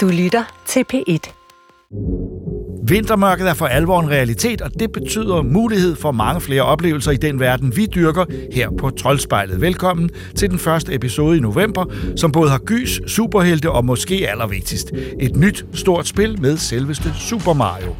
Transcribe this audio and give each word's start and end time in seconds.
Du 0.00 0.08
lytter 0.08 0.62
til 0.66 0.84
P1. 0.92 1.32
Vintermørket 2.88 3.48
er 3.48 3.54
for 3.54 3.66
alvor 3.66 4.00
en 4.00 4.10
realitet, 4.10 4.60
og 4.60 4.70
det 4.80 4.92
betyder 4.92 5.42
mulighed 5.42 5.96
for 5.96 6.12
mange 6.12 6.40
flere 6.40 6.62
oplevelser 6.62 7.10
i 7.10 7.16
den 7.16 7.40
verden, 7.40 7.76
vi 7.76 7.86
dyrker 7.86 8.24
her 8.52 8.70
på 8.78 8.90
Troldspejlet. 8.90 9.60
Velkommen 9.60 10.10
til 10.36 10.50
den 10.50 10.58
første 10.58 10.94
episode 10.94 11.36
i 11.36 11.40
november, 11.40 11.84
som 12.16 12.32
både 12.32 12.50
har 12.50 12.60
gys, 12.66 13.00
superhelte 13.06 13.70
og 13.70 13.84
måske 13.84 14.28
allervigtigst. 14.30 14.92
Et 15.20 15.36
nyt 15.36 15.66
stort 15.74 16.06
spil 16.06 16.40
med 16.40 16.56
selveste 16.56 17.14
Super 17.14 17.52
Mario. 17.52 17.94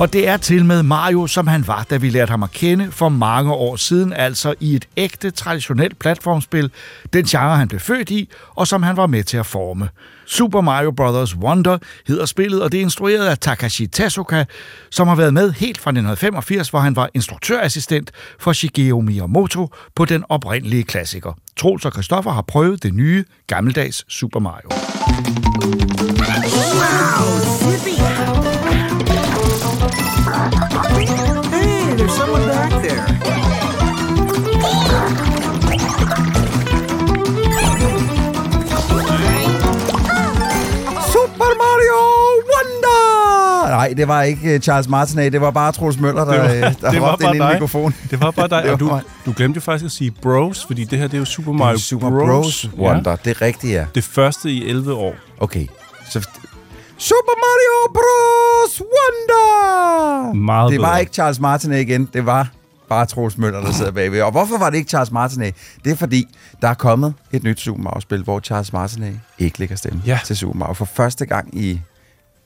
Og 0.00 0.12
det 0.12 0.28
er 0.28 0.36
til 0.36 0.64
med 0.64 0.82
Mario, 0.82 1.26
som 1.26 1.46
han 1.46 1.66
var, 1.66 1.86
da 1.90 1.96
vi 1.96 2.10
lærte 2.10 2.30
ham 2.30 2.42
at 2.42 2.50
kende 2.50 2.92
for 2.92 3.08
mange 3.08 3.52
år 3.52 3.76
siden, 3.76 4.12
altså 4.12 4.54
i 4.60 4.74
et 4.74 4.88
ægte, 4.96 5.30
traditionelt 5.30 5.98
platformspil, 5.98 6.70
den 7.12 7.24
genre 7.24 7.56
han 7.56 7.68
blev 7.68 7.80
født 7.80 8.10
i, 8.10 8.28
og 8.54 8.66
som 8.66 8.82
han 8.82 8.96
var 8.96 9.06
med 9.06 9.24
til 9.24 9.36
at 9.36 9.46
forme. 9.46 9.88
Super 10.26 10.60
Mario 10.60 10.90
Bros. 10.90 11.36
Wonder 11.36 11.78
hedder 12.06 12.26
spillet, 12.26 12.62
og 12.62 12.72
det 12.72 12.78
er 12.78 12.82
instrueret 12.82 13.26
af 13.26 13.38
Takashi 13.38 13.86
Tezuka, 13.86 14.44
som 14.90 15.08
har 15.08 15.14
været 15.14 15.34
med 15.34 15.52
helt 15.52 15.78
fra 15.78 15.90
1985, 15.90 16.68
hvor 16.68 16.78
han 16.78 16.96
var 16.96 17.10
instruktørassistent 17.14 18.10
for 18.40 18.52
Shigeru 18.52 19.00
Miyamoto 19.00 19.68
på 19.94 20.04
den 20.04 20.24
oprindelige 20.28 20.82
klassiker. 20.84 21.32
Troels 21.56 21.84
og 21.84 21.92
Christoffer 21.92 22.30
har 22.30 22.42
prøvet 22.42 22.82
det 22.82 22.94
nye, 22.94 23.24
gammeldags 23.46 24.04
Super 24.08 24.40
Mario. 24.40 24.68
Hey, 27.60 27.77
there's 32.08 32.16
someone 32.16 32.46
back 32.46 32.70
there. 32.82 34.08
Super 41.12 41.50
Mario 41.64 42.00
Wonder! 42.52 43.68
Nej, 43.68 43.94
det 43.96 44.08
var 44.08 44.22
ikke 44.22 44.54
øh, 44.54 44.60
Charles 44.60 44.88
Martinet, 44.88 45.32
det 45.32 45.40
var 45.40 45.50
bare 45.50 45.72
Troels 45.72 46.00
Møller, 46.00 46.24
der, 46.24 46.32
Det 46.32 46.60
var- 46.60 46.68
øh, 46.68 46.74
der 46.80 46.90
det 46.90 47.00
var 47.00 47.16
bare 47.16 47.34
ind 47.34 47.34
i 47.34 47.36
en 47.36 47.42
dig. 47.42 47.52
mikrofon. 47.52 47.94
Det 48.10 48.20
var 48.20 48.30
bare 48.30 48.48
dig, 48.48 48.62
Det 48.64 48.72
og 48.72 48.80
du, 48.80 49.00
du 49.26 49.32
glemte 49.36 49.56
jo 49.56 49.60
faktisk 49.60 49.84
at 49.84 49.90
sige 49.90 50.10
Bros, 50.22 50.64
fordi 50.66 50.84
det 50.84 50.98
her 50.98 51.06
det 51.06 51.14
er 51.14 51.18
jo 51.18 51.24
Super 51.24 51.50
Det 51.52 51.58
Mario 51.58 51.74
er 51.74 51.78
Super 51.78 52.10
Bros. 52.10 52.26
Bros 52.28 52.68
Wonder, 52.78 53.16
det 53.16 53.30
er 53.30 53.42
rigtigt, 53.42 53.72
ja. 53.72 53.84
Det 53.94 54.04
første 54.04 54.50
i 54.50 54.68
11 54.70 54.92
år. 54.94 55.14
Okay, 55.40 55.66
så... 56.10 56.28
Super 56.98 57.36
Mario 57.44 57.92
Bros. 57.94 58.80
Wonder! 58.80 60.32
Meget 60.34 60.72
Det 60.72 60.80
var 60.80 60.86
bedre. 60.86 61.00
ikke 61.00 61.12
Charles 61.12 61.40
Martinet 61.40 61.80
igen, 61.80 62.08
det 62.12 62.26
var 62.26 62.48
bare 62.88 63.06
Troels 63.06 63.38
Møller, 63.38 63.60
der 63.60 63.72
sidder 63.72 63.90
bagved. 63.92 64.22
Og 64.22 64.30
hvorfor 64.30 64.58
var 64.58 64.70
det 64.70 64.76
ikke 64.78 64.88
Charles 64.88 65.10
Martinet? 65.10 65.54
Det 65.84 65.92
er 65.92 65.96
fordi, 65.96 66.24
der 66.62 66.68
er 66.68 66.74
kommet 66.74 67.14
et 67.32 67.42
nyt 67.42 67.60
Super 67.60 67.82
Mario-spil, 67.82 68.22
hvor 68.22 68.40
Charles 68.40 68.72
Martinet 68.72 69.20
ikke 69.38 69.58
lægger 69.58 69.76
stemme 69.76 70.02
Ja. 70.06 70.18
til 70.24 70.36
Super 70.36 70.54
Mario 70.58 70.74
for 70.74 70.84
første 70.84 71.26
gang 71.26 71.58
i 71.58 71.80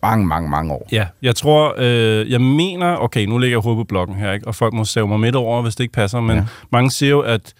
mange, 0.02 0.26
mange, 0.26 0.48
mange 0.50 0.72
år. 0.72 0.88
Ja, 0.92 1.06
jeg 1.22 1.36
tror, 1.36 1.74
øh, 1.78 2.30
jeg 2.30 2.40
mener, 2.40 2.96
okay, 2.96 3.24
nu 3.26 3.38
ligger 3.38 3.56
jeg 3.58 3.62
hovedet 3.62 3.80
på 3.80 3.88
blokken 3.88 4.16
her, 4.16 4.32
ikke? 4.32 4.46
og 4.48 4.54
folk 4.54 4.72
må 4.74 4.84
save 4.84 5.08
mig 5.08 5.20
midt 5.20 5.36
over, 5.36 5.62
hvis 5.62 5.74
det 5.74 5.84
ikke 5.84 5.94
passer, 5.94 6.20
men 6.20 6.36
ja. 6.36 6.44
mange 6.72 6.90
siger 6.90 7.10
jo, 7.10 7.20
at 7.20 7.52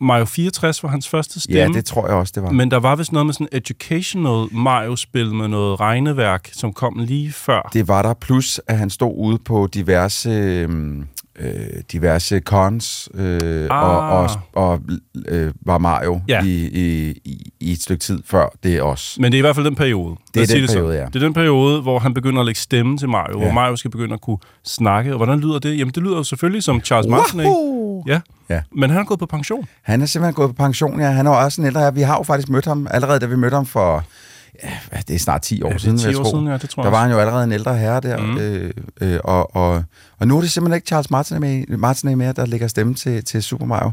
Mario 0.00 0.24
64 0.24 0.82
var 0.82 0.88
hans 0.88 1.08
første 1.08 1.40
stemme. 1.40 1.60
Ja, 1.60 1.68
det 1.68 1.84
tror 1.84 2.06
jeg 2.06 2.16
også, 2.16 2.32
det 2.34 2.42
var. 2.42 2.50
Men 2.50 2.70
der 2.70 2.76
var 2.76 2.96
vist 2.96 3.12
noget 3.12 3.26
med 3.26 3.34
sådan 3.34 3.48
educational 3.52 4.46
Mario-spil 4.52 5.34
med 5.34 5.48
noget 5.48 5.80
regneværk, 5.80 6.50
som 6.52 6.72
kom 6.72 6.98
lige 6.98 7.32
før. 7.32 7.70
Det 7.72 7.88
var 7.88 8.02
der, 8.02 8.14
plus 8.14 8.60
at 8.66 8.78
han 8.78 8.90
stod 8.90 9.14
ude 9.16 9.38
på 9.38 9.68
diverse, 9.74 10.30
øhm, 10.30 11.06
øh, 11.38 11.50
diverse 11.92 12.38
cons, 12.40 13.08
øh, 13.14 13.68
Ah. 13.70 13.84
og, 13.88 14.20
og, 14.20 14.30
og 14.52 14.80
øh, 15.28 15.52
var 15.66 15.78
Mario 15.78 16.20
Ja. 16.28 16.42
i, 16.44 16.66
i, 16.66 17.14
i, 17.60 17.72
et 17.72 17.82
stykke 17.82 18.00
tid 18.02 18.22
før 18.26 18.46
det 18.62 18.82
også. 18.82 19.20
Men 19.20 19.32
det 19.32 19.38
er 19.38 19.40
i 19.40 19.42
hvert 19.42 19.54
fald 19.54 19.66
den 19.66 19.74
periode. 19.74 20.16
Lad 20.34 20.42
er 20.42 20.46
den 20.58 20.68
sådan. 20.68 20.82
periode, 20.82 20.98
ja. 20.98 21.04
Det 21.06 21.16
er 21.16 21.20
den 21.20 21.34
periode, 21.34 21.82
hvor 21.82 21.98
han 21.98 22.14
begynder 22.14 22.40
at 22.40 22.46
lægge 22.46 22.60
stemme 22.60 22.98
til 22.98 23.08
Mario, 23.08 23.38
ja. 23.38 23.44
hvor. 23.44 23.52
Mario 23.54 23.76
skal 23.76 23.90
begynde 23.90 24.14
at 24.14 24.20
kunne 24.20 24.38
snakke. 24.64 25.12
Og 25.12 25.16
hvordan 25.16 25.40
lyder 25.40 25.58
det? 25.58 25.78
Jamen, 25.78 25.94
det 25.94 26.02
lyder 26.02 26.16
jo 26.16 26.22
selvfølgelig 26.24 26.62
som 26.62 26.80
Charles. 26.80 27.12
Wahoo! 27.12 28.04
Ja. 28.06 28.20
Ja. 28.50 28.60
Men 28.76 28.90
han 28.90 29.00
er 29.00 29.04
gået 29.04 29.18
på 29.20 29.26
pension. 29.26 29.68
Han 29.82 30.02
er 30.02 30.06
simpelthen 30.06 30.34
gået 30.34 30.48
på 30.50 30.54
pension, 30.62 31.00
ja. 31.00 31.10
Han 31.10 31.26
er 31.26 31.30
også 31.30 31.60
en 31.60 31.66
ældre 31.66 31.80
her. 31.80 31.90
Vi 31.90 32.00
har 32.02 32.16
jo 32.16 32.22
faktisk 32.22 32.48
mødt 32.48 32.64
ham 32.66 32.86
allerede, 32.90 33.20
da 33.20 33.26
vi 33.26 33.36
mødte 33.36 33.54
ham 33.54 33.66
for... 33.66 34.04
Ja, 34.92 34.98
det 35.08 35.14
er 35.14 35.18
snart 35.18 35.42
10 35.42 35.62
år 35.62 35.70
Ja, 35.72 35.78
siden, 35.78 35.98
10 35.98 36.06
vil 36.06 36.12
jeg 36.12 36.20
år 36.20 36.30
siden, 36.30 36.46
ja, 36.46 36.56
det 36.56 36.70
tror 36.70 36.82
jeg 36.82 36.92
Der 36.92 36.96
var 36.98 37.02
han 37.02 37.10
jo 37.12 37.18
allerede 37.18 37.44
en 37.44 37.52
ældre 37.52 37.78
herre 37.78 38.00
der. 38.00 38.16
Mm. 38.16 38.38
Øh, 38.38 38.70
øh, 39.00 39.18
og, 39.24 39.56
og, 39.56 39.82
og 40.18 40.28
nu 40.28 40.36
er 40.36 40.40
det 40.40 40.50
simpelthen 40.50 40.76
ikke 40.76 40.86
Charles 40.86 41.10
Martinet 41.10 41.40
med, 41.40 41.76
Martinet 41.76 42.18
mere, 42.18 42.32
der 42.32 42.46
lægger 42.46 42.68
stemme 42.68 42.94
til, 42.94 43.24
til 43.24 43.42
Super 43.42 43.66
Mario. 43.66 43.90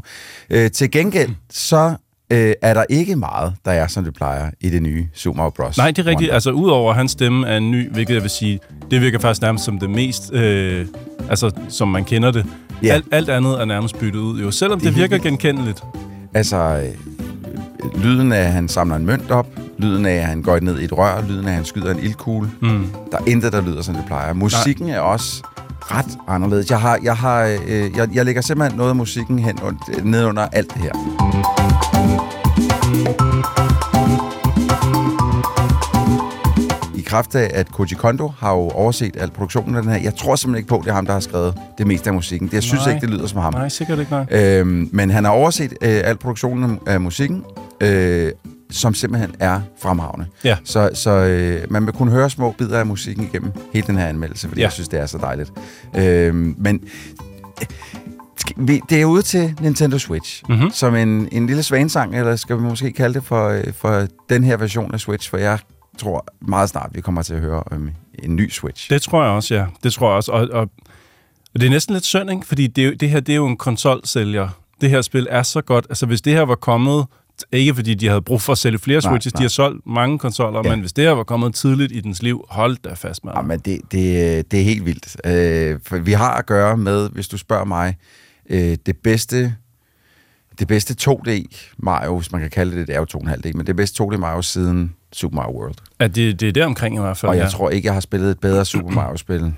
Øh, 0.50 0.70
til 0.70 0.90
gengæld, 0.90 1.30
så 1.50 1.94
øh, 2.30 2.52
er 2.62 2.74
der 2.74 2.84
ikke 2.88 3.16
meget, 3.16 3.54
der 3.64 3.70
er, 3.70 3.86
som 3.86 4.04
det 4.04 4.14
plejer 4.14 4.50
i 4.60 4.70
det 4.70 4.82
nye 4.82 5.08
Super 5.14 5.36
Mario 5.36 5.50
Bros. 5.50 5.76
Nej, 5.76 5.90
det 5.90 5.98
er 5.98 6.06
rigtigt. 6.06 6.20
Wonder. 6.20 6.34
Altså, 6.34 6.50
udover 6.50 6.92
hans 6.92 7.12
stemme 7.12 7.48
er 7.48 7.56
en 7.56 7.70
ny, 7.70 7.90
hvilket 7.92 8.14
jeg 8.14 8.22
vil 8.22 8.30
sige, 8.30 8.60
det 8.90 9.00
virker 9.00 9.18
faktisk 9.18 9.42
nærmest 9.42 9.64
som 9.64 9.78
det 9.78 9.90
mest, 9.90 10.32
øh, 10.32 10.86
altså, 11.30 11.50
som 11.68 11.88
man 11.88 12.04
kender 12.04 12.30
det. 12.30 12.46
Ja. 12.82 12.92
Alt, 12.92 13.04
alt 13.12 13.28
andet 13.30 13.60
er 13.60 13.64
nærmest 13.64 13.98
byttet 13.98 14.20
ud, 14.20 14.40
jo. 14.40 14.50
Selvom 14.50 14.80
Det 14.80 14.88
det, 14.88 14.96
virker 14.96 15.18
genkendeligt. 15.18 15.82
Altså, 16.34 16.82
lyden 17.94 18.32
af, 18.32 18.40
at 18.40 18.52
han 18.52 18.68
samler 18.68 18.96
en 18.96 19.06
mønt 19.06 19.30
op, 19.30 19.46
lyden 19.78 20.06
af, 20.06 20.14
at 20.14 20.24
han 20.24 20.42
går 20.42 20.60
ned 20.60 20.78
i 20.80 20.84
et 20.84 20.98
rør, 20.98 21.22
lyden 21.28 21.44
af, 21.44 21.48
at 21.48 21.54
han 21.54 21.64
skyder 21.64 21.90
en 21.90 21.98
ildkugle. 21.98 22.50
Mm. 22.60 22.86
Der 23.12 23.18
er 23.18 23.22
intet, 23.26 23.52
der 23.52 23.60
lyder, 23.60 23.82
som 23.82 23.94
det 23.94 24.04
plejer. 24.06 24.32
Musikken 24.32 24.86
Nej. 24.86 24.96
er 24.96 25.00
også 25.00 25.42
ret 25.80 26.18
anderledes. 26.28 26.70
Jeg, 26.70 26.80
har, 26.80 26.98
jeg, 27.02 27.16
har, 27.16 27.42
øh, 27.68 27.96
jeg, 27.96 28.08
jeg 28.14 28.24
lægger 28.24 28.42
simpelthen 28.42 28.78
noget 28.78 28.90
af 28.90 28.96
musikken 28.96 29.38
hen 29.38 29.58
und, 29.62 29.78
ned 30.04 30.24
under 30.24 30.46
alt 30.52 30.74
det 30.74 30.82
her. 30.82 30.92
Kraft 37.14 37.34
af, 37.34 37.50
at 37.54 37.68
Koji 37.72 37.94
Kondo 37.94 38.28
har 38.38 38.50
jo 38.50 38.68
overset 38.68 39.16
al 39.16 39.30
produktionen 39.30 39.76
af 39.76 39.82
den 39.82 39.92
her. 39.92 39.98
Jeg 40.00 40.14
tror 40.16 40.36
simpelthen 40.36 40.58
ikke 40.58 40.68
på, 40.68 40.76
at 40.78 40.84
det 40.84 40.90
er 40.90 40.94
ham, 40.94 41.06
der 41.06 41.12
har 41.12 41.20
skrevet 41.20 41.54
det 41.78 41.86
meste 41.86 42.10
af 42.10 42.14
musikken. 42.14 42.48
Det, 42.48 42.54
jeg 42.54 42.62
synes 42.62 42.86
Nej. 42.86 42.94
ikke, 42.94 43.06
det 43.06 43.14
lyder 43.14 43.26
som 43.26 43.40
ham. 43.40 43.52
Nej, 43.54 43.68
sikkert 43.68 43.98
ikke, 43.98 44.10
nej. 44.12 44.26
Øhm, 44.30 44.88
men 44.92 45.10
han 45.10 45.24
har 45.24 45.30
overset 45.32 45.72
øh, 45.82 46.00
al 46.04 46.16
produktionen 46.16 46.78
af 46.86 47.00
musikken, 47.00 47.44
øh, 47.80 48.32
som 48.70 48.94
simpelthen 48.94 49.30
er 49.40 49.60
fremragende. 49.82 50.26
Ja. 50.44 50.56
Så, 50.64 50.90
så 50.94 51.10
øh, 51.10 51.60
man 51.72 51.86
vil 51.86 51.94
kunne 51.94 52.10
høre 52.10 52.30
små 52.30 52.50
bidder 52.58 52.78
af 52.78 52.86
musikken 52.86 53.24
igennem 53.24 53.52
hele 53.72 53.86
den 53.86 53.96
her 53.98 54.06
anmeldelse, 54.06 54.48
fordi 54.48 54.60
Ja. 54.60 54.66
jeg 54.66 54.72
synes, 54.72 54.88
det 54.88 55.00
er 55.00 55.06
så 55.06 55.18
dejligt. 55.18 55.52
Øhm, 55.96 56.54
men 56.58 56.80
øh, 57.62 57.66
vi- 58.68 58.80
det 58.90 59.00
er 59.00 59.04
ude 59.04 59.22
til 59.22 59.54
Nintendo 59.60 59.98
Switch, 59.98 60.42
Mhm. 60.48 60.70
som 60.70 60.94
en, 60.94 61.28
en 61.32 61.46
lille 61.46 61.62
svansang, 61.62 62.16
eller 62.16 62.36
skal 62.36 62.56
vi 62.56 62.62
måske 62.62 62.92
kalde 62.92 63.14
det 63.14 63.24
for, 63.24 63.48
øh, 63.48 63.64
for 63.72 64.06
den 64.28 64.44
her 64.44 64.56
version 64.56 64.94
af 64.94 65.00
Switch, 65.00 65.30
for 65.30 65.36
jeg 65.36 65.58
tror 65.98 66.26
meget 66.40 66.68
snart, 66.68 66.90
vi 66.94 67.00
kommer 67.00 67.22
til 67.22 67.34
at 67.34 67.40
høre 67.40 67.62
om 67.66 67.90
en 68.18 68.36
ny 68.36 68.50
Switch. 68.50 68.90
Det 68.90 69.02
tror 69.02 69.22
jeg 69.24 69.32
også, 69.32 69.54
ja. 69.54 69.66
Det 69.82 69.92
tror 69.92 70.08
jeg 70.08 70.16
også. 70.16 70.32
Og, 70.32 70.48
og, 70.52 70.60
og 71.54 71.60
det 71.60 71.64
er 71.66 71.70
næsten 71.70 71.92
lidt 71.92 72.04
synd, 72.04 72.30
ikke? 72.30 72.46
Fordi 72.46 72.66
det, 72.66 73.00
det 73.00 73.10
her, 73.10 73.20
det 73.20 73.32
er 73.32 73.36
jo 73.36 73.46
en 73.46 73.56
konsolsælger. 73.56 74.48
Det 74.80 74.90
her 74.90 75.02
spil 75.02 75.26
er 75.30 75.42
så 75.42 75.60
godt. 75.62 75.86
Altså, 75.90 76.06
hvis 76.06 76.20
det 76.22 76.32
her 76.32 76.42
var 76.42 76.54
kommet... 76.54 77.06
Ikke 77.52 77.74
fordi 77.74 77.94
de 77.94 78.08
havde 78.08 78.22
brug 78.22 78.42
for 78.42 78.52
at 78.52 78.58
sælge 78.58 78.78
flere 78.78 79.00
Nej, 79.00 79.10
Switches, 79.12 79.34
nej. 79.34 79.38
de 79.38 79.42
har 79.44 79.48
solgt 79.48 79.86
mange 79.86 80.18
konsoller, 80.18 80.60
Ja. 80.64 80.70
men 80.70 80.80
hvis 80.80 80.92
det 80.92 81.04
her 81.04 81.10
var 81.12 81.24
kommet 81.24 81.54
tidligt 81.54 81.92
i 81.92 82.00
dens 82.00 82.22
liv, 82.22 82.44
hold 82.50 82.76
da 82.84 82.92
fast, 82.94 83.24
mand. 83.24 83.36
Ja, 83.36 83.42
men 83.42 83.58
det, 83.58 83.80
det, 83.92 84.50
det 84.50 84.60
er 84.60 84.64
helt 84.64 84.84
vildt. 84.84 85.16
Øh, 85.26 85.78
for 85.86 85.96
vi 85.98 86.12
har 86.12 86.30
at 86.34 86.46
gøre 86.46 86.76
med, 86.76 87.10
hvis 87.10 87.28
du 87.28 87.38
spørger 87.38 87.64
mig, 87.64 87.96
øh, 88.50 88.76
det 88.86 88.96
bedste 88.96 89.54
det 90.58 90.68
bedste 90.68 91.10
2D 91.10 91.30
Mario, 91.78 92.16
hvis 92.18 92.32
man 92.32 92.40
kan 92.40 92.50
kalde 92.50 92.76
det, 92.76 92.86
det 92.88 92.94
er 92.96 92.98
jo 92.98 93.06
2,5D, 93.18 93.50
men 93.54 93.66
det 93.66 93.76
bedste 93.76 94.04
2D 94.04 94.16
Mario 94.16 94.42
siden 94.42 94.94
Super 95.14 95.36
Mario 95.36 95.58
World. 95.60 95.74
At 95.98 96.14
det, 96.14 96.40
det 96.40 96.48
er 96.48 96.52
der 96.52 96.66
omkring 96.66 96.96
i 96.96 97.00
hvert 97.00 97.16
fald, 97.16 97.30
Og 97.30 97.36
jeg 97.36 97.44
ja. 97.44 97.48
tror 97.50 97.70
ikke, 97.70 97.86
jeg 97.86 97.94
har 97.94 98.00
spillet 98.00 98.30
et 98.30 98.40
bedre 98.40 98.64
Super 98.64 98.90
Mario-spil 98.90 99.54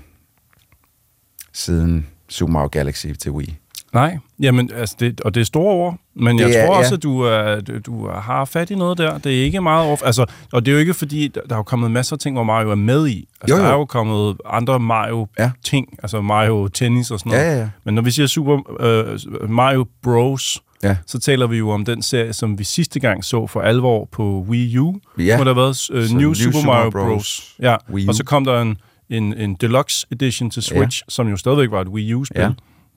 siden 1.53 2.07
Super 2.29 2.51
Mario 2.53 2.67
Galaxy 2.71 3.07
til 3.21 3.31
Wii. 3.31 3.55
Nej, 3.93 4.17
jamen, 4.39 4.71
altså 4.75 4.95
det, 4.99 5.21
og 5.21 5.35
det 5.35 5.41
er 5.41 5.45
store 5.45 5.73
ord, 5.73 5.97
men 6.15 6.39
jeg 6.39 6.47
Det 6.47 6.57
er- 6.59 6.65
tror 6.65 6.75
også, 6.77 6.91
ja. 6.91 6.95
at 6.95 7.03
du, 7.03 7.21
er, 7.21 7.59
du, 7.61 7.77
du 7.85 8.07
har 8.09 8.45
fat 8.45 8.69
i 8.71 8.75
noget 8.75 8.97
der. 8.97 9.17
Det 9.17 9.39
er 9.39 9.43
ikke 9.43 9.61
meget 9.61 9.91
off. 9.91 10.01
Altså, 10.05 10.25
og 10.53 10.65
det 10.65 10.71
er 10.71 10.73
jo 10.73 10.79
ikke 10.79 10.93
fordi, 10.93 11.27
der 11.27 11.41
er 11.49 11.55
jo 11.55 11.63
kommet 11.63 11.91
masser 11.91 12.15
af 12.15 12.19
ting, 12.19 12.35
hvor 12.35 12.43
Mario 12.43 12.71
er 12.71 12.75
med 12.75 13.07
i. 13.07 13.27
Altså, 13.41 13.55
Jo, 13.55 13.61
jo. 13.61 13.65
Der 13.67 13.73
er 13.73 13.77
jo 13.77 13.85
kommet 13.85 14.37
andre 14.45 14.79
Mario-ting, 14.79 15.87
altså 16.03 16.21
Mario 16.21 16.67
Tennis 16.67 17.11
og 17.11 17.19
sådan 17.19 17.29
noget. 17.31 17.43
Ja, 17.45 17.51
ja, 17.53 17.59
ja. 17.59 17.69
Men 17.83 17.95
når 17.95 18.01
vi 18.01 18.11
siger 18.11 18.27
Super 18.27 18.81
øh, 18.81 19.49
Mario 19.49 19.85
Bros., 20.03 20.61
Ja. 20.83 20.97
så 21.05 21.19
taler 21.19 21.47
vi 21.47 21.57
jo 21.57 21.69
om 21.69 21.85
den 21.85 22.01
serie, 22.01 22.33
som 22.33 22.59
vi 22.59 22.63
sidste 22.63 22.99
gang 22.99 23.25
så 23.25 23.47
for 23.47 23.61
alvor 23.61 24.05
på 24.11 24.45
Wii 24.49 24.77
U, 24.77 24.99
Ja. 25.19 25.35
hvor 25.35 25.43
der 25.43 25.53
har 25.53 25.61
været 25.61 25.75
Så 25.77 25.93
New, 25.93 26.19
New 26.19 26.33
Super, 26.33 26.51
Super 26.59 26.65
Mario 26.65 26.89
Bros. 26.89 27.07
Bros. 27.07 27.55
Ja, 27.59 27.75
og 28.07 28.15
så 28.15 28.23
kom 28.23 28.45
der 28.45 28.61
en, 28.61 28.77
en, 29.09 29.33
en 29.33 29.55
deluxe 29.55 30.07
edition 30.11 30.49
til 30.49 30.63
Switch, 30.63 31.01
ja. 31.07 31.11
som 31.11 31.27
jo 31.27 31.37
stadigvæk 31.37 31.71
var 31.71 31.81
et 31.81 31.87
Wii 31.87 32.13
U-spil. 32.13 32.41
Ja. 32.41 32.49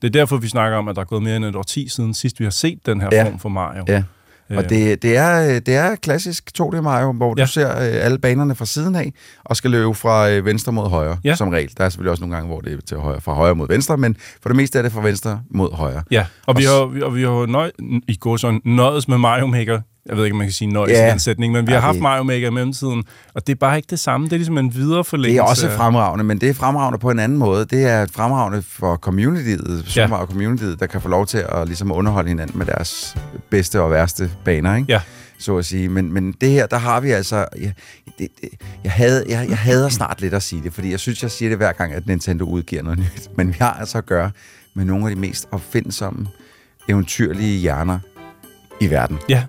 Det 0.03 0.09
er 0.09 0.12
derfor, 0.12 0.37
vi 0.37 0.49
snakker 0.49 0.79
om, 0.79 0.88
at 0.88 0.97
der 0.97 1.03
er 1.03 1.06
gået 1.06 1.23
mere 1.23 1.37
end 1.37 1.44
et 1.44 1.56
årti 1.56 1.88
siden 1.88 2.15
sidst, 2.15 2.38
vi 2.41 2.44
har 2.44 2.50
set 2.50 2.87
den 2.87 3.00
her 3.00 3.09
Ja. 3.12 3.25
form 3.25 3.38
for 3.38 3.49
Mario. 3.49 3.85
Ja. 3.88 4.03
Øh, 4.50 4.58
Og 4.58 4.69
det, 4.70 5.02
det, 5.02 5.17
er, 5.17 5.49
øh, 5.49 5.55
det 5.55 5.69
er 5.69 5.94
klassisk 5.97 6.50
2D 6.61 6.81
Mario, 6.81 7.12
hvor 7.12 7.35
Ja. 7.38 7.43
du 7.44 7.49
ser 7.50 7.69
øh, 7.70 7.76
alle 8.05 8.19
banerne 8.19 8.55
fra 8.55 8.67
siden 8.67 8.94
af, 8.94 9.12
og 9.44 9.56
skal 9.56 9.70
løbe 9.70 9.94
fra 9.94 10.31
øh, 10.31 10.44
venstre 10.44 10.73
mod 10.73 10.88
højre, 10.91 11.17
Ja. 11.25 11.35
som 11.35 11.49
regel. 11.49 11.70
Der 11.79 11.85
er 11.85 11.88
selvfølgelig 11.88 12.11
også 12.11 12.20
nogle 12.23 12.35
gange, 12.37 12.49
hvor 12.49 12.61
det 12.61 12.73
er 12.73 12.76
til 12.87 12.97
højre, 12.97 13.20
fra 13.20 13.32
højre 13.35 13.55
mod 13.55 13.69
venstre, 13.69 13.97
men 13.97 14.17
for 14.43 14.49
det 14.49 14.56
meste 14.56 14.79
er 14.79 14.82
det 14.82 14.93
fra 14.93 15.00
venstre 15.02 15.41
mod 15.50 15.73
højre. 15.75 16.02
Ja, 16.11 16.26
og 16.47 16.58
vi 16.58 16.64
Og 16.67 16.69
s- 16.69 16.69
har, 16.69 16.87
vi- 16.87 17.02
og 17.02 17.17
vi 17.17 17.23
har 17.23 17.31
jo 17.31 17.47
nøj, 17.47 17.70
i 18.08 18.17
går 18.17 18.37
sådan 18.37 18.61
nøjes 18.64 19.08
med 19.08 19.19
Mario 19.19 19.47
Maker. 19.47 19.81
Jeg 20.06 20.17
ved 20.17 20.25
ikke, 20.25 20.35
om 20.35 20.38
man 20.38 20.47
kan 20.47 20.52
sige 20.52 20.73
nøjes 20.73 20.93
Ja. 20.93 21.08
i 21.08 21.11
den 21.11 21.19
sætning, 21.19 21.52
men 21.52 21.67
vi 21.67 21.73
har 21.73 21.81
haft 21.81 21.99
Mario 22.00 22.23
Maker 22.23 22.47
i 22.47 22.50
mellemtiden, 22.50 23.05
og 23.35 23.47
det 23.47 23.52
er 23.52 23.56
bare 23.56 23.76
ikke 23.76 23.87
det 23.91 23.99
samme. 24.00 24.26
Det 24.26 24.32
er 24.32 24.37
ligesom 24.37 24.58
en 24.58 24.75
videre 24.75 25.05
Det 25.17 25.37
er 25.37 25.43
også 25.43 25.70
fremragende, 25.70 26.25
men 26.25 26.41
det 26.41 26.49
er 26.49 26.55
fremragende 26.55 26.99
på 26.99 27.11
en 27.11 27.19
anden 27.19 27.38
måde. 27.38 27.64
Det 27.64 27.85
er 27.85 28.06
fremragende 28.12 28.62
for 28.62 28.97
communityet, 28.97 29.97
Ja. 29.97 30.06
Mario 30.06 30.26
communityet, 30.26 30.81
der 30.81 30.87
kan 30.87 31.00
få 31.00 31.08
lov 31.08 31.26
til 31.26 31.44
at 31.49 31.67
ligesom 31.67 31.93
underholde 31.93 32.29
hinanden 32.29 32.58
med 32.58 32.67
deres 32.67 33.17
bedste 33.50 33.81
og 33.81 33.91
værste 33.91 34.31
baner, 34.44 34.76
ikke? 34.76 34.93
Ja. 34.93 35.00
så 35.38 35.56
at 35.56 35.64
sige. 35.64 35.88
Men, 35.88 36.12
men 36.12 36.32
det 36.41 36.50
her, 36.50 36.67
der 36.67 36.79
har 36.79 37.00
vi 37.00 37.11
altså... 37.11 37.37
Jeg, 37.61 37.73
det, 38.19 38.29
det, 38.41 38.49
jeg, 38.85 38.93
havde, 38.93 39.25
jeg, 39.29 39.47
jeg 39.49 39.58
hader 39.58 39.88
snart 39.88 40.20
lidt 40.20 40.35
at 40.35 40.43
sige 40.43 40.62
det, 40.62 40.73
fordi 40.73 40.91
jeg 40.91 41.00
synes, 41.00 41.23
jeg 41.23 41.31
siger 41.31 41.49
det 41.49 41.58
hver 41.58 41.73
gang, 41.73 41.93
at 41.93 42.06
Nintendo 42.06 42.44
udgiver 42.44 42.82
noget 42.82 42.99
nyt. 42.99 43.29
Men 43.37 43.49
vi 43.49 43.56
har 43.61 43.73
altså 43.81 43.99
at 43.99 44.06
gøre 44.06 44.31
med 44.75 44.85
nogle 44.85 45.08
af 45.08 45.14
de 45.14 45.20
mest 45.20 45.49
opfindsomme, 45.52 46.26
eventyrlige 46.88 47.58
hjerner 47.58 47.99
i 48.81 48.91
verden. 48.91 49.19
Ja. 49.29 49.43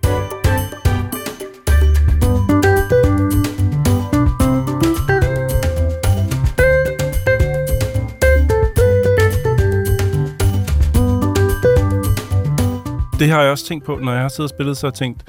Det 13.21 13.29
har 13.29 13.41
jeg 13.41 13.51
også 13.51 13.65
tænkt 13.65 13.85
på, 13.85 14.00
når 14.01 14.12
jeg 14.12 14.21
har 14.21 14.29
siddet 14.29 14.44
og 14.44 14.50
spillet, 14.50 14.77
så 14.77 14.88
har 14.88 14.89
jeg 14.91 14.94
tænkt, 14.94 15.23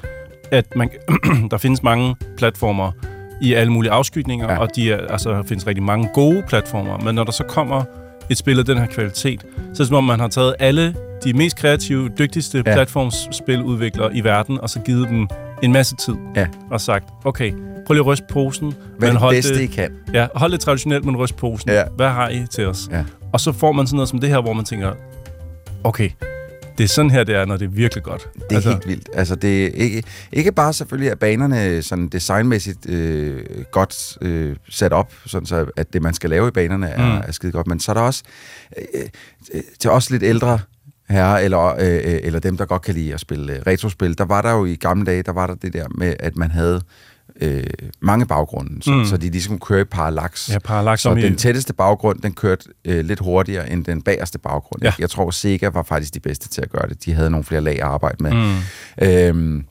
at 0.51 0.75
man, 0.75 0.89
der 1.51 1.57
findes 1.57 1.83
mange 1.83 2.15
platformer 2.37 2.91
i 3.41 3.53
alle 3.53 3.71
mulige 3.73 3.91
afskygninger, 3.91 4.51
Ja. 4.51 4.57
og 4.57 4.75
de 4.75 4.91
er, 4.91 5.07
altså, 5.09 5.29
der 5.29 5.43
findes 5.43 5.67
rigtig 5.67 5.83
mange 5.83 6.09
gode 6.13 6.43
platformer. 6.47 6.97
Men 6.97 7.15
når 7.15 7.23
der 7.23 7.31
så 7.31 7.43
kommer 7.43 7.83
et 8.29 8.37
spil 8.37 8.59
af 8.59 8.65
den 8.65 8.77
her 8.77 8.85
kvalitet, 8.85 9.41
så 9.41 9.47
er 9.63 9.73
det 9.77 9.87
som 9.87 9.95
om, 9.95 10.03
man 10.03 10.19
har 10.19 10.27
taget 10.27 10.55
alle 10.59 10.95
de 11.23 11.33
mest 11.33 11.57
kreative, 11.57 12.09
dygtigste 12.19 12.57
Ja. 12.65 12.73
platformspiludviklere 12.73 14.15
i 14.15 14.23
verden, 14.23 14.59
og 14.61 14.69
så 14.69 14.79
givet 14.79 15.09
dem 15.09 15.27
en 15.63 15.71
masse 15.71 15.95
tid. 15.95 16.15
Ja. 16.35 16.47
Og 16.71 16.81
sagt, 16.81 17.05
okay, 17.25 17.51
prøv 17.87 17.93
lige 17.93 17.99
at 18.01 18.05
ryste 18.05 18.25
posen, 18.29 18.73
Hvad 18.97 19.07
er 19.09 19.11
det 19.13 19.21
hold 19.21 19.35
bedste, 19.35 19.53
I 19.55 19.57
det, 19.57 19.71
kan? 19.71 19.91
ja, 20.13 20.27
hold 20.35 20.51
det 20.51 20.59
traditionelt, 20.59 21.05
men 21.05 21.17
ryst 21.17 21.35
posen. 21.35 21.69
Ja. 21.69 21.83
Hvad 21.95 22.09
har 22.09 22.29
I 22.29 22.45
til 22.51 22.67
os? 22.67 22.79
Ja. 22.91 23.03
Og 23.33 23.39
så 23.39 23.51
får 23.51 23.71
man 23.71 23.87
sådan 23.87 23.95
noget 23.95 24.09
som 24.09 24.19
det 24.19 24.29
her, 24.29 24.41
hvor 24.41 24.53
man 24.53 24.65
tænker, 24.65 24.91
okay, 25.83 26.09
det 26.77 26.83
er 26.83 26.87
sådan 26.87 27.11
her, 27.11 27.23
det 27.23 27.35
er, 27.35 27.45
når 27.45 27.57
det 27.57 27.65
er 27.65 27.69
virkelig 27.69 28.03
godt. 28.03 28.27
Det 28.33 28.43
er 28.51 28.55
altså, 28.55 28.69
helt 28.69 28.87
vildt. 28.87 29.09
Altså, 29.13 29.35
det 29.35 29.65
er 29.65 29.69
ikke, 29.69 30.03
ikke 30.31 30.51
bare 30.51 30.73
selvfølgelig, 30.73 31.11
at 31.11 31.19
banerne 31.19 31.81
sådan 31.81 32.07
designmæssigt 32.07 32.89
øh, 32.89 33.45
godt 33.71 34.17
øh, 34.21 34.55
sat 34.69 34.93
op, 34.93 35.13
sådan 35.25 35.45
så 35.45 35.65
at 35.77 35.93
det, 35.93 36.01
man 36.01 36.13
skal 36.13 36.29
lave 36.29 36.47
i 36.47 36.51
banerne, 36.51 36.87
er, 36.87 37.15
Mm. 37.15 37.21
er 37.27 37.31
skide 37.31 37.51
godt, 37.51 37.67
men 37.67 37.79
så 37.79 37.91
er 37.91 37.93
der 37.93 38.01
også 38.01 38.23
øh, 38.77 39.01
øh, 39.53 39.61
til 39.79 39.89
os 39.89 40.09
lidt 40.09 40.23
ældre 40.23 40.59
herrer, 41.09 41.37
eller, 41.39 41.75
øh, 41.79 42.13
øh, 42.13 42.19
eller 42.23 42.39
dem, 42.39 42.57
der 42.57 42.65
godt 42.65 42.81
kan 42.81 42.93
lide 42.93 43.13
at 43.13 43.19
spille 43.19 43.53
øh, 43.53 43.59
retrospil, 43.67 44.17
der 44.17 44.25
var 44.25 44.41
der 44.41 44.51
jo 44.51 44.65
i 44.65 44.75
gamle 44.75 45.05
dage, 45.05 45.23
der 45.23 45.31
var 45.31 45.47
der 45.47 45.55
det 45.55 45.73
der 45.73 45.87
med, 45.97 46.15
at 46.19 46.35
man 46.35 46.51
havde 46.51 46.81
øh, 47.41 47.63
mange 47.99 48.25
baggrunde, 48.25 48.83
så, 48.83 48.91
mm. 48.91 49.05
Så 49.05 49.17
de 49.17 49.29
ligesom 49.29 49.59
kunne 49.59 49.75
køre 49.75 49.81
i 49.81 49.83
parallax. 49.83 50.49
Ja, 50.49 50.59
parallax 50.59 50.99
Så 50.99 51.09
om 51.09 51.17
i... 51.17 51.21
den 51.21 51.35
tætteste 51.35 51.73
baggrund, 51.73 52.21
den 52.21 52.33
kørte 52.33 52.69
øh, 52.85 53.05
lidt 53.05 53.19
hurtigere 53.19 53.71
end 53.71 53.85
den 53.85 54.01
bagerste 54.01 54.39
baggrund. 54.39 54.83
Ja. 54.83 54.93
Jeg 54.99 55.09
tror, 55.09 55.31
Sega 55.31 55.67
var 55.67 55.83
faktisk 55.83 56.13
de 56.13 56.19
bedste 56.19 56.49
til 56.49 56.61
at 56.61 56.69
gøre 56.69 56.89
det. 56.89 57.05
De 57.05 57.13
havde 57.13 57.29
nogle 57.29 57.43
flere 57.43 57.61
lag 57.61 57.75
at 57.75 57.87
arbejde 57.87 58.23
med. 58.23 58.33
Mm. 58.33 59.07
Øhm, 59.07 59.65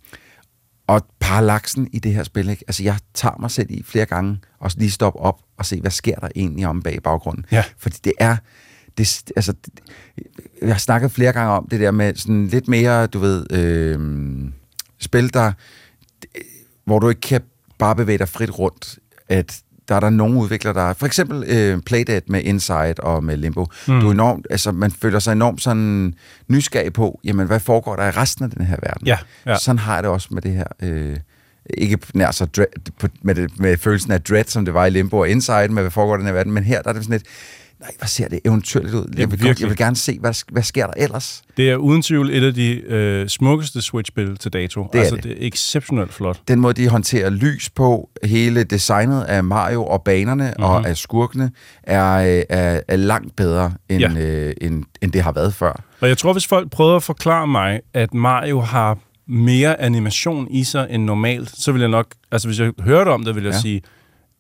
og 0.87 1.07
parallaxen 1.21 1.89
i 1.93 1.99
det 1.99 2.15
her 2.15 2.23
spil, 2.23 2.49
ikke? 2.49 2.65
altså 2.69 2.83
jeg 2.83 2.97
tager 3.15 3.37
mig 3.41 3.51
selv 3.51 3.71
i 3.71 3.83
flere 3.87 4.07
gange 4.07 4.39
og 4.61 4.71
lige 4.77 4.91
stoppe 4.91 5.19
op 5.19 5.41
og 5.59 5.67
se, 5.67 5.81
hvad 5.81 5.91
sker 5.91 6.15
der 6.15 6.29
egentlig 6.37 6.67
om 6.67 6.83
bag 6.83 6.99
baggrunden. 7.05 7.45
Ja. 7.51 7.65
Fordi 7.79 7.97
det 8.05 8.13
er, 8.19 8.37
det, 8.99 9.23
altså, 9.37 9.53
det, 9.53 9.81
jeg 10.63 10.75
har 10.75 10.79
snakket 10.79 11.13
flere 11.13 11.33
gange 11.33 11.53
om 11.53 11.69
det 11.71 11.81
der 11.81 11.91
med 11.91 12.15
sådan 12.15 12.47
lidt 12.47 12.69
mere, 12.69 13.07
du 13.07 13.19
ved, 13.19 13.53
øhm, 13.53 14.53
spil, 15.01 15.35
der, 15.35 15.53
hvor 16.85 16.99
du 16.99 17.09
ikke 17.09 17.21
kan 17.21 17.41
bare 17.79 17.97
bevæge 17.97 18.19
dig 18.19 18.29
frit 18.29 18.59
rundt, 18.59 18.99
at 19.29 19.61
der 19.89 19.95
er 19.95 20.01
der 20.01 20.11
nogle 20.11 20.39
udviklere, 20.39 20.75
der... 20.75 20.93
For 20.93 21.07
eksempel 21.07 21.45
øh, 21.49 21.81
Playdead 21.87 22.21
med 22.27 22.43
Inside 22.43 22.95
og 22.99 23.25
med 23.25 23.37
Limbo. 23.37 23.67
Mm. 23.89 24.01
Du 24.01 24.07
er 24.09 24.13
enormt, 24.13 24.47
altså, 24.51 24.73
man 24.73 24.91
føler 24.91 25.19
sig 25.19 25.33
enormt 25.33 25.63
sådan 25.63 26.15
nysgerrig 26.49 26.93
på, 26.93 27.21
jamen, 27.25 27.47
hvad 27.47 27.61
foregår 27.61 27.97
der 27.97 28.07
i 28.07 28.11
resten 28.11 28.45
af 28.45 28.51
den 28.51 28.67
her 28.67 28.77
verden? 28.83 29.07
Ja, 29.07 29.19
ja. 29.47 29.59
Sådan 29.59 29.79
har 29.79 29.95
jeg 29.95 30.03
det 30.03 30.11
også 30.11 30.29
med 30.31 30.43
det 30.43 30.53
her... 30.53 30.67
Øh, 30.83 31.17
ikke 31.71 31.99
nær 32.15 32.31
så 32.31 32.47
dread, 32.47 32.93
på- 33.01 33.09
med, 33.23 33.35
det, 33.35 33.59
med 33.59 33.77
følelsen 33.77 34.13
af 34.13 34.23
dread, 34.23 34.45
som 34.45 34.65
det 34.65 34.75
var 34.75 34.87
i 34.87 34.91
Limbo 34.91 35.19
og 35.19 35.29
Inside, 35.29 35.69
med 35.69 35.83
hvad 35.83 35.91
foregår 35.91 36.13
der 36.13 36.19
i 36.19 36.21
den 36.21 36.27
her 36.27 36.35
verden, 36.35 36.53
men 36.53 36.65
her 36.65 36.83
der 36.83 36.89
er 36.89 36.93
det 36.93 37.05
sådan 37.05 37.13
lidt, 37.13 37.27
nej, 37.83 37.91
hvad 37.99 38.09
ser 38.09 38.29
det 38.29 38.41
eventyrligt 38.45 38.95
ud? 38.95 39.15
Jeg 39.19 39.31
vil, 39.31 39.41
virkelig. 39.43 39.61
jeg 39.61 39.69
vil 39.69 39.77
gerne 39.77 39.97
se, 39.97 40.19
hvad, 40.21 40.53
hvad 40.53 40.63
sker 40.63 40.87
der 40.87 40.93
ellers? 40.97 41.43
Det 41.57 41.71
er 41.71 41.77
uden 41.77 42.03
tvivl 42.03 42.31
et 42.31 42.45
af 42.45 42.55
de 42.55 42.71
øh, 42.81 43.29
smukkeste 43.29 43.83
Switch-spil 43.83 44.37
til 44.37 44.53
dato. 44.53 44.87
Det 44.93 44.99
er 44.99 45.03
altså, 45.03 45.17
det. 45.17 45.25
det 45.25 45.33
er 45.33 45.37
exceptionelt 45.47 46.13
flot. 46.13 46.41
den 46.49 46.61
måde, 46.61 46.75
de 46.75 46.89
håndterer 46.89 47.31
lys 47.31 47.71
på, 47.71 48.11
hele 48.25 48.65
designet 48.65 49.23
af 49.23 49.45
Mario 49.45 49.85
og 49.85 50.03
banerne 50.03 50.45
mm-hmm. 50.45 50.65
og 50.65 50.89
af 50.89 50.97
skurkene, 50.97 51.51
er, 51.83 52.15
øh, 52.15 52.43
er, 52.49 52.81
er 52.89 52.97
langt 52.97 53.37
bedre, 53.37 53.73
end, 53.89 54.01
ja. 54.01 54.11
Ja. 54.13 54.21
øh, 54.21 54.55
end, 54.61 54.85
end 55.03 55.13
det 55.13 55.23
har 55.23 55.33
været 55.33 55.55
før. 55.55 55.83
Og 56.01 56.09
jeg 56.09 56.19
tror, 56.19 56.33
hvis 56.33 56.47
folk 56.47 56.71
prøvede 56.71 56.97
at 56.97 57.03
forklare 57.03 57.47
mig, 57.47 57.81
at 57.95 58.15
Mario 58.15 58.61
har 58.61 58.99
mere 59.29 59.81
animation 59.81 60.49
i 60.51 60.65
sig 60.65 60.87
end 60.91 61.05
normalt, 61.05 61.51
så 61.57 61.73
vil 61.73 61.81
jeg 61.81 61.89
nok... 61.91 62.07
Altså, 62.33 62.49
hvis 62.49 62.61
jeg 62.61 62.73
hørte 62.81 63.09
om 63.09 63.25
det, 63.25 63.35
vil 63.35 63.43
jeg 63.43 63.51
Ja. 63.51 63.57
ja. 63.57 63.61
sige, 63.61 63.83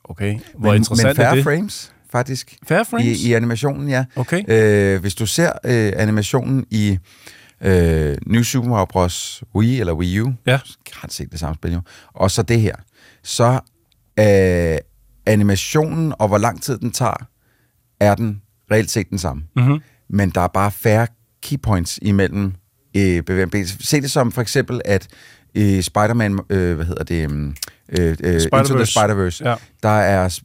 okay, 0.05 0.39
hvor 0.59 0.71
men, 0.71 0.77
interessant 0.77 1.19
men 1.19 1.27
er 1.27 1.35
det? 1.35 1.45
frames, 1.45 1.93
faktisk, 2.13 2.57
Fair 2.69 2.83
frames? 2.85 3.21
i, 3.21 3.29
i 3.29 3.33
animationen, 3.33 3.89
ja. 3.89 4.05
Okay. 4.17 4.43
Øh, 4.49 5.01
hvis 5.01 5.15
du 5.15 5.27
ser 5.27 5.53
øh, 5.65 5.93
animationen 5.97 6.67
i 6.71 6.99
øh, 7.61 8.17
New 8.27 8.43
Super 8.43 8.69
Mario 8.69 8.85
Bros. 8.85 9.45
Wii 9.55 9.81
eller 9.81 9.93
Wii 9.93 10.21
U, 10.21 10.33
Ja. 10.47 10.59
kan 11.01 11.11
set 11.11 11.33
det 11.33 11.41
samme 11.41 11.55
spil 11.55 11.73
jo, 11.73 11.81
og 12.15 12.31
så 12.31 12.43
det 12.43 12.61
her, 12.61 12.75
så 13.23 13.61
øh, 14.19 14.79
animationen 15.27 16.15
og 16.19 16.29
hvor 16.29 16.39
lang 16.39 16.63
tid 16.63 16.79
den 16.79 16.91
tager, 16.91 17.27
er 18.01 18.15
den 18.15 18.43
reelt 18.71 18.91
set 18.91 19.11
den 19.11 19.19
samme. 19.19 19.43
Mm-hmm. 19.57 19.81
men 20.09 20.31
der 20.31 20.41
er 20.41 20.49
bare 20.49 20.71
færre 20.71 21.07
keypoints 21.43 21.99
imellem 22.03 22.53
øh, 22.97 23.23
bevægelser. 23.23 23.77
Se 23.81 24.01
det 24.01 24.11
som 24.11 24.33
for 24.33 24.43
eksempel, 24.43 24.81
at 24.85 25.09
i 25.55 25.83
Spider-Man, 25.83 26.39
øh, 26.51 26.75
hvad 26.77 26.87
hedder 26.87 27.05
det, 27.05 27.27
um, 27.27 27.55
øh, 27.99 28.17
øh, 28.25 28.35
Into 28.53 28.75
the 28.77 28.85
Spider-Verse. 28.85 29.41
Ja. 29.49 29.55
der 29.83 29.89
er, 29.89 30.39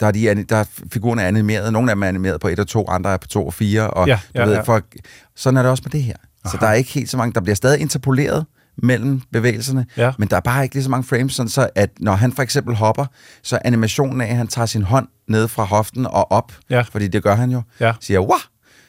der 0.00 0.06
er, 0.06 0.10
de, 0.10 0.44
der 0.44 0.56
er 0.56 0.64
figurerne 0.92 1.22
er 1.22 1.26
animeret. 1.28 1.72
Nogle 1.72 1.90
af 1.90 1.96
dem 1.96 2.02
er 2.02 2.06
animeret 2.08 2.40
på 2.40 2.48
1 2.48 2.58
og 2.58 2.66
2, 2.68 2.88
andre 2.88 3.12
er 3.12 3.16
på 3.16 3.26
2 3.28 3.46
og 3.46 3.54
4. 3.54 3.90
Og, 3.90 4.08
Ja, 4.08 4.18
du 4.36 4.40
ja, 4.40 4.44
ved, 4.46 4.54
ja. 4.54 4.60
For, 4.62 4.80
sådan 5.36 5.56
er 5.56 5.62
det 5.62 5.70
også 5.70 5.82
med 5.86 5.90
det 5.90 6.02
her. 6.02 6.14
Aha. 6.44 6.52
Så 6.52 6.58
der 6.60 6.66
er 6.66 6.72
ikke 6.74 6.90
helt 6.90 7.10
så 7.10 7.16
mange. 7.16 7.32
Der 7.34 7.40
bliver 7.40 7.54
stadig 7.56 7.80
interpoleret 7.80 8.46
mellem 8.82 9.20
bevægelserne, 9.32 9.86
Ja. 9.96 10.12
men 10.18 10.28
der 10.28 10.36
er 10.36 10.40
bare 10.40 10.62
ikke 10.62 10.74
lige 10.74 10.84
så 10.84 10.90
mange 10.90 11.04
frames, 11.04 11.34
sådan 11.34 11.48
så 11.50 11.68
at 11.74 11.90
når 12.00 12.12
han 12.14 12.32
for 12.32 12.42
eksempel 12.42 12.74
hopper, 12.74 13.06
så 13.42 13.58
animationen 13.64 14.20
af, 14.20 14.26
at 14.30 14.36
han 14.36 14.46
tager 14.48 14.66
sin 14.66 14.82
hånd 14.82 15.08
ned 15.28 15.48
fra 15.48 15.64
hoften 15.64 16.06
og 16.06 16.32
op, 16.32 16.52
Ja. 16.70 16.82
fordi 16.82 17.08
det 17.08 17.22
gør 17.22 17.34
han 17.34 17.50
jo, 17.50 17.62
Ja. 17.80 17.92
siger, 18.00 18.20
wow, 18.20 18.38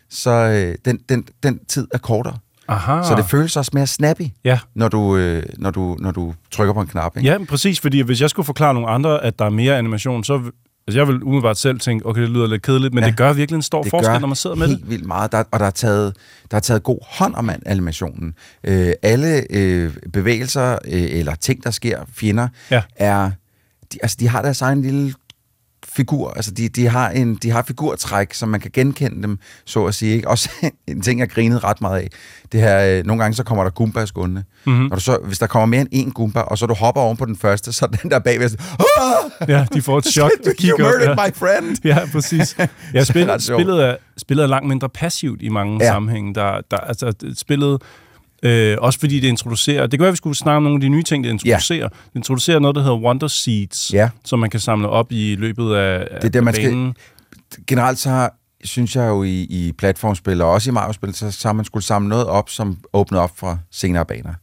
så 0.09 0.31
øh, 0.31 0.75
den, 0.85 0.99
den, 1.09 1.23
den 1.43 1.59
tid 1.67 1.87
er 1.93 1.97
kortere. 1.97 2.37
Aha. 2.67 3.03
Så 3.03 3.15
det 3.15 3.25
føles 3.25 3.57
også 3.57 3.71
mere 3.73 3.87
snappy, 3.87 4.21
Ja. 4.43 4.59
når 4.75 4.87
du, 4.87 5.17
øh, 5.17 5.43
når 5.57 5.71
du, 5.71 5.97
når 5.99 6.11
du 6.11 6.33
trykker 6.51 6.73
på 6.73 6.81
en 6.81 6.87
knap. 6.87 7.17
Ikke? 7.17 7.29
ja, 7.29 7.37
præcis, 7.49 7.79
fordi 7.79 8.01
hvis 8.01 8.21
jeg 8.21 8.29
skulle 8.29 8.45
forklare 8.45 8.73
nogle 8.73 8.89
andre, 8.89 9.23
at 9.23 9.39
der 9.39 9.45
er 9.45 9.49
mere 9.49 9.77
animation, 9.77 10.23
så... 10.23 10.41
Altså, 10.87 10.99
jeg 10.99 11.07
vil 11.07 11.23
umiddelbart 11.23 11.57
selv 11.57 11.79
tænke, 11.79 12.05
okay, 12.05 12.21
det 12.21 12.29
lyder 12.29 12.47
lidt 12.47 12.61
kedeligt, 12.61 12.93
men 12.93 13.03
Ja. 13.03 13.09
det 13.09 13.17
gør 13.17 13.33
virkelig 13.33 13.55
en 13.55 13.61
stor 13.61 13.85
forskel, 13.89 14.19
når 14.19 14.27
man 14.27 14.35
sidder 14.35 14.55
med 14.55 14.67
helt 14.67 14.79
det. 14.81 14.89
vildt 14.89 15.05
meget, 15.05 15.31
der, 15.31 15.43
og 15.51 15.59
der 15.59 15.65
er, 15.65 15.69
taget, 15.71 16.15
der 16.51 16.57
er 16.57 16.61
taget 16.61 16.83
god 16.83 16.97
hånd 17.09 17.35
om 17.35 17.49
animationen. 17.65 18.33
Øh, 18.63 18.93
alle 19.03 19.43
øh, 19.49 19.93
bevægelser 20.13 20.71
øh, 20.71 20.79
eller 20.91 21.35
ting, 21.35 21.63
der 21.63 21.71
sker, 21.71 21.99
fjender, 22.13 22.47
Ja. 22.71 22.81
er, 22.95 23.31
de, 23.93 23.97
altså, 24.01 24.17
de 24.19 24.27
har 24.27 24.41
deres 24.41 24.61
egen 24.61 24.81
lille 24.81 25.13
figur, 25.95 26.33
altså 26.35 26.51
de, 26.51 26.69
de, 26.69 26.87
har 26.87 27.09
en, 27.09 27.35
de 27.35 27.51
har 27.51 27.63
figurtræk, 27.67 28.33
som 28.33 28.49
man 28.49 28.59
kan 28.59 28.71
genkende 28.73 29.21
dem, 29.23 29.37
så 29.65 29.85
at 29.85 29.95
sige. 29.95 30.15
Ikke? 30.15 30.27
Også 30.29 30.49
en 30.87 31.01
ting, 31.01 31.19
jeg 31.19 31.29
grinede 31.29 31.59
ret 31.59 31.81
meget 31.81 31.99
af. 31.99 32.07
Det 32.51 32.59
her, 32.61 32.97
øh, 32.99 33.05
nogle 33.05 33.23
gange 33.23 33.35
så 33.35 33.43
kommer 33.43 33.63
der 33.63 33.71
Goombas 33.71 34.11
gående. 34.11 34.43
Mhm. 34.65 34.73
Mm-hmm. 34.73 34.87
Når 34.89 34.95
du 34.95 35.01
så, 35.01 35.17
hvis 35.23 35.39
der 35.39 35.47
kommer 35.47 35.65
mere 35.65 35.81
end 35.91 36.07
én 36.09 36.11
Goomba, 36.13 36.39
og 36.39 36.57
så 36.57 36.65
du 36.65 36.73
hopper 36.73 37.01
oven 37.01 37.17
på 37.17 37.25
den 37.25 37.35
første, 37.37 37.73
så 37.73 37.85
er 37.85 37.89
den 37.89 38.11
der 38.11 38.19
bagved 38.19 38.49
sådan, 38.49 38.65
"Ah! 38.79 39.49
Ja, 39.49 39.65
de 39.73 39.81
får 39.81 39.97
et 39.97 40.05
chok. 40.15 40.31
you 40.47 40.53
kigger 40.57 40.77
murdered 40.83 41.07
ja. 41.19 41.27
my 41.27 41.33
friend! 41.35 41.77
Ja, 41.85 41.99
præcis. 42.11 42.57
Ja, 42.93 43.03
spillet, 43.03 43.43
spillet, 43.43 43.83
er, 43.83 43.95
spillet 44.17 44.43
er 44.43 44.47
langt 44.47 44.67
mindre 44.67 44.89
passivt 44.89 45.41
i 45.41 45.49
mange 45.49 45.77
Ja. 45.83 45.91
sammenhænge. 45.91 46.35
Der, 46.35 46.61
der, 46.71 46.77
altså, 46.77 47.13
spillet, 47.37 47.81
øh, 48.43 48.77
også 48.81 48.99
fordi 48.99 49.19
det 49.19 49.27
introducerer... 49.27 49.81
Det 49.81 49.91
kan 49.91 49.99
være, 49.99 50.07
at 50.07 50.11
vi 50.13 50.17
skulle 50.17 50.35
snakke 50.37 50.57
om 50.57 50.63
nogle 50.63 50.75
af 50.77 50.81
de 50.81 50.89
nye 50.89 51.03
ting, 51.03 51.23
det 51.23 51.29
introducerer. 51.29 51.79
Ja. 51.79 51.83
Det 51.85 52.15
introducerer 52.15 52.59
noget, 52.59 52.75
der 52.75 52.81
hedder 52.81 52.97
Wonder 52.97 53.27
Seeds, 53.27 53.93
Ja. 53.93 54.09
som 54.25 54.39
man 54.39 54.49
kan 54.49 54.59
samle 54.59 54.89
op 54.89 55.11
i 55.11 55.35
løbet 55.35 55.75
af, 55.75 56.07
Det 56.21 56.23
er 56.23 56.29
det, 56.29 56.43
man 56.43 56.53
skal- 56.53 56.93
generelt 57.67 57.99
så 57.99 58.09
har, 58.09 58.33
synes 58.63 58.95
jeg 58.95 59.07
jo 59.07 59.23
i, 59.23 59.41
i 59.41 59.71
platformspil, 59.77 60.41
og 60.41 60.51
også 60.51 60.69
i 60.69 60.73
Mario-spil, 60.73 61.13
så, 61.13 61.31
så 61.31 61.47
har 61.47 61.53
man 61.53 61.65
skulle 61.65 61.83
samle 61.83 62.09
noget 62.09 62.25
op, 62.25 62.49
som 62.49 62.77
åbner 62.93 63.19
op 63.19 63.31
for 63.37 63.59
senere 63.71 64.05
baner. 64.05 64.33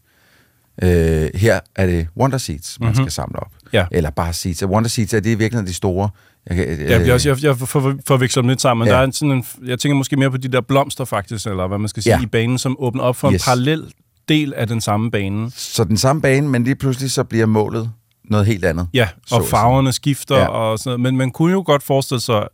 Øh, 0.83 1.31
her 1.35 1.61
er 1.77 1.87
det 1.87 2.07
Wonder 2.17 2.39
Seeds, 2.39 2.81
man 2.81 2.87
mm-hmm. 2.89 3.05
skal 3.05 3.13
samle 3.13 3.41
op. 3.41 3.53
Ja. 3.73 3.87
Eller 3.91 4.11
bare 4.11 4.33
Seeds. 4.33 4.63
Og 4.63 4.71
Wonder 4.71 4.89
Seeds 4.89 5.15
er 5.15 5.21
det 5.21 5.31
i 5.31 5.35
virkeligheden 5.35 5.67
de 5.67 5.75
store. 5.75 6.09
Jeg, 6.47 6.57
kan- 6.57 6.79
Ja, 6.89 7.01
jeg, 7.01 7.13
også, 7.15 7.29
jeg, 7.29 7.43
jeg 7.45 7.57
for, 7.59 7.95
forveksler 8.07 8.43
dem 8.43 8.49
lidt 8.49 8.61
sammen, 8.61 8.85
men 8.85 8.89
Ja. 8.89 8.95
der 8.95 9.01
er 9.01 9.05
en, 9.05 9.13
sådan 9.13 9.33
en, 9.33 9.45
jeg 9.67 9.79
tænker 9.79 9.97
måske 9.97 10.17
mere 10.17 10.31
på 10.31 10.37
de 10.37 10.49
der 10.49 10.61
blomster 10.61 11.05
faktisk, 11.05 11.47
eller 11.47 11.67
hvad 11.67 11.79
man 11.79 11.89
skal 11.89 12.03
sige, 12.03 12.17
Ja. 12.17 12.23
i 12.23 12.27
banen, 12.27 12.59
som 12.59 12.77
åbner 12.79 13.03
op 13.03 13.17
for 13.17 13.31
yes. 13.33 13.35
En 13.43 13.45
parallel 13.45 13.93
del 14.29 14.55
af 14.55 14.67
den 14.67 14.81
samme 14.81 15.11
bane. 15.11 15.51
Så 15.51 15.85
den 15.85 15.97
samme 15.97 16.23
bane, 16.23 16.49
men 16.49 16.65
lige 16.65 16.75
pludselig 16.75 17.11
så 17.11 17.25
bliver 17.25 17.47
målet 17.47 17.91
noget 18.25 18.47
helt 18.47 18.65
andet. 18.65 18.89
Ja, 18.95 19.09
Så 19.27 19.35
og 19.35 19.43
sige. 19.43 19.51
farverne 19.51 19.93
skifter 19.93 20.37
Ja. 20.39 20.47
og 20.47 20.79
sådan 20.79 20.89
noget. 20.89 21.01
Men 21.01 21.17
man 21.17 21.31
kunne 21.31 21.53
jo 21.53 21.63
godt 21.67 21.83
forestille 21.83 22.21
sig, 22.21 22.49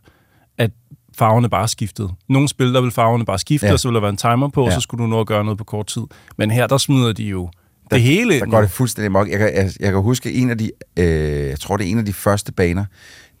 at 0.57 0.71
farverne 1.17 1.49
bare 1.49 1.67
skiftede. 1.67 2.09
Nogle 2.29 2.47
spil, 2.49 2.73
der 2.73 2.81
vil 2.81 2.91
farverne 2.91 3.25
bare 3.25 3.39
skifte, 3.39 3.67
Ja. 3.67 3.73
og 3.73 3.79
så 3.79 3.87
vil 3.87 3.93
der 3.95 4.01
være 4.01 4.09
en 4.09 4.17
timer 4.17 4.47
på, 4.47 4.61
ja. 4.61 4.67
Og 4.67 4.73
så 4.73 4.79
skulle 4.79 5.03
du 5.03 5.07
nå 5.09 5.19
at 5.19 5.27
gøre 5.27 5.43
noget 5.43 5.57
på 5.57 5.63
kort 5.63 5.87
tid. 5.87 6.01
Men 6.37 6.51
her, 6.51 6.67
der 6.67 6.77
smider 6.77 7.13
de 7.13 7.23
jo 7.23 7.49
det 7.91 8.01
hele 8.01 8.39
Der 8.39 8.45
går 8.45 8.61
det 8.61 8.71
fuldstændig 8.71 9.11
mok. 9.11 9.29
Jeg 9.29 9.39
kan, 9.39 9.55
jeg, 9.55 9.71
jeg 9.79 9.91
kan 9.91 10.01
huske 10.01 10.33
en 10.33 10.49
af 10.49 10.57
de, 10.57 10.71
øh, 10.99 11.05
jeg 11.49 11.59
tror 11.59 11.77
det 11.77 11.87
er 11.87 11.91
en 11.91 11.97
af 11.99 12.05
de 12.05 12.13
første 12.13 12.51
baner, 12.51 12.85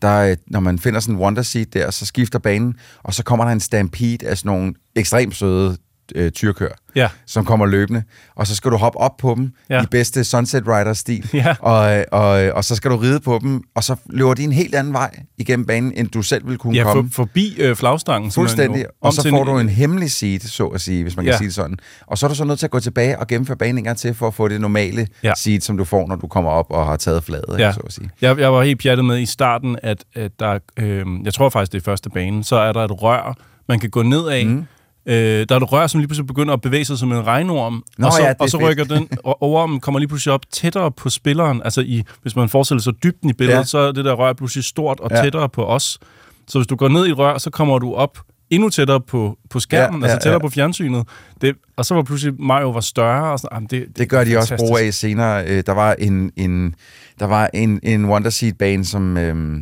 der, 0.01 0.35
når 0.47 0.59
man 0.59 0.79
finder 0.79 0.99
sådan 0.99 1.15
en 1.15 1.21
Wonder 1.21 1.41
Seed 1.41 1.65
der, 1.65 1.91
så 1.91 2.05
skifter 2.05 2.39
banen, 2.39 2.75
og 3.03 3.13
så 3.13 3.23
kommer 3.23 3.45
der 3.45 3.51
en 3.51 3.59
stampede 3.59 4.27
af 4.27 4.37
sådan 4.37 4.49
nogle 4.49 4.73
ekstremt 4.95 5.35
søde 5.35 5.77
øh, 6.15 6.31
tyrkør, 6.31 6.69
Ja. 6.95 7.09
som 7.25 7.45
kommer 7.45 7.65
løbende, 7.65 8.03
og 8.35 8.47
så 8.47 8.55
skal 8.55 8.71
du 8.71 8.77
hoppe 8.77 8.99
op 8.99 9.17
på 9.17 9.33
dem 9.37 9.51
Ja. 9.69 9.83
i 9.83 9.85
bedste 9.91 10.23
Sunset 10.23 10.63
Rider-stil, 10.67 11.29
Ja. 11.33 11.55
og, 11.59 11.97
øh, 11.97 12.03
og, 12.11 12.43
øh, 12.45 12.55
og 12.55 12.63
så 12.65 12.75
skal 12.75 12.91
du 12.91 12.95
ride 12.97 13.19
på 13.19 13.39
dem, 13.41 13.61
og 13.75 13.83
så 13.83 13.95
løber 14.09 14.33
de 14.33 14.43
en 14.43 14.51
helt 14.51 14.75
anden 14.75 14.93
vej 14.93 15.19
igennem 15.37 15.65
banen, 15.65 15.93
end 15.95 16.07
du 16.09 16.21
selv 16.21 16.45
ville 16.45 16.57
kunne 16.57 16.75
Ja, 16.75 16.83
for, 16.83 16.93
komme. 16.93 17.11
forbi 17.11 17.55
øh, 17.59 17.75
flagstangen. 17.75 18.31
Fuldstændig. 18.31 18.81
jo. 18.81 18.87
Og 19.01 19.13
så 19.13 19.29
får 19.29 19.43
du 19.43 19.57
en 19.59 19.69
hemmelig 19.69 20.11
seed, 20.11 20.39
så 20.39 20.65
at 20.67 20.81
sige, 20.81 21.03
hvis 21.03 21.15
man 21.15 21.25
kan 21.25 21.31
Ja. 21.31 21.37
sige 21.37 21.47
det 21.47 21.55
sådan. 21.55 21.77
Og 22.07 22.17
så 22.17 22.25
er 22.25 22.27
du 22.27 22.35
så 22.35 22.43
nødt 22.43 22.59
til 22.59 22.65
at 22.67 22.71
gå 22.71 22.79
tilbage 22.79 23.19
og 23.19 23.27
gennemføre 23.27 23.57
banen 23.57 23.77
en 23.77 23.83
gang 23.83 23.97
til, 23.97 24.13
for 24.13 24.27
at 24.27 24.33
få 24.33 24.47
det 24.47 24.61
normale 24.61 25.07
Ja. 25.23 25.33
seed, 25.37 25.61
som 25.61 25.77
du 25.77 25.83
får, 25.85 26.07
når 26.07 26.15
du 26.15 26.27
kommer 26.27 26.51
op 26.51 26.65
og 26.71 26.85
har 26.85 26.97
taget 26.97 27.23
fladet, 27.23 27.55
ja. 27.59 27.71
så 27.71 27.79
at 27.79 27.93
sige. 27.93 28.09
Jeg, 28.21 28.39
jeg 28.39 28.53
var 28.53 28.63
helt 28.63 28.81
pjattet 28.81 29.05
med 29.05 29.19
i 29.19 29.25
starten, 29.25 29.77
at, 29.83 30.03
at 30.15 30.31
der, 30.39 30.59
øh, 30.79 31.05
jeg 31.23 31.33
tror 31.33 31.49
faktisk, 31.49 31.71
det 31.71 31.77
er 31.79 31.83
første 31.83 32.09
bane, 32.09 32.43
så 32.43 32.55
er 32.55 32.71
der 32.73 32.85
et 32.85 33.01
rør, 33.01 33.37
man 33.67 33.79
kan 33.79 33.89
gå 33.89 34.01
ned 34.03 34.27
af. 34.27 34.45
Mm. 34.45 34.65
Øh, 35.09 35.45
der 35.49 35.55
er 35.55 35.59
et 35.59 35.71
rør, 35.71 35.87
som 35.87 35.99
lige 35.99 36.07
pludselig 36.07 36.27
begynder 36.27 36.53
at 36.53 36.61
bevæge 36.61 36.85
sig 36.85 36.97
som 36.97 37.11
en 37.11 37.25
regnorm, 37.27 37.83
Nå 37.97 38.07
og 38.07 38.13
så, 38.13 38.21
ja, 38.23 38.29
det 38.29 38.35
og 38.39 38.49
så 38.49 38.57
fedt. 38.59 38.69
rykker 38.69 38.83
den, 38.83 39.09
og 39.23 39.43
ormen 39.43 39.79
kommer 39.79 39.99
lige 39.99 40.07
pludselig 40.07 40.33
op 40.33 40.41
tættere 40.51 40.91
på 40.91 41.09
spilleren. 41.09 41.61
Altså, 41.63 41.81
i, 41.81 42.03
hvis 42.21 42.35
man 42.35 42.49
forestiller 42.49 42.81
sig 42.81 42.93
dybden 43.03 43.29
i 43.29 43.33
billedet, 43.33 43.59
Ja. 43.59 43.63
så 43.63 43.77
er 43.77 43.91
det 43.91 44.05
der 44.05 44.13
rør 44.13 44.33
pludselig 44.33 44.63
stort 44.63 44.99
og 44.99 45.09
Ja. 45.11 45.21
tættere 45.23 45.49
på 45.49 45.65
os. 45.65 45.99
Så 46.47 46.59
hvis 46.59 46.67
du 46.67 46.75
går 46.75 46.87
ned 46.87 47.07
i 47.07 47.09
et 47.09 47.17
rør, 47.17 47.37
så 47.37 47.49
kommer 47.49 47.79
du 47.79 47.93
op 47.93 48.17
endnu 48.49 48.69
tættere 48.69 49.01
på, 49.01 49.37
på 49.49 49.59
skærmen, 49.59 50.01
Ja, 50.01 50.05
ja, 50.05 50.09
ja, 50.09 50.13
altså 50.13 50.23
tættere 50.25 50.41
ja. 50.43 50.47
på 50.47 50.49
fjernsynet. 50.49 51.07
Det, 51.41 51.55
og 51.77 51.85
så 51.85 51.95
var 51.95 52.03
pludselig 52.03 52.33
Mario 52.41 52.69
var 52.69 52.79
større. 52.81 53.31
Og 53.31 53.39
sådan, 53.39 53.55
jamen, 53.55 53.67
det, 53.71 53.97
Det 53.97 54.09
gør 54.09 54.23
de 54.23 54.37
også 54.37 54.49
fantastisk. 54.49 54.69
brug 54.69 54.77
af 54.79 54.93
senere. 54.93 55.45
Øh, 55.47 55.63
Der 55.65 55.71
var 55.73 55.93
en, 55.99 56.31
en, 56.37 56.75
der 57.19 57.25
var 57.25 57.49
en, 57.53 57.79
en 57.83 58.05
Wonder 58.05 58.29
Seed-bane, 58.29 58.85
som 58.85 59.17
øh, 59.17 59.57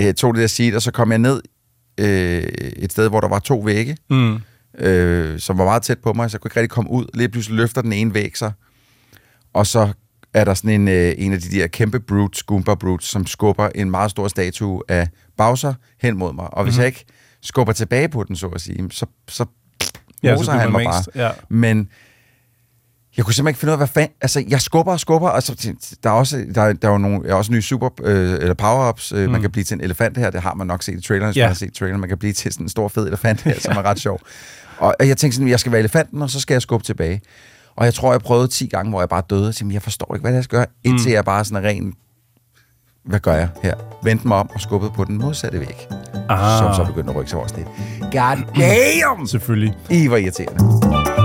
øh, 0.00 0.14
tog 0.14 0.34
det 0.34 0.40
der 0.40 0.46
seed, 0.46 0.74
og 0.76 0.82
så 0.82 0.90
kom 0.92 1.10
jeg 1.10 1.18
ned 1.18 1.42
øh, 2.00 2.42
et 2.76 2.92
sted, 2.92 3.08
hvor 3.08 3.20
der 3.20 3.28
var 3.28 3.38
to 3.38 3.58
vægge, 3.58 3.96
Mm. 4.10 4.38
Øh, 4.78 5.38
som 5.40 5.58
var 5.58 5.64
meget 5.64 5.82
tæt 5.82 5.98
på 5.98 6.12
mig, 6.12 6.30
så 6.30 6.34
jeg 6.34 6.40
kunne 6.40 6.48
ikke 6.48 6.60
rigtig 6.60 6.70
komme 6.70 6.90
ud. 6.90 7.06
Lige 7.14 7.28
pludselig 7.28 7.56
løfter 7.56 7.82
den 7.82 7.92
ene 7.92 8.14
væg 8.14 8.36
sig, 8.36 8.52
og 9.54 9.66
så 9.66 9.92
er 10.34 10.44
der 10.44 10.54
sådan 10.54 10.70
en, 10.70 10.88
øh, 10.88 11.14
en 11.18 11.32
af 11.32 11.40
de 11.40 11.50
der 11.50 11.66
kæmpe 11.66 12.00
brutes, 12.00 12.42
Goomba 12.42 12.74
brutes, 12.74 13.08
som 13.08 13.26
skubber 13.26 13.68
en 13.74 13.90
meget 13.90 14.10
stor 14.10 14.28
statue 14.28 14.82
af 14.88 15.08
Bowser 15.36 15.74
hen 16.00 16.16
mod 16.18 16.32
mig. 16.32 16.54
Og 16.54 16.64
hvis 16.64 16.72
Mhm. 16.72 16.76
mm-hmm. 16.76 16.80
jeg 16.80 16.86
ikke 16.86 17.04
skubber 17.42 17.72
tilbage 17.72 18.08
på 18.08 18.24
den, 18.24 18.36
så 18.36 18.46
at 18.46 18.60
sige, 18.60 18.88
så, 18.90 19.06
så 19.28 19.44
Ja, 20.22 20.34
moser 20.34 20.44
så 20.44 20.58
han 20.58 20.72
mig 20.72 20.82
man 20.84 20.92
bare. 21.14 21.24
ja. 21.26 21.30
Men 21.48 21.88
jeg 23.16 23.24
kunne 23.24 23.34
simpelthen 23.34 23.50
ikke 23.50 23.58
finde 23.60 23.70
ud 23.70 23.72
af, 23.72 23.78
hvad 23.78 23.86
fanden... 23.88 24.12
Altså, 24.20 24.44
jeg 24.48 24.60
skubber 24.60 24.92
og 24.92 25.00
skubber, 25.00 25.28
og 25.28 25.42
så, 25.42 25.72
der 26.02 26.10
er 26.10 26.14
også, 26.14 26.46
der, 26.54 26.72
der 26.72 26.88
er 26.88 26.92
jo 26.92 26.98
nogle, 26.98 27.22
der 27.22 27.30
er 27.30 27.34
også 27.34 27.52
nye 27.52 27.62
super, 27.62 27.88
øh, 28.04 28.32
eller 28.32 28.54
power-ups. 28.54 29.12
Øh, 29.14 29.24
mm. 29.26 29.32
Man 29.32 29.40
kan 29.40 29.50
blive 29.50 29.64
til 29.64 29.74
en 29.74 29.80
elefant 29.80 30.16
her, 30.16 30.30
det 30.30 30.42
har 30.42 30.54
man 30.54 30.66
nok 30.66 30.82
set 30.82 30.98
i 30.98 31.00
traileren, 31.00 31.28
hvis 31.28 31.36
Ja. 31.36 31.42
man 31.42 31.48
har 31.48 31.54
set 31.54 31.72
traileren. 31.74 32.00
Man 32.00 32.08
kan 32.08 32.18
blive 32.18 32.32
til 32.32 32.52
sådan 32.52 32.64
en 32.64 32.68
stor, 32.68 32.88
fed 32.88 33.06
elefant 33.06 33.40
her, 33.42 33.60
som 33.64 33.76
er 33.76 33.82
ret 33.82 33.98
sjov. 34.00 34.20
Og 34.80 34.94
jeg 35.00 35.16
tænkte 35.16 35.36
sådan, 35.36 35.48
jeg 35.48 35.60
skal 35.60 35.72
være 35.72 35.78
elefanten, 35.78 36.22
og 36.22 36.30
så 36.30 36.40
skal 36.40 36.54
jeg 36.54 36.62
skubbe 36.62 36.84
tilbage. 36.86 37.20
Og 37.76 37.84
jeg 37.84 37.94
tror, 37.94 38.12
jeg 38.12 38.20
prøvede 38.20 38.48
10 38.48 38.66
gange, 38.66 38.90
hvor 38.90 39.00
jeg 39.00 39.08
bare 39.08 39.22
døde, 39.30 39.48
og 39.48 39.54
tænkte, 39.54 39.74
jeg 39.74 39.82
forstår 39.82 40.14
ikke, 40.14 40.22
hvad 40.22 40.32
jeg 40.32 40.44
skal 40.44 40.58
gøre, 40.58 40.66
indtil 40.84 41.08
Mm. 41.08 41.14
jeg 41.14 41.24
bare 41.24 41.44
sådan 41.44 41.64
er 41.64 41.68
ren... 41.68 41.94
Hvad 43.04 43.20
gør 43.20 43.34
jeg 43.34 43.48
her? 43.62 43.74
Vendte 44.04 44.28
mig 44.28 44.36
om 44.36 44.50
og 44.54 44.60
skubbede 44.60 44.92
på 44.96 45.04
den 45.04 45.18
modsatte 45.18 45.60
væg. 45.60 45.88
Ah. 46.28 46.58
Som 46.58 46.74
så 46.74 46.84
begyndte 46.92 47.10
at 47.10 47.16
rykke 47.16 47.30
sig 47.30 47.38
over 47.38 47.48
sted. 47.48 47.64
God 48.00 48.44
damn! 48.56 49.26
Selvfølgelig. 49.34 49.74
I 49.90 50.10
var 50.10 50.16
irriterende. 50.16 51.19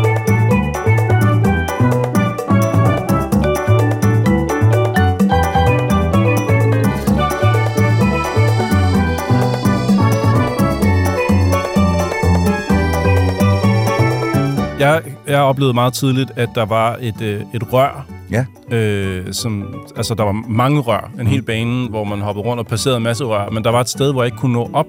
Jeg, 14.86 15.02
jeg 15.28 15.40
oplevede 15.42 15.74
meget 15.74 15.94
tidligt, 15.94 16.32
at 16.36 16.50
der 16.56 16.66
var 16.66 16.98
et, 17.02 17.22
øh, 17.22 17.42
et 17.54 17.74
rør, 17.74 18.06
Ja. 18.32 18.46
øh, 18.76 19.34
som, 19.34 19.76
altså 19.98 20.14
der 20.14 20.24
var 20.24 20.32
mange 20.48 20.80
rør, 20.80 21.12
en 21.20 21.28
hel 21.28 21.42
bane, 21.42 21.88
hvor 21.90 22.04
man 22.04 22.22
hoppede 22.22 22.46
rundt 22.46 22.60
og 22.60 22.68
passerede 22.68 22.98
en 22.98 23.04
masse 23.04 23.24
rør, 23.24 23.50
men 23.50 23.64
der 23.64 23.70
var 23.70 23.82
et 23.82 23.90
sted, 23.90 24.12
hvor 24.12 24.22
jeg 24.24 24.28
ikke 24.28 24.38
kunne 24.38 24.54
nå 24.54 24.70
op. 24.74 24.86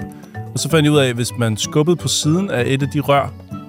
Og 0.54 0.58
så 0.58 0.70
fandt 0.70 0.84
jeg 0.84 0.92
ud 0.92 0.98
af, 0.98 1.08
at 1.08 1.14
hvis 1.14 1.32
man 1.38 1.56
skubbede 1.56 1.96
på 1.96 2.08
siden 2.08 2.50
af 2.50 2.64
et 2.66 2.82
af 2.82 2.88
de 2.88 3.00
rør, 3.00 3.28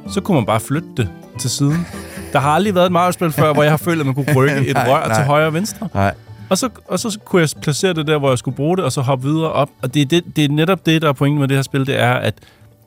så 0.09 0.21
kunne 0.21 0.35
man 0.35 0.45
bare 0.45 0.59
flytte 0.59 0.87
det 0.97 1.09
til 1.39 1.49
siden. 1.49 1.87
Der 2.33 2.39
har 2.39 2.49
aldrig 2.51 2.75
været 2.75 2.85
et 2.85 2.91
Mario-spil 2.91 3.31
før, 3.31 3.53
hvor 3.53 3.63
jeg 3.63 3.71
har 3.71 3.77
følt, 3.77 3.99
at 3.99 4.05
man 4.05 4.15
kunne 4.15 4.33
rykke 4.35 4.57
et 4.69 4.73
Nej, 4.73 4.89
rør 4.89 5.07
nej. 5.07 5.15
til 5.17 5.23
højre 5.25 5.47
og 5.47 5.53
venstre. 5.53 5.89
Nej. 5.93 6.13
Og 6.49 6.57
så, 6.57 6.69
og 6.87 6.99
så 6.99 7.19
kunne 7.25 7.41
jeg 7.41 7.49
placere 7.61 7.93
det 7.93 8.07
der, 8.07 8.17
hvor 8.17 8.29
jeg 8.29 8.37
skulle 8.37 8.55
bruge 8.57 8.77
det, 8.77 8.85
og 8.85 8.91
så 8.91 9.01
hoppe 9.01 9.27
videre 9.27 9.51
op. 9.51 9.69
Og 9.81 9.93
det 9.93 10.01
er, 10.01 10.05
det, 10.05 10.23
det 10.35 10.45
er 10.45 10.49
netop 10.49 10.85
det, 10.85 11.01
der 11.01 11.09
er 11.09 11.13
pointen 11.13 11.39
med 11.39 11.47
det 11.47 11.57
her 11.57 11.61
spil, 11.61 11.87
det 11.87 11.99
er, 12.01 12.13
at 12.13 12.33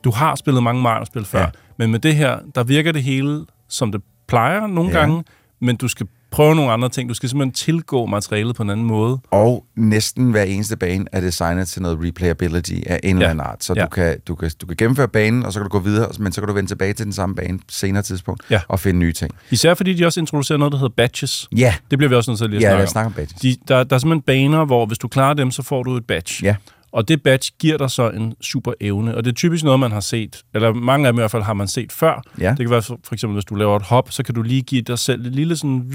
du 0.04 0.10
har 0.10 0.34
spillet 0.34 0.62
mange 0.62 0.82
Mario-spil 0.82 1.24
før, 1.24 1.40
Ja. 1.40 1.46
Ja. 1.80 1.84
men 1.84 1.90
med 1.90 1.98
det 2.00 2.14
her, 2.16 2.38
der 2.54 2.64
virker 2.64 2.92
det 2.92 3.02
hele, 3.02 3.40
som 3.68 3.92
det 3.92 4.00
plejer 4.28 4.66
nogle 4.66 4.90
Ja. 4.90 4.98
ja. 4.98 5.00
gange, 5.04 5.24
men 5.60 5.76
du 5.76 5.88
skal 5.88 6.06
prøve 6.30 6.54
nogle 6.54 6.72
andre 6.72 6.88
ting. 6.88 7.08
Du 7.08 7.14
skal 7.14 7.28
simpelthen 7.28 7.52
tilgå 7.52 8.06
materialet 8.06 8.56
på 8.56 8.62
en 8.62 8.70
anden 8.70 8.86
måde. 8.86 9.18
Og 9.30 9.64
næsten 9.76 10.30
hver 10.30 10.42
eneste 10.42 10.76
bane 10.76 11.04
er 11.12 11.20
designet 11.20 11.68
til 11.68 11.82
noget 11.82 11.98
replayability 12.02 12.72
af 12.86 13.00
en 13.02 13.10
eller 13.16 13.26
Ja. 13.26 13.30
anden 13.30 13.46
art. 13.46 13.64
Så 13.64 13.74
Ja. 13.76 13.82
du, 13.84 13.88
kan, 13.88 14.20
du, 14.28 14.34
kan, 14.34 14.50
du 14.60 14.66
kan 14.66 14.76
gennemføre 14.76 15.08
banen, 15.08 15.46
og 15.46 15.52
så 15.52 15.58
kan 15.60 15.64
du 15.64 15.68
gå 15.70 15.78
videre, 15.78 16.08
men 16.18 16.32
så 16.32 16.40
kan 16.40 16.48
du 16.48 16.54
vende 16.54 16.70
tilbage 16.70 16.92
til 16.92 17.04
den 17.04 17.12
samme 17.12 17.34
bane 17.34 17.58
senere 17.68 18.02
tidspunkt 18.02 18.42
Ja. 18.50 18.60
og 18.68 18.80
finde 18.80 18.98
nye 19.00 19.12
ting. 19.12 19.30
Især 19.50 19.74
fordi 19.74 19.94
de 19.94 20.06
også 20.06 20.20
introducerer 20.20 20.58
noget, 20.58 20.72
der 20.72 20.78
hedder 20.78 20.94
batches. 20.96 21.48
Ja, 21.56 21.74
Det 21.90 21.98
bliver 21.98 22.08
vi 22.08 22.14
også 22.14 22.30
nødt 22.30 22.38
til 22.38 22.44
at 22.44 22.50
lige 22.50 22.60
ja 22.60 22.76
at 22.78 22.82
os 22.84 22.90
snakke 22.90 23.06
om. 23.06 23.12
snakke 23.12 23.22
om 23.22 23.26
badges. 23.40 23.40
De, 23.40 23.56
der, 23.68 23.84
der 23.84 23.96
er 23.96 24.00
simpelthen 24.00 24.22
baner, 24.22 24.64
hvor 24.64 24.86
hvis 24.86 24.98
du 24.98 25.08
klarer 25.08 25.34
dem, 25.34 25.50
så 25.50 25.62
får 25.62 25.82
du 25.82 25.96
et 25.96 26.04
badge. 26.06 26.34
Ja. 26.46 26.56
Og 26.92 27.08
det 27.08 27.22
badge 27.22 27.52
giver 27.58 27.78
dig 27.78 27.90
så 27.90 28.10
en 28.10 28.34
super 28.40 28.72
evne. 28.80 29.14
Og 29.16 29.24
det 29.24 29.30
er 29.30 29.34
typisk 29.34 29.64
noget, 29.64 29.80
man 29.80 29.92
har 29.92 30.00
set, 30.00 30.42
eller 30.54 30.72
mange 30.72 31.06
af 31.06 31.12
dem 31.12 31.18
i 31.18 31.20
hvert 31.20 31.30
fald 31.30 31.42
har 31.42 31.52
man 31.54 31.68
set 31.68 31.92
før. 31.92 32.22
Ja. 32.40 32.48
Det 32.50 32.58
kan 32.58 32.70
være 32.70 32.82
for, 32.82 33.12
eksempel, 33.12 33.34
hvis 33.34 33.44
du 33.44 33.54
laver 33.54 33.76
et 33.76 33.82
hop, 33.82 34.12
så 34.12 34.22
kan 34.22 34.34
du 34.34 34.42
lige 34.42 34.62
give 34.62 34.82
dig 34.82 34.98
selv 34.98 35.26
et 35.26 35.34
lille 35.34 35.56
sådan... 35.56 35.90
Du, 35.90 35.94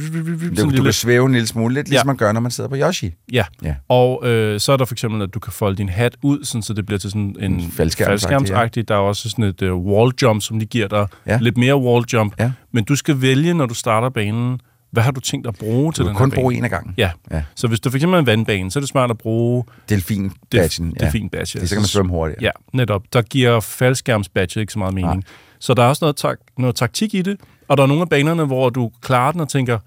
sådan 0.56 0.75
du 0.75 0.84
kan 0.84 0.94
svæve 0.94 1.25
en 1.25 1.32
lille 1.32 1.48
smule, 1.48 1.74
lidt 1.74 1.90
ligesom 1.90 2.08
Ja. 2.08 2.10
man 2.10 2.18
gør, 2.18 2.32
når 2.32 2.40
man 2.40 2.52
sidder 2.52 2.70
på 2.70 2.75
Yoshi. 2.75 3.12
Ja. 3.34 3.44
Ja. 3.64 3.75
Og 3.90 4.28
øh, 4.28 4.60
så 4.60 4.72
er 4.72 4.78
der 4.78 4.86
for 4.86 4.94
eksempel, 4.94 5.22
at 5.22 5.34
du 5.34 5.40
kan 5.40 5.54
folde 5.54 5.78
din 5.78 5.90
hat 5.90 6.16
ud, 6.24 6.44
sådan, 6.44 6.62
så 6.62 6.74
det 6.74 6.86
bliver 6.86 7.00
til 7.00 7.10
sådan 7.10 7.36
en 7.40 7.62
faldskærmsagtig, 7.72 8.06
faldskærmsagtig. 8.08 8.88
Der 8.88 8.96
er 8.96 9.00
også 9.00 9.30
sådan 9.30 9.46
et 9.46 9.62
uh, 9.62 9.86
wall 9.86 10.12
jump, 10.22 10.42
som 10.42 10.60
de 10.60 10.66
giver 10.66 10.88
dig. 10.88 11.08
Ja. 11.28 11.38
Lidt 11.42 11.58
mere 11.58 11.75
wall 11.75 12.06
jump. 12.14 12.34
Ja. 12.40 12.52
Men 12.74 12.84
du 12.84 12.96
skal 12.96 13.22
vælge, 13.22 13.54
når 13.54 13.66
du 13.66 13.74
starter 13.74 14.10
banen, 14.10 14.60
hvad 14.96 15.04
har 15.04 15.12
du 15.12 15.20
tænkt 15.20 15.48
at 15.48 15.56
bruge 15.56 15.94
til 15.94 16.04
Du 16.04 16.08
den 16.10 16.16
kun 16.18 16.32
her 16.32 16.36
bruge 16.36 16.56
en 16.56 16.64
af 16.64 16.70
gangen. 16.70 16.94
Ja. 16.98 17.12
Ja. 17.32 17.44
Så 17.56 17.68
hvis 17.68 17.80
du 17.80 17.90
eksempel 17.90 18.16
er 18.16 18.20
en 18.20 18.25
vandbane, 18.25 18.72
så 18.72 18.80
er 18.80 18.82
det 18.82 18.90
smart 18.90 19.10
at 19.12 19.18
bruge 19.18 19.64
Delfin 19.90 20.24
det, 20.24 20.32
badgen. 20.52 20.92
det 21.00 21.12
fin 21.12 21.30
badge. 21.30 21.60
Det, 21.60 21.70
så 21.70 21.75
kan 21.75 21.82
man 21.82 21.88
svømme 21.88 22.12
hurtigt. 22.12 22.42
Ja, 22.42 22.52
netop. 22.74 23.02
Der 23.14 23.22
giver 23.22 23.60
faldskærmsbadge 23.60 24.60
ikke 24.60 24.74
så 24.74 24.80
meget 24.80 24.94
mening. 24.94 25.14
Nej. 25.14 25.24
Så 25.60 25.74
der 25.74 25.84
er 25.84 25.88
også 25.88 26.04
noget, 26.06 26.16
tak, 26.16 26.38
noget 26.58 26.75
taktik 26.75 27.14
i 27.14 27.22
det, 27.22 27.38
og 27.68 27.78
der 27.78 27.84
er 27.84 27.88
nogle 27.88 28.02
af 28.02 28.10
banerne, 28.10 28.46
hvor 28.46 28.70
du 28.70 28.92
klarer 29.02 29.32
den 29.32 29.42
og 29.42 29.50
tænker, 29.50 29.78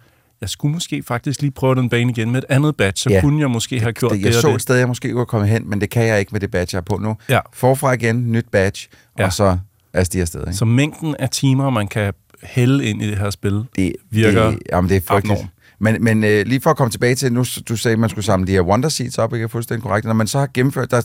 jeg 0.40 0.48
skulle 0.48 0.74
måske 0.74 1.02
faktisk 1.02 1.40
lige 1.40 1.50
prøve 1.50 1.74
den 1.74 1.88
bane 1.88 2.10
igen 2.12 2.30
med 2.30 2.38
et 2.42 2.44
andet 2.48 2.76
badge, 2.76 2.96
så 3.00 3.10
Ja. 3.10 3.20
kunne 3.20 3.40
jeg 3.40 3.50
måske 3.50 3.80
have 3.80 3.92
gjort 3.92 4.12
Det, 4.12 4.18
det, 4.18 4.26
jeg 4.26 4.36
og 4.36 4.40
så 4.42 4.48
det. 4.48 4.54
et 4.54 4.62
sted, 4.62 4.76
jeg 4.76 4.88
måske 4.88 5.12
kunne 5.12 5.26
komme 5.26 5.46
hen, 5.46 5.70
men 5.70 5.80
det 5.80 5.90
kan 5.90 6.06
jeg 6.06 6.18
ikke 6.20 6.28
med 6.32 6.40
det 6.40 6.50
badge, 6.50 6.68
jeg 6.76 6.78
har 6.78 6.96
på 6.96 7.02
nu. 7.02 7.16
Ja. 7.28 7.38
Forfra 7.52 7.92
igen, 7.92 8.32
nyt 8.32 8.46
badge, 8.52 8.88
Ja. 9.18 9.24
og 9.26 9.32
så 9.32 9.58
er 9.92 10.04
de 10.04 10.20
afsted. 10.20 10.40
Ikke? 10.40 10.52
Så 10.54 10.64
mængden 10.64 11.14
af 11.18 11.30
timer, 11.30 11.70
man 11.70 11.88
kan 11.88 12.12
hælde 12.42 12.84
ind 12.84 13.02
i 13.02 13.06
det 13.10 13.18
her 13.18 13.30
spil, 13.30 13.64
det 13.76 13.92
virker 14.10 14.50
det, 14.50 14.58
jamen, 14.72 14.88
det 14.88 14.96
er 14.96 15.00
frygteligt. 15.00 15.40
Men, 15.80 16.04
men 16.04 16.24
øh, 16.24 16.46
lige 16.46 16.60
for 16.60 16.70
at 16.70 16.76
komme 16.76 16.90
tilbage 16.90 17.14
til, 17.14 17.32
nu 17.32 17.44
du 17.68 17.76
sagde, 17.76 17.92
at 17.92 17.98
man 17.98 18.10
skulle 18.10 18.24
samle 18.24 18.46
de 18.46 18.52
her 18.52 18.60
Wonder 18.62 18.88
Seeds 18.88 19.18
op, 19.18 19.34
ikke 19.34 19.44
er 19.44 19.48
fuldstændig 19.48 19.82
korrekt. 19.82 20.06
Når 20.06 20.12
man 20.12 20.26
så 20.26 20.38
har 20.38 20.48
gennemført, 20.54 20.90
der 20.90 21.02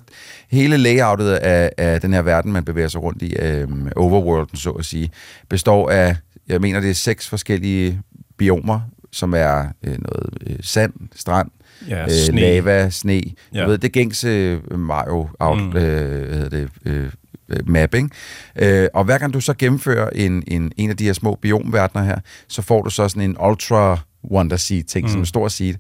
hele 0.50 0.78
layoutet 0.78 1.30
af, 1.32 1.72
af 1.78 2.02
den 2.02 2.14
her 2.14 2.22
verden, 2.22 2.52
man 2.52 2.64
bevæger 2.66 2.88
sig 2.88 3.04
rundt 3.04 3.22
i, 3.22 3.34
øh, 3.40 3.68
overworlden 3.96 4.58
så 4.58 4.70
at 4.70 4.86
sige, 4.86 5.10
består 5.50 5.90
af, 5.90 6.16
jeg 6.48 6.62
mener 6.62 6.80
det 6.80 6.90
er 6.90 6.94
seks 6.94 7.30
forskellige 7.30 8.02
biomer, 8.38 8.80
som 9.12 9.34
er 9.34 9.66
øh, 9.84 9.92
noget 10.00 10.30
øh, 10.48 10.56
sand, 10.62 10.94
strand, 11.16 11.50
Ja, 11.90 12.04
øh, 12.04 12.10
sne. 12.12 12.42
lava, 12.42 12.90
sne. 12.90 13.22
Ja. 13.54 13.64
Du 13.64 13.70
ved, 13.70 13.78
det 13.78 13.92
gængse 13.92 14.60
Mario 14.72 15.30
out, 15.40 15.58
Mm. 15.62 15.68
øh, 15.78 16.28
hvad 16.28 16.38
hedder 16.38 16.50
det, 16.50 16.70
øh, 16.86 17.04
øh, 17.04 17.10
map, 17.66 17.94
ikke? 17.94 18.10
Øh, 18.56 18.88
og 18.94 19.04
hver 19.04 19.18
gang 19.18 19.34
du 19.34 19.40
så 19.40 19.54
gennemfører 19.54 20.10
en, 20.10 20.44
en, 20.48 20.72
en 20.78 20.90
af 20.90 20.98
de 20.98 21.06
her 21.06 21.14
små 21.14 21.36
biomverdener 21.42 22.04
her, 22.04 22.20
så 22.48 22.62
får 22.62 22.82
du 22.82 22.90
så 22.90 23.08
sådan 23.10 23.30
en 23.30 23.38
ultra 23.48 24.00
wonder 24.32 24.58
seed 24.58 24.84
ting, 24.84 25.06
mm. 25.06 25.12
som 25.12 25.20
en 25.20 25.26
stor 25.26 25.48
seed. 25.48 25.76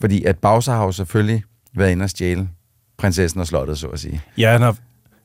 Fordi 0.00 0.24
at 0.24 0.38
Bowser 0.38 0.72
har 0.72 0.84
jo 0.84 0.92
selvfølgelig 0.92 1.42
været 1.76 1.90
inde 1.90 2.04
og 2.04 2.10
stjæle 2.10 2.48
prinsessen 2.98 3.40
og 3.40 3.46
slottet, 3.46 3.78
så 3.78 3.86
at 3.86 4.00
sige. 4.00 4.20
Ja, 4.38 4.52
han 4.52 4.62
har, 4.62 4.76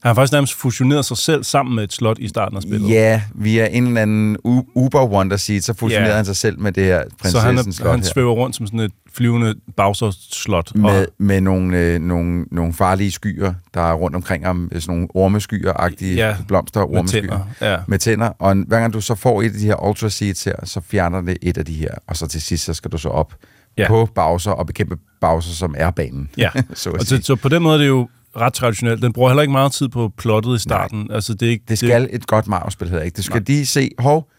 han 0.04 0.10
har 0.10 0.13
faktisk 0.13 0.32
nærmest 0.34 0.54
fusioneret 0.54 1.06
sig 1.06 1.18
selv 1.18 1.44
sammen 1.44 1.75
med 1.75 1.84
et 1.84 1.94
slot 1.94 2.20
i 2.20 2.27
starten 2.27 2.58
af 2.58 2.63
spillet. 2.63 2.89
Ja, 2.89 3.22
via 3.36 3.68
en 3.72 3.88
eller 3.88 4.01
anden 4.01 4.38
u- 4.48 4.72
Uber 4.75 5.06
Wonder 5.06 5.38
Seed, 5.38 5.62
så 5.62 5.74
fusionerede 5.74 6.10
Ja. 6.12 6.16
han 6.16 6.25
sig 6.25 6.36
selv 6.36 6.60
med 6.60 6.72
det 6.72 6.84
her 6.84 7.04
så 7.25 7.39
han, 7.39 7.46
prinsessens 7.56 7.80
er, 7.80 7.82
slot 7.82 7.92
han 7.92 8.00
her. 8.00 8.08
svæver 8.13 8.32
rundt 8.32 8.56
som 8.56 8.68
sådan 8.68 8.80
et 8.80 8.92
flyvende 9.13 9.56
Bowser-slot. 9.77 10.75
Med, 10.75 10.89
Og, 10.89 11.06
med 11.18 11.42
nogle, 11.42 11.77
øh, 11.77 12.01
nogle, 12.01 12.46
nogle 12.51 12.74
farlige 12.74 13.12
skyer, 13.12 13.54
der 13.74 13.82
er 13.82 13.94
rundt 13.94 14.16
omkring 14.16 14.46
ham. 14.46 14.70
Sådan 14.80 14.96
nogle 14.96 15.08
ormeskyer-agtige 15.16 16.16
Ja, 16.16 16.36
blomster, 16.48 16.88
med 16.88 16.98
ormeskyer. 16.98 17.22
tænder. 17.22 17.39
Ja. 17.62 17.77
Med 17.88 18.00
tænder. 18.00 18.27
Og 18.39 18.56
hver 18.68 18.80
gang 18.80 18.94
du 18.94 19.01
så 19.01 19.16
får 19.16 19.42
et 19.42 19.46
af 19.46 19.51
de 19.51 19.66
her 19.66 19.88
Ultra 19.89 20.10
Seeds 20.10 20.44
her, 20.44 20.56
så 20.63 20.82
fjerner 20.82 21.22
det 21.22 21.38
et 21.42 21.58
af 21.58 21.66
de 21.66 21.74
her. 21.74 21.92
Og 22.08 22.18
så 22.18 22.27
til 22.27 22.42
sidst, 22.42 22.66
så 22.66 22.74
skal 22.74 22.92
du 22.92 22.98
så 22.98 23.10
op 23.10 23.34
Ja. 23.77 23.88
på 23.88 24.10
Bowser 24.16 24.51
og 24.51 24.68
bekæmpe 24.68 24.96
Bowser, 25.22 25.54
som 25.54 25.75
er 25.77 25.92
banen. 25.92 26.30
Ja, 26.38 26.50
så 26.74 26.89
og 26.89 27.01
så, 27.01 27.20
så 27.24 27.36
på 27.36 27.50
den 27.50 27.63
måde 27.63 27.74
er 27.75 27.77
det 27.82 27.88
jo 27.88 28.08
ret 28.36 28.53
traditionelt. 28.53 29.01
Den 29.01 29.13
bruger 29.13 29.29
heller 29.29 29.41
ikke 29.41 29.51
meget 29.51 29.72
tid 29.72 29.89
på 29.89 30.12
plottet 30.17 30.55
i 30.55 30.60
starten. 30.60 31.00
Nej, 31.00 31.15
altså, 31.15 31.34
det, 31.34 31.46
er 31.46 31.50
ikke, 31.51 31.65
Det 31.67 31.77
skal 31.77 32.07
et 32.12 32.27
godt 32.27 32.48
Mario-spil 32.48 32.89
hedder 32.89 33.03
ikke. 33.03 33.15
Du 33.17 33.22
skal 33.24 33.36
Nej. 33.36 33.43
lige 33.48 33.65
se, 33.65 33.89
hov, 34.00 34.29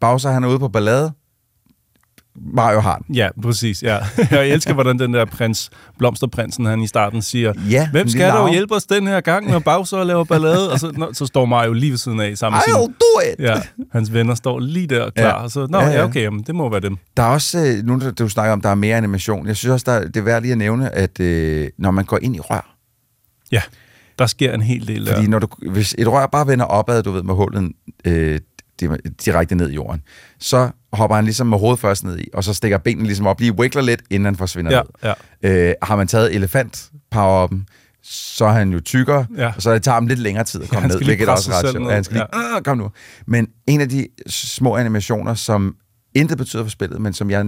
Bowser 0.00 0.30
han 0.30 0.44
er 0.44 0.48
ude 0.48 0.58
på 0.58 0.68
ballade. 0.68 1.12
Mario 2.54 2.80
har 2.80 2.98
den. 2.98 3.14
Ja, 3.14 3.28
præcis. 3.42 3.82
Ja. 3.82 3.98
Jeg 4.30 4.48
elsker, 4.48 4.74
hvordan 4.74 4.98
den 4.98 5.14
der 5.14 5.24
prins, 5.24 5.70
blomsterprinsen, 5.98 6.64
han 6.66 6.80
i 6.80 6.86
starten 6.86 7.22
siger, 7.22 7.52
Ja, 7.70 7.88
hvem 7.90 8.08
skal 8.08 8.30
dog 8.30 8.38
arv. 8.44 8.52
hjælpe 8.52 8.74
os 8.74 8.84
den 8.86 9.06
her 9.06 9.20
gang, 9.20 9.50
når 9.50 9.58
Bowser 9.58 10.04
laver 10.04 10.24
ballade? 10.24 10.72
Og 10.72 10.80
så, 10.80 10.92
nå, 10.96 11.12
så 11.12 11.26
står 11.26 11.44
Mario 11.44 11.72
lige 11.72 11.90
ved 11.90 11.98
siden 11.98 12.20
af 12.20 12.38
sammen 12.38 12.60
med 12.66 12.74
I'll 12.74 12.86
do 12.86 13.20
it! 13.32 13.44
Ja, 13.44 13.54
hans 13.92 14.12
venner 14.12 14.34
står 14.34 14.58
lige 14.60 14.86
der 14.86 15.10
klar. 15.10 15.26
Ja. 15.26 15.32
Og 15.32 15.50
så, 15.50 15.66
nå, 15.70 15.78
Ja, 15.78 15.88
ja, 15.88 16.04
okay, 16.04 16.22
jamen, 16.22 16.42
det 16.42 16.54
må 16.54 16.70
være 16.70 16.80
dem. 16.80 16.96
Der 17.16 17.22
er 17.22 17.26
også, 17.28 17.58
øh, 17.58 17.84
nu 17.86 17.98
du- 18.00 18.10
du 18.10 18.28
snakker 18.28 18.52
om, 18.52 18.60
der 18.60 18.68
er 18.68 18.74
mere 18.74 18.96
animation. 18.96 19.46
Jeg 19.46 19.56
synes 19.56 19.72
også, 19.72 19.84
der, 19.86 19.92
er- 19.92 20.04
det 20.06 20.16
er 20.16 20.22
værd 20.24 20.42
lige 20.42 20.52
at 20.52 20.58
nævne, 20.58 20.94
at 20.94 21.20
øh, 21.20 21.68
når 21.78 21.90
man 21.90 22.04
går 22.04 22.18
ind 22.22 22.36
i 22.36 22.40
rør, 22.40 22.74
Ja, 23.52 23.62
der 24.18 24.26
sker 24.26 24.52
en 24.54 24.62
hel 24.62 24.86
del 24.88 25.08
fordi 25.14 25.26
når 25.26 25.38
du, 25.38 25.48
hvis 25.70 25.94
et 25.98 26.08
rør 26.08 26.26
bare 26.26 26.46
vender 26.46 26.64
opad, 26.64 27.02
du 27.02 27.10
ved, 27.12 27.22
med 27.22 27.34
hullet 27.34 27.72
øh, 28.04 28.40
di- 28.82 29.08
direkte 29.24 29.54
ned 29.54 29.70
i 29.70 29.74
jorden, 29.74 30.02
så 30.38 30.70
hopper 30.92 31.14
han 31.16 31.24
ligesom 31.24 31.46
med 31.46 31.58
hovedet 31.58 31.80
først 31.80 32.04
ned 32.04 32.18
i, 32.18 32.28
og 32.34 32.44
så 32.44 32.54
stikker 32.54 32.78
benene 32.78 33.04
ligesom 33.06 33.26
op, 33.26 33.40
lige 33.40 33.52
wiggler 33.52 33.82
lidt, 33.82 34.02
inden 34.10 34.24
han 34.24 34.36
forsvinder 34.36 34.72
Ja, 34.76 34.82
ned. 35.02 35.14
ja. 35.42 35.68
Øh, 35.68 35.74
har 35.82 35.96
man 35.96 36.06
taget 36.08 36.34
elefant 36.34 36.90
power 37.10 37.48
så 38.02 38.44
er 38.44 38.52
han 38.52 38.72
jo 38.72 38.80
tykkere, 38.80 39.26
Ja. 39.36 39.52
og 39.56 39.62
så 39.62 39.74
det 39.74 39.82
tager 39.82 39.94
ham 39.94 40.06
lidt 40.06 40.18
længere 40.18 40.44
tid 40.44 40.62
at 40.62 40.68
komme 40.68 40.80
han 40.80 40.90
ned, 40.90 41.04
hvilket 41.04 41.28
er 41.28 41.32
også 41.32 41.50
ret 41.52 41.70
sjovt. 41.70 41.88
Ja, 41.88 41.94
han 41.94 42.04
skal 42.04 42.14
lige, 42.16 42.54
ja. 42.54 42.60
kom 42.60 42.78
nu. 42.78 42.90
Men 43.26 43.48
en 43.66 43.80
af 43.80 43.88
de 43.88 44.06
små 44.26 44.76
animationer, 44.76 45.34
som 45.34 45.76
intet 46.14 46.38
betyder 46.38 46.62
for 46.62 46.70
spillet, 46.70 47.00
men 47.00 47.12
som 47.12 47.30
jeg, 47.30 47.46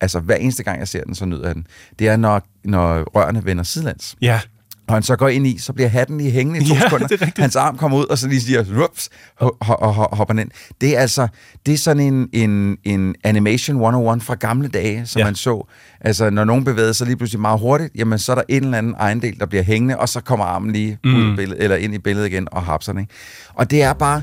altså 0.00 0.20
hver 0.20 0.34
eneste 0.34 0.62
gang 0.62 0.78
jeg 0.78 0.88
ser 0.88 1.04
den, 1.04 1.14
så 1.14 1.26
nyder 1.26 1.46
jeg 1.46 1.54
den, 1.54 1.66
det 1.98 2.08
er, 2.08 2.16
når, 2.16 2.42
når 2.64 3.02
rørene 3.02 3.44
vender 3.44 3.64
sidelands. 3.64 4.16
Ja, 4.20 4.40
Og 4.88 4.94
han 4.94 5.02
så 5.02 5.16
går 5.16 5.28
ind 5.28 5.46
i, 5.46 5.58
så 5.58 5.72
bliver 5.72 5.88
hatten 5.88 6.18
lige 6.18 6.30
hængende 6.30 6.60
i 6.60 6.68
to 6.68 6.74
Ja, 6.74 6.80
sekunder. 6.80 7.06
er. 7.20 7.30
Hans 7.40 7.56
arm 7.56 7.76
kommer 7.76 7.98
ud, 7.98 8.04
og 8.04 8.18
så 8.18 8.28
lige 8.28 8.40
siger, 8.40 8.64
rups, 8.82 9.08
og, 9.36 9.94
hopper 10.16 10.34
ind. 10.40 10.50
Det 10.80 10.96
er 10.96 11.00
altså, 11.00 11.28
det 11.66 11.74
er 11.74 11.78
sådan 11.78 12.02
en, 12.14 12.28
en, 12.32 12.76
en 12.84 13.14
animation 13.24 13.76
101 13.76 14.22
fra 14.22 14.34
gamle 14.34 14.68
dage, 14.68 15.06
som 15.06 15.18
Ja. 15.20 15.24
man 15.24 15.34
så. 15.34 15.66
Altså, 16.00 16.30
når 16.30 16.44
nogen 16.44 16.64
bevæger 16.64 16.92
sig 16.92 17.06
lige 17.06 17.16
pludselig 17.16 17.40
meget 17.40 17.60
hurtigt, 17.60 17.90
jamen, 17.94 18.18
så 18.18 18.32
er 18.32 18.36
der 18.36 18.42
en 18.48 18.64
eller 18.64 18.78
anden 18.78 18.94
ejendel, 19.00 19.38
der 19.40 19.46
bliver 19.46 19.62
hængende, 19.62 19.98
og 19.98 20.08
så 20.08 20.20
kommer 20.20 20.44
armen 20.44 20.72
lige 20.72 20.98
mm. 21.04 21.14
ud 21.14 21.32
i 21.32 21.36
billedet, 21.36 21.62
eller 21.64 21.76
ind 21.76 21.94
i 21.94 21.98
billedet 21.98 22.26
igen 22.28 22.48
og 22.52 22.62
hapser 22.62 22.92
den. 22.92 23.00
Ikke? 23.00 23.12
Og 23.54 23.70
det 23.70 23.82
er 23.82 23.92
bare... 23.92 24.22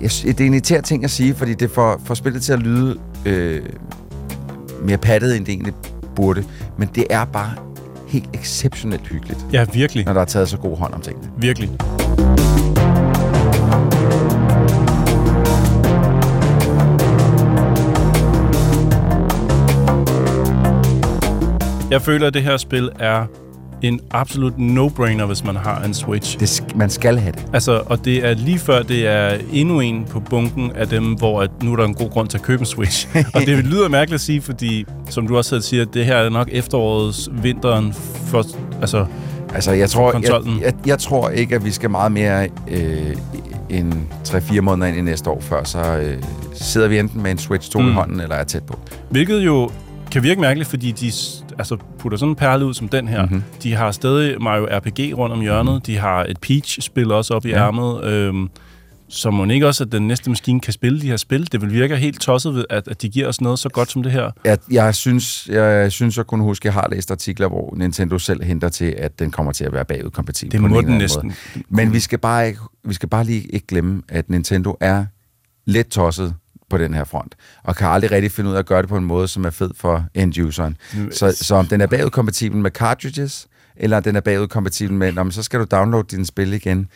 Jeg, 0.00 0.10
det 0.24 0.40
er 0.40 0.46
en 0.46 0.54
irriterende 0.54 0.86
ting 0.88 1.04
at 1.04 1.10
sige, 1.10 1.34
fordi 1.34 1.54
det 1.54 1.70
får, 1.70 2.00
får 2.04 2.14
spillet 2.14 2.42
til 2.42 2.52
at 2.52 2.58
lyde 2.58 2.98
øh, 3.26 3.62
mere 4.84 4.98
pattet, 4.98 5.36
end 5.36 5.44
det 5.46 5.52
egentlig 5.52 5.74
burde. 6.16 6.44
Men 6.78 6.88
det 6.94 7.04
er 7.10 7.24
bare 7.24 7.50
helt 8.10 8.28
exceptionelt 8.34 9.06
hyggeligt, 9.06 9.46
ja, 9.52 9.66
virkelig. 9.72 10.04
når 10.06 10.12
der 10.12 10.20
er 10.20 10.24
taget 10.24 10.48
så 10.48 10.56
god 10.56 10.76
hånd 10.76 10.94
om 10.94 11.00
tingene. 11.00 11.30
Virkelig. 11.36 11.70
Jeg 21.90 22.02
føler, 22.02 22.26
at 22.26 22.34
det 22.34 22.42
her 22.42 22.56
spil 22.56 22.90
er 22.98 23.26
en 23.82 24.00
absolut 24.10 24.58
no-brainer, 24.58 25.24
hvis 25.24 25.44
man 25.44 25.56
har 25.56 25.82
en 25.82 25.94
Switch. 25.94 26.40
Det, 26.40 26.60
sk- 26.60 26.76
man 26.76 26.90
skal 26.90 27.18
have 27.18 27.32
det. 27.32 27.46
Altså, 27.52 27.82
og 27.86 28.04
det 28.04 28.26
er 28.26 28.34
lige 28.34 28.58
før, 28.58 28.82
det 28.82 29.06
er 29.06 29.36
endnu 29.52 29.80
en 29.80 30.04
på 30.10 30.20
bunken 30.20 30.72
af 30.74 30.88
dem, 30.88 31.04
hvor 31.04 31.42
at 31.42 31.50
nu 31.62 31.72
er 31.72 31.76
der 31.76 31.84
en 31.84 31.94
god 31.94 32.10
grund 32.10 32.28
til 32.28 32.38
at 32.38 32.42
købe 32.42 32.60
en 32.60 32.66
Switch. 32.66 33.08
og 33.34 33.40
det 33.40 33.64
lyder 33.64 33.88
mærkeligt 33.88 34.14
at 34.14 34.20
sige, 34.20 34.40
fordi, 34.42 34.84
som 35.08 35.26
du 35.26 35.36
også 35.36 35.48
selv 35.48 35.62
siger, 35.62 35.84
det 35.84 36.04
her 36.04 36.16
er 36.16 36.28
nok 36.28 36.48
efterårets, 36.52 37.28
vinteren, 37.32 37.92
for, 38.26 38.44
altså, 38.80 39.06
Altså, 39.54 39.72
jeg 39.72 39.90
tror, 39.90 40.12
jeg, 40.12 40.62
jeg, 40.62 40.74
jeg 40.86 40.98
tror 40.98 41.28
ikke, 41.28 41.54
at 41.54 41.64
vi 41.64 41.70
skal 41.70 41.90
meget 41.90 42.12
mere 42.12 42.48
øh, 42.68 43.16
end 43.70 43.92
3-4 44.28 44.60
måneder 44.60 44.86
ind 44.88 44.98
i 44.98 45.00
næste 45.00 45.30
år, 45.30 45.40
før 45.40 45.64
så 45.64 45.78
øh, 45.98 46.22
sidder 46.54 46.88
vi 46.88 46.98
enten 46.98 47.22
med 47.22 47.30
en 47.30 47.38
Switch 47.38 47.70
2 47.70 47.78
mm. 47.78 47.84
Mm. 47.84 47.90
i 47.90 47.94
hånden, 47.94 48.20
eller 48.20 48.36
er 48.36 48.44
tæt 48.44 48.62
på. 48.62 48.78
Hvilket 49.10 49.40
jo 49.40 49.70
kan 50.10 50.22
virke 50.22 50.40
mærkeligt, 50.40 50.70
fordi 50.70 50.92
de 50.92 51.06
altså, 51.58 51.76
putter 51.98 52.18
sådan 52.18 52.30
en 52.30 52.36
perle 52.36 52.66
ud 52.66 52.74
som 52.74 52.88
den 52.88 53.08
her. 53.08 53.22
Mhm. 53.26 53.34
Mm-hmm. 53.34 53.58
De 53.62 53.74
har 53.74 53.90
stadig 53.90 54.42
Mario 54.42 54.66
RPG 54.70 55.18
rundt 55.18 55.32
om 55.34 55.40
hjørnet. 55.40 55.86
De 55.86 55.96
har 55.96 56.24
et 56.24 56.38
Peach-spil 56.40 57.12
også 57.12 57.34
op 57.34 57.46
i 57.46 57.48
Ja. 57.48 57.66
ærmet. 57.66 58.04
Øhm, 58.04 58.48
så 59.08 59.30
må 59.30 59.44
ikke 59.44 59.66
også, 59.66 59.84
at 59.84 59.92
den 59.92 60.08
næste 60.08 60.30
maskine 60.30 60.60
kan 60.60 60.72
spille 60.72 61.00
de 61.00 61.06
her 61.06 61.16
spil. 61.16 61.52
Det 61.52 61.60
vil 61.60 61.72
virke 61.72 61.96
helt 61.96 62.20
tosset, 62.20 62.54
ved, 62.54 62.64
at, 62.70 62.88
at 62.88 63.02
de 63.02 63.08
giver 63.08 63.28
os 63.28 63.40
noget 63.40 63.58
så 63.58 63.68
godt 63.68 63.90
som 63.90 64.02
det 64.02 64.12
her. 64.12 64.30
Jeg, 64.44 64.58
jeg, 64.70 64.94
synes, 64.94 65.48
jeg 65.52 65.92
synes, 65.92 66.16
jeg 66.16 66.26
kunne 66.26 66.44
huske, 66.44 66.62
at 66.62 66.64
jeg 66.64 66.72
har 66.72 66.88
læst 66.92 67.10
artikler, 67.10 67.48
hvor 67.48 67.74
Nintendo 67.76 68.18
selv 68.18 68.42
henter 68.44 68.68
til, 68.68 68.94
at 68.98 69.18
den 69.18 69.30
kommer 69.30 69.52
til 69.52 69.64
at 69.64 69.72
være 69.72 69.84
bagudkompatibel. 69.84 70.52
Det 70.52 70.60
må 70.60 70.66
en 70.66 70.72
den 70.74 70.84
anden 70.84 70.98
næsten. 70.98 71.26
Måde. 71.54 71.64
Men 71.68 71.92
vi 71.92 72.00
skal, 72.00 72.18
bare 72.18 72.48
ikke, 72.48 72.60
vi 72.84 72.94
skal 72.94 73.08
bare 73.08 73.24
lige 73.24 73.42
ikke 73.42 73.66
glemme, 73.66 74.02
at 74.08 74.30
Nintendo 74.30 74.76
er 74.80 75.04
lidt 75.66 75.90
tosset 75.90 76.34
på 76.70 76.78
den 76.78 76.94
her 76.94 77.04
front, 77.04 77.34
og 77.64 77.76
kan 77.76 77.86
aldrig 77.88 78.10
rigtig 78.10 78.32
finde 78.32 78.50
ud 78.50 78.54
af 78.54 78.58
at 78.58 78.66
gøre 78.66 78.82
det 78.82 78.88
på 78.88 78.96
en 78.96 79.04
måde, 79.04 79.28
som 79.28 79.44
er 79.44 79.50
fed 79.50 79.70
for 79.76 80.04
end-useren. 80.14 80.76
Så, 81.12 81.36
så 81.40 81.54
om 81.54 81.66
den 81.66 81.80
er 81.80 81.86
bagudkompatibel 81.86 82.58
med 82.60 82.70
cartridges, 82.70 83.46
eller 83.76 84.00
den 84.00 84.16
er 84.16 84.20
bagudkompatibel 84.20 84.96
med, 84.96 85.12
"Nå, 85.12 85.22
men 85.22 85.32
så 85.32 85.42
skal 85.42 85.60
du 85.60 85.64
downloade 85.70 86.06
din 86.16 86.24
spil 86.24 86.52
igen, 86.52 86.88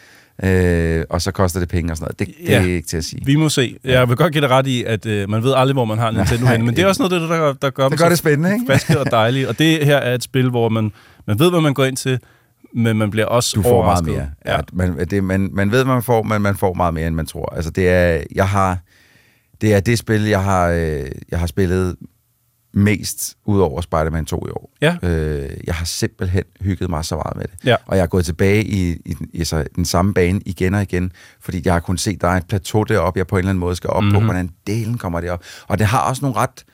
øh, 0.44 1.04
og 1.10 1.22
så 1.22 1.30
koster 1.30 1.60
det 1.60 1.68
penge 1.68 1.92
og 1.92 1.96
sådan 1.96 2.04
noget. 2.18 2.18
Det, 2.18 2.26
det 2.46 2.48
Ja. 2.52 2.60
er 2.62 2.66
ikke 2.66 2.88
til 2.88 2.96
at 2.96 3.04
sige. 3.04 3.22
Vi 3.26 3.36
må 3.36 3.48
se. 3.48 3.76
Jeg 3.84 4.08
vil 4.08 4.16
godt 4.16 4.32
give 4.32 4.42
dig 4.42 4.50
ret 4.50 4.66
i, 4.66 4.84
at 4.84 5.06
øh, 5.06 5.30
man 5.30 5.42
ved 5.42 5.52
aldrig, 5.56 5.72
hvor 5.72 5.84
man 5.84 5.98
har 5.98 6.08
en 6.08 6.14
Nintendo 6.16 6.46
henne, 6.46 6.64
men 6.66 6.76
det 6.76 6.82
er 6.82 6.86
også 6.88 7.02
noget 7.02 7.20
det, 7.22 7.30
der, 7.30 7.52
der 7.52 7.70
gør, 7.70 7.88
Det 7.88 7.98
gør 7.98 8.08
det 8.08 8.18
spændende, 8.18 8.52
ikke? 8.54 8.66
friske 8.68 9.00
og 9.00 9.10
dejlige. 9.10 9.48
Og 9.48 9.58
det 9.58 9.86
her 9.86 9.96
er 9.96 10.14
et 10.14 10.22
spil, 10.22 10.50
hvor 10.50 10.68
man, 10.68 10.92
man 11.26 11.38
ved, 11.38 11.50
hvad 11.50 11.60
man 11.60 11.74
går 11.74 11.84
ind 11.84 11.96
til, 11.96 12.18
men 12.76 12.98
man 12.98 13.10
bliver 13.10 13.26
også 13.26 13.52
Du 13.56 13.62
får 13.62 13.68
meget 13.70 13.84
overrasket. 13.84 14.08
mere. 14.08 14.28
Ja. 14.46 14.60
Man, 14.72 14.98
det, 15.10 15.24
man, 15.24 15.50
man 15.52 15.70
ved, 15.70 15.84
hvad 15.84 15.94
man 15.94 16.02
får, 16.02 16.22
men 16.22 16.42
man 16.42 16.56
får 16.56 16.74
meget 16.74 16.94
mere, 16.94 17.06
end 17.06 17.14
man 17.14 17.26
tror. 17.26 17.54
Altså, 17.56 17.70
det 17.70 17.88
er, 17.88 18.22
jeg 18.34 18.48
har, 18.48 18.78
det 19.64 19.74
er 19.74 19.80
det 19.80 19.98
spil, 19.98 20.22
jeg 20.22 20.42
har, 20.44 20.68
øh, 20.68 21.10
jeg 21.30 21.38
har 21.38 21.46
spillet 21.46 21.96
mest 22.74 23.36
ud 23.44 23.60
over 23.60 23.80
Spider-Man 23.80 24.24
2 24.24 24.46
i 24.46 24.50
år. 24.50 24.70
Ja. 24.80 24.96
Øh, 25.02 25.50
jeg 25.66 25.74
har 25.74 25.84
simpelthen 25.84 26.42
hygget 26.60 26.90
mig 26.90 27.04
så 27.04 27.14
meget 27.16 27.36
med 27.36 27.44
det. 27.44 27.54
Ja. 27.64 27.76
Og 27.86 27.96
jeg 27.96 28.02
er 28.02 28.06
gået 28.06 28.24
tilbage 28.24 28.64
i, 28.64 28.90
i, 29.04 29.14
den- 29.14 29.28
i 29.32 29.44
så, 29.44 29.64
den 29.76 29.84
samme 29.84 30.14
bane 30.14 30.40
igen 30.46 30.74
og 30.74 30.82
igen, 30.82 31.12
fordi 31.40 31.62
jeg 31.64 31.72
har 31.72 31.80
kunnet 31.80 32.00
se, 32.00 32.16
der 32.16 32.28
er 32.28 32.36
et 32.36 32.46
plateau 32.46 32.82
deroppe, 32.82 33.18
jeg 33.18 33.26
på 33.26 33.36
en 33.36 33.38
eller 33.38 33.50
anden 33.50 33.60
måde 33.60 33.76
skal 33.76 33.90
op 33.90 34.02
mm-hmm. 34.02 34.14
på, 34.14 34.20
Mhm. 34.20 34.26
hvordan 34.26 34.50
delen 34.66 34.98
kommer 34.98 35.20
derop. 35.20 35.42
Og 35.68 35.78
det 35.78 35.86
har 35.86 36.00
også 36.08 36.22
nogle 36.24 36.36
ret 36.36 36.64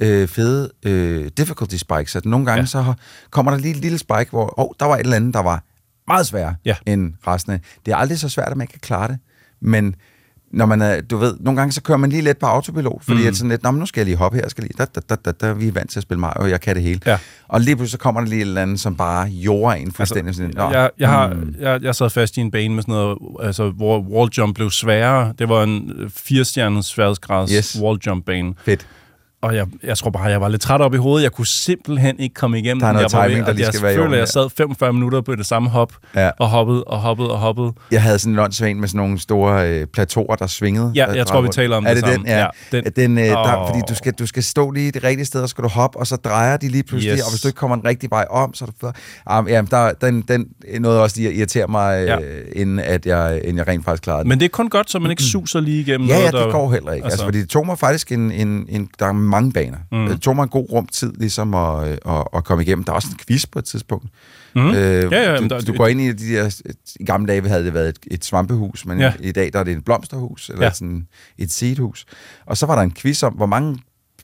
øh, 0.00 0.28
fede 0.28 0.70
øh, 0.86 1.30
difficulty 1.36 1.76
spikes, 1.76 2.16
at 2.16 2.24
nogle 2.24 2.46
gange 2.46 2.60
Ja. 2.60 2.66
så 2.66 2.94
kommer 3.30 3.52
der 3.52 3.58
lige 3.58 3.70
et 3.74 3.80
lille 3.80 3.98
spike, 3.98 4.30
hvor 4.30 4.54
oh, 4.60 4.70
der 4.80 4.86
var 4.86 4.94
et 4.94 5.00
eller 5.00 5.16
andet, 5.16 5.34
der 5.34 5.42
var 5.42 5.64
meget 6.08 6.26
sværere 6.26 6.54
Ja. 6.64 6.76
end 6.86 7.14
resten 7.26 7.52
af. 7.52 7.60
Det 7.86 7.92
er 7.92 7.96
aldrig 7.96 8.18
så 8.18 8.28
svært, 8.28 8.48
at 8.48 8.56
man 8.56 8.64
ikke 8.64 8.72
kan 8.72 8.80
klare 8.80 9.08
det, 9.08 9.18
men 9.60 9.94
når 10.52 10.66
man 10.66 10.82
er, 10.82 11.00
du 11.00 11.16
ved, 11.16 11.36
nogle 11.40 11.60
gange 11.60 11.72
så 11.72 11.82
kører 11.82 11.98
man 11.98 12.10
lige 12.10 12.22
lidt 12.22 12.38
på 12.38 12.46
autopilot, 12.46 13.04
fordi 13.04 13.20
mm. 13.20 13.26
at 13.28 13.36
sådan 13.36 13.50
lidt, 13.50 13.62
Nå, 13.62 13.70
nu 13.70 13.86
skal 13.86 14.00
jeg 14.00 14.06
lige 14.06 14.16
hoppe 14.16 14.36
her, 14.36 14.44
jeg 14.44 14.50
skal 14.50 14.64
lige, 14.64 14.74
da, 14.78 14.84
da, 14.84 15.00
da, 15.08 15.14
da, 15.14 15.32
da, 15.32 15.52
vi 15.52 15.68
er 15.68 15.72
vant 15.72 15.90
til 15.90 15.98
at 15.98 16.02
spille 16.02 16.20
Mario, 16.20 16.42
og 16.42 16.50
jeg 16.50 16.60
kan 16.60 16.74
det 16.74 16.82
hele. 16.82 17.00
Ja. 17.06 17.18
Og 17.48 17.60
lige 17.60 17.76
pludselig 17.76 17.92
så 17.92 17.98
kommer 17.98 18.20
der 18.20 18.28
lige 18.28 18.40
et 18.42 18.46
eller 18.46 18.62
andet, 18.62 18.80
som 18.80 18.96
bare 18.96 19.28
jorder 19.28 19.76
en 19.76 19.92
fuldstændig. 19.92 20.26
Altså, 20.26 20.42
sådan, 20.56 20.72
Jeg, 20.72 20.90
jeg, 20.98 21.08
har, 21.08 21.36
jeg, 21.60 21.82
jeg 21.82 21.94
sad 21.94 22.10
fast 22.10 22.36
i 22.36 22.40
en 22.40 22.50
bane 22.50 22.74
med 22.74 22.82
sådan 22.82 22.92
noget, 22.92 23.18
altså, 23.42 23.70
hvor 23.70 24.00
wall 24.00 24.30
jump 24.38 24.54
blev 24.54 24.70
sværere. 24.70 25.32
Det 25.38 25.48
var 25.48 25.62
en 25.62 25.92
øh, 25.96 26.10
4-stjernet 26.16 26.84
sværhedsgrads 26.84 27.50
Yes. 27.50 27.78
wall 27.82 27.98
jump 28.06 28.24
bane. 28.24 28.54
Fedt. 28.64 28.86
Og 29.42 29.54
jeg, 29.56 29.66
jeg 29.84 29.98
tror 29.98 30.10
bare, 30.10 30.24
jeg 30.24 30.40
var 30.40 30.48
lidt 30.48 30.62
træt 30.62 30.80
op 30.80 30.94
i 30.94 30.96
hovedet. 30.96 31.22
Jeg 31.24 31.32
kunne 31.32 31.46
simpelthen 31.46 32.18
ikke 32.18 32.34
komme 32.34 32.58
igennem 32.58 32.80
Der 32.80 32.86
er 32.86 32.92
noget 32.92 33.12
jeg 33.14 33.22
timing, 33.28 33.46
der 33.46 33.52
lige 33.52 33.64
jeg 33.64 33.72
skal 33.74 33.82
være 33.82 33.92
i 33.94 33.96
føler, 33.96 34.12
ja. 34.12 34.18
jeg 34.18 34.28
sad 34.28 34.50
45 34.56 34.92
minutter 34.92 35.20
på 35.20 35.34
det 35.34 35.46
samme 35.46 35.68
hop, 35.68 35.92
Ja. 36.14 36.30
og 36.38 36.48
hoppede 36.48 36.84
og 36.84 36.98
hoppede 36.98 37.30
og 37.32 37.38
hoppede. 37.38 37.72
Jeg 37.90 38.02
havde 38.02 38.18
sådan 38.18 38.32
en 38.32 38.38
åndssvagt 38.38 38.76
med 38.78 38.88
sådan 38.88 38.96
nogle 38.98 39.18
store 39.18 39.68
øh, 39.70 39.86
plateauer, 39.86 40.36
der 40.36 40.46
svingede. 40.46 40.92
Ja, 40.94 41.06
der 41.06 41.14
jeg 41.14 41.26
tror, 41.26 41.40
vi 41.40 41.48
taler 41.48 41.76
om 41.76 41.84
er 41.86 41.94
det 41.94 42.04
det 42.04 42.12
samme. 42.12 42.26
den? 42.26 42.26
Ja, 42.36 42.38
Ja, 42.72 42.80
den- 42.80 42.92
den, 42.96 43.18
øh, 43.18 43.24
der, 43.24 43.66
fordi 43.68 43.80
du 43.88 43.94
skal, 43.94 44.12
du 44.12 44.26
skal 44.26 44.42
stå 44.42 44.70
lige 44.70 44.88
i 44.88 44.90
det 44.90 45.04
rigtige 45.04 45.26
sted, 45.26 45.42
og 45.42 45.48
skal 45.48 45.64
du 45.64 45.68
hoppe, 45.68 45.98
og 45.98 46.06
så 46.06 46.16
drejer 46.16 46.56
de 46.56 46.68
lige 46.68 46.82
pludselig, 46.82 47.14
Yes. 47.14 47.22
og 47.24 47.30
hvis 47.32 47.40
du 47.40 47.48
ikke 47.48 47.56
kommer 47.56 47.76
den 47.76 47.84
rigtige 47.84 48.10
vej 48.10 48.26
om, 48.30 48.54
så 48.54 48.64
er 48.64 48.68
du... 48.88 48.92
Ah, 49.26 49.44
ja, 49.48 49.62
der, 49.70 49.92
den, 50.00 50.22
den 50.22 50.46
nåede 50.80 51.02
også 51.02 51.16
lige 51.16 51.28
at 51.28 51.34
irritere 51.34 51.66
mig, 51.68 52.04
Ja. 52.06 52.18
øh, 52.20 52.44
inden, 52.56 52.78
at 52.78 53.06
jeg, 53.06 53.40
inden 53.44 53.56
jeg 53.58 53.68
rent 53.68 53.84
faktisk 53.84 54.02
klarede 54.02 54.22
den. 54.22 54.28
Men 54.28 54.38
det 54.38 54.44
er 54.44 54.48
kun 54.48 54.68
godt, 54.68 54.90
så 54.90 54.98
man 54.98 55.10
ikke 55.10 55.22
suser 55.32 55.60
lige 55.60 55.80
igennem 55.80 56.08
Ja, 56.08 56.14
ja, 56.14 56.18
noget, 56.20 56.34
det 56.34 56.40
der... 56.44 56.50
går 56.50 56.72
heller 56.72 56.92
ikke. 56.92 57.04
Altså, 57.04 57.14
altså- 57.14 57.24
fordi 57.24 57.40
det 57.40 57.48
tog 57.48 57.66
mig 57.66 57.78
faktisk 57.78 58.12
en, 58.12 58.32
en, 58.32 58.66
en... 58.68 58.88
Der 58.98 59.06
er 59.06 59.12
mange 59.28 59.52
baner. 59.52 59.78
Mm. 59.92 60.06
Det 60.08 60.22
tog 60.22 60.36
mig 60.36 60.42
en 60.42 60.48
god 60.48 60.70
rumtid 60.72 61.12
ligesom 61.12 61.54
at, 61.54 61.88
at, 61.88 62.24
at 62.34 62.44
komme 62.44 62.62
igennem. 62.64 62.84
Der 62.84 62.92
er 62.92 62.96
også 62.96 63.08
en 63.12 63.18
quiz 63.26 63.46
på 63.52 63.58
et 63.58 63.64
tidspunkt. 63.64 64.06
Mm. 64.54 64.68
Øh, 64.68 64.74
Ja, 65.12 65.30
ja, 65.32 65.36
du, 65.36 65.46
der- 65.48 65.60
du 65.60 65.72
går 65.76 65.86
ind 65.86 66.00
i 66.00 66.12
de 66.12 66.32
der... 66.34 66.60
I 67.00 67.04
gamle 67.04 67.28
dage 67.32 67.48
havde 67.48 67.64
det 67.64 67.74
været 67.74 67.88
et, 67.88 67.98
et 68.10 68.24
svampehus, 68.24 68.86
men 68.86 68.98
Ja. 69.00 69.04
ja. 69.20 69.28
i 69.28 69.32
dag 69.32 69.50
der 69.52 69.58
er 69.58 69.64
det 69.64 69.76
et 69.76 69.84
blomsterhus, 69.84 70.48
eller 70.48 70.64
Ja. 70.64 70.72
sådan 70.72 71.06
et 71.38 71.50
seedhus. 71.52 72.06
Og 72.46 72.56
så 72.56 72.66
var 72.66 72.74
der 72.74 72.82
en 72.82 72.94
quiz 72.94 73.22
om, 73.22 73.32
hvor 73.32 73.46
mange 73.46 73.78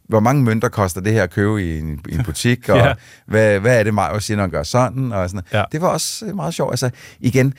hvor 0.08 0.20
mange 0.20 0.42
mønter 0.42 0.68
koster 0.68 1.00
det 1.00 1.12
her 1.12 1.22
at 1.22 1.30
købe 1.30 1.64
i 1.74 1.78
en, 1.78 2.00
i 2.08 2.14
en 2.14 2.24
butik, 2.28 2.68
og 2.68 2.76
Ja. 2.76 2.92
hvad, 3.26 3.60
hvad 3.60 3.78
er 3.78 3.82
det, 3.82 3.94
Mario 3.94 4.20
siger, 4.20 4.36
når 4.36 4.42
han 4.42 4.50
gør 4.50 4.62
sådan, 4.62 5.12
og 5.12 5.30
sådan 5.30 5.44
Ja. 5.52 5.64
Det 5.72 5.80
var 5.80 5.88
også 5.88 6.26
øh, 6.26 6.36
meget 6.36 6.54
sjovt. 6.54 6.72
Altså, 6.72 6.90
igen, 7.20 7.54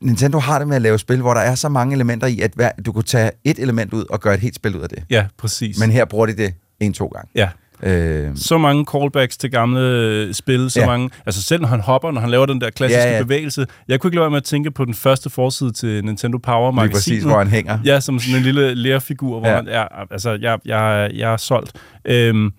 Nintendo 0.00 0.38
har 0.38 0.58
det 0.58 0.68
med 0.68 0.76
at 0.76 0.82
lave 0.82 0.98
spil, 0.98 1.20
hvor 1.20 1.34
der 1.34 1.40
er 1.40 1.54
så 1.54 1.68
mange 1.68 1.94
elementer 1.94 2.26
i, 2.26 2.40
at 2.40 2.50
hver, 2.54 2.70
du 2.86 2.92
kunne 2.92 3.04
tage 3.04 3.30
et 3.44 3.58
element 3.58 3.92
ud 3.92 4.04
og 4.10 4.20
gøre 4.20 4.34
et 4.34 4.40
helt 4.40 4.54
spil 4.54 4.76
ud 4.76 4.80
af 4.82 4.88
det. 4.88 5.02
Ja, 5.10 5.26
præcis. 5.38 5.78
Men 5.80 5.90
her 5.90 6.04
bruger 6.04 6.26
de 6.26 6.36
det 6.36 6.54
en-to 6.80 7.06
gange. 7.06 7.28
Ja. 7.34 7.48
Øh, 7.82 8.30
Så 8.36 8.58
mange 8.58 8.84
callbacks 8.92 9.36
til 9.36 9.50
gamle 9.50 9.80
øh, 9.80 10.34
spil, 10.34 10.70
så 10.70 10.80
ja. 10.80 10.86
Mange... 10.86 11.10
Altså 11.26 11.42
selv 11.42 11.60
når 11.60 11.68
han 11.68 11.80
hopper, 11.80 12.10
når 12.10 12.20
han 12.20 12.30
laver 12.30 12.46
den 12.46 12.60
der 12.60 12.70
klassiske 12.70 13.02
ja, 13.02 13.16
Ja, 13.16 13.22
bevægelse. 13.22 13.66
Jeg 13.88 14.00
kunne 14.00 14.08
ikke 14.08 14.16
lade 14.16 14.22
være 14.22 14.30
med 14.30 14.36
at 14.36 14.44
tænke 14.44 14.70
på 14.70 14.84
den 14.84 14.94
første 14.94 15.30
forside 15.30 15.72
til 15.72 16.04
Nintendo 16.04 16.38
Power 16.38 16.70
lige 16.70 16.76
magasinet. 16.76 16.94
præcis, 17.16 17.22
hvor 17.24 17.38
han 17.38 17.48
hænger. 17.48 17.78
Ja, 17.84 18.00
som 18.00 18.18
sådan 18.18 18.36
en 18.36 18.42
lille 18.42 18.74
lærfigur, 18.74 19.38
hvor. 19.40 19.48
Ja. 19.48 19.56
han 19.56 19.68
er... 19.68 19.88
Altså, 20.10 20.38
jeg, 20.40 20.58
jeg, 20.64 21.10
jeg 21.14 21.32
er 21.32 21.36
solgt. 21.36 21.72
Øhm, 22.04 22.50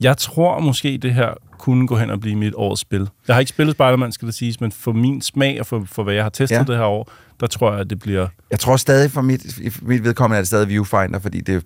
jeg 0.00 0.16
tror 0.16 0.60
måske, 0.60 0.98
det 1.02 1.14
her 1.14 1.28
kunne 1.60 1.86
gå 1.86 1.96
hen 1.96 2.10
og 2.10 2.20
blive 2.20 2.36
mit 2.36 2.54
årets 2.56 2.80
spil. 2.80 3.08
Jeg 3.28 3.36
har 3.36 3.40
ikke 3.40 3.48
spillet 3.50 3.76
Spider-Man, 3.76 4.12
skal 4.12 4.26
det 4.26 4.34
siges, 4.34 4.60
men 4.60 4.72
for 4.72 4.92
min 4.92 5.22
smag 5.22 5.60
og 5.60 5.66
for, 5.66 5.84
for 5.86 6.02
hvad 6.02 6.14
jeg 6.14 6.22
har 6.22 6.30
testet 6.30 6.54
ja. 6.56 6.60
Ja. 6.60 6.64
det 6.64 6.76
her 6.76 6.84
år, 6.84 7.12
der 7.40 7.46
tror 7.46 7.70
jeg, 7.72 7.80
at 7.80 7.90
det 7.90 7.98
bliver... 7.98 8.28
Jeg 8.50 8.60
tror 8.60 8.76
stadig, 8.76 9.10
for 9.10 9.20
mit, 9.20 9.42
for 9.70 9.84
mit 9.84 10.04
vedkommende 10.04 10.36
er 10.36 10.40
det 10.40 10.48
stadig 10.48 10.68
Viewfinder, 10.68 11.18
fordi 11.18 11.40
det, 11.40 11.64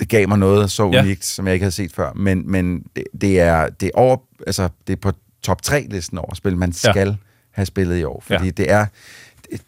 det 0.00 0.08
gav 0.08 0.28
mig 0.28 0.38
noget 0.38 0.70
så 0.70 0.90
Ja. 0.92 1.00
unikt, 1.02 1.24
som 1.24 1.46
jeg 1.46 1.54
ikke 1.54 1.64
havde 1.64 1.74
set 1.74 1.92
før. 1.92 2.12
Men, 2.12 2.50
men 2.50 2.82
det, 2.96 3.04
det, 3.20 3.40
er, 3.40 3.68
det, 3.68 3.86
er 3.86 3.90
over, 3.94 4.16
altså, 4.46 4.68
det 4.86 4.92
er 4.92 5.00
på 5.00 5.12
top 5.42 5.58
3-listen 5.66 6.18
over 6.18 6.34
spil, 6.34 6.56
man 6.56 6.72
Ja. 6.84 6.90
skal 6.92 7.16
have 7.52 7.66
spillet 7.66 7.98
i 7.98 8.04
år. 8.04 8.20
Fordi 8.26 8.38
Ja. 8.38 8.44
ja. 8.44 8.50
det, 8.50 8.70
er, 8.72 8.86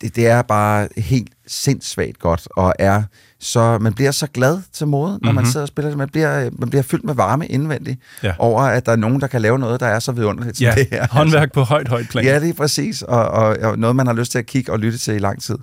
det, 0.01 0.17
det 0.17 0.27
er 0.27 0.43
bare 0.43 0.88
helt 0.97 1.29
sindssvagt 1.47 2.19
godt, 2.19 2.49
og 2.57 2.75
er 2.79 3.03
så, 3.41 3.79
man 3.79 3.93
bliver 3.93 4.11
så 4.11 4.27
glad 4.27 4.59
til 4.73 4.87
mode, 4.87 5.09
når 5.11 5.19
mm-hmm. 5.19 5.35
man 5.35 5.47
sidder 5.47 5.62
og 5.64 5.69
spiller 5.69 5.88
det. 5.91 5.99
Man 5.99 6.09
bliver, 6.09 6.51
man 6.59 6.69
bliver 6.71 6.83
fyldt 6.83 7.05
med 7.05 7.14
varme 7.14 7.47
indvendigt 7.47 8.01
Ja. 8.23 8.33
over, 8.38 8.62
at 8.62 8.87
der 8.87 8.93
er 8.93 8.97
nogen, 8.97 9.21
der 9.21 9.27
kan 9.27 9.43
lave 9.43 9.59
noget, 9.59 9.81
der 9.81 9.87
er 9.87 9.99
så 9.99 10.12
vidunderligt 10.12 10.57
som 10.57 10.64
Ja, 10.64 10.75
det 10.75 10.87
her. 10.91 11.07
håndværk 11.11 11.53
på 11.53 11.62
højt, 11.62 11.88
højt 11.88 12.09
plan. 12.09 12.25
Ja, 12.25 12.41
det 12.41 12.49
er 12.49 12.53
præcis, 12.55 13.03
og, 13.03 13.25
og, 13.29 13.57
og 13.62 13.79
noget, 13.79 13.97
man 13.97 14.07
har 14.07 14.14
lyst 14.14 14.33
til 14.33 14.38
at 14.38 14.47
kigge 14.47 14.73
og 14.73 14.79
lytte 14.79 14.99
til 14.99 15.14
i 15.14 15.19
lang 15.19 15.43
tid. 15.43 15.57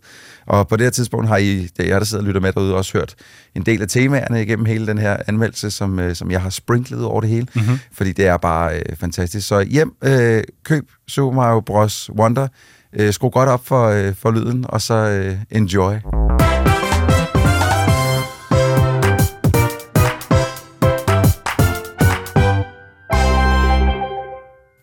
Og 0.48 0.68
på 0.68 0.76
det 0.76 0.84
her 0.86 0.92
tidspunkt 0.92 1.28
har 1.28 1.38
I, 1.38 1.56
det 1.78 1.80
er 1.80 1.88
jeg, 1.88 2.00
der 2.00 2.06
sidder 2.06 2.24
og 2.24 2.28
lytter 2.28 2.42
med 2.42 2.54
derude, 2.54 2.76
også 2.76 2.98
hørt 2.98 3.16
en 3.56 3.62
del 3.62 3.82
af 3.82 3.88
temaerne 3.88 4.42
igennem 4.42 4.66
hele 4.66 4.88
den 4.88 4.98
her 4.98 5.18
anmeldelse, 5.28 5.72
som, 5.72 6.00
øh, 6.00 6.16
som 6.16 6.32
jeg 6.32 6.42
har 6.42 6.50
sprinklet 6.50 7.04
over 7.06 7.22
det 7.22 7.30
hele, 7.30 7.48
mm-hmm. 7.56 7.80
fordi 7.94 8.12
det 8.12 8.28
er 8.28 8.38
bare 8.38 8.76
øh, 8.76 8.96
fantastisk. 8.96 9.48
Så 9.48 9.62
hjem, 9.62 9.92
øh, 10.04 10.44
køb 10.64 10.84
Super 11.08 11.36
Mario 11.36 11.60
Bros. 11.60 12.10
Wonder, 12.20 12.48
øh, 13.00 13.14
skru 13.14 13.30
godt 13.30 13.50
op 13.50 13.66
for, 13.66 13.88
øh, 13.88 14.14
for 14.16 14.32
lyden, 14.32 14.66
og 14.70 14.82
så 14.82 14.94
øh, 14.94 15.38
enjoy. 15.52 16.25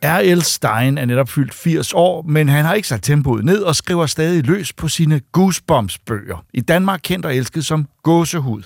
R.L. 0.05 0.43
Stein 0.43 0.99
er 0.99 1.05
netop 1.05 1.29
fyldt 1.29 1.55
80 1.55 1.93
år, 1.95 2.23
men 2.23 2.49
han 2.49 2.65
har 2.65 2.75
ikke 2.75 2.89
sat 2.89 3.03
tempoet 3.03 3.45
ned 3.45 3.59
og 3.59 3.77
skriver 3.77 4.07
stadig 4.07 4.47
løs 4.47 4.73
på 4.73 4.89
sine 4.89 5.21
Goosebumps-bøger. 5.33 6.45
I 6.53 6.61
Danmark 6.61 7.01
kendt 7.03 7.27
og 7.27 7.37
elsket 7.37 7.65
som 7.65 7.87
Gåsehud. 8.03 8.63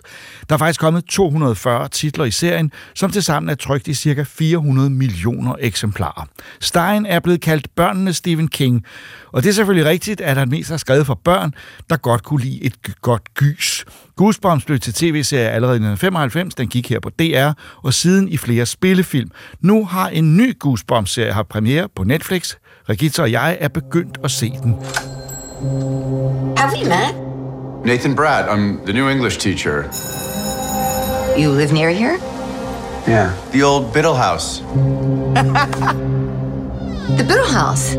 Der 0.49 0.55
er 0.55 0.59
faktisk 0.59 0.81
kommet 0.81 1.05
240 1.05 1.89
titler 1.89 2.25
i 2.25 2.31
serien, 2.31 2.73
som 2.95 3.11
tilsammen 3.11 3.51
er 3.51 3.55
trykt 3.55 3.89
i 3.89 3.95
ca. 3.95 4.23
400 4.23 4.91
millioner 4.91 5.55
eksemplarer. 5.61 6.27
Stein 6.61 7.07
er 7.07 7.21
blevet 7.21 7.41
kaldt 7.41 7.75
børnene 7.75 8.13
Stephen 8.13 8.49
King, 8.49 8.85
og 9.33 9.43
det 9.43 9.49
er 9.49 9.55
selvfølgelig 9.55 9.91
rigtigt, 9.91 10.21
at 10.21 10.37
han 10.37 10.49
mest 10.49 10.71
har 10.71 10.77
skrevet 10.77 11.07
for 11.07 11.21
børn, 11.25 11.55
der 11.91 11.97
godt 11.97 12.23
kunne 12.23 12.43
lide 12.43 12.65
et 12.65 12.77
godt 13.01 13.35
gys. 13.35 13.85
Goosebumps 14.17 14.65
blev 14.65 14.79
til 14.79 14.95
tv-serie 14.95 15.49
allerede 15.49 15.75
i 15.75 15.85
1995, 15.85 16.55
den 16.55 16.69
gik 16.69 16.91
her 16.91 17.01
på 17.01 17.11
DR, 17.11 17.51
og 17.83 17.95
siden 17.95 18.29
i 18.29 18.37
flere 18.37 18.67
spillefilm. 18.67 19.31
Nu 19.61 19.85
har 19.85 20.09
en 20.09 20.37
ny 20.37 20.59
Goosebumps-serie 20.59 21.33
haft 21.33 21.49
premiere 21.49 21.89
på 21.97 22.05
Netflix. 22.05 22.55
Regitza 22.89 23.23
og 23.23 23.33
jeg 23.33 23.57
er 23.61 23.69
begyndt 23.69 24.19
at 24.25 24.31
se 24.31 24.51
den. 24.63 24.75
Have 26.57 26.71
we 26.77 26.85
met? 26.85 27.15
Nathan 27.85 28.15
Brad, 28.15 28.45
I'm 28.45 28.85
the 28.87 28.93
new 28.93 29.09
English 29.09 29.41
teacher. 29.41 29.85
You 31.39 31.51
live 31.51 31.73
near 31.73 31.91
here? 31.91 32.17
Yeah. 33.09 33.31
The 33.53 33.65
old 33.65 33.93
Biddle 33.93 34.17
House. 34.17 34.63
The 37.19 37.25
Biddle 37.25 37.53
House. 37.61 37.97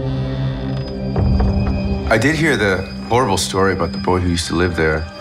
I 2.15 2.17
did 2.17 2.35
hear 2.35 2.55
the 2.55 2.75
horrible 3.09 3.37
story 3.37 3.71
about 3.73 3.91
the 3.91 4.01
boy 4.05 4.19
who 4.19 4.29
used 4.33 4.47
to 4.47 4.55
live 4.55 4.75
there. 4.75 5.16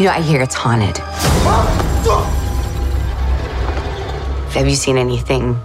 You 0.00 0.06
know, 0.06 0.18
I 0.18 0.22
hear 0.22 0.40
it's 0.42 0.54
haunted. 0.54 0.98
Have 4.54 4.66
you 4.66 4.74
seen 4.74 4.96
anything 4.96 5.58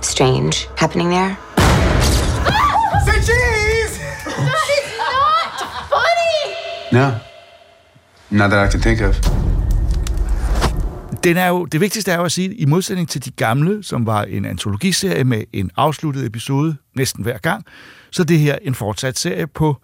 strange 0.00 0.68
happening 0.76 1.08
there? 1.08 1.38
Say 3.06 3.20
cheese! 3.28 4.00
No. 6.92 7.12
Not 8.30 8.50
that 8.50 8.68
I 8.68 8.70
can 8.70 8.80
think 8.80 9.00
of. 9.00 9.14
Den 11.24 11.36
er 11.36 11.46
jo, 11.48 11.64
det 11.64 11.80
vigtigste 11.80 12.12
er 12.12 12.16
jo 12.16 12.24
at 12.24 12.32
sige, 12.32 12.54
i 12.54 12.64
modsætning 12.64 13.08
til 13.08 13.24
de 13.24 13.30
gamle, 13.30 13.82
som 13.82 14.06
var 14.06 14.22
en 14.22 14.44
antologiserie 14.44 15.24
med 15.24 15.44
en 15.52 15.70
afsluttet 15.76 16.26
episode 16.26 16.76
næsten 16.96 17.22
hver 17.22 17.38
gang, 17.38 17.64
så 18.10 18.24
det 18.24 18.38
her 18.38 18.58
en 18.62 18.74
fortsat 18.74 19.18
serie 19.18 19.46
på 19.46 19.76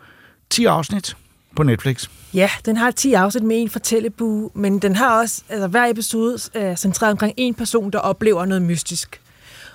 10 0.51 0.65
afsnit 0.65 1.17
på 1.57 1.63
Netflix. 1.63 2.09
Ja, 2.35 2.51
den 2.65 2.77
har 2.77 2.91
10 2.91 3.13
afsnit 3.13 3.45
med 3.45 3.63
en 3.63 3.71
fortællebue, 3.71 4.51
men 4.55 4.79
den 4.79 4.97
har 4.97 5.21
også, 5.21 5.43
altså 5.49 5.67
hver 5.69 5.87
episode 5.87 6.39
er 6.55 6.75
centreret 6.77 7.11
omkring 7.11 7.35
en 7.37 7.55
person, 7.55 7.91
der 7.91 7.99
oplever 7.99 8.45
noget 8.45 8.63
mystisk. 8.63 9.21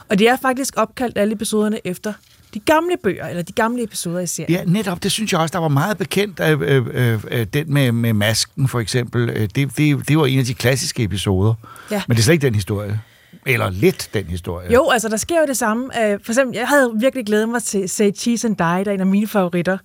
Og 0.10 0.20
det 0.20 0.28
er 0.30 0.38
faktisk 0.42 0.74
opkaldt 0.78 1.18
alle 1.18 1.34
episoderne 1.34 1.88
efter 1.88 2.14
de 2.54 2.60
gamle 2.60 2.96
bøger, 3.04 3.28
eller 3.28 3.42
de 3.44 3.54
gamle 3.54 3.84
episoder 3.84 4.20
i 4.20 4.28
serien. 4.28 4.52
Ja, 4.54 4.64
netop. 4.66 5.04
Det 5.04 5.12
synes 5.12 5.32
jeg 5.32 5.40
også, 5.42 5.54
der 5.54 5.60
var 5.60 5.68
meget 5.68 5.98
bekendt. 5.98 6.40
Øh, 6.40 6.62
øh, 6.62 6.86
øh, 6.94 7.24
øh, 7.32 7.46
den 7.54 7.74
med, 7.74 7.92
med 7.92 8.14
masken, 8.14 8.68
for 8.68 8.80
eksempel. 8.80 9.30
Øh, 9.30 9.50
Det, 9.56 9.78
det, 9.78 10.08
det 10.08 10.18
var 10.18 10.26
en 10.26 10.40
af 10.40 10.46
de 10.46 10.54
klassiske 10.54 11.04
episoder. 11.04 11.54
Ja. 11.92 12.02
Men 12.08 12.16
det 12.16 12.22
er 12.22 12.24
slet 12.24 12.34
ikke 12.34 12.46
den 12.46 12.56
historie. 12.56 13.00
Eller 13.54 13.70
lidt 13.70 14.10
den 14.14 14.26
historie. 14.26 14.74
Jo, 14.74 14.90
altså 14.90 15.10
der 15.10 15.18
sker 15.18 15.40
jo 15.40 15.46
det 15.48 15.58
samme. 15.58 16.12
Øh, 16.12 16.20
For 16.24 16.32
eksempel, 16.32 16.58
jeg 16.58 16.68
havde 16.68 16.92
virkelig 17.00 17.26
glædet 17.26 17.50
mig 17.50 17.64
til 17.64 17.90
Say 17.90 18.12
Cheese 18.16 18.48
and 18.48 18.56
Die, 18.58 18.66
der 18.86 18.92
er 18.92 18.94
en 18.94 19.00
af 19.00 19.06
mine 19.06 19.28
favoritter. 19.28 19.78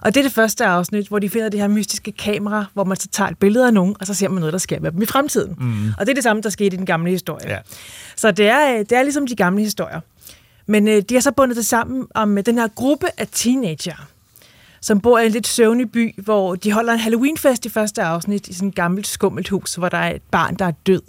Og 0.00 0.14
det 0.14 0.20
er 0.20 0.24
det 0.24 0.32
første 0.32 0.64
afsnit, 0.64 1.08
hvor 1.08 1.18
de 1.18 1.30
finder 1.30 1.48
det 1.48 1.60
her 1.60 1.68
mystiske 1.68 2.12
kamera, 2.12 2.64
hvor 2.74 2.84
man 2.84 2.96
så 2.96 3.08
tager 3.08 3.30
et 3.30 3.38
billede 3.38 3.66
af 3.66 3.74
nogen, 3.74 3.96
og 4.00 4.06
så 4.06 4.14
ser 4.14 4.28
man 4.28 4.40
noget, 4.40 4.52
der 4.52 4.58
sker 4.58 4.80
med 4.80 4.92
dem 4.92 5.02
i 5.02 5.06
fremtiden. 5.06 5.54
Mm. 5.58 5.88
Og 5.98 6.06
det 6.06 6.08
er 6.08 6.14
det 6.14 6.22
samme, 6.24 6.42
der 6.42 6.50
skete 6.50 6.74
i 6.74 6.76
den 6.76 6.86
gamle 6.86 7.10
historie. 7.10 7.48
Ja. 7.50 7.58
Så 8.16 8.30
det 8.30 8.46
er, 8.48 8.72
øh, 8.74 8.78
det 8.78 8.92
er 8.92 9.02
ligesom 9.02 9.26
de 9.26 9.36
gamle 9.36 9.62
historier. 9.62 10.00
Men 10.66 10.88
øh, 10.88 11.02
de 11.08 11.14
har 11.14 11.20
så 11.20 11.32
bundet 11.32 11.56
det 11.56 11.66
sammen 11.66 12.06
om 12.14 12.38
øh, 12.38 12.46
den 12.46 12.58
her 12.58 12.68
gruppe 12.68 13.06
af 13.18 13.28
teenager, 13.32 14.06
som 14.80 15.00
bor 15.00 15.18
i 15.18 15.26
en 15.26 15.32
lidt 15.32 15.46
søvnig 15.46 15.92
by, 15.92 16.14
hvor 16.22 16.54
de 16.54 16.72
holder 16.72 16.92
en 16.92 16.98
Halloweenfest 16.98 17.66
i 17.66 17.68
første 17.68 18.02
afsnit 18.02 18.48
i 18.48 18.54
sådan 18.54 18.68
et 18.68 18.74
gammelt 18.74 19.06
skummelt 19.06 19.48
hus, 19.48 19.74
hvor 19.74 19.88
der 19.88 19.98
er 19.98 20.14
et 20.14 20.22
barn, 20.30 20.54
der 20.54 20.64
er 20.64 20.72
død. 20.86 21.02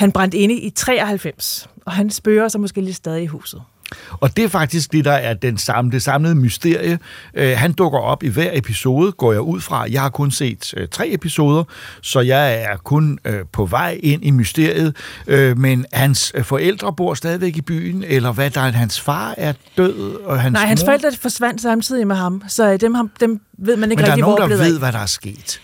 Han 0.00 0.12
brændte 0.12 0.38
inde 0.38 0.54
i 0.54 0.70
93, 0.70 1.68
og 1.86 1.92
han 1.92 2.10
spørger 2.10 2.48
sig 2.48 2.60
måske 2.60 2.80
lidt 2.80 2.96
stadig 2.96 3.22
i 3.22 3.26
huset. 3.26 3.62
Og 4.10 4.36
det 4.36 4.44
er 4.44 4.48
faktisk 4.48 4.92
det, 4.92 5.04
der 5.04 5.12
er 5.12 5.34
den 5.34 5.58
samme, 5.58 5.90
det 5.90 6.02
samlede 6.02 6.34
mysterie. 6.34 6.98
Øh, 7.34 7.58
han 7.58 7.72
dukker 7.72 7.98
op 7.98 8.22
i 8.22 8.28
hver 8.28 8.50
episode, 8.52 9.12
går 9.12 9.32
jeg 9.32 9.40
ud 9.40 9.60
fra. 9.60 9.86
Jeg 9.90 10.02
har 10.02 10.08
kun 10.08 10.30
set 10.30 10.74
øh, 10.76 10.88
tre 10.88 11.08
episoder, 11.12 11.64
så 12.02 12.20
jeg 12.20 12.62
er 12.62 12.76
kun 12.76 13.18
øh, 13.24 13.40
på 13.52 13.66
vej 13.66 14.00
ind 14.02 14.24
i 14.24 14.30
mysteriet. 14.30 14.96
Øh, 15.26 15.58
men 15.58 15.86
hans 15.92 16.32
øh, 16.34 16.44
forældre 16.44 16.92
bor 16.92 17.14
stadigvæk 17.14 17.56
i 17.56 17.62
byen, 17.62 18.04
eller 18.04 18.32
hvad 18.32 18.50
der 18.50 18.60
er, 18.60 18.70
hans 18.70 19.00
far 19.00 19.34
er 19.36 19.52
død, 19.76 20.14
og 20.24 20.40
hans 20.40 20.52
Nej, 20.52 20.66
hans 20.66 20.80
mor... 20.80 20.86
forældre 20.86 21.12
forsvandt 21.12 21.60
samtidig 21.60 22.06
med 22.06 22.16
ham, 22.16 22.42
så 22.48 22.72
øh, 22.72 22.80
dem, 22.80 22.94
ham, 22.94 23.10
dem 23.20 23.40
ved 23.58 23.76
man 23.76 23.90
ikke 23.90 24.00
Men 24.00 24.06
der 24.06 24.12
er 24.12 24.16
rigtig, 24.16 24.22
nogen, 24.22 24.38
hvor 24.38 24.44
er 24.44 24.48
der 24.48 24.64
ved, 24.64 24.74
af. 24.74 24.78
hvad 24.78 24.92
der 24.92 24.98
er 24.98 25.06
sket. 25.06 25.60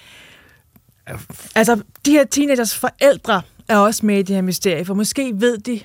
Altså, 1.54 1.80
de 2.06 2.10
her 2.10 2.24
teenagers 2.24 2.76
forældre 2.76 3.42
er 3.68 3.76
også 3.76 4.06
med 4.06 4.18
i 4.18 4.22
det 4.22 4.34
her 4.34 4.42
mysterie, 4.42 4.84
for 4.84 4.94
måske 4.94 5.32
ved 5.34 5.58
de, 5.58 5.80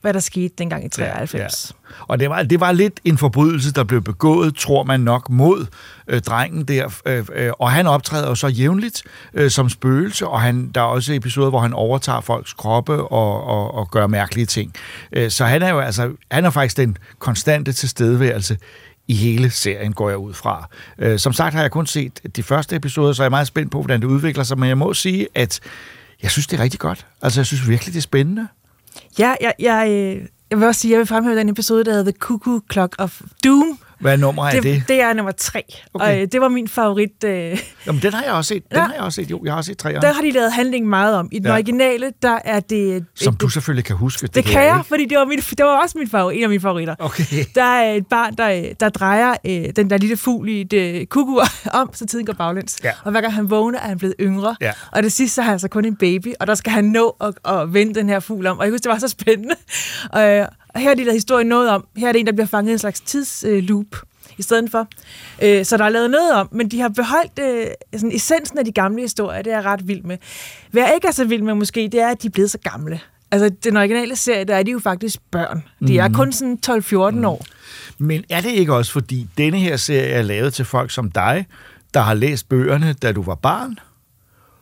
hvad 0.00 0.14
der 0.14 0.20
skete 0.20 0.54
dengang 0.58 0.84
i 0.84 0.88
93. 0.88 1.72
Ja, 1.72 1.92
Og 2.08 2.20
det 2.20 2.30
var, 2.30 2.42
det 2.42 2.60
var 2.60 2.72
lidt 2.72 3.00
en 3.04 3.18
forbrydelse, 3.18 3.72
der 3.72 3.84
blev 3.84 4.02
begået, 4.02 4.56
tror 4.56 4.82
man 4.82 5.00
nok, 5.00 5.30
mod 5.30 5.66
øh, 6.08 6.20
drengen 6.20 6.64
der. 6.64 7.00
Øh, 7.06 7.24
øh, 7.34 7.52
og 7.58 7.70
han 7.70 7.86
optræder 7.86 8.28
jo 8.28 8.34
så 8.34 8.48
jævnligt 8.48 9.02
øh, 9.34 9.50
som 9.50 9.68
spøgelse, 9.68 10.26
og 10.26 10.40
han, 10.40 10.70
der 10.74 10.80
er 10.80 10.84
også 10.84 11.12
episoder, 11.12 11.50
hvor 11.50 11.60
han 11.60 11.72
overtager 11.72 12.20
folks 12.20 12.52
kroppe 12.52 13.02
og, 13.02 13.44
og, 13.44 13.74
og 13.74 13.90
gør 13.90 14.06
mærkelige 14.06 14.46
ting. 14.46 14.72
Øh, 15.12 15.30
så 15.30 15.44
han 15.44 15.62
er 15.62 15.70
jo 15.70 15.78
altså, 15.78 16.12
han 16.30 16.44
er 16.44 16.50
faktisk 16.50 16.76
den 16.76 16.96
konstante 17.18 17.72
tilstedeværelse 17.72 18.58
i 19.08 19.14
hele 19.14 19.50
serien, 19.50 19.92
går 19.92 20.08
jeg 20.08 20.18
ud 20.18 20.34
fra. 20.34 20.68
Øh, 20.98 21.18
som 21.18 21.32
sagt 21.32 21.54
har 21.54 21.62
jeg 21.62 21.70
kun 21.70 21.86
set 21.86 22.20
de 22.36 22.42
første 22.42 22.76
episoder, 22.76 23.12
så 23.12 23.22
jeg 23.22 23.26
er 23.26 23.30
meget 23.30 23.46
spændt 23.46 23.70
på, 23.70 23.80
hvordan 23.80 24.00
det 24.00 24.06
udvikler 24.06 24.44
sig, 24.44 24.58
men 24.58 24.68
jeg 24.68 24.78
må 24.78 24.94
sige, 24.94 25.28
at 25.34 25.60
jeg 26.22 26.30
synes, 26.30 26.46
det 26.46 26.58
er 26.58 26.62
rigtig 26.62 26.80
godt. 26.80 27.06
Altså, 27.22 27.40
jeg 27.40 27.46
synes 27.46 27.68
virkelig, 27.68 27.92
det 27.94 27.98
er 27.98 28.02
spændende. 28.02 28.48
Ja, 29.18 29.34
jeg, 29.40 29.54
jeg, 29.58 29.88
øh, 29.90 30.26
jeg 30.50 30.58
vil 30.58 30.66
også 30.68 30.80
sige, 30.80 30.90
jeg 30.92 30.98
vil 30.98 31.06
fremhæve 31.06 31.36
den 31.38 31.48
episode, 31.48 31.84
der 31.84 31.90
hedder 31.90 32.10
The 32.12 32.18
Cuckoo 32.18 32.60
Clock 32.72 32.94
of 32.98 33.20
Doom. 33.44 33.78
Hvad 34.00 34.18
nummer 34.18 34.46
er 34.46 34.50
det? 34.50 34.62
Det, 34.62 34.82
det 34.88 35.00
er 35.00 35.12
nummer 35.12 35.32
tre, 35.32 35.62
Okay. 35.94 36.06
og 36.06 36.20
øh, 36.22 36.28
det 36.32 36.40
var 36.40 36.48
min 36.48 36.68
favorit. 36.68 37.24
Øh, 37.24 37.58
Jamen, 37.86 38.02
den 38.02 38.12
har 38.12 38.22
jeg 38.22 38.32
også 38.32 38.48
set. 38.48 38.62
Den 38.70 38.76
Ja. 38.78 38.82
har 38.84 38.92
jeg 38.92 39.02
også 39.02 39.16
set. 39.16 39.30
Jo, 39.30 39.40
jeg 39.44 39.54
har 39.54 39.62
set 39.62 39.78
træerne. 39.78 40.00
der 40.00 40.12
har 40.12 40.22
de 40.22 40.30
lavet 40.30 40.52
handling 40.52 40.86
meget 40.88 41.16
om. 41.16 41.28
I 41.32 41.38
den 41.38 41.46
Ja. 41.46 41.52
originale, 41.52 42.12
der 42.22 42.38
er 42.44 42.60
det... 42.60 43.04
Som 43.14 43.34
et- 43.34 43.40
du 43.40 43.48
selvfølgelig 43.48 43.84
kan 43.84 43.96
huske. 43.96 44.26
Det, 44.26 44.34
det 44.34 44.44
kan 44.44 44.62
jeg, 44.64 44.76
ikke? 44.76 44.88
fordi 44.88 45.04
det 45.04 45.18
var, 45.18 45.24
min, 45.24 45.38
det 45.38 45.64
var 45.64 45.82
også 45.82 45.98
min 45.98 46.08
favorit, 46.08 46.36
en 46.38 46.42
af 46.42 46.48
mine 46.48 46.60
favoritter. 46.60 46.94
Okay. 46.98 47.24
Der 47.54 47.62
er 47.64 47.92
et 47.92 48.06
barn, 48.06 48.34
der, 48.36 48.72
der 48.80 48.88
drejer 48.88 49.34
øh, 49.46 49.64
den 49.76 49.90
der 49.90 49.96
lille 49.98 50.16
fugl 50.16 50.48
i 50.48 50.60
et 50.60 50.72
øh, 50.72 51.06
kuku 51.06 51.38
om, 51.80 51.90
så 51.94 52.06
tiden 52.06 52.26
går 52.26 52.32
baglæns. 52.32 52.78
Ja. 52.84 52.90
Og 53.04 53.10
hver 53.10 53.20
gang 53.20 53.34
han 53.34 53.50
vågner, 53.50 53.78
er 53.78 53.88
han 53.88 53.98
blevet 53.98 54.14
yngre. 54.20 54.56
Ja. 54.60 54.72
Og 54.92 55.02
det 55.02 55.12
sidste, 55.12 55.34
så 55.34 55.42
har 55.42 55.50
han 55.50 55.58
så 55.58 55.68
kun 55.68 55.84
en 55.84 55.96
baby, 55.96 56.32
og 56.40 56.46
der 56.46 56.54
skal 56.54 56.72
han 56.72 56.84
nå 56.84 57.16
at, 57.20 57.52
at 57.52 57.74
vende 57.74 57.94
den 57.94 58.08
her 58.08 58.20
fugl 58.20 58.46
om. 58.46 58.58
Og 58.58 58.64
jeg 58.64 58.72
husker, 58.72 58.90
det 58.90 58.94
var 59.02 59.08
så 59.08 59.08
spændende. 59.08 59.54
Øh, 60.18 60.46
og 60.76 60.82
her 60.82 60.90
er 60.90 60.94
de 60.94 61.04
der 61.04 61.12
historien 61.12 61.46
noget 61.46 61.70
om. 61.70 61.86
Her 61.96 62.08
er 62.08 62.12
det 62.12 62.18
en, 62.20 62.26
der 62.26 62.32
bliver 62.32 62.46
fanget 62.46 62.70
i 62.70 62.72
en 62.72 62.78
slags 62.78 63.00
tidsloop 63.00 63.96
i 64.38 64.42
stedet 64.42 64.70
for. 64.70 64.88
Øh, 65.42 65.64
så 65.64 65.76
der 65.76 65.84
er 65.84 65.88
lavet 65.88 66.10
noget 66.10 66.34
om, 66.34 66.48
men 66.52 66.68
de 66.68 66.80
har 66.80 66.88
beholdt 66.88 67.38
øh, 67.38 67.66
sådan 67.92 68.16
essensen 68.16 68.58
af 68.58 68.64
de 68.64 68.72
gamle 68.72 69.02
historier. 69.02 69.42
Det 69.42 69.52
er 69.52 69.56
jeg 69.56 69.64
ret 69.64 69.88
vild 69.88 70.02
med. 70.02 70.16
Hvad 70.70 70.82
jeg 70.82 70.92
ikke 70.94 71.08
er 71.08 71.12
så 71.12 71.24
vild 71.24 71.42
med 71.42 71.54
måske, 71.54 71.88
det 71.92 72.00
er, 72.00 72.08
at 72.08 72.22
de 72.22 72.26
er 72.26 72.30
blevet 72.30 72.50
så 72.50 72.58
gamle. 72.58 73.00
Altså, 73.30 73.50
den 73.64 73.76
originale 73.76 74.16
serie, 74.16 74.44
der 74.44 74.56
er 74.56 74.62
de 74.62 74.70
jo 74.70 74.78
faktisk 74.78 75.20
børn. 75.30 75.64
De 75.88 75.98
er 75.98 76.08
kun 76.12 76.32
sådan 76.32 76.58
12-14 76.66 77.26
år. 77.26 77.44
Men 77.98 78.24
er 78.30 78.40
det 78.40 78.50
ikke 78.50 78.74
også, 78.74 78.92
fordi 78.92 79.26
denne 79.38 79.58
her 79.58 79.76
serie 79.76 80.08
er 80.08 80.22
lavet 80.22 80.54
til 80.54 80.64
folk 80.64 80.90
som 80.90 81.10
dig, 81.10 81.46
der 81.94 82.00
har 82.00 82.14
læst 82.14 82.48
bøgerne, 82.48 82.92
da 82.92 83.12
du 83.12 83.22
var 83.22 83.34
barn, 83.34 83.78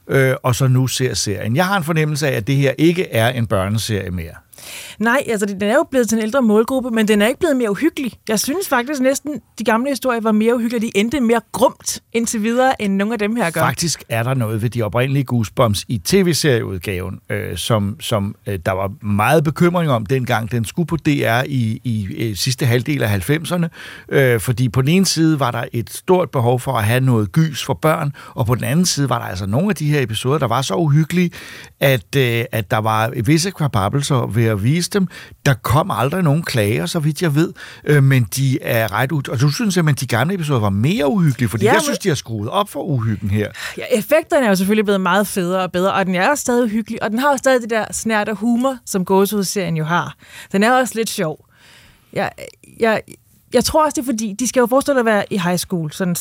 øh, 0.09 0.35
og 0.43 0.55
så 0.55 0.69
nu 0.69 0.87
ser 0.87 1.15
serien? 1.15 1.57
Jeg 1.57 1.67
har 1.67 1.77
en 1.77 1.85
fornemmelse 1.85 2.29
af, 2.29 2.37
at 2.37 2.47
det 2.47 2.57
her 2.57 2.73
ikke 2.79 3.11
er 3.11 3.29
en 3.29 3.47
børneserie 3.47 4.11
mere. 4.11 4.35
Nej, 4.99 5.25
altså 5.29 5.47
den 5.47 5.63
er 5.63 5.75
jo 5.75 5.87
blevet 5.91 6.09
til 6.09 6.19
en 6.19 6.23
ældre 6.23 6.43
målgruppe, 6.43 6.91
men 6.91 7.09
den 7.09 7.23
er 7.23 7.27
ikke 7.27 7.41
blevet 7.41 7.57
mere 7.57 7.71
uhyggelig. 7.71 8.13
Jeg 8.29 8.41
synes 8.41 8.69
faktisk 8.69 9.01
næsten, 9.01 9.41
de 9.59 9.65
gamle 9.65 9.91
historier 9.91 10.21
var 10.21 10.33
mere 10.33 10.55
uhyggelige. 10.55 10.81
De 10.81 10.99
endte 10.99 11.21
mere 11.21 11.41
grumt 11.53 12.03
indtil 12.13 12.43
videre, 12.43 12.83
end 12.83 12.97
nogle 12.97 13.13
af 13.13 13.19
dem 13.19 13.37
her 13.37 13.51
gør. 13.51 13.61
Faktisk 13.61 14.05
er 14.09 14.23
der 14.23 14.35
noget 14.35 14.63
ved 14.63 14.71
de 14.71 14.83
oprindelige 14.83 15.25
Goosebumps 15.25 15.85
i 15.89 15.99
tv-serieudgaven, 15.99 17.21
øh, 17.31 17.57
som, 17.57 17.97
som 18.01 18.35
øh, 18.47 18.59
der 18.67 18.73
var 18.73 18.91
meget 19.07 19.45
bekymring 19.45 19.91
om 19.91 20.07
dengang. 20.07 20.51
Den 20.51 20.65
skulle 20.65 20.87
på 20.87 20.97
DR 20.97 21.43
i, 21.47 21.81
i 21.85 22.07
øh, 22.19 22.37
sidste 22.37 22.67
halvdel 22.67 23.03
af 23.03 23.31
90'erne, 23.31 23.67
øh, 24.09 24.41
fordi 24.41 24.69
på 24.69 24.81
den 24.81 24.89
ene 24.89 25.07
side 25.07 25.41
var 25.41 25.51
der 25.51 25.65
et 25.73 25.91
stort 25.91 26.31
behov 26.31 26.61
for 26.61 26.73
at 26.73 26.85
have 26.85 27.01
noget 27.01 27.33
gys 27.33 27.65
for 27.65 27.75
børn, 27.75 28.13
og 28.35 28.47
på 28.47 28.55
den 28.55 28.65
anden 28.65 28.87
side 28.87 29.09
var 29.09 29.19
der 29.19 29.27
altså 29.27 29.47
nogle 29.47 29.69
af 29.69 29.77
de 29.77 29.87
her 29.87 30.01
episoder, 30.01 30.39
der 30.39 30.47
var 30.47 30.63
så 30.63 30.75
uhyggelige, 30.75 31.31
at, 31.81 32.17
øh, 32.17 32.45
at 32.53 32.71
der 32.71 32.79
var 32.79 33.13
visse 33.25 33.51
kvababelser 33.51 34.27
ved 34.27 34.54
at 34.55 34.65
vise 34.65 34.91
dem. 34.91 35.07
Der 35.47 35.55
kom 35.55 35.91
aldrig 35.91 36.23
nogen 36.23 36.43
klager, 36.43 36.87
så 36.87 36.99
vidt 36.99 37.23
jeg 37.23 37.35
ved, 37.35 37.53
øh, 37.85 38.03
men 38.03 38.27
de 38.37 38.59
er 38.63 38.93
ret 38.93 39.13
ud. 39.13 39.29
Og 39.29 39.41
du 39.41 39.49
synes 39.51 39.75
simpelthen, 39.75 39.89
at 39.89 40.01
de 40.01 40.07
gamle 40.17 40.35
episoder 40.35 40.61
var 40.61 40.71
mere 40.71 41.09
uhyggelige, 41.09 41.49
fordi 41.49 41.65
Ja, 41.65 41.71
jeg 41.71 41.77
men- 41.77 41.83
synes, 41.83 41.99
de 41.99 42.09
har 42.09 42.15
skruet 42.17 42.49
op 42.51 42.69
for 42.69 42.83
uhyggen 42.83 43.31
her. 43.31 43.49
Ja, 43.79 43.83
effekterne 43.93 44.45
er 44.45 44.49
jo 44.49 44.55
selvfølgelig 44.57 44.85
blevet 44.85 45.01
meget 45.01 45.27
federe 45.27 45.63
og 45.63 45.73
bedre, 45.73 45.93
og 45.93 46.07
den 46.07 46.15
er 46.15 46.29
også 46.29 46.41
stadig 46.43 46.71
hyggelig, 46.71 47.03
og 47.03 47.11
den 47.11 47.19
har 47.19 47.31
jo 47.31 47.37
stadig 47.37 47.63
det 47.63 47.71
der 47.71 47.85
snært 47.93 48.29
af 48.29 48.37
humor, 48.37 48.77
som 48.87 49.05
Gåsehud-serien 49.05 49.77
jo 49.77 49.85
har. 49.85 50.15
Den 50.53 50.63
er 50.63 50.73
også 50.73 50.95
lidt 50.97 51.11
sjov. 51.11 51.47
Jeg, 52.13 52.31
jeg, 52.81 53.01
jeg 53.55 53.65
tror 53.65 53.85
også, 53.85 53.95
det 53.95 54.03
er 54.03 54.13
fordi, 54.13 54.35
de 54.39 54.47
skal 54.49 54.61
jo 54.61 54.67
forestille 54.67 55.01
at 55.01 55.07
være 55.07 55.25
i 55.31 55.39
high 55.39 55.57
school, 55.59 55.93
sådan 55.93 56.17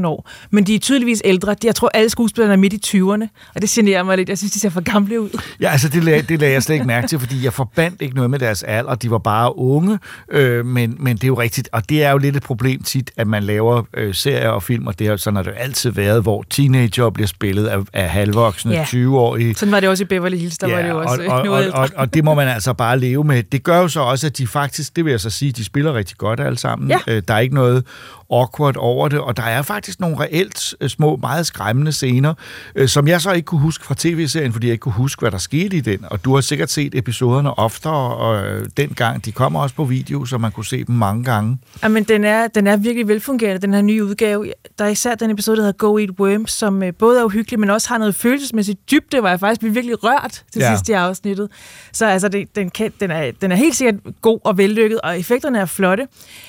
16-17 0.00 0.06
år, 0.06 0.30
men 0.50 0.64
de 0.64 0.74
er 0.74 0.78
tydeligvis 0.78 1.22
ældre. 1.24 1.56
Jeg 1.64 1.74
tror, 1.74 1.90
alle 1.94 2.10
skuespillerne 2.10 2.52
er 2.52 2.56
midt 2.56 2.72
i 2.72 2.96
20'erne, 2.98 3.52
og 3.54 3.62
det 3.62 3.70
generer 3.70 4.02
mig 4.02 4.16
lidt. 4.16 4.28
Jeg 4.28 4.38
synes, 4.38 4.52
de 4.52 4.60
ser 4.60 4.68
for 4.68 4.80
gamle 4.80 5.20
ud. 5.20 5.40
Ja, 5.60 5.70
altså 5.70 5.88
det 5.88 6.04
lagde, 6.04 6.22
det 6.22 6.40
lagde 6.40 6.54
jeg 6.54 6.62
slet 6.62 6.74
ikke 6.74 6.86
mærke 6.86 7.06
til, 7.06 7.18
fordi 7.20 7.44
jeg 7.44 7.52
forbandt 7.52 8.02
ikke 8.02 8.14
noget 8.14 8.30
med 8.30 8.38
deres 8.38 8.62
alder. 8.62 8.94
De 8.94 9.10
var 9.10 9.18
bare 9.18 9.58
unge, 9.58 9.98
øh, 10.30 10.66
men, 10.66 10.96
men 10.98 11.16
det 11.16 11.24
er 11.24 11.28
jo 11.28 11.34
rigtigt. 11.40 11.68
Og 11.72 11.88
det 11.88 12.02
er 12.02 12.10
jo 12.10 12.18
lidt 12.18 12.36
et 12.36 12.42
problem 12.42 12.82
tit, 12.82 13.10
at 13.16 13.26
man 13.26 13.42
laver 13.42 13.82
øh, 13.96 14.14
serier 14.14 14.48
og 14.48 14.62
film, 14.62 14.86
og 14.86 14.98
det 14.98 15.06
har 15.06 15.16
sådan 15.16 15.36
har 15.36 15.42
det 15.42 15.50
jo 15.50 15.56
altid 15.56 15.90
været, 15.90 16.22
hvor 16.22 16.44
teenager 16.50 17.10
bliver 17.10 17.26
spillet 17.26 17.66
af, 17.66 17.78
af 17.92 18.10
halvvoksne 18.10 18.72
Ja. 18.74 18.84
20-årige. 18.84 19.54
Sådan 19.54 19.72
var 19.72 19.80
det 19.80 19.88
også 19.88 20.04
i 20.04 20.06
Beverly 20.06 20.36
Hills, 20.36 20.58
der 20.58 20.68
var 20.68 20.82
det 20.82 20.88
jo 20.88 20.98
også 20.98 21.22
og, 21.28 21.38
og, 21.38 21.44
noget 21.44 21.72
og, 21.72 21.80
og, 21.80 21.88
og 21.96 22.14
det 22.14 22.24
må 22.24 22.34
man 22.34 22.48
altså 22.48 22.72
bare 22.72 22.98
leve 22.98 23.24
med. 23.24 23.42
Det 23.42 23.62
gør 23.62 23.78
jo 23.78 23.88
så 23.88 24.00
også, 24.00 24.26
at 24.26 24.38
de 24.38 24.46
faktisk, 24.46 24.96
det 24.96 25.04
vil 25.04 25.10
jeg 25.10 25.20
så 25.20 25.30
sige, 25.30 25.52
de 25.52 25.64
spiller 25.64 25.94
rigtig 25.94 26.16
godt 26.16 26.40
alle 26.46 26.58
sammen. 26.58 26.88
Ja. 26.90 26.98
Øh, 27.06 27.22
Der 27.28 27.34
er 27.34 27.38
ikke 27.38 27.54
noget 27.54 27.84
awkward 28.30 28.76
over 28.76 29.08
det, 29.08 29.18
og 29.20 29.36
der 29.36 29.42
er 29.42 29.62
faktisk 29.62 30.00
nogle 30.00 30.20
reelt 30.20 30.74
øh, 30.80 30.88
små, 30.88 31.16
meget 31.16 31.46
skræmmende 31.46 31.92
scener, 31.92 32.34
øh, 32.74 32.88
som 32.88 33.08
jeg 33.08 33.20
så 33.20 33.32
ikke 33.32 33.46
kunne 33.46 33.60
huske 33.60 33.84
fra 33.84 33.94
tv-serien, 33.98 34.52
fordi 34.52 34.66
jeg 34.66 34.72
ikke 34.72 34.82
kunne 34.82 34.92
huske, 34.92 35.20
hvad 35.20 35.30
der 35.30 35.38
skete 35.38 35.76
i 35.76 35.80
den. 35.80 35.98
Og 36.10 36.24
du 36.24 36.34
har 36.34 36.40
sikkert 36.40 36.70
set 36.70 36.94
episoderne 36.94 37.58
oftere, 37.58 38.14
og 38.16 38.46
øh, 38.46 38.66
dengang, 38.76 39.24
de 39.24 39.32
kommer 39.32 39.60
også 39.60 39.74
på 39.74 39.84
video, 39.84 40.24
så 40.24 40.38
man 40.38 40.52
kunne 40.52 40.66
se 40.66 40.84
dem 40.84 40.94
mange 40.94 41.24
gange. 41.24 41.58
Jamen, 41.82 42.04
den 42.04 42.24
er, 42.24 42.46
den 42.46 42.66
er 42.66 42.76
virkelig 42.76 43.08
velfungerende, 43.08 43.62
den 43.66 43.74
her 43.74 43.82
nye 43.82 44.04
udgave. 44.04 44.52
Der 44.78 44.84
er 44.84 44.88
især 44.88 45.14
den 45.14 45.30
episode, 45.30 45.56
der 45.56 45.62
hedder 45.62 45.76
Go 45.78 45.98
Eat 45.98 46.10
Worms, 46.20 46.52
som 46.52 46.82
øh, 46.82 46.92
både 46.98 47.20
er 47.20 47.24
uhyggelig, 47.24 47.60
men 47.60 47.70
også 47.70 47.88
har 47.88 47.98
noget 47.98 48.14
følelsesmæssigt 48.14 48.90
dybde, 48.90 49.20
hvor 49.20 49.28
jeg 49.28 49.40
faktisk 49.40 49.60
blev 49.60 49.74
virkelig 49.74 50.04
rørt 50.04 50.42
til 50.52 50.60
Ja. 50.60 50.70
ja. 50.70 50.76
sidst 50.76 50.88
i 50.88 50.92
afsnittet. 50.92 51.48
Så 51.92 52.06
altså, 52.06 52.28
det, 52.28 52.56
den, 52.56 52.70
kan, 52.70 52.92
den, 53.00 53.10
er, 53.10 53.30
den 53.40 53.52
er 53.52 53.56
helt 53.56 53.76
sikkert 53.76 53.94
god 54.22 54.38
og 54.44 54.58
vellykket, 54.58 55.00
og 55.00 55.18
effekterne 55.18 55.58
er 55.58 55.64
flotte. 55.66 56.06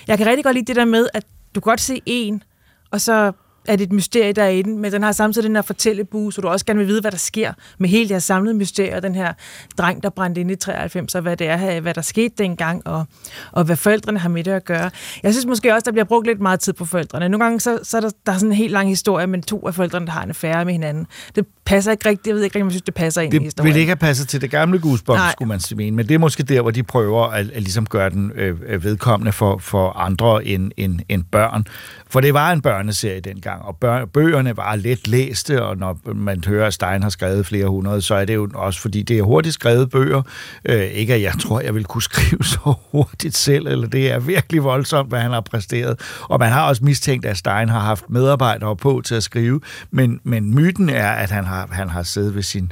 Jeg 0.07 0.17
kan 0.17 0.27
rigtig 0.27 0.43
godt 0.43 0.55
lide 0.55 0.65
det 0.65 0.75
der 0.75 0.85
med, 0.85 1.07
at 1.13 1.25
du 1.55 1.59
kan 1.59 1.71
godt 1.71 1.81
se 1.81 2.01
en, 2.05 2.43
og 2.91 3.01
så 3.01 3.31
er 3.67 3.75
det 3.75 3.83
et 3.83 3.91
mysterie, 3.91 4.33
der 4.33 4.43
er 4.43 4.49
i 4.49 4.61
den, 4.61 4.79
men 4.79 4.91
den 4.91 5.03
har 5.03 5.11
samtidig 5.11 5.47
den 5.47 5.55
her 5.55 5.61
fortællebue, 5.61 6.33
så 6.33 6.41
du 6.41 6.47
også 6.47 6.65
gerne 6.65 6.77
vil 6.79 6.87
vide, 6.87 7.01
hvad 7.01 7.11
der 7.11 7.17
sker 7.17 7.53
med 7.77 7.89
hele 7.89 8.03
det 8.03 8.15
her 8.15 8.19
samlede 8.19 8.53
mysterie, 8.55 9.01
den 9.01 9.15
her 9.15 9.33
dreng, 9.77 10.03
der 10.03 10.09
brændte 10.09 10.41
ind 10.41 10.51
i 10.51 10.55
93, 10.55 11.15
og 11.15 11.21
hvad 11.21 11.37
det 11.37 11.47
er, 11.47 11.79
hvad 11.79 11.93
der 11.93 12.01
skete 12.01 12.33
dengang, 12.37 12.87
og, 12.87 13.05
og 13.51 13.63
hvad 13.63 13.75
forældrene 13.75 14.19
har 14.19 14.29
med 14.29 14.43
det 14.43 14.51
at 14.51 14.65
gøre. 14.65 14.91
Jeg 15.23 15.33
synes 15.33 15.45
måske 15.45 15.73
også, 15.73 15.85
der 15.85 15.91
bliver 15.91 16.05
brugt 16.05 16.27
lidt 16.27 16.39
meget 16.39 16.59
tid 16.59 16.73
på 16.73 16.85
forældrene. 16.85 17.29
Nogle 17.29 17.45
gange 17.45 17.59
så, 17.59 17.79
så 17.83 17.97
er 17.97 18.01
der, 18.01 18.09
der 18.25 18.31
er 18.31 18.37
sådan 18.37 18.51
en 18.51 18.57
helt 18.57 18.71
lang 18.71 18.89
historie, 18.89 19.27
men 19.27 19.41
to 19.41 19.67
af 19.67 19.75
forældrene, 19.75 20.05
der 20.05 20.11
har 20.11 20.23
en 20.23 20.29
affære 20.29 20.65
med 20.65 20.73
hinanden. 20.73 21.07
Det 21.35 21.45
passer 21.65 21.91
ikke 21.91 22.09
rigtigt. 22.09 22.27
Jeg 22.27 22.35
ved 22.35 22.43
ikke 22.43 22.61
om 22.61 22.67
jeg 22.67 22.71
synes, 22.71 22.81
det 22.81 22.93
passer 22.93 23.21
ind 23.21 23.33
i 23.33 23.37
Det 23.37 23.43
historien. 23.43 23.65
ville 23.65 23.79
ikke 23.79 23.89
have 23.89 23.95
passet 23.95 24.27
til 24.27 24.41
det 24.41 24.51
gamle 24.51 24.79
Goosebumps, 24.79 25.21
skulle 25.31 25.49
man 25.49 25.59
sige 25.59 25.91
men 25.91 26.07
det 26.07 26.15
er 26.15 26.19
måske 26.19 26.43
der, 26.43 26.61
hvor 26.61 26.71
de 26.71 26.83
prøver 26.83 27.27
at, 27.27 27.49
at 27.49 27.61
ligesom 27.61 27.85
gøre 27.85 28.09
den 28.09 28.31
øh, 28.35 28.57
øh, 28.67 28.83
vedkommende 28.83 29.31
for, 29.31 29.57
for 29.57 29.89
andre 29.89 30.45
end, 30.45 30.71
end, 30.77 30.99
end 31.09 31.23
børn. 31.31 31.65
For 32.09 32.21
det 32.21 32.33
var 32.33 32.51
en 32.51 32.61
børneserie 32.61 33.19
dengang, 33.19 33.61
og 33.61 33.77
bør, 33.77 34.05
bøgerne 34.05 34.57
var 34.57 34.75
let 34.75 35.07
læste, 35.07 35.63
og 35.63 35.77
når 35.77 35.99
man 36.13 36.43
hører, 36.47 36.67
at 36.67 36.73
Stein 36.73 37.03
har 37.03 37.09
skrevet 37.09 37.45
flere 37.45 37.67
hundrede, 37.67 38.01
så 38.01 38.15
er 38.15 38.25
det 38.25 38.35
jo 38.35 38.49
også, 38.53 38.81
fordi 38.81 39.01
det 39.01 39.17
er 39.17 39.23
hurtigt 39.23 39.53
skrevet 39.53 39.89
bøger. 39.89 40.21
Øh, 40.65 40.81
ikke 40.81 41.13
at 41.13 41.21
jeg 41.21 41.33
tror, 41.39 41.59
jeg 41.59 41.75
vil 41.75 41.83
kunne 41.83 42.01
skrive 42.01 42.43
så 42.53 42.73
hurtigt 42.91 43.37
selv, 43.37 43.67
eller 43.67 43.87
det 43.87 44.11
er 44.11 44.19
virkelig 44.19 44.63
voldsomt, 44.63 45.09
hvad 45.09 45.19
han 45.19 45.31
har 45.31 45.41
præsteret. 45.41 45.99
Og 46.21 46.39
man 46.39 46.51
har 46.51 46.67
også 46.67 46.83
mistænkt, 46.83 47.25
at 47.25 47.37
Stein 47.37 47.69
har 47.69 47.79
haft 47.79 48.09
medarbejdere 48.09 48.75
på 48.75 49.01
til 49.05 49.15
at 49.15 49.23
skrive, 49.23 49.61
men, 49.91 50.19
men 50.23 50.55
myten 50.55 50.89
er, 50.89 51.11
at 51.11 51.31
han 51.31 51.45
har, 51.45 51.67
han 51.71 51.89
har 51.89 52.03
siddet 52.03 52.35
ved 52.35 52.43
sin 52.43 52.71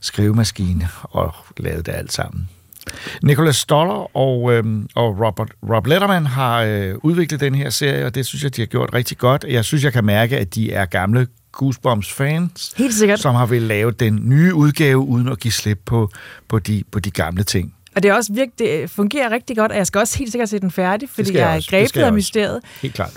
skrivemaskine 0.00 0.88
og 1.02 1.34
lavet 1.56 1.86
det 1.86 1.92
alt 1.92 2.12
sammen. 2.12 2.48
Nicholas 3.22 3.56
Stoller 3.56 4.16
og, 4.16 4.52
øhm, 4.52 4.88
og 4.94 5.20
Robert, 5.26 5.50
Rob 5.70 5.86
Letterman 5.86 6.26
har 6.26 6.62
øh, 6.62 6.94
udviklet 7.02 7.40
den 7.40 7.54
her 7.54 7.70
serie, 7.70 8.06
og 8.06 8.14
det 8.14 8.26
synes 8.26 8.44
jeg, 8.44 8.56
de 8.56 8.62
har 8.62 8.66
gjort 8.66 8.90
rigtig 8.94 9.18
godt. 9.18 9.44
Jeg 9.48 9.64
synes, 9.64 9.84
jeg 9.84 9.92
kan 9.92 10.04
mærke, 10.04 10.38
at 10.38 10.54
de 10.54 10.72
er 10.72 10.84
gamle 10.84 11.26
Goosebumps-fans, 11.52 12.72
Helt 12.76 12.94
sikkert. 12.94 13.20
som 13.20 13.34
har 13.34 13.46
vil 13.46 13.62
lave 13.62 13.90
den 13.90 14.20
nye 14.24 14.54
udgave, 14.54 14.98
uden 14.98 15.28
at 15.28 15.40
give 15.40 15.52
slip 15.52 15.80
på, 15.86 16.10
på, 16.48 16.58
de, 16.58 16.82
på 16.92 17.00
de 17.00 17.10
gamle 17.10 17.42
ting. 17.42 17.74
Og 17.96 18.02
det 18.02 18.08
er 18.08 18.14
også 18.14 18.32
virkelig, 18.32 18.58
det 18.58 18.90
fungerer 18.90 19.30
rigtig 19.30 19.56
godt, 19.56 19.72
og 19.72 19.78
jeg 19.78 19.86
skal 19.86 19.98
også 19.98 20.18
helt 20.18 20.30
sikkert 20.30 20.48
se 20.48 20.58
den 20.58 20.70
færdig, 20.70 21.08
fordi 21.08 21.32
jeg 21.32 21.40
jeg 21.40 21.56
er 21.56 21.66
grebet 21.70 21.96
af 22.00 22.12
mysteriet. 22.12 22.60
Helt 22.82 22.94
klart. 22.94 23.12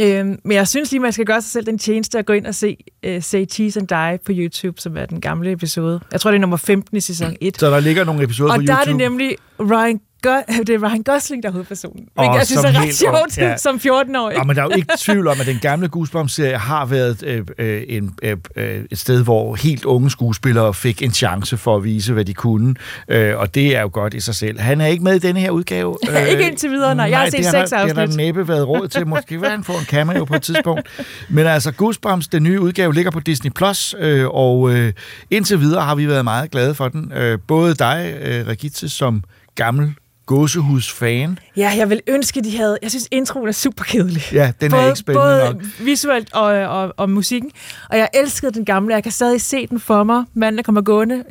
Øhm, 0.00 0.38
men 0.44 0.52
jeg 0.56 0.68
synes 0.68 0.90
lige, 0.90 1.00
man 1.00 1.12
skal 1.12 1.24
gøre 1.24 1.42
sig 1.42 1.50
selv 1.50 1.66
den 1.66 1.78
tjeneste 1.78 2.18
at 2.18 2.26
gå 2.26 2.32
ind 2.32 2.46
og 2.46 2.54
se 2.54 2.76
uh, 3.06 3.22
Say 3.22 3.46
Cheese 3.50 3.80
and 3.80 3.88
Die 3.88 4.18
på 4.26 4.32
YouTube, 4.34 4.80
som 4.80 4.96
er 4.96 5.06
den 5.06 5.20
gamle 5.20 5.52
episode. 5.52 6.00
Jeg 6.12 6.20
tror, 6.20 6.30
det 6.30 6.36
er 6.36 6.40
nummer 6.40 6.56
15 6.56 6.96
i 6.96 7.00
sæson 7.00 7.36
1. 7.40 7.58
Så 7.60 7.70
der 7.70 7.80
ligger 7.80 8.04
nogle 8.04 8.22
episoder 8.22 8.52
Og 8.52 8.58
på 8.58 8.62
der 8.62 8.72
er 8.72 8.78
YouTube. 8.78 9.02
det 9.02 9.10
nemlig 9.10 9.36
Ryan 9.60 10.00
Go- 10.22 10.42
det 10.66 10.74
er 10.74 10.88
Ryan 10.88 11.02
Gosling, 11.02 11.42
der 11.42 11.48
er 11.48 11.52
hovedpersonen. 11.52 12.08
Og 12.16 12.24
jeg 12.24 12.46
synes 12.46 12.60
som 12.60 12.74
er 12.74 12.80
ret 12.80 12.94
sjovt 12.94 13.38
ja. 13.38 13.56
som 13.56 13.76
14-årig. 13.76 14.36
Ja, 14.36 14.42
men 14.44 14.56
der 14.56 14.62
er 14.62 14.66
jo 14.66 14.76
ikke 14.76 14.92
tvivl 14.98 15.28
om, 15.28 15.40
at 15.40 15.46
den 15.46 15.58
gamle 15.62 15.88
Goosebumps-serie 15.88 16.56
har 16.58 16.86
været 16.86 17.22
øh, 17.22 17.46
øh, 17.58 17.82
en, 17.88 18.14
øh, 18.22 18.36
øh, 18.56 18.84
et 18.90 18.98
sted, 18.98 19.24
hvor 19.24 19.54
helt 19.54 19.84
unge 19.84 20.10
skuespillere 20.10 20.74
fik 20.74 21.02
en 21.02 21.10
chance 21.12 21.56
for 21.56 21.76
at 21.76 21.84
vise, 21.84 22.12
hvad 22.12 22.24
de 22.24 22.34
kunne. 22.34 22.74
Øh, 23.08 23.38
og 23.38 23.54
det 23.54 23.76
er 23.76 23.80
jo 23.80 23.90
godt 23.92 24.14
i 24.14 24.20
sig 24.20 24.34
selv. 24.34 24.60
Han 24.60 24.80
er 24.80 24.86
ikke 24.86 25.04
med 25.04 25.14
i 25.14 25.18
denne 25.18 25.40
her 25.40 25.50
udgave. 25.50 25.98
Ikke 26.30 26.46
indtil 26.46 26.70
videre, 26.70 26.94
nej. 26.94 27.06
Jeg 27.10 27.18
har 27.18 27.26
set 27.26 27.38
det 27.38 27.46
har 27.46 27.52
seks 27.52 27.70
der, 27.70 27.84
Det 27.86 27.96
har 27.96 28.02
afsnit. 28.02 28.18
der 28.18 28.24
næppe 28.24 28.48
været 28.48 28.68
råd 28.68 28.88
til. 28.88 29.06
Måske 29.06 29.40
vil 29.40 29.48
han 29.48 29.64
få 29.64 29.72
en 29.72 29.84
cameo 29.84 30.24
på 30.24 30.34
et 30.34 30.42
tidspunkt. 30.42 30.88
Men 31.28 31.46
altså, 31.46 31.72
Goosebumps, 31.72 32.28
den 32.28 32.42
nye 32.42 32.60
udgave, 32.60 32.94
ligger 32.94 33.10
på 33.10 33.20
Disney+, 33.20 33.50
Plus, 33.50 33.94
øh, 33.98 34.26
og 34.28 34.70
øh, 34.74 34.92
indtil 35.30 35.60
videre 35.60 35.82
har 35.82 35.94
vi 35.94 36.08
været 36.08 36.24
meget 36.24 36.50
glade 36.50 36.74
for 36.74 36.88
den. 36.88 37.12
Øh, 37.16 37.38
både 37.46 37.74
dig, 37.74 38.14
øh, 38.22 38.46
Regitze, 38.46 38.88
som 38.88 39.24
gammel 39.58 39.94
gåsehus-fan. 40.26 41.38
Ja, 41.56 41.72
jeg 41.76 41.90
vil 41.90 42.00
ønske, 42.06 42.40
de 42.40 42.56
havde... 42.56 42.78
Jeg 42.82 42.90
synes, 42.90 43.08
introen 43.10 43.48
er 43.48 43.52
super 43.52 43.84
kedelig. 43.84 44.22
Ja, 44.32 44.52
den 44.60 44.72
er 44.72 44.76
både, 44.76 44.86
ikke 44.86 44.98
spændende 44.98 45.26
både 45.26 45.52
nok. 45.52 45.62
visuelt 45.80 46.32
og, 46.34 46.44
og, 46.44 46.94
og 46.96 47.10
musikken. 47.10 47.50
Og 47.90 47.98
jeg 47.98 48.08
elskede 48.14 48.52
den 48.52 48.64
gamle. 48.64 48.94
Jeg 48.94 49.02
kan 49.02 49.12
stadig 49.12 49.40
se 49.40 49.66
den 49.66 49.80
for 49.80 50.04
mig. 50.04 50.24
Manden, 50.34 50.56
der 50.56 50.62
kommer 50.62 50.80
gående, 50.80 51.24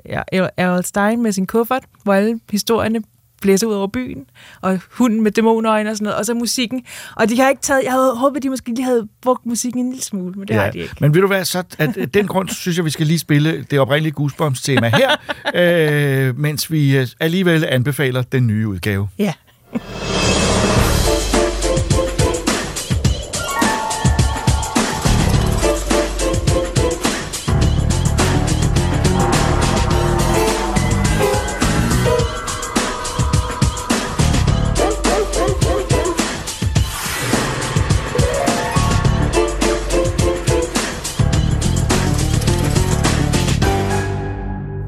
Errol 0.58 0.84
Stein 0.84 1.22
med 1.22 1.32
sin 1.32 1.48
kuffert, 1.48 1.84
hvor 2.04 2.14
alle 2.14 2.40
historierne 2.52 3.02
blæser 3.42 3.68
ud 3.68 3.74
over 3.74 3.88
byen, 3.88 4.26
og 4.62 4.80
hunden 4.92 5.24
med 5.24 5.32
dæmonøjne 5.32 5.90
og 5.90 5.96
sådan 5.96 6.04
noget, 6.04 6.18
og 6.18 6.26
så 6.26 6.34
musikken. 6.34 6.84
Og 7.16 7.30
de 7.30 7.40
har 7.40 7.50
ikke 7.50 7.62
taget, 7.62 7.84
jeg 7.84 7.92
havde 7.92 8.16
håbet, 8.16 8.44
de 8.44 8.50
måske 8.50 8.70
lige 8.70 8.84
havde 8.84 9.08
brugt 9.22 9.46
musikken 9.46 9.86
en 9.86 9.90
lille 9.90 10.04
smule, 10.04 10.34
men 10.34 10.48
det 10.48 10.54
ja. 10.54 10.62
har 10.62 10.72
de 10.72 10.80
ikke. 10.80 10.96
Men 11.00 11.14
vil 11.14 11.22
du 11.22 11.28
være 11.28 11.46
så, 11.46 11.64
at 11.78 11.98
den 12.14 12.28
grund 12.28 12.50
synes 12.50 12.78
jeg, 12.78 12.86
vi 12.86 12.90
skal 12.90 13.08
lige 13.08 13.20
spille 13.20 13.66
det 13.72 13.80
oprindelige 13.80 14.14
Goosebumps-tema 14.14 14.90
her, 14.90 15.16
øh, 16.30 16.40
mens 16.40 16.72
vi 16.72 16.98
øh, 16.98 17.08
alligevel 17.20 17.66
anbefaler 17.66 18.22
den 18.22 18.48
nye 18.48 18.68
udgave. 18.68 19.10
Ja. 19.20 19.34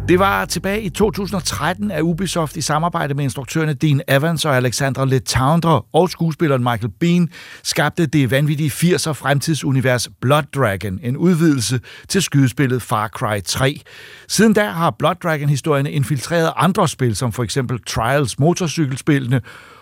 Det 0.09 0.19
var 0.19 0.45
tilbage 0.45 0.81
i 0.81 0.89
2013, 0.89 1.91
at 1.91 2.01
Ubisoft 2.01 2.57
i 2.57 2.61
samarbejde 2.61 3.13
med 3.13 3.23
instruktørerne 3.23 3.73
Dean 3.73 4.01
Evans 4.07 4.45
og 4.45 4.57
Alexandra 4.57 5.05
Letendre 5.05 5.81
og 5.93 6.09
skuespilleren 6.09 6.63
Michael 6.63 6.91
Bean 6.99 7.29
skabte 7.63 8.05
det 8.05 8.31
vanvittige 8.31 8.69
80'er 8.69 9.11
fremtidsunivers 9.11 10.09
Blood 10.21 10.43
Dragon, 10.55 10.99
en 11.03 11.17
udvidelse 11.17 11.79
til 12.07 12.21
skydespillet 12.21 12.81
Far 12.81 13.07
Cry 13.07 13.41
3. 13.45 13.81
Siden 14.27 14.53
da 14.53 14.65
har 14.65 14.95
Blood 14.99 15.15
Dragon-historierne 15.23 15.91
infiltreret 15.91 16.53
andre 16.55 16.87
spil, 16.87 17.15
som 17.15 17.31
for 17.31 17.43
eksempel 17.43 17.79
Trials 17.87 18.39
motorcykelspillene, 18.39 19.41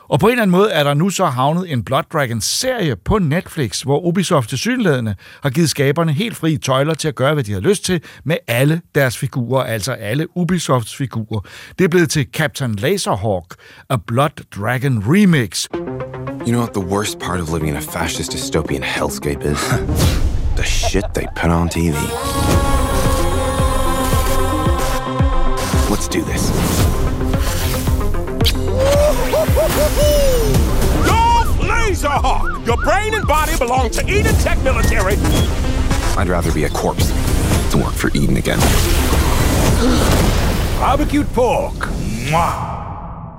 og 0.10 0.20
på 0.20 0.28
en 0.28 0.32
eller 0.32 0.42
anden 0.42 0.58
måde 0.58 0.72
er 0.72 0.84
der 0.84 0.94
nu 0.94 1.10
så 1.10 1.26
havnet 1.26 1.72
en 1.72 1.84
Blood 1.84 2.04
Dragon-serie 2.14 2.96
på 2.96 3.18
Netflix, 3.18 3.82
hvor 3.82 4.06
Ubisoft 4.06 4.50
til 4.50 4.58
synlædende 4.58 5.16
har 5.44 5.50
givet 5.50 5.70
skaberne 5.70 6.14
helt 6.14 6.38
frie 6.38 6.58
tøjler 6.58 6.94
til 6.94 7.08
at 7.08 7.16
gøre, 7.16 7.34
hvad 7.34 7.44
de 7.44 7.54
har 7.54 7.60
lyst 7.60 7.86
til 7.86 8.02
med 8.24 8.38
alle 8.48 8.82
deres 8.96 9.18
figurer, 9.18 9.64
altså 9.64 9.92
alle 9.92 10.38
Ubisofts 10.38 10.96
figurer. 10.96 11.42
Det 11.80 11.86
er 11.86 11.90
blevet 11.90 12.10
til 12.10 12.28
Captain 12.34 12.76
Laserhawk, 12.76 13.56
A 13.90 13.96
Blood 14.08 14.44
Dragon 14.56 15.04
Remix. 15.08 15.68
You 16.48 16.54
know 16.54 16.62
what 16.62 16.74
the 16.74 16.96
worst 16.96 17.20
part 17.20 17.40
of 17.40 17.50
living 17.50 17.70
in 17.70 17.76
a 17.76 17.82
fascist 17.82 18.32
dystopian 18.32 18.84
hellscape 18.84 19.42
is? 19.52 19.60
the 20.58 20.64
shit 20.64 21.04
they 21.14 21.28
put 21.36 21.52
on 21.52 21.70
TV. 21.70 21.94
Let's 25.90 26.08
do 26.08 26.22
this. 26.24 26.77
Golf 31.12 31.50
Laserhawk! 31.72 32.66
Your 32.68 32.78
brain 32.88 33.14
and 33.18 33.26
body 33.28 33.56
belong 33.66 33.90
to 33.98 34.02
Eden 34.16 34.36
Tech 34.46 34.58
Military. 34.64 35.16
I'd 36.20 36.30
rather 36.30 36.52
be 36.54 36.64
a 36.66 36.70
corpse 36.70 37.08
than 37.72 37.82
work 37.84 37.94
for 37.94 38.10
Eden 38.16 38.38
again. 38.38 38.60
Barbecued 40.80 41.26
pork. 41.34 41.90
Mwah. 42.30 42.78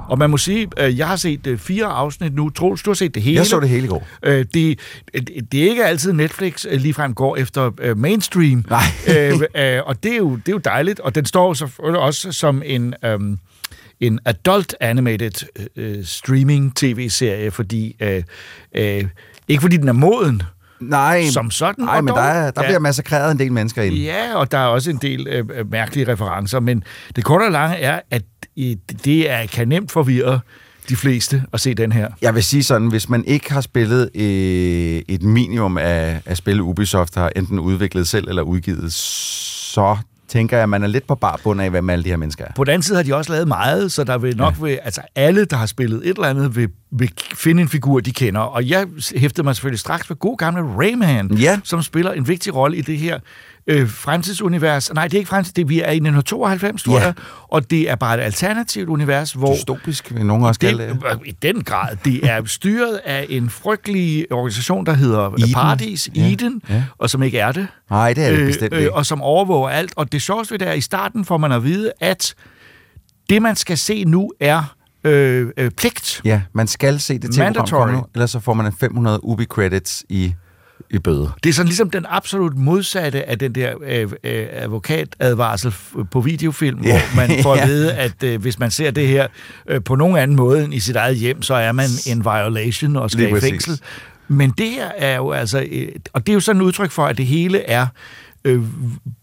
Og 0.09 0.19
man 0.19 0.31
må 0.31 0.37
sige, 0.37 0.69
at 0.77 0.99
jeg 0.99 1.09
har 1.09 1.17
set 1.17 1.47
øh, 1.47 1.59
fire 1.59 1.87
afsnit 1.87 2.35
nu. 2.35 2.51
Troels, 2.51 2.83
du 2.83 2.91
har 2.91 2.95
set 2.95 3.15
det 3.15 3.23
hele. 3.23 3.37
Jeg 3.37 3.47
så 3.47 3.61
det 3.61 3.69
hele 3.69 3.85
i 3.85 3.89
går. 3.89 4.07
Øh, 4.23 4.45
det, 4.55 4.79
det, 5.15 5.53
det 5.53 5.65
er 5.65 5.71
ikke 5.71 5.85
altid 5.85 6.13
Netflix 6.13 6.67
øh, 6.69 6.81
ligefrem 6.81 7.15
går 7.15 7.37
efter 7.37 7.71
øh, 7.81 7.99
mainstream. 7.99 8.65
Nej. 8.71 8.83
øh, 9.09 9.41
øh, 9.55 9.81
og 9.87 10.03
det 10.03 10.13
er, 10.13 10.17
jo, 10.17 10.37
det 10.37 10.49
er 10.49 10.53
jo 10.53 10.59
dejligt. 10.59 11.01
Og 11.01 11.15
den 11.15 11.25
står 11.25 11.55
selvfølgelig 11.55 12.01
også 12.01 12.33
som 12.33 12.63
en... 12.65 12.95
øhm, 13.05 13.39
en 14.01 14.19
adult 14.25 14.75
animated 14.81 15.47
øh, 15.77 16.05
streaming 16.05 16.77
tv-serie, 16.77 17.51
fordi 17.51 17.97
øh, 18.01 18.23
øh, 18.77 19.05
ikke 19.49 19.61
fordi 19.61 19.77
den 19.77 19.89
er 19.89 19.93
moden, 19.93 20.43
Nej, 20.81 21.25
Som 21.33 21.51
sådan, 21.51 21.85
Nej, 21.85 22.01
men 22.01 22.09
dog. 22.09 22.17
der, 22.17 22.23
er, 22.23 22.51
der 22.51 22.63
Ja. 22.63 22.69
bliver 22.69 22.79
massakreret 22.79 23.33
en 23.33 23.39
del 23.39 23.53
mennesker 23.53 23.83
ind. 23.83 23.95
Ja, 23.95 24.35
og 24.35 24.53
der 24.53 24.59
er 24.59 24.67
også 24.67 24.91
en 24.91 24.97
del 25.03 25.27
øh, 25.29 25.45
øh, 25.55 25.71
mærkelige 25.71 26.13
referencer, 26.13 26.61
men 26.61 26.85
det 27.17 27.25
korte 27.25 27.43
og 27.43 27.53
lange 27.53 27.77
er, 27.77 28.01
at 28.11 28.23
øh, 28.59 28.77
det 29.05 29.31
er, 29.31 29.47
kan 29.47 29.69
nemt 29.69 29.93
forvirre 29.93 30.41
de 30.89 30.97
fleste 30.97 31.43
at 31.53 31.61
se 31.61 31.75
den 31.75 31.93
her. 31.93 32.09
Jeg 32.23 32.35
vil 32.35 32.43
sige 32.45 32.63
sådan, 32.65 32.89
hvis 32.89 33.09
man 33.09 33.25
ikke 33.25 33.53
har 33.53 33.61
spillet 33.61 34.11
øh, 34.15 35.03
et 35.09 35.23
minimum 35.23 35.79
af, 35.79 36.21
af 36.27 36.37
spil, 36.37 36.61
Ubisoft 36.61 37.15
har 37.15 37.33
enten 37.37 37.59
udviklet 37.59 38.09
selv 38.09 38.29
eller 38.29 38.43
udgivet, 38.43 38.93
så 38.93 39.97
tænker 40.29 40.57
jeg, 40.57 40.63
at 40.63 40.69
man 40.69 40.83
er 40.83 40.87
lidt 40.87 41.07
på 41.07 41.15
bar 41.15 41.41
bund 41.45 41.61
af, 41.61 41.71
hvem 41.71 41.91
alle 41.91 42.05
de 42.05 42.09
her 42.09 42.17
mennesker 42.17 42.45
er. 42.45 42.53
På 42.57 42.65
den 42.65 42.71
anden 42.73 42.83
side 42.83 42.97
har 42.97 43.03
de 43.03 43.15
også 43.15 43.33
lavet 43.33 43.49
meget, 43.49 43.93
så 43.93 44.05
der 44.05 44.19
vil 44.19 44.37
nok 44.37 44.55
ja. 44.59 44.65
vil, 44.65 44.79
altså 44.83 45.01
alle, 45.15 45.45
der 45.45 45.57
har 45.57 45.67
spillet 45.67 46.01
et 46.05 46.09
eller 46.09 46.29
andet, 46.29 46.57
vil, 46.57 46.69
vil 46.91 47.11
finde 47.35 47.63
en 47.63 47.69
figur, 47.69 48.01
de 48.01 48.13
kender. 48.13 48.41
Og 48.41 48.69
jeg 48.69 48.87
hæftede 49.17 49.45
mig 49.45 49.57
selvfølgelig 49.57 49.81
straks 49.81 50.11
ved 50.11 50.17
god 50.17 50.37
gamle 50.37 50.63
Rayman, 50.63 51.31
Ja. 51.35 51.61
som 51.65 51.83
spiller 51.83 52.13
en 52.13 52.29
vigtig 52.29 52.55
rolle 52.55 52.77
i 52.77 52.81
det 52.81 52.99
her 52.99 53.19
øh, 53.69 53.91
fremtidsunivers. 53.91 54.95
Nej, 54.95 55.05
det 55.05 55.15
er 55.15 55.19
ikke 55.19 55.29
fremtid, 55.29 55.53
det, 55.53 55.69
vi 55.69 55.81
er 55.81 55.91
i 55.91 55.97
1992, 55.97 56.83
tror 56.83 56.99
Ja. 56.99 57.05
jeg, 57.05 57.15
og 57.49 57.71
det 57.71 57.91
er 57.91 57.95
bare 57.95 58.19
et 58.19 58.21
alternativt 58.23 58.89
univers, 58.89 59.33
hvor... 59.33 59.55
Dystopisk, 59.55 60.15
vil 60.15 60.27
nogen 60.27 60.45
også 60.45 60.61
kalde 60.61 60.83
det. 60.89 60.99
I 61.27 61.31
den 61.43 61.65
grad. 61.65 61.97
Det 62.05 62.31
er 62.31 62.45
styret 62.47 63.01
af 63.05 63.27
en 63.29 63.51
frygtelig 63.51 64.27
organisation, 64.33 64.87
der 64.87 64.93
hedder 64.93 65.29
Eden. 65.31 65.53
Paradis, 65.55 66.09
Ja. 66.15 66.33
Eden, 66.33 66.63
Ja. 66.69 66.85
og 66.99 67.11
som 67.11 67.23
ikke 67.23 67.39
er 67.39 67.53
det. 67.53 67.67
Nej, 67.91 68.13
det 68.13 68.25
er 68.27 68.31
det 68.37 68.47
bestemt 68.47 68.73
ikke. 68.75 68.95
og 68.95 69.07
som 69.07 69.23
overvåger 69.23 69.69
alt. 69.69 69.93
Og 69.97 70.13
det 70.13 70.23
sjoveste 70.23 70.53
ved 70.53 70.59
det 70.59 70.69
er, 70.69 70.73
at 70.73 70.79
i 70.79 70.81
starten 70.81 71.25
får 71.25 71.37
man 71.37 71.53
at 71.53 71.65
vide, 71.65 71.93
at 72.01 72.35
det, 73.31 73.43
man 73.43 73.57
skal 73.57 73.79
se 73.79 74.05
nu, 74.05 74.33
er 74.41 74.75
øh, 75.05 75.51
øh, 75.57 75.71
pligt. 75.71 76.21
Ja, 76.25 76.43
man 76.53 76.67
skal 76.67 77.01
se 77.01 77.19
det 77.19 77.33
til 77.33 77.43
Mandatory. 77.43 77.91
nu, 77.93 78.05
ellers 78.15 78.31
så 78.31 78.41
får 78.41 78.55
man 78.55 78.67
en 78.67 78.73
500 78.81 79.21
Ubi-credits 79.25 80.03
i, 80.09 80.35
i 80.91 80.99
bøde. 80.99 81.31
Det 81.43 81.49
er 81.51 81.55
sådan 81.55 81.67
ligesom 81.67 81.91
den 81.91 82.07
absolut 82.09 82.57
modsatte 82.57 83.29
af 83.29 83.39
den 83.39 83.55
der 83.55 83.73
øh, 83.87 84.03
øh, 84.25 84.47
advokatadvarsel 84.53 85.75
på 86.11 86.21
videofilm, 86.21 86.81
Ja. 86.83 86.91
hvor 87.15 87.17
man 87.17 87.43
får 87.43 87.55
at 87.63 87.69
vide, 87.69 87.93
at 87.95 88.23
øh, 88.23 88.41
hvis 88.41 88.59
man 88.59 88.71
ser 88.71 88.91
det 88.91 89.09
her 89.09 89.27
øh, 89.69 89.83
på 89.85 89.95
nogen 89.95 90.17
anden 90.17 90.37
måde 90.37 90.65
end 90.65 90.75
i 90.75 90.81
sit 90.81 90.97
eget 90.97 91.17
hjem, 91.17 91.43
så 91.43 91.55
er 91.55 91.73
man 91.73 91.89
en 92.07 92.25
violation 92.25 92.97
og 92.97 93.11
skal 93.11 93.21
Lige 93.21 93.31
i 93.31 93.33
præcis. 93.33 93.51
fængsel. 93.51 93.81
Men 94.29 94.51
det 94.59 94.67
her 94.71 94.89
er 94.99 95.17
jo 95.17 95.31
altså... 95.33 95.67
Øh, 95.73 95.89
og 96.13 96.27
det 96.27 96.33
er 96.33 96.35
jo 96.35 96.41
sådan 96.41 96.63
et 96.63 96.67
udtryk 96.67 96.91
for, 96.91 97.07
at 97.07 97.19
det 97.19 97.27
hele 97.27 97.61
er 97.63 97.83
øh, 97.83 97.89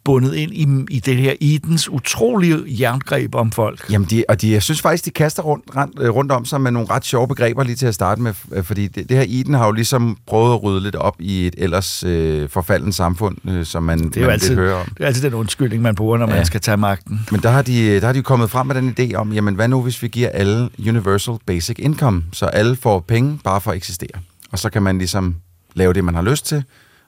bundet 0.03 0.33
ind 0.33 0.51
i, 0.53 0.95
i 0.95 0.99
det 0.99 1.15
her 1.17 1.33
Edens 1.41 1.89
utrolige 1.89 2.57
jerngreb 2.79 3.35
om 3.35 3.51
folk. 3.51 3.91
Jamen, 3.91 4.07
de, 4.09 4.23
og 4.29 4.41
de, 4.41 4.51
jeg 4.51 4.63
synes 4.63 4.81
faktisk, 4.81 5.05
de 5.05 5.09
kaster 5.11 5.43
rundt, 5.43 5.65
rundt, 5.75 5.99
øh, 5.99 6.09
rundt 6.09 6.31
om 6.31 6.45
sig 6.45 6.61
med 6.61 6.71
nogle 6.71 6.89
ret 6.89 7.05
sjove 7.05 7.27
begreber 7.27 7.63
lige 7.63 7.75
til 7.75 7.85
at 7.85 7.93
starte 7.95 8.21
med, 8.21 8.33
øh, 8.51 8.63
fordi 8.63 8.87
det, 8.87 9.09
det 9.09 9.17
her 9.17 9.25
Eden 9.27 9.53
har 9.53 9.65
jo 9.65 9.71
ligesom 9.71 10.17
prøvet 10.27 10.53
at 10.53 10.63
rydde 10.63 10.81
lidt 10.81 10.95
op 10.95 11.15
i 11.19 11.47
et 11.47 11.55
ellers 11.57 12.03
øh, 12.03 12.49
forfaldent 12.49 12.95
samfund, 12.95 13.37
øh, 13.49 13.65
som 13.65 13.83
man, 13.83 13.99
Det 13.99 14.17
er 14.17 14.21
man 14.21 14.29
altid, 14.31 14.55
hører 14.55 14.75
om. 14.75 14.87
det 14.97 15.03
er 15.03 15.07
altid 15.07 15.21
den 15.21 15.33
undskyldning, 15.33 15.81
man 15.81 15.95
bruger, 15.95 16.17
når 16.17 16.25
man 16.27 16.35
Ja. 16.35 16.43
skal 16.43 16.61
tage 16.61 16.77
magten. 16.77 17.19
Men 17.31 17.39
der 17.41 17.49
har, 17.49 17.61
de, 17.61 17.99
der 17.99 18.05
har 18.05 18.13
de 18.13 18.23
kommet 18.23 18.51
frem 18.51 18.67
med 18.67 18.75
den 18.75 18.95
idé 18.99 19.13
om, 19.15 19.33
jamen 19.33 19.55
hvad 19.55 19.67
nu, 19.67 19.81
hvis 19.81 20.01
vi 20.03 20.07
giver 20.07 20.29
alle 20.29 20.69
universal 20.87 21.35
basic 21.45 21.75
income, 21.79 22.23
så 22.33 22.45
alle 22.45 22.75
får 22.75 22.99
penge 22.99 23.39
bare 23.43 23.61
for 23.61 23.71
at 23.71 23.77
eksistere. 23.77 24.09
Og 24.51 24.59
så 24.59 24.69
kan 24.69 24.83
man 24.83 24.97
ligesom 24.97 25.35
lave 25.73 25.93
det, 25.93 26.03
man 26.03 26.15
har 26.15 26.21
lyst 26.21 26.45
til. 26.45 26.63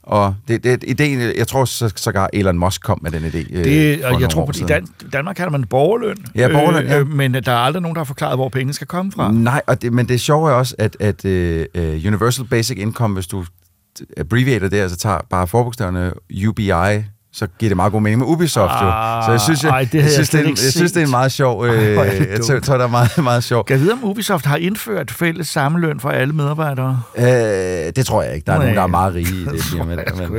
Og 0.07 0.35
det, 0.47 0.63
det 0.63 0.83
ideen, 0.87 1.19
jeg 1.37 1.47
tror 1.47 1.65
så, 1.65 1.93
sågar 1.95 2.29
Elon 2.33 2.57
Musk 2.59 2.81
kom 2.83 2.99
med 3.01 3.11
den 3.11 3.23
idé. 3.25 3.37
øh, 3.57 3.63
Det, 3.63 4.05
og 4.05 4.21
jeg 4.21 4.29
tror, 4.29 4.45
på, 4.45 4.51
i. 4.55 4.61
Dan- 4.61 4.87
Danmark 5.13 5.35
kalder 5.35 5.51
man 5.51 5.63
borgerløn. 5.63 6.17
Ja, 6.35 6.47
borgerløn, 6.47 6.85
ja. 6.85 6.99
Øh, 6.99 7.07
men 7.09 7.33
der 7.33 7.51
er 7.51 7.55
aldrig 7.57 7.81
nogen, 7.81 7.95
der 7.95 7.99
har 7.99 8.05
forklaret, 8.05 8.37
hvor 8.37 8.49
pengene 8.49 8.73
skal 8.73 8.87
komme 8.87 9.11
fra. 9.11 9.31
Nej, 9.31 9.61
og 9.67 9.81
det, 9.81 9.93
men 9.93 10.07
det 10.07 10.21
sjove 10.21 10.49
er 10.49 10.53
også, 10.53 10.75
at, 10.79 10.97
at 10.99 11.25
uh, 11.25 11.83
Universal 12.07 12.45
Basic 12.45 12.77
Income, 12.77 13.13
hvis 13.13 13.27
du 13.27 13.45
abbreviater 14.17 14.69
det, 14.69 14.77
altså 14.77 14.97
tager 14.97 15.17
bare 15.29 15.47
forbogstaverne 15.47 16.13
UBI, 16.47 16.71
så 17.33 17.47
giver 17.59 17.69
det 17.69 17.75
meget 17.75 17.91
god 17.91 18.01
mening 18.01 18.19
med 18.19 18.27
Ubisoft 18.27 18.71
jo. 18.81 18.87
Ah, 18.89 19.25
Så 19.25 19.31
jeg 19.31 19.41
synes, 19.41 19.63
jeg, 19.63 19.69
ej, 19.69 19.79
det 19.83 19.93
jeg, 19.93 20.01
jeg 20.03 20.11
synes, 20.11 20.27
slet 20.27 20.39
det, 20.39 20.45
er, 20.45 20.49
ikke 20.49 20.61
jeg 20.63 20.71
synes, 20.71 20.91
det 20.91 21.01
er 21.01 21.05
en 21.05 21.11
meget 21.11 21.31
sjov... 21.31 21.61
Ej, 21.61 21.69
Øh, 21.75 21.97
det 22.17 22.49
jeg 22.49 22.63
tror, 22.63 22.77
det 22.77 22.83
er 22.83 22.87
meget, 22.87 23.17
meget 23.17 23.43
sjov. 23.43 23.65
Kan 23.65 23.73
jeg 23.73 23.81
vide, 23.81 23.93
om 23.93 24.03
Ubisoft 24.03 24.45
har 24.45 24.55
indført 24.57 25.11
fælles 25.11 25.47
sammeløn 25.47 25.99
for 25.99 26.09
alle 26.09 26.33
medarbejdere? 26.33 27.01
Øh, 27.17 27.25
det 27.95 28.05
tror 28.05 28.23
jeg 28.23 28.35
ikke. 28.35 28.45
Der 28.45 28.51
er 28.53 28.57
Nej. 28.57 28.65
nogen, 28.65 28.77
der 28.77 28.83
er 28.83 28.87
meget 28.87 29.13
rige 29.15 29.27
i 29.35 29.45
det 29.53 29.61
tror 29.61 29.77
firma. 29.77 29.91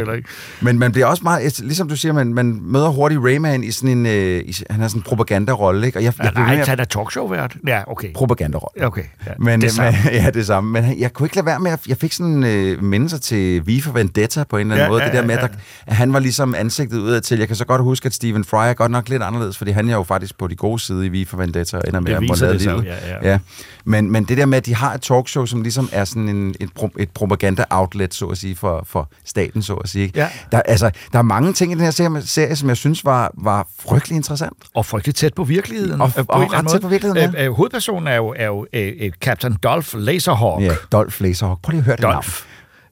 jeg 0.06 0.16
ikke. 0.16 0.28
Men 0.60 0.78
man 0.78 0.92
bliver 0.92 1.06
også 1.06 1.22
meget, 1.22 1.58
ligesom 1.60 1.88
du 1.88 1.96
siger, 1.96 2.12
man, 2.12 2.34
man 2.34 2.58
møder 2.62 2.88
hurtigt 2.88 3.20
Rayman 3.24 3.64
i 3.64 3.70
sådan 3.70 3.90
en, 3.98 4.06
øh, 4.06 4.40
i, 4.46 4.54
han 4.70 4.80
har 4.80 4.88
sådan 4.88 4.98
en 4.98 5.02
propagandarolle, 5.02 5.86
ikke? 5.86 5.98
Og 5.98 6.04
jeg, 6.04 6.12
jeg 6.18 6.24
ved 6.36 6.42
nej, 6.42 6.56
han 6.64 6.80
er 6.80 6.84
talkshow-vært. 6.84 7.56
Ja, 7.66 7.80
okay. 7.86 8.08
propagandarolle. 8.14 8.86
Okay, 8.86 9.02
ja. 9.26 9.32
Men, 9.38 9.60
Det 9.60 9.68
det 9.68 9.72
samme. 9.76 9.98
men, 10.04 10.14
ja, 10.22 10.30
det 10.30 10.46
samme. 10.46 10.70
Men 10.82 11.00
jeg 11.00 11.12
kunne 11.12 11.26
ikke 11.26 11.36
lade 11.36 11.46
være 11.46 11.60
med, 11.60 11.70
at 11.70 11.80
jeg 11.88 11.96
fik 11.96 12.12
sådan 12.12 12.44
øh, 12.44 12.82
mindelser 12.82 13.18
til 13.18 13.62
V 13.66 13.82
for 13.82 13.92
Vendetta 13.92 14.44
på 14.44 14.56
en 14.56 14.60
eller 14.60 14.74
anden 14.74 14.84
Ja, 14.84 14.88
måde. 14.90 15.02
ja, 15.02 15.08
det 15.08 15.14
der 15.16 15.26
med, 15.26 15.34
ja, 15.34 15.44
at, 15.86 15.96
han 15.96 16.12
var 16.12 16.18
ligesom 16.18 16.54
ansigtet 16.80 16.98
udad 16.98 17.20
til. 17.20 17.38
Jeg 17.38 17.46
kan 17.46 17.56
så 17.56 17.64
godt 17.64 17.82
huske, 17.82 18.06
at 18.06 18.14
Stephen 18.14 18.44
Fry 18.44 18.68
er 18.68 18.74
godt 18.74 18.90
nok 18.90 19.08
lidt 19.08 19.22
anderledes, 19.22 19.58
fordi 19.58 19.70
han 19.70 19.88
er 19.88 19.94
jo 19.94 20.02
faktisk 20.02 20.38
på 20.38 20.46
de 20.48 20.56
gode 20.56 20.78
side 20.78 21.06
i 21.06 21.22
V 21.22 21.26
for 21.26 21.36
Vendetta, 21.36 21.76
og 21.76 21.82
ender 21.88 22.00
med 22.00 22.12
at 22.12 22.22
måtte 22.22 22.44
lade 22.44 22.58
livet. 22.58 22.84
ja, 22.84 22.94
ja. 23.08 23.30
ja. 23.30 23.38
Men, 23.84 24.10
men 24.12 24.24
det 24.24 24.36
der 24.38 24.46
med, 24.46 24.58
at 24.58 24.66
de 24.66 24.74
har 24.74 24.94
et 24.94 25.00
talkshow, 25.02 25.44
som 25.46 25.62
ligesom 25.62 25.88
er 25.92 26.04
sådan 26.04 26.28
en, 26.28 26.54
et, 26.60 26.70
pro, 26.74 26.90
et 26.98 27.08
propaganda-outlet, 27.10 28.14
så 28.14 28.26
at 28.26 28.38
sige, 28.38 28.56
for, 28.56 28.82
for 28.86 29.10
staten, 29.24 29.62
så 29.62 29.74
at 29.74 29.88
sige. 29.88 30.12
Ja. 30.14 30.28
Der, 30.52 30.60
altså, 30.60 30.90
der 31.12 31.18
er 31.18 31.22
mange 31.22 31.52
ting 31.52 31.72
i 31.72 31.74
den 31.74 31.84
her 31.84 31.90
serie, 31.90 32.22
serie 32.22 32.56
som 32.56 32.68
jeg 32.68 32.76
synes 32.76 33.04
var, 33.04 33.30
var 33.34 33.66
frygtelig 33.80 34.16
interessant. 34.16 34.52
Og 34.74 34.86
frygteligt 34.86 35.16
tæt 35.18 35.34
på 35.34 35.44
virkeligheden. 35.44 36.00
Og- 36.00 36.12
øh, 36.18 36.24
på 36.26 36.32
og 36.32 36.52
ret 36.52 36.68
tæt 36.68 36.80
på 36.80 36.88
virkeligheden, 36.88 37.34
Øh, 37.38 37.44
øh, 37.46 37.52
hovedpersonen 37.52 38.06
er 38.06 38.16
jo, 38.16 38.34
er 38.36 38.46
jo 38.46 38.66
øh, 38.72 38.92
øh, 39.00 39.10
Captain 39.20 39.56
Dolph 39.62 39.88
Laserhawk. 39.94 40.62
Ja, 40.62 40.74
Dolph 40.92 41.22
Laserhawk. 41.22 41.58
Prøv 41.62 41.70
lige 41.70 41.78
at 41.80 41.84
høre 41.84 41.96
det 41.96 42.02
navn. 42.02 42.24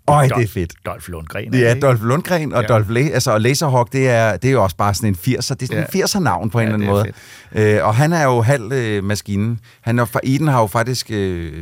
Øj, 0.08 0.22
det 0.24 0.32
Dolph- 0.32 0.42
er 0.42 0.46
fedt. 0.48 0.72
Dolph 0.86 1.08
Lundgren. 1.08 1.52
Det 1.52 1.66
er 1.66 1.74
ikke? 1.74 1.86
Dolph 1.86 2.02
Lundgren 2.02 2.52
og 2.52 2.62
Ja. 2.62 2.68
Dolph 2.68 2.90
La- 2.90 3.12
altså, 3.14 3.30
og 3.30 3.40
Laserhawk, 3.40 3.92
det 3.92 4.08
er, 4.08 4.36
det 4.36 4.48
er 4.48 4.52
jo 4.52 4.62
også 4.62 4.76
bare 4.76 4.94
sådan 4.94 5.08
en 5.08 5.14
80'er. 5.14 5.54
Det 5.54 5.62
er 5.62 5.66
sådan 5.66 5.86
Ja. 5.94 5.98
en 5.98 6.04
80'er 6.04 6.18
navn 6.20 6.50
på 6.50 6.58
en 6.60 6.68
Ja, 6.68 6.74
eller 6.74 6.86
anden 6.94 7.06
det 7.06 7.14
måde. 7.54 7.74
Øh, 7.76 7.86
og 7.86 7.94
han 7.94 8.12
er 8.12 8.24
jo 8.24 8.42
halv 8.42 8.72
øh, 8.72 9.04
maskinen. 9.04 9.60
Han 9.80 9.98
er, 9.98 10.04
fra 10.04 10.20
Eden 10.24 10.48
har 10.48 10.60
jo 10.60 10.66
faktisk... 10.66 11.06
Øh, 11.10 11.52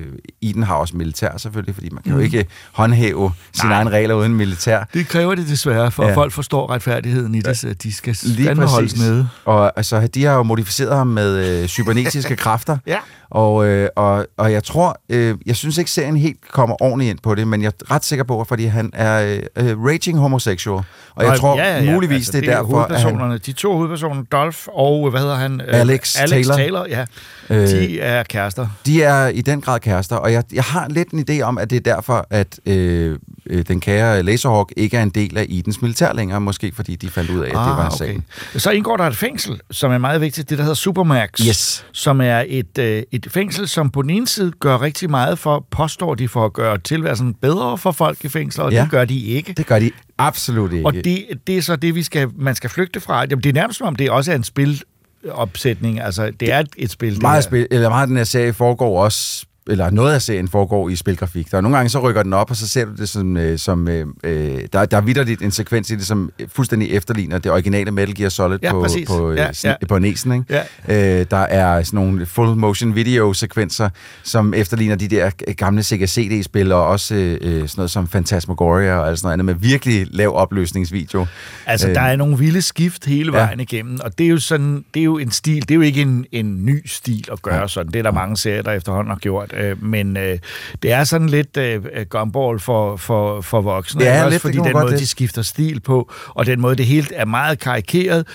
Eden 0.43 0.63
har 0.63 0.75
også 0.75 0.97
militær 0.97 1.37
selvfølgelig, 1.37 1.75
fordi 1.75 1.89
man 1.91 2.03
kan 2.03 2.13
jo 2.13 2.19
ikke 2.19 2.47
håndhæve 2.73 3.33
sine 3.53 3.69
Nej. 3.69 3.79
egne 3.79 3.91
regler 3.91 4.15
uden 4.15 4.35
militær. 4.35 4.85
Det 4.95 5.09
kræver 5.09 5.35
det 5.35 5.49
desværre, 5.49 5.91
for 5.91 6.05
ja. 6.09 6.15
Folk 6.15 6.33
forstår 6.33 6.71
retfærdigheden 6.71 7.35
i 7.35 7.41
det, 7.41 7.59
så 7.59 7.75
de 7.83 7.93
skal 7.93 8.17
fandme 8.45 8.67
holdes 8.67 8.97
nede. 8.99 9.29
Og 9.45 9.73
altså, 9.77 10.07
de 10.07 10.25
har 10.25 10.35
jo 10.35 10.43
modificeret 10.43 10.97
ham 10.97 11.07
med 11.07 11.61
øh, 11.63 11.69
cybernetiske 11.69 12.37
kræfter. 12.45 12.79
Ja. 12.87 12.99
Og, 13.31 13.67
øh, 13.67 13.89
og, 13.97 14.27
og 14.37 14.53
jeg 14.53 14.65
tror, 14.65 15.01
øh, 15.09 15.35
jeg 15.47 15.57
synes 15.57 15.79
ikke, 15.79 15.91
serien 15.91 16.17
helt 16.17 16.37
kommer 16.53 16.83
ordentligt 16.83 17.11
ind 17.11 17.19
på 17.23 17.35
det, 17.35 17.49
men 17.49 17.63
jeg 17.63 17.69
er 17.81 17.91
ret 17.95 18.05
sikker 18.05 18.25
på, 18.25 18.34
fordi 18.43 18.65
han 18.65 18.91
er 18.93 19.39
øh, 19.57 19.69
øh, 19.69 19.85
raging 19.85 20.19
homosexual. 20.19 20.85
Og 21.15 21.25
jeg 21.25 21.31
Nå, 21.31 21.37
tror 21.37 21.93
muligvis, 21.93 22.17
altså, 22.29 22.41
det 22.41 22.49
er 22.49 22.57
derfor, 22.57 22.81
at 22.81 23.01
han, 23.01 23.41
De 23.47 23.53
to 23.53 23.73
hovedpersoner, 23.77 24.23
Dolph 24.33 24.59
og, 24.69 25.11
hvad 25.11 25.21
hedder 25.21 25.35
han? 25.37 25.61
Øh, 25.61 25.81
Alex 25.81 26.17
Alex 26.21 26.31
Taylor. 26.31 26.55
Taylor 26.57 26.87
ja. 26.89 27.05
Øh, 27.51 27.69
De 27.69 28.01
er 28.01 28.23
kærester. 28.23 28.67
De 28.87 29.03
er 29.03 29.27
i 29.29 29.41
den 29.41 29.61
grad 29.61 29.81
kærester, 29.81 30.17
og 30.17 30.33
jeg, 30.33 30.45
jeg 30.53 30.65
har 30.65 30.89
lidt 30.89 31.09
en 31.11 31.25
idé 31.31 31.41
om, 31.41 31.59
at 31.59 31.71
det 31.71 31.77
er 31.77 31.95
derfor, 31.95 32.27
at 32.31 32.61
øh, 32.67 33.19
øh, 33.47 33.65
den 33.69 33.81
kære 33.81 34.23
Laserhawk 34.23 34.73
ikke 34.77 34.97
er 34.97 35.03
en 35.03 35.11
del 35.11 35.39
af 35.39 35.47
Edens 35.49 35.83
militær 35.83 36.13
længere, 36.13 36.41
måske 36.41 36.73
fordi 36.77 36.97
de 36.97 37.09
fandt 37.11 37.31
ud 37.31 37.41
af, 37.41 37.49
at 37.51 37.57
Ah, 37.57 37.69
det 37.69 37.77
var 37.77 37.91
en 37.91 37.97
sag. 37.99 38.21
Så 38.61 38.71
indgår 38.71 38.97
der 38.97 39.05
et 39.05 39.17
fængsel, 39.17 39.61
som 39.71 39.93
er 39.93 39.99
meget 39.99 40.21
vigtigt, 40.21 40.51
det 40.51 40.59
der 40.59 40.65
hedder 40.65 40.75
Supermax, 40.75 41.31
Yes. 41.49 41.87
som 41.93 42.21
er 42.21 42.45
et, 42.47 42.79
øh, 42.79 43.03
et 43.13 43.27
fængsel, 43.31 43.69
som 43.69 43.91
på 43.91 44.03
den 44.03 44.11
ene 44.11 44.29
side 44.29 44.53
gør 44.61 44.81
rigtig 44.81 45.11
meget 45.11 45.39
for, 45.39 45.67
påstår 45.71 46.15
de 46.15 46.29
for 46.29 46.45
at 46.45 46.53
gøre 46.53 46.79
tilværelsen 46.79 47.35
bedre 47.35 47.79
for 47.79 47.93
folk 47.93 48.24
i 48.25 48.29
fængsler, 48.29 48.65
og 48.65 48.73
Ja. 48.73 48.83
det 48.83 48.91
gør 48.91 49.05
de 49.05 49.21
ikke. 49.21 49.53
Det 49.53 49.67
gør 49.67 49.79
de 49.79 49.91
absolut 50.19 50.73
ikke. 50.73 50.87
Og 50.87 50.95
det, 50.95 51.25
det 51.47 51.59
er 51.59 51.63
så 51.63 51.77
det, 51.77 51.95
vi 51.95 52.03
skal, 52.03 52.29
man 52.39 52.55
skal 52.55 52.71
flygte 52.71 53.01
fra. 53.01 53.21
Jamen, 53.31 53.43
det 53.43 53.49
er 53.49 53.53
nærmest 53.53 53.79
som 53.79 53.87
om, 53.87 53.97
det 53.97 54.11
også 54.11 54.33
er 54.33 54.37
en 54.37 54.45
spilopsætning. 54.45 56.01
Altså, 56.01 56.31
det 56.41 56.53
er 56.53 56.63
et, 56.77 56.91
spil. 56.91 57.13
det 57.15 57.23
meget, 57.23 57.37
her. 57.37 57.41
spil, 57.43 57.67
eller 57.71 57.89
meget 57.89 58.09
den 58.09 58.17
her 58.17 58.25
serie 58.25 58.53
foregår 58.53 59.05
også 59.05 59.47
eller 59.71 59.91
noget 59.91 60.15
af 60.15 60.23
serien 60.23 60.49
foregår 60.49 60.89
i 60.89 60.97
spilgrafik. 60.97 61.51
Der 61.51 61.57
er 61.57 61.61
nogle 61.61 61.77
gange, 61.77 61.91
så 61.91 61.99
rykker 61.99 62.23
den 62.23 62.33
op, 62.33 62.51
og 62.51 62.57
så 62.57 62.69
ser 62.69 62.85
du 62.85 62.91
det 62.97 63.09
som... 63.09 63.37
Øh, 63.37 63.59
som 63.59 63.89
øh, 63.89 64.07
øh, 64.25 64.59
der, 64.73 64.85
der 64.85 64.97
er 64.97 65.01
vidderligt 65.01 65.43
en 65.43 65.51
sekvens 65.51 65.91
i 65.91 65.95
det, 65.97 66.07
som 66.07 66.31
fuldstændig 66.49 66.91
efterligner 66.91 67.39
det 67.39 67.53
originale 67.53 67.91
Metal 67.91 68.15
Gear 68.15 68.29
Solid 68.29 68.59
Ja, 68.63 68.73
på, 68.73 68.81
præcis. 68.83 69.09
på, 69.09 69.31
øh, 69.31 69.37
Ja, 69.37 69.49
sn- 69.51 69.69
ja. 69.69 69.75
på 69.89 69.99
næsen. 69.99 70.33
Ikke? 70.33 70.63
Ja. 70.89 71.21
Øh, 71.21 71.27
der 71.31 71.37
er 71.37 71.83
sådan 71.83 71.97
nogle 72.01 72.27
full 72.27 72.57
motion 72.57 72.95
video 72.95 73.33
sekvenser, 73.33 73.89
som 74.23 74.55
efterligner 74.55 74.95
de 74.97 75.09
der 75.09 75.31
gamle 75.55 75.83
Sega 75.83 76.07
CD-spil, 76.07 76.73
og 76.73 76.87
også 76.87 77.15
øh, 77.15 77.41
sådan 77.41 77.69
noget 77.77 77.91
som 77.91 78.07
Phantasmagoria 78.07 78.95
og 78.99 79.09
alt 79.09 79.19
sådan 79.19 79.27
noget 79.27 79.33
andet, 79.33 79.45
med 79.45 79.55
virkelig 79.69 80.07
lav 80.11 80.33
opløsningsvideo. 80.37 81.27
Altså, 81.67 81.89
Øh, 81.89 81.95
der 81.95 82.01
er 82.01 82.17
nogle 82.17 82.39
vilde 82.39 82.63
skift 82.63 83.05
hele 83.07 83.33
Ja. 83.39 83.45
vejen 83.45 83.61
igennem, 83.61 83.99
og 84.05 84.19
det 84.19 84.25
er 84.27 84.31
jo 84.31 84.39
sådan, 84.39 84.85
det 84.95 85.01
er 85.01 85.05
jo 85.05 85.19
en 85.19 85.31
stil, 85.31 85.63
det 85.63 85.71
er 85.71 85.75
jo 85.75 85.81
ikke 85.81 86.03
en, 86.03 86.27
en 86.33 86.65
ny 86.67 86.83
stil 86.87 87.25
at 87.33 87.43
gøre 87.43 87.69
sådan. 87.69 87.93
Det 87.93 87.99
er 87.99 88.03
der 88.03 88.13
mange 88.13 88.37
serier, 88.37 88.63
der 88.63 88.73
efterhånden 88.73 89.11
har 89.11 89.19
gjort, 89.19 89.53
øh, 89.55 89.85
men 89.85 90.17
øh, 90.17 90.39
det 90.83 90.93
er 90.93 91.05
sådan 91.05 91.29
lidt 91.29 91.57
øh, 91.57 91.85
gumball 92.09 92.61
for, 92.61 92.97
for, 92.97 93.41
for 93.41 93.61
voksne, 93.61 94.05
Ja, 94.05 94.13
ikke? 94.13 94.25
også 94.25 94.31
lidt, 94.31 94.33
det 94.33 94.41
fordi 94.41 94.59
man 94.59 94.67
den 94.67 94.73
måde, 94.73 94.91
lidt. 94.91 95.01
de 95.01 95.07
skifter 95.07 95.43
stil 95.43 95.81
på, 95.81 96.13
og 96.29 96.47
den 96.47 96.61
måde, 96.61 96.77
det 96.77 96.87
hele 96.87 97.15
er 97.15 97.25
meget 97.25 97.59
karikeret, 97.59 98.27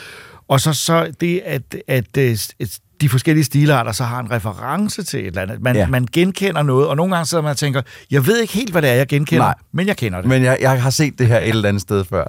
og 0.47 0.61
så, 0.61 0.73
så 0.73 1.11
det, 1.21 1.41
at, 1.45 1.75
at, 1.87 2.17
øh, 2.17 2.37
at 2.59 2.79
de 3.01 3.09
forskellige 3.09 3.43
stilarter 3.43 3.91
så 3.91 4.03
har 4.03 4.19
en 4.19 4.31
reference 4.31 5.03
til 5.03 5.19
et 5.19 5.27
eller 5.27 5.41
andet. 5.41 5.61
Man, 5.61 5.75
ja. 5.75 5.87
Man 5.87 6.07
genkender 6.13 6.63
noget, 6.63 6.87
og 6.87 6.95
nogle 6.95 7.15
gange 7.15 7.25
sidder 7.27 7.41
man 7.41 7.51
og 7.51 7.57
tænker, 7.57 7.81
jeg 8.11 8.27
ved 8.27 8.39
ikke 8.39 8.53
helt, 8.53 8.71
hvad 8.71 8.81
det 8.81 8.89
er, 8.89 8.93
jeg 8.93 9.07
genkender, 9.07 9.45
Nej. 9.45 9.55
men 9.71 9.87
jeg 9.87 9.97
kender 9.97 10.21
det. 10.21 10.29
Men 10.29 10.43
jeg, 10.43 10.57
jeg 10.61 10.81
har 10.81 10.89
set 10.89 11.19
det 11.19 11.27
her 11.27 11.37
et 11.37 11.49
eller 11.49 11.69
andet 11.69 11.81
sted 11.81 12.05
før. 12.05 12.23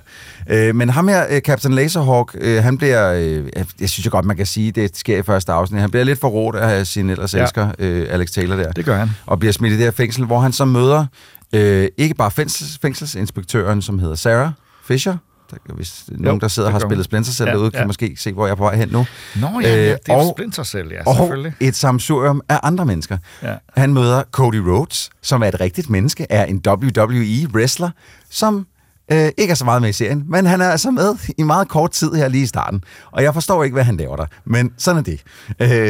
Øh, 0.50 0.74
men 0.74 0.88
ham 0.90 1.08
her, 1.08 1.26
øh, 1.30 1.40
Captain 1.40 1.74
Laserhawk, 1.74 2.36
øh, 2.40 2.62
han 2.62 2.78
bliver, 2.78 3.12
øh, 3.12 3.44
jeg, 3.80 3.88
synes 3.90 4.06
jo 4.06 4.10
godt, 4.10 4.24
man 4.24 4.36
kan 4.36 4.46
sige, 4.46 4.72
det 4.72 4.96
sker 4.96 5.18
i 5.18 5.22
første 5.22 5.52
afsnit, 5.52 5.80
han 5.80 5.90
bliver 5.90 6.04
lidt 6.04 6.20
forrådt 6.20 6.56
af 6.56 6.86
sin 6.86 7.10
ellers 7.10 7.34
ja. 7.34 7.42
elsker, 7.42 7.72
øh, 7.78 8.06
Alex 8.10 8.30
Taylor 8.30 8.56
der. 8.56 8.72
Det 8.72 8.84
gør 8.84 8.96
han. 8.96 9.10
Og 9.26 9.38
bliver 9.38 9.52
smidt 9.52 9.72
i 9.72 9.76
det 9.76 9.84
her 9.84 9.90
fængsel, 9.90 10.24
hvor 10.24 10.40
han 10.40 10.52
så 10.52 10.64
møder 10.64 11.06
øh, 11.52 11.88
ikke 11.96 12.14
bare 12.14 12.30
fængsels, 12.30 12.78
fængselsinspektøren, 12.82 13.82
som 13.82 13.98
hedder 13.98 14.14
Sarah 14.14 14.50
Fisher, 14.84 15.16
der, 15.50 15.74
hvis 15.74 16.04
jo, 16.10 16.16
nogen, 16.18 16.40
der 16.40 16.48
sidder 16.48 16.68
og 16.68 16.72
har 16.72 16.78
spillet 16.78 17.04
Splinter 17.04 17.32
Cell 17.32 17.48
Ja, 17.48 17.54
derude, 17.54 17.70
kan 17.70 17.80
ja. 17.80 17.86
måske 17.86 18.16
se, 18.18 18.32
hvor 18.32 18.46
jeg 18.46 18.50
er 18.52 18.56
på 18.56 18.64
vej 18.64 18.76
hen 18.76 18.88
nu. 18.88 19.06
Nå 19.40 19.60
ja, 19.62 19.68
ja 19.68 19.82
det 19.92 19.98
er 20.08 20.18
Øh, 20.18 20.26
og, 20.26 20.34
Splinter 20.36 20.62
Cell, 20.62 20.90
ja, 20.92 21.02
og 21.06 21.14
selvfølgelig. 21.16 21.52
et 21.60 21.76
samsurium 21.76 22.42
af 22.48 22.60
andre 22.62 22.86
mennesker. 22.86 23.18
Ja. 23.42 23.54
Han 23.76 23.94
møder 23.94 24.22
Cody 24.32 24.54
Rhodes, 24.56 25.10
som 25.22 25.42
er 25.42 25.46
et 25.46 25.60
rigtigt 25.60 25.90
menneske, 25.90 26.26
er 26.30 26.44
en 26.44 26.62
WWE-wrestler, 26.68 27.90
som 28.30 28.66
øh, 29.12 29.28
ikke 29.38 29.50
er 29.50 29.54
så 29.54 29.64
meget 29.64 29.82
med 29.82 29.88
i 29.88 29.92
serien, 29.92 30.24
men 30.28 30.46
han 30.46 30.60
er 30.60 30.68
altså 30.70 30.90
med 30.90 31.14
i 31.38 31.42
meget 31.42 31.68
kort 31.68 31.90
tid 31.90 32.12
her 32.12 32.28
lige 32.28 32.42
i 32.42 32.46
starten. 32.46 32.84
Og 33.10 33.22
jeg 33.22 33.34
forstår 33.34 33.64
ikke, 33.64 33.74
hvad 33.74 33.84
han 33.84 33.96
laver 33.96 34.16
der, 34.16 34.26
men 34.44 34.72
sådan 34.78 34.98
er 34.98 35.02
det. 35.02 35.20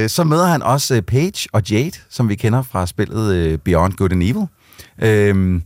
Øh, 0.03 0.09
så 0.09 0.25
møder 0.25 0.47
han 0.47 0.63
også 0.63 0.95
øh, 0.95 1.03
Paige 1.03 1.49
og 1.53 1.63
Jade, 1.71 1.93
som 2.11 2.29
vi 2.29 2.35
kender 2.35 2.63
fra 2.63 2.87
spillet 2.87 3.35
øh, 3.35 3.59
Beyond 3.59 3.93
Good 3.93 4.13
and 4.13 4.23
Evil. 4.23 4.47
Øh, 5.03 5.61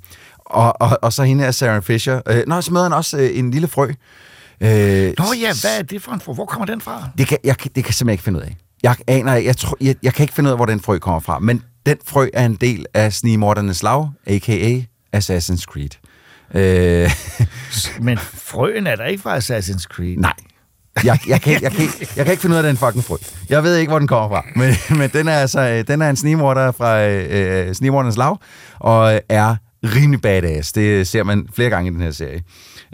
og, 0.55 0.81
og, 0.83 0.99
og 1.03 1.13
så 1.13 1.23
hende 1.23 1.45
er 1.45 1.51
Sarah 1.51 1.83
Fisher. 1.83 2.21
Øh, 2.29 2.43
nå, 2.47 2.61
så 2.61 2.73
møder 2.73 2.85
han 2.85 2.93
også 2.93 3.19
øh, 3.19 3.39
en 3.39 3.51
lille 3.51 3.69
frø. 3.69 3.89
Øh, 4.61 5.13
Nå 5.19 5.25
ja, 5.41 5.53
hvad 5.63 5.79
er 5.79 5.83
det 5.83 6.03
for 6.03 6.13
en 6.13 6.21
frø? 6.21 6.33
Hvor 6.33 6.45
kommer 6.45 6.67
den 6.67 6.81
fra? 6.81 7.09
det 7.19 7.27
kan, 7.29 7.39
jeg, 7.45 7.57
det 7.65 7.75
kan 7.75 7.85
jeg 7.87 7.95
simpelthen 7.95 8.09
ikke 8.11 8.23
finde 8.25 8.39
ud 8.39 8.45
af. 8.45 8.57
Jeg 8.83 8.97
aner, 9.07 9.35
jeg, 9.35 9.57
tror, 9.57 9.77
jeg, 9.81 9.95
jeg 10.03 10.15
kan 10.15 10.23
ikke 10.25 10.35
finde 10.35 10.49
ud 10.49 10.53
af, 10.53 10.59
hvor 10.59 10.67
den 10.67 10.81
frø 10.81 10.99
kommer 10.99 11.21
fra, 11.21 11.39
men 11.39 11.63
den 11.87 11.97
frø 12.07 12.29
er 12.35 12.47
en 12.47 12.55
del 12.55 12.87
af 12.95 13.13
Snigmordernes 13.13 13.83
Lav, 13.83 14.09
a.k.a. 14.27 14.81
Assassin's 15.17 15.63
Creed. 15.65 15.91
Øh, 16.55 17.11
Men 18.07 18.19
frøen 18.19 18.87
er 18.87 18.97
der 18.97 19.05
ikke 19.05 19.23
fra 19.23 19.39
Assassin's 19.39 19.83
Creed. 19.83 20.17
nej. 20.17 20.33
Jeg, 21.05 21.19
jeg, 21.29 21.41
kan, 21.41 21.63
jeg, 21.63 21.73
kan, 21.73 21.81
ikke- 21.83 22.09
jeg 22.17 22.25
kan 22.25 22.33
ikke 22.33 22.41
finde 22.41 22.55
ud 22.55 22.59
af 22.59 22.63
den 22.63 22.77
fucking 22.77 23.05
frø. 23.05 23.17
Jeg 23.49 23.63
ved 23.63 23.77
ikke, 23.77 23.91
hvor 23.91 23.99
den 23.99 24.09
kommer 24.09 24.29
fra. 24.29 24.45
Men, 24.57 24.99
men 24.99 25.11
den 25.11 25.29
er 25.29 25.33
altså 25.39 25.61
øh, 25.61 25.87
den 25.87 26.03
er 26.03 26.11
en 26.11 26.17
snigmorder 26.17 26.73
fra 26.73 27.01
øh, 27.07 27.69
øh, 27.69 27.75
Snigmordernes 27.75 28.17
Lav, 28.17 28.41
og 28.79 29.21
er 29.29 29.57
rimelig 29.85 30.21
badass. 30.23 30.73
Det 30.73 31.07
ser 31.07 31.23
man 31.23 31.49
flere 31.55 31.71
gange 31.71 31.91
i 31.91 31.95
den 31.95 32.01
her 32.01 32.11
serie. 32.11 32.43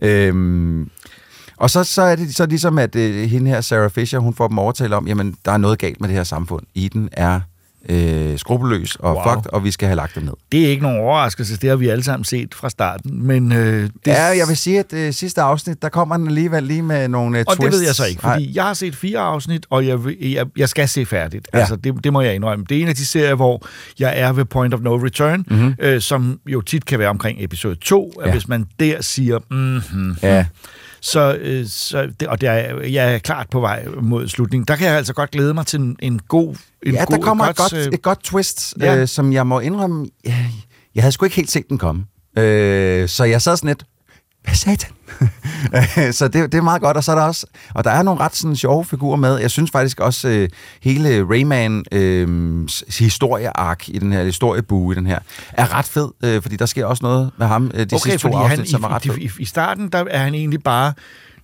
Øhm, 0.03 0.91
og 1.57 1.71
så, 1.71 1.85
så 1.85 2.03
er 2.03 2.17
det 2.17 2.35
så 2.35 2.47
ligesom, 2.47 2.79
at 2.79 2.97
øh, 2.97 3.31
hende 3.31 3.51
her, 3.51 3.61
Sarah 3.61 3.91
Fisher, 3.91 4.19
hun 4.19 4.35
får 4.35 4.49
dem 4.49 4.59
overtalt 4.59 4.93
om, 4.93 5.09
jamen, 5.09 5.37
der 5.45 5.53
er 5.53 5.57
noget 5.57 5.79
galt 5.79 6.01
med 6.01 6.09
det 6.09 6.17
her 6.17 6.25
samfund. 6.25 6.67
Eden 6.75 7.09
er 7.13 7.41
øh, 7.89 8.39
skrupelløs 8.39 8.97
og 8.97 9.15
Wow. 9.15 9.23
fucked, 9.25 9.53
og 9.53 9.65
vi 9.65 9.71
skal 9.71 9.89
have 9.89 9.97
lagt 9.97 10.15
dem 10.15 10.23
ned. 10.23 10.33
Det 10.53 10.65
er 10.65 10.69
ikke 10.69 10.83
nogen 10.83 11.01
overraskelse, 11.01 11.57
det 11.57 11.69
har 11.71 11.77
vi 11.77 11.89
alle 11.89 12.05
sammen 12.05 12.25
set 12.25 12.55
fra 12.55 12.71
starten. 12.71 13.27
Men 13.27 13.53
øh, 13.53 13.83
det. 13.83 13.91
Ja, 14.07 14.25
jeg 14.25 14.49
vil 14.49 14.57
sige, 14.57 14.79
at 14.79 14.93
øh, 14.93 15.13
sidste 15.13 15.41
afsnit, 15.43 15.83
der 15.83 15.89
kommer 15.89 16.17
den 16.17 16.27
alligevel 16.27 16.63
lige 16.63 16.83
med 16.83 17.09
nogle 17.09 17.39
øh, 17.39 17.45
og 17.49 17.57
twists. 17.57 17.71
det 17.71 17.81
ved 17.81 17.87
jeg 17.87 17.95
så 17.95 18.05
ikke, 18.07 18.21
fordi 18.21 18.45
Nej. 18.45 18.53
jeg 18.55 18.65
har 18.65 18.75
set 18.75 18.97
fire 18.97 19.19
afsnit, 19.19 19.67
og 19.71 19.87
jeg, 19.87 19.99
jeg, 20.21 20.47
jeg 20.57 20.69
skal 20.69 20.89
se 20.89 21.07
færdigt. 21.07 21.49
Ja. 21.55 21.59
Altså, 21.59 21.77
det, 21.77 21.95
det 22.05 22.13
må 22.13 22.21
jeg 22.21 22.35
indrømme. 22.35 22.65
Det 22.69 22.77
er 22.79 22.83
en 22.83 22.89
af 22.89 22.95
de 22.95 23.07
serier, 23.07 23.35
hvor 23.35 23.67
jeg 23.99 24.13
er 24.21 24.33
ved 24.33 24.45
point 24.45 24.75
of 24.75 24.81
no 24.81 24.97
return, 24.97 25.45
mm-hmm. 25.51 25.75
øh, 25.79 26.01
som 26.01 26.41
jo 26.47 26.61
tit 26.61 26.85
kan 26.85 26.99
være 26.99 27.09
omkring 27.09 27.45
episode 27.45 27.75
2, 27.75 28.13
ja. 28.21 28.27
Ja. 28.27 28.33
hvis 28.33 28.49
man 28.49 28.67
der 28.81 29.03
siger, 29.03 29.39
mm-hmm, 29.51 30.17
Ja. 30.23 30.45
Så, 31.01 31.37
øh, 31.41 31.67
så 31.67 32.09
det, 32.21 32.29
og 32.29 32.41
det 32.41 32.49
er, 32.49 32.81
jeg 32.81 33.15
er 33.15 33.19
klart 33.19 33.47
på 33.51 33.61
vej 33.61 33.87
mod 34.03 34.29
slutningen. 34.29 34.65
Der 34.69 34.77
kan 34.77 34.87
jeg 34.87 34.97
altså 34.97 35.15
godt 35.15 35.31
glæde 35.31 35.55
mig 35.55 35.67
til 35.67 35.81
en, 35.81 35.97
en 36.03 36.21
god... 36.29 36.55
En 36.83 36.95
ja, 36.95 37.05
god, 37.05 37.17
der 37.17 37.23
kommer 37.23 37.45
et 37.45 37.57
godt, 37.57 37.73
øh, 37.73 37.87
et 37.87 38.03
godt 38.03 38.23
twist, 38.23 38.75
ja. 38.81 38.97
øh, 38.97 39.09
som 39.09 39.33
jeg 39.33 39.47
må 39.47 39.61
indrømme, 39.61 40.07
jeg, 40.25 40.51
jeg 40.95 41.03
havde 41.03 41.13
sgu 41.13 41.25
ikke 41.25 41.37
helt 41.37 41.51
set 41.51 41.69
den 41.69 41.79
komme. 41.79 42.05
Øh, 42.39 43.09
så 43.09 43.25
jeg 43.25 43.43
sad 43.43 43.57
sådan 43.57 43.69
lidt, 43.69 43.85
hvad 44.45 44.55
satan? 44.55 44.91
så 46.13 46.29
det, 46.29 46.53
det 46.53 46.59
er 46.59 46.63
meget 46.63 46.83
godt, 46.83 46.97
og 46.97 47.05
så 47.05 47.11
er 47.13 47.17
der 47.17 47.23
også, 47.23 47.47
og 47.75 47.85
der 47.85 47.91
er 47.91 48.03
nogle 48.03 48.21
ret 48.21 48.37
sådan, 48.37 48.57
sjove 48.57 48.85
figurer 48.85 49.17
med. 49.17 49.37
Jeg 49.39 49.51
synes 49.51 49.71
faktisk 49.71 50.01
også, 50.01 50.29
øh, 50.29 50.49
hele 50.83 51.23
Rayman 51.31 51.85
øh, 51.93 52.69
historieark 52.99 53.89
i 53.89 53.99
den 53.99 54.13
her, 54.13 54.25
historiebue 54.25 54.93
i 54.95 54.97
den 54.97 55.07
her, 55.07 55.19
er 55.53 55.75
ret 55.79 55.87
fed, 55.87 56.09
øh, 56.25 56.43
fordi 56.43 56.57
der 56.57 56.67
sker 56.67 56.87
også 56.87 57.03
noget 57.03 57.31
med 57.39 57.47
ham, 57.47 57.71
øh, 57.75 57.81
de 57.81 57.83
Okay, 57.95 58.11
sidste 58.11 58.19
to 58.29 58.37
han, 58.37 58.51
afsnit, 58.51 58.71
som 58.71 58.83
er 58.85 58.89
ret 58.89 59.05
i, 59.05 59.09
fed. 59.09 59.19
i, 59.19 59.31
i 59.39 59.45
starten, 59.45 59.89
der 59.89 60.05
er 60.11 60.19
han 60.19 60.35
egentlig 60.35 60.63
bare 60.63 60.93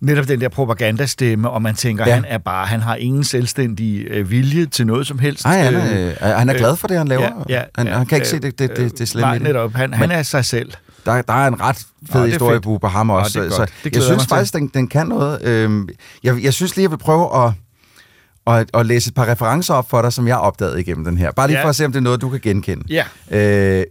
netop 0.00 0.28
den 0.28 0.40
der 0.40 0.48
propagandastemme, 0.48 1.50
og 1.50 1.62
man 1.62 1.74
tænker, 1.74 2.04
Ja. 2.08 2.14
han 2.14 2.24
er 2.28 2.38
bare, 2.38 2.66
han 2.66 2.80
har 2.80 2.94
ingen 2.94 3.24
selvstændig 3.24 4.04
øh, 4.10 4.30
vilje 4.30 4.66
til 4.66 4.86
noget 4.86 5.06
som 5.06 5.18
helst. 5.18 5.44
Nej, 5.44 5.58
han 5.58 5.74
Øh, 5.74 5.82
er, 6.20 6.30
øh, 6.32 6.38
han 6.38 6.48
er 6.48 6.54
glad 6.54 6.76
for 6.76 6.88
det, 6.88 6.98
han 6.98 7.08
laver. 7.08 7.22
Ja, 7.48 7.54
ja, 7.54 7.62
han, 7.78 7.86
ja, 7.86 7.96
han 7.96 8.06
kan 8.06 8.16
ikke 8.16 8.26
øh, 8.26 8.30
se 8.30 8.38
det, 8.40 8.58
det, 8.58 8.76
det, 8.76 8.98
det 8.98 9.08
slemme 9.08 9.26
Nej, 9.28 9.38
netop. 9.38 9.72
Han, 9.74 9.94
han 9.94 10.08
Men- 10.08 10.18
er 10.18 10.22
sig 10.22 10.44
selv. 10.44 10.72
Der, 11.06 11.22
der 11.22 11.32
er 11.32 11.46
en 11.48 11.60
ret 11.60 11.86
Nå, 12.00 12.12
fed 12.12 12.20
det 12.20 12.28
er 12.28 12.32
historiebue 12.32 12.78
på 12.80 12.86
ham 12.88 13.06
Nå, 13.06 13.12
også. 13.18 13.40
det 13.40 13.46
er 13.46 13.50
så. 13.50 13.66
Det 13.84 13.94
jeg 13.94 14.02
synes 14.02 14.26
faktisk, 14.26 14.54
den, 14.54 14.68
den 14.74 14.88
kan 14.88 15.06
noget. 15.06 15.42
Øhm, 15.44 15.88
jeg, 16.22 16.42
jeg 16.42 16.54
synes 16.54 16.76
lige, 16.76 16.82
jeg 16.84 16.90
vil 16.90 16.96
prøve 16.98 17.46
at, 17.46 17.52
at, 18.46 18.70
at 18.74 18.86
læse 18.86 19.08
et 19.08 19.14
par 19.14 19.28
referencer 19.28 19.74
op 19.74 19.90
for 19.90 20.02
dig, 20.02 20.12
som 20.12 20.28
jeg 20.28 20.36
opdagede 20.38 20.80
igennem 20.80 21.04
den 21.04 21.18
her. 21.18 21.30
Bare 21.32 21.46
lige 21.48 21.58
Ja. 21.58 21.64
for 21.64 21.68
at 21.68 21.76
se, 21.76 21.84
om 21.84 21.92
det 21.92 21.98
er 21.98 22.02
noget, 22.02 22.20
du 22.20 22.28
kan 22.28 22.40
genkende. 22.40 22.84
Ja. 22.88 23.04
Øh, 23.80 23.84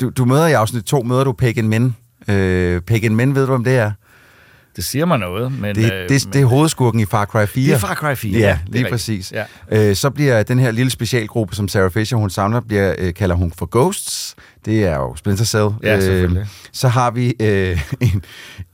du, 0.00 0.10
du 0.10 0.24
møder 0.24 0.46
i 0.46 0.52
afsnit 0.52 0.84
2, 0.84 1.02
møder 1.02 1.24
du 1.24 1.32
Pagan 1.32 1.68
Men. 1.68 1.96
Øh, 2.28 2.80
Pagan 2.80 3.16
Men, 3.16 3.34
ved 3.34 3.46
du, 3.46 3.54
om 3.54 3.64
det 3.64 3.76
er? 3.76 3.92
Det 4.76 4.84
siger 4.84 5.04
mig 5.04 5.18
noget, 5.18 5.52
men... 5.60 5.74
Det, 5.74 5.92
øh, 5.92 6.08
det, 6.08 6.28
det 6.32 6.40
er 6.40 6.44
hovedskurken 6.44 7.00
i 7.00 7.04
Far 7.04 7.24
Cry 7.24 7.46
4. 7.46 7.66
Det 7.66 7.74
er 7.74 7.78
Far 7.78 7.94
Cry 7.94 8.14
4, 8.14 8.38
Ja, 8.38 8.58
det 8.66 8.74
lige 8.74 8.90
præcis. 8.90 9.32
Ja. 9.32 9.44
Øh, 9.90 9.96
så 9.96 10.10
bliver 10.10 10.42
den 10.42 10.58
her 10.58 10.70
lille 10.70 10.90
specialgruppe, 10.90 11.54
som 11.56 11.68
Sarah 11.68 11.90
Fisher 11.90 12.18
hun 12.18 12.30
samler, 12.30 12.60
bliver, 12.60 12.94
øh, 12.98 13.14
kalder 13.14 13.34
hun 13.36 13.52
for 13.58 13.68
Ghosts. 13.70 14.34
Det 14.64 14.84
er 14.84 14.96
jo 14.96 15.16
Splinter 15.16 15.44
Cell. 15.44 15.68
Ja, 15.82 16.00
selvfølgelig. 16.00 16.46
så 16.72 16.88
har 16.88 17.10
vi 17.10 17.34
øh, 17.40 17.82
en, 18.00 18.22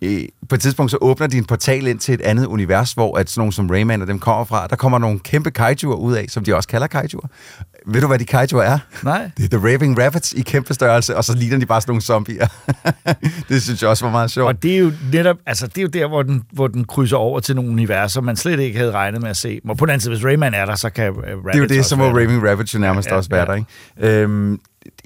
øh, 0.03 0.22
på 0.49 0.55
et 0.55 0.61
tidspunkt, 0.61 0.91
så 0.91 0.99
åbner 1.01 1.26
de 1.26 1.39
en 1.39 1.45
portal 1.45 1.86
ind 1.86 1.99
til 1.99 2.14
et 2.14 2.20
andet 2.20 2.47
univers, 2.47 2.93
hvor 2.93 3.18
at 3.18 3.30
sådan 3.30 3.41
nogle 3.41 3.53
som 3.53 3.70
Rayman 3.70 4.03
og 4.03 4.09
dem 4.09 4.18
kommer 4.18 4.45
fra. 4.45 4.66
Der 4.66 4.76
kommer 4.76 4.99
nogle 4.99 5.18
kæmpe 5.18 5.51
kaijuer 5.51 5.97
ud 5.97 6.14
af, 6.14 6.26
som 6.28 6.45
de 6.45 6.57
også 6.57 6.68
kalder 6.68 6.86
kaijuer. 6.86 7.26
Ved 7.86 8.01
du, 8.01 8.07
hvad 8.07 8.18
de 8.18 8.24
kaijuer 8.24 8.62
er? 8.62 8.78
Nej. 9.05 9.30
Det 9.36 9.45
er 9.45 9.59
The 9.59 9.72
Raving 9.72 10.05
Rabbits 10.05 10.32
i 10.32 10.41
kæmpe 10.41 10.74
størrelse, 10.74 11.16
og 11.16 11.24
så 11.24 11.34
ligner 11.36 11.59
de 11.59 11.66
bare 11.66 11.80
sådan 11.80 11.91
nogle 11.91 12.03
zombier. 12.03 12.47
det 13.49 13.62
synes 13.62 13.82
jeg 13.82 13.91
også 13.91 14.05
var 14.05 14.12
meget 14.12 14.30
sjovt. 14.30 14.49
Og 14.49 14.62
det 14.62 14.74
er 14.74 14.78
jo 14.78 14.93
netop, 15.12 15.36
altså 15.47 15.66
det 15.66 15.78
er 15.78 15.82
jo 15.82 15.89
der, 15.89 16.09
hvor 16.09 16.22
den, 16.22 16.43
hvor 16.53 16.66
den 16.66 16.84
krydser 16.84 17.16
over 17.16 17.41
til 17.41 17.57
nogle 17.57 17.70
universer, 17.70 18.20
man 18.20 18.36
slet 18.36 18.61
ikke 18.61 18.78
havde 18.78 18.93
regnet 18.93 19.20
med 19.22 19.30
at 19.30 19.36
se. 19.36 19.61
Og 19.68 19.76
på 19.76 19.86
den 19.86 19.91
anden 19.91 20.01
side, 20.01 20.14
hvis 20.14 20.24
Rayman 20.24 20.55
er 20.55 20.64
der, 20.64 20.74
så 20.74 20.91
kan 20.91 21.11
uh, 21.11 21.22
Det 21.22 21.55
er 21.55 21.59
jo 21.59 21.64
det, 21.64 21.84
som 21.84 22.01
Raving 22.01 22.51
Rabbits 22.51 22.74
jo 22.74 22.78
nærmest 22.78 23.09
ja, 23.09 23.14
også 23.14 23.30
være 23.30 23.41
ja. 23.41 23.47
der, 23.47 23.55
ikke? 23.55 24.22
Øhm, 24.22 24.61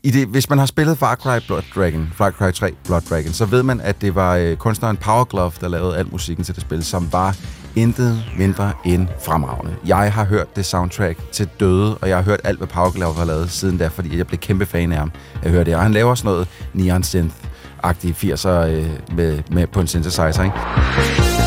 i 0.05 0.11
det, 0.11 0.27
hvis 0.27 0.49
man 0.51 0.59
har 0.59 0.67
spillet 0.67 0.99
Far 0.99 1.15
Cry 1.15 1.47
Blood 1.47 1.63
Dragon, 1.75 2.13
Far 2.15 2.31
Cry 2.31 2.53
3 2.53 2.73
Blood 2.85 3.01
Dragon, 3.01 3.33
så 3.33 3.45
ved 3.45 3.63
man, 3.63 3.81
at 3.81 4.01
det 4.01 4.15
var 4.15 4.37
øh, 4.37 4.57
kunstneren 4.57 4.97
Power 4.97 5.25
Glove, 5.25 5.53
der 5.61 5.69
lavede 5.69 5.97
al 5.97 6.07
musikken 6.13 6.45
til 6.45 6.55
det 6.55 6.63
spil, 6.63 6.85
som 6.85 7.13
var 7.13 7.37
intet 7.77 8.25
mindre 8.39 8.73
end 8.85 9.09
fremragende. 9.21 9.75
Jeg 9.87 10.13
har 10.13 10.25
hørt 10.25 10.57
det 10.57 10.67
soundtrack 10.67 11.33
til 11.33 11.49
døde, 11.61 11.99
og 11.99 12.09
jeg 12.09 12.17
har 12.17 12.25
hørt 12.25 12.41
alt, 12.45 12.59
hvad 12.59 12.69
Power 12.69 12.91
Glove 12.91 13.15
har 13.15 13.25
lavet 13.25 13.51
siden 13.51 13.79
da, 13.79 13.87
fordi 13.87 14.19
jeg 14.19 14.27
blev 14.27 14.39
kæmpe 14.39 14.67
fan 14.67 14.93
af 14.93 14.99
ham. 14.99 15.13
Jeg 15.43 15.51
hørte 15.51 15.65
det, 15.71 15.77
og 15.77 15.83
han 15.83 15.93
laver 15.93 16.15
sådan 16.15 16.33
noget 16.33 16.49
neon 16.73 17.03
synth-agtige 17.03 18.13
80'er 18.13 18.49
øh, 18.49 18.87
med, 19.17 19.43
med, 19.51 19.67
på 19.67 19.81
en 19.81 19.87
synthesizer, 19.87 20.43
ikke? 20.43 21.42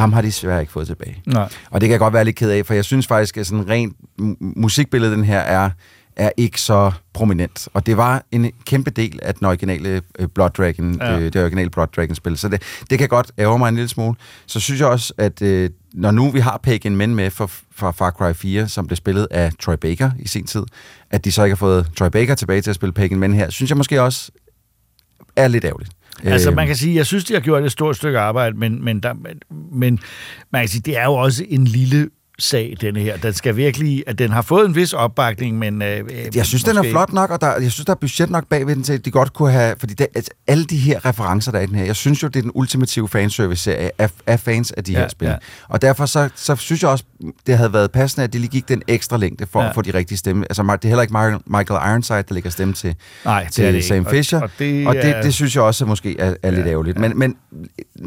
Ham 0.00 0.12
har 0.12 0.20
de 0.20 0.26
desværre 0.26 0.60
ikke 0.60 0.72
fået 0.72 0.86
tilbage. 0.86 1.22
Nej. 1.26 1.48
Og 1.70 1.80
det 1.80 1.86
kan 1.88 1.90
jeg 1.92 1.98
godt 1.98 2.14
være 2.14 2.24
lidt 2.24 2.36
ked 2.36 2.50
af, 2.50 2.66
for 2.66 2.74
jeg 2.74 2.84
synes 2.84 3.06
faktisk, 3.06 3.36
at 3.36 3.46
sådan 3.46 3.68
rent 3.68 3.96
mu- 4.20 4.36
musikbilledet 4.56 5.16
den 5.16 5.24
her 5.24 5.38
er, 5.38 5.70
er 6.16 6.30
ikke 6.36 6.60
så 6.60 6.92
prominent. 7.12 7.68
Og 7.74 7.86
det 7.86 7.96
var 7.96 8.22
en 8.32 8.50
kæmpe 8.66 8.90
del 8.90 9.18
af 9.22 9.34
den 9.34 9.46
originale 9.46 10.02
øh, 10.18 10.28
Blood 10.34 10.50
Dragon, 10.50 10.94
Ja. 11.00 11.18
øh, 11.18 11.32
det 11.32 11.36
originale 11.42 11.70
Blood 11.70 11.86
Dragon-spil. 11.96 12.36
Så 12.38 12.48
det, 12.48 12.62
det 12.90 12.98
kan 12.98 13.08
godt 13.08 13.32
ærge 13.38 13.58
mig 13.58 13.68
en 13.68 13.74
lille 13.74 13.88
smule. 13.88 14.16
Så 14.46 14.60
synes 14.60 14.80
jeg 14.80 14.88
også, 14.88 15.12
at 15.18 15.42
øh, 15.42 15.70
når 15.94 16.10
nu 16.10 16.30
vi 16.30 16.40
har 16.40 16.60
Pagan 16.62 16.96
Men 16.96 17.14
med 17.14 17.30
fra, 17.30 17.46
fra 17.74 17.90
Far 17.90 18.10
Cry 18.10 18.32
4, 18.34 18.68
som 18.68 18.86
blev 18.86 18.96
spillet 18.96 19.28
af 19.30 19.52
Troy 19.60 19.74
Baker 19.74 20.10
i 20.18 20.28
sin 20.28 20.46
tid, 20.46 20.62
at 21.10 21.24
de 21.24 21.32
så 21.32 21.44
ikke 21.44 21.54
har 21.54 21.58
fået 21.58 21.86
Troy 21.96 22.08
Baker 22.08 22.34
tilbage 22.34 22.60
til 22.62 22.70
at 22.70 22.76
spille 22.76 22.92
Pagan 22.92 23.18
Men 23.18 23.34
her, 23.34 23.50
synes 23.50 23.70
jeg 23.70 23.76
måske 23.76 24.02
også 24.02 24.30
er 25.36 25.48
lidt 25.48 25.64
ærgerligt. 25.64 25.90
Altså, 26.24 26.48
Øhm, 26.48 26.56
man 26.56 26.66
kan 26.66 26.76
sige, 26.76 26.96
jeg 26.96 27.06
synes, 27.06 27.24
de 27.24 27.34
har 27.34 27.40
gjort 27.40 27.64
et 27.64 27.72
stort 27.72 27.96
stykke 27.96 28.18
arbejde, 28.18 28.56
men, 28.56 28.84
men, 28.84 29.00
der, 29.00 29.12
men, 29.12 29.40
men 29.72 29.98
man 30.52 30.62
kan 30.62 30.68
sige, 30.68 30.82
det 30.84 30.98
er 30.98 31.04
jo 31.04 31.14
også 31.14 31.44
en 31.48 31.64
lille 31.64 32.08
sag, 32.40 32.76
denne 32.80 33.00
her. 33.00 33.16
Den 33.16 33.32
skal 33.32 33.56
virkelig, 33.56 34.04
at 34.06 34.18
den 34.18 34.30
har 34.30 34.42
fået 34.42 34.66
en 34.66 34.74
vis 34.74 34.92
opbakning, 34.92 35.58
men... 35.58 35.82
Øh, 35.82 36.04
Jeg 36.34 36.46
synes, 36.46 36.64
den 36.64 36.76
er 36.76 36.82
flot 36.90 37.12
nok, 37.12 37.30
og 37.30 37.40
der, 37.40 37.46
jeg 37.60 37.72
synes, 37.72 37.84
der 37.86 37.92
er 37.92 37.96
budget 37.96 38.30
nok 38.30 38.46
bagved 38.46 38.74
den 38.74 38.82
til, 38.82 38.92
at 38.92 39.04
de 39.04 39.10
godt 39.10 39.32
kunne 39.32 39.50
have... 39.52 39.74
Fordi 39.78 39.94
det, 39.94 40.06
altså, 40.14 40.30
alle 40.46 40.64
de 40.64 40.76
her 40.76 41.04
referencer, 41.04 41.52
der 41.52 41.58
er 41.58 41.62
i 41.62 41.66
den 41.66 41.74
her, 41.74 41.84
jeg 41.84 41.96
synes 41.96 42.22
jo, 42.22 42.28
det 42.28 42.36
er 42.36 42.42
den 42.42 42.50
ultimative 42.54 43.08
fanservice-serie 43.08 43.90
af, 43.98 44.10
af 44.26 44.40
fans 44.40 44.72
af 44.72 44.84
de 44.84 44.92
Ja, 44.92 44.98
her 44.98 45.08
spil. 45.08 45.28
ja. 45.28 45.34
Og 45.68 45.82
derfor 45.82 46.06
så, 46.06 46.28
så 46.34 46.56
synes 46.56 46.82
jeg 46.82 46.90
også, 46.90 47.04
det 47.46 47.56
havde 47.56 47.72
været 47.72 47.90
passende, 47.90 48.24
at 48.24 48.32
de 48.32 48.38
lige 48.38 48.50
gik 48.50 48.68
den 48.68 48.82
ekstra 48.88 49.16
længde 49.16 49.46
for 49.52 49.62
Ja. 49.62 49.68
at 49.68 49.74
få 49.74 49.82
de 49.82 49.94
rigtige 49.94 50.18
stemme. 50.18 50.44
Altså, 50.50 50.62
det 50.62 50.84
er 50.84 50.88
heller 50.88 51.02
ikke 51.02 51.14
Michael- 51.50 51.90
Ironside, 51.90 52.22
der 52.28 52.34
lægger 52.34 52.50
stemme 52.50 52.74
til, 52.74 52.94
Nej, 53.24 53.42
det 53.44 53.52
til 53.52 53.64
er 53.64 53.72
det 53.72 53.84
Sam 53.84 53.96
ikke. 53.96 54.08
Og- 54.08 54.10
Fisher. 54.14 54.40
og 54.40 54.50
det 54.58 54.86
og 54.86 54.94
det, 54.94 55.04
er- 55.04 55.22
det 55.22 55.34
synes 55.34 55.54
jeg 55.54 55.62
også 55.62 55.86
måske 55.86 56.20
er, 56.20 56.34
er 56.42 56.50
lidt 56.50 56.66
Ja, 56.66 56.70
ærgerligt. 56.72 56.96
ja. 56.96 57.00
Men, 57.08 57.18
men 57.18 57.36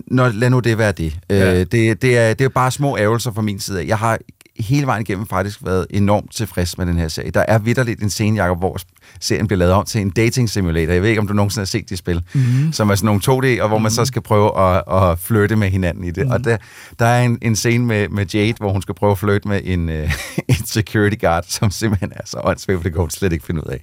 når, 0.07 0.27
lad 0.29 0.49
nu 0.49 0.59
det 0.59 0.77
være 0.77 0.91
det. 0.91 1.15
Ja. 1.29 1.53
Øh, 1.59 1.65
det, 1.71 2.01
det, 2.01 2.17
er, 2.17 2.34
det 2.34 2.45
er 2.45 2.49
bare 2.49 2.71
små 2.71 2.97
ærgelser 2.97 3.31
fra 3.31 3.41
min 3.41 3.59
side. 3.59 3.79
af. 3.81 3.86
Jeg 3.88 3.97
har 3.97 4.17
hele 4.59 4.88
vejen 4.88 5.01
igennem 5.01 5.28
faktisk 5.28 5.59
været 5.65 5.88
enormt 5.89 6.36
tilfreds 6.36 6.78
med 6.78 6.86
den 6.86 6.97
her 6.97 7.07
serie. 7.07 7.32
Der 7.32 7.45
er 7.47 7.59
vidderligt 7.59 8.01
en 8.03 8.09
scene, 8.09 8.41
Jacob, 8.43 8.57
hvor 8.59 8.78
serien 9.19 9.47
bliver 9.47 9.57
lavet 9.57 9.74
om 9.74 9.86
til 9.86 10.01
en 10.01 10.09
dating 10.09 10.49
simulator. 10.49 10.93
Jeg 10.93 11.01
ved 11.01 11.09
ikke, 11.09 11.21
om 11.21 11.28
du 11.28 11.34
nogensinde 11.34 11.61
har 11.61 11.65
set 11.65 11.89
de 11.89 11.97
spil, 11.97 12.21
mm-hmm. 12.34 12.74
som 12.74 12.89
er 12.89 12.95
sådan 12.95 13.05
nogle 13.26 13.57
2D, 13.57 13.61
og 13.61 13.67
hvor 13.67 13.78
man 13.78 13.91
så 13.91 14.05
skal 14.05 14.21
prøve 14.21 14.59
at, 14.59 14.84
at 15.11 15.19
flytte 15.19 15.55
med 15.55 15.69
hinanden 15.69 16.03
i 16.03 16.07
det. 16.07 16.17
Mm-hmm. 16.17 16.32
Og 16.32 16.43
der, 16.43 16.57
der 16.99 17.05
er 17.05 17.24
en, 17.24 17.38
en 17.41 17.55
scene 17.55 17.86
med, 17.86 18.09
med 18.09 18.26
Jade, 18.34 18.53
hvor 18.59 18.71
hun 18.71 18.82
skal 18.82 18.95
prøve 18.95 19.11
at 19.11 19.17
flytte 19.17 19.47
med 19.47 19.61
en, 19.63 19.89
uh, 19.89 19.95
en 20.49 20.65
security 20.65 21.15
guard, 21.21 21.43
som 21.47 21.71
simpelthen 21.71 22.11
er 22.15 22.21
så 22.26 22.41
åndssvagt, 22.43 22.78
for 22.80 22.84
det 22.84 22.91
kan 22.91 22.99
hun 23.01 23.09
slet 23.09 23.34
ikke 23.34 23.45
finde 23.45 23.61
ud 23.67 23.78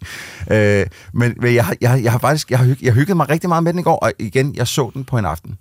af. 0.51 0.83
Uh, 0.85 0.91
men 1.21 1.35
men 1.41 1.55
jeg, 1.55 1.65
har- 1.65 1.77
jeg, 1.81 1.91
har- 1.91 1.99
jeg 1.99 2.13
har 2.13 2.19
faktisk 2.19 2.51
jeg 2.51 2.59
har, 2.59 2.67
hygget, 2.67 2.83
jeg 2.83 2.93
hyggede 2.93 3.15
mig 3.17 3.29
rigtig 3.31 3.49
meget 3.49 3.65
med 3.65 3.73
den 3.73 3.81
i 3.81 3.83
går, 3.83 3.97
og 3.97 4.13
igen, 4.19 4.55
jeg 4.55 4.67
så 4.69 4.91
den 4.95 5.05
på 5.05 5.19
en 5.19 5.25
aften. 5.25 5.59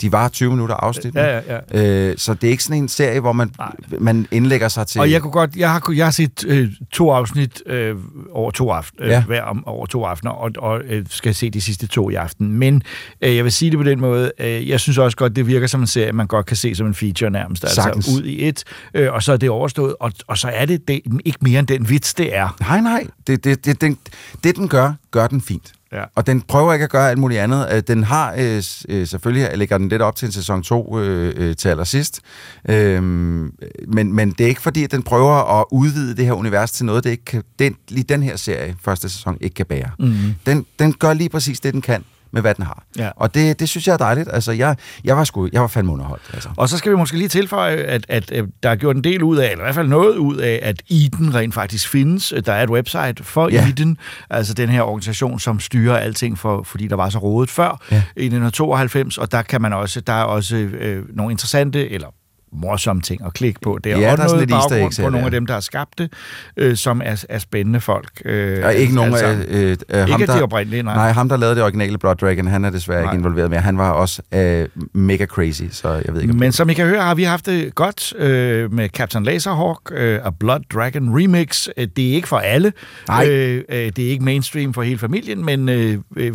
De 0.00 0.12
var 0.12 0.28
20 0.28 0.50
minutter 0.50 0.74
afsnit. 0.74 1.14
Ja, 1.14 1.38
ja, 1.38 1.60
ja. 1.72 2.08
Øh, 2.10 2.14
så 2.18 2.34
det 2.34 2.46
er 2.46 2.50
ikke 2.50 2.64
sådan 2.64 2.82
en 2.82 2.88
serie, 2.88 3.20
hvor 3.20 3.32
man, 3.32 3.50
man 3.98 4.26
indlægger 4.30 4.68
sig 4.68 4.86
til... 4.86 5.00
Og 5.00 5.10
jeg 5.10 5.20
kunne 5.22 5.30
godt, 5.30 5.56
jeg 5.56 5.70
har, 5.72 5.92
jeg 5.96 6.06
har 6.06 6.10
set 6.10 6.44
øh, 6.46 6.68
to 6.92 7.10
afsnit 7.10 7.62
øh, 7.66 7.96
over 8.32 8.50
to 8.50 8.70
aften, 8.70 9.02
øh, 9.04 9.10
Ja. 9.10 9.24
hver 9.24 9.42
om, 9.42 9.66
over 9.66 9.86
to 9.86 10.04
aftener, 10.04 10.30
og, 10.32 10.50
og 10.58 10.80
øh, 10.84 11.04
skal 11.08 11.34
se 11.34 11.50
de 11.50 11.60
sidste 11.60 11.86
to 11.86 12.10
i 12.10 12.14
aften. 12.14 12.52
Men 12.52 12.82
øh, 13.20 13.36
jeg 13.36 13.44
vil 13.44 13.52
sige 13.52 13.70
det 13.70 13.78
på 13.78 13.84
den 13.84 14.00
måde, 14.00 14.32
øh, 14.38 14.68
jeg 14.68 14.80
synes 14.80 14.98
også 14.98 15.16
godt, 15.16 15.36
det 15.36 15.46
virker 15.46 15.66
som 15.66 15.80
en 15.80 15.86
serie, 15.86 16.12
man 16.12 16.26
godt 16.26 16.46
kan 16.46 16.56
se 16.56 16.74
som 16.74 16.86
en 16.86 16.94
feature 16.94 17.30
nærmest. 17.30 17.68
Sagtens. 17.74 18.06
Altså 18.08 18.20
ud 18.20 18.24
i 18.24 18.48
et, 18.48 18.64
øh, 18.94 19.12
og 19.12 19.22
så 19.22 19.32
er 19.32 19.36
det 19.36 19.50
overstået, 19.50 19.94
og, 20.00 20.12
og 20.26 20.38
så 20.38 20.48
er 20.48 20.66
det, 20.66 20.88
det 20.88 21.00
ikke 21.24 21.38
mere 21.40 21.58
end 21.58 21.66
den 21.66 21.88
vits, 21.90 22.14
det 22.14 22.36
er. 22.36 22.56
Nej, 22.60 22.80
nej. 22.80 23.06
Det, 23.26 23.44
det, 23.44 23.64
det, 23.64 23.80
den, 23.80 23.98
det, 24.44 24.56
den 24.56 24.68
gør, 24.68 24.92
gør 25.10 25.26
den 25.26 25.40
fint. 25.40 25.72
Ja. 25.94 26.04
Og 26.14 26.26
den 26.26 26.40
prøver 26.40 26.72
ikke 26.72 26.84
at 26.84 26.90
gøre 26.90 27.10
alt 27.10 27.18
muligt 27.18 27.40
andet. 27.40 27.68
Øh, 27.72 27.82
Den 27.88 28.04
har 28.04 28.34
øh, 28.38 28.62
øh, 28.88 29.06
selvfølgelig, 29.06 29.58
lægger 29.58 29.78
den 29.78 29.88
lidt 29.88 30.02
op 30.02 30.16
til 30.16 30.26
en 30.26 30.32
sæson 30.32 30.62
2 30.62 30.98
øh, 30.98 31.32
øh, 31.36 31.56
til 31.56 31.68
allersidst. 31.68 32.20
Øhm, 32.68 33.52
men, 33.88 34.12
men 34.12 34.30
det 34.30 34.44
er 34.44 34.48
ikke 34.48 34.62
fordi, 34.62 34.84
at 34.84 34.90
den 34.90 35.02
prøver 35.02 35.60
at 35.60 35.64
udvide 35.72 36.16
det 36.16 36.24
her 36.24 36.32
univers 36.32 36.72
til 36.72 36.86
noget, 36.86 37.04
det 37.04 37.10
ikke 37.10 37.24
kan, 37.24 37.42
den, 37.58 37.76
lige 37.88 38.04
den 38.04 38.22
her 38.22 38.36
serie, 38.36 38.76
første 38.84 39.08
sæson, 39.08 39.38
ikke 39.40 39.54
kan 39.54 39.66
bære. 39.66 39.90
Mm-hmm. 39.98 40.34
Den, 40.46 40.66
den 40.78 40.92
gør 40.92 41.12
lige 41.12 41.28
præcis 41.28 41.60
det, 41.60 41.72
den 41.72 41.82
kan 41.82 42.04
med, 42.34 42.40
hvad 42.42 42.54
den 42.54 42.64
har. 42.64 42.82
Ja. 42.98 43.10
Og 43.16 43.34
det, 43.34 43.60
det 43.60 43.68
synes 43.68 43.86
jeg 43.86 43.92
er 43.92 43.96
dejligt. 43.96 44.28
Altså, 44.32 44.52
jeg, 44.52 44.76
jeg 45.04 45.16
var 45.16 45.24
sgu, 45.24 45.48
jeg 45.52 45.60
var 45.60 45.66
fandme 45.68 45.92
underholdt. 45.92 46.22
Altså. 46.32 46.48
Og 46.56 46.68
så 46.68 46.78
skal 46.78 46.92
vi 46.92 46.96
måske 46.96 47.16
lige 47.18 47.28
tilføje, 47.28 47.76
at, 47.76 48.06
at, 48.08 48.30
at 48.30 48.44
der 48.62 48.70
er 48.70 48.76
gjort 48.76 48.96
en 48.96 49.04
del 49.04 49.22
ud 49.22 49.36
af, 49.36 49.50
eller 49.50 49.64
i 49.64 49.66
hvert 49.66 49.74
fald 49.74 49.88
noget 49.88 50.16
ud 50.16 50.36
af, 50.36 50.60
at 50.62 50.82
Eden 50.90 51.34
rent 51.34 51.54
faktisk 51.54 51.88
findes. 51.88 52.32
Der 52.46 52.52
er 52.52 52.62
et 52.62 52.70
website 52.70 53.14
for 53.24 53.48
Ja. 53.52 53.68
Eden, 53.68 53.96
altså 54.30 54.54
den 54.54 54.68
her 54.68 54.82
organisation, 54.82 55.40
som 55.40 55.60
styrer 55.60 55.96
alting, 55.96 56.38
for, 56.38 56.62
fordi 56.62 56.88
der 56.88 56.96
var 56.96 57.08
så 57.08 57.18
rodet 57.18 57.50
før 57.50 57.82
Ja. 57.90 57.96
i 57.96 57.98
1992, 58.26 59.18
og 59.18 59.32
der 59.32 59.42
kan 59.42 59.62
man 59.62 59.72
også, 59.72 60.00
der 60.00 60.12
er 60.12 60.22
også 60.24 60.56
øh, 60.56 61.04
nogle 61.16 61.32
interessante, 61.32 61.90
eller 61.90 62.08
morsomme 62.54 63.02
ting 63.02 63.24
at 63.26 63.32
klikke 63.32 63.60
på. 63.60 63.78
Det 63.84 63.92
er 63.92 63.98
Ja, 63.98 64.06
også 64.10 64.16
der 64.16 64.22
er 64.22 64.28
sådan 64.28 64.48
noget 64.48 64.70
lidt 64.72 64.82
eggs 64.84 64.96
her 64.96 65.04
på 65.04 65.10
nogle 65.10 65.24
og 65.24 65.24
af 65.26 65.30
dem, 65.30 65.46
der 65.46 65.54
har 65.54 65.60
skabt 65.60 65.98
det, 65.98 66.12
øh, 66.56 66.76
som 66.76 67.02
er, 67.04 67.24
er 67.28 67.38
spændende 67.38 67.80
folk. 67.80 68.22
Øh, 68.24 68.64
Og 68.64 68.74
ikke 68.74 68.94
nogen 68.94 69.10
altså, 69.12 69.26
af... 69.26 69.36
Øh, 69.48 69.76
øh, 69.88 69.98
ham, 69.98 70.20
Ikke 70.20 70.32
der, 70.32 70.36
de 70.38 70.42
oprindelige, 70.42 70.82
nej. 70.82 70.94
Nej, 70.94 71.12
ham, 71.12 71.28
der 71.28 71.36
lavede 71.36 71.54
det 71.56 71.62
originale 71.62 71.98
Blood 71.98 72.14
Dragon, 72.16 72.46
han 72.46 72.64
er 72.64 72.70
desværre 72.70 73.02
Nej. 73.02 73.12
ikke 73.12 73.20
involveret 73.20 73.50
mere. 73.50 73.60
Han 73.60 73.78
var 73.78 73.90
også 73.90 74.22
øh, 74.34 74.68
mega 74.92 75.26
crazy, 75.26 75.62
så 75.70 76.02
jeg 76.06 76.14
ved 76.14 76.22
ikke... 76.22 76.34
Men 76.34 76.52
som 76.52 76.70
I 76.70 76.74
kan 76.74 76.86
høre, 76.86 77.02
har 77.02 77.14
vi 77.14 77.22
haft 77.22 77.46
det 77.46 77.74
godt 77.74 78.12
øh, 78.18 78.72
med 78.72 78.88
Captain 78.88 79.24
Laserhawk, 79.24 79.92
øh, 79.92 80.18
Blood 80.40 80.60
Dragon 80.74 81.20
Remix. 81.20 81.68
Øh, 81.76 81.88
Det 81.96 82.10
er 82.10 82.14
ikke 82.14 82.28
for 82.28 82.38
alle. 82.38 82.72
Nej. 83.08 83.28
Øh, 83.28 83.62
øh, 83.68 83.76
det 83.96 83.98
er 83.98 84.10
ikke 84.10 84.24
mainstream 84.24 84.74
for 84.74 84.82
hele 84.82 84.98
familien, 84.98 85.44
men 85.44 85.68
øh, 85.68 85.98
øh, 86.16 86.32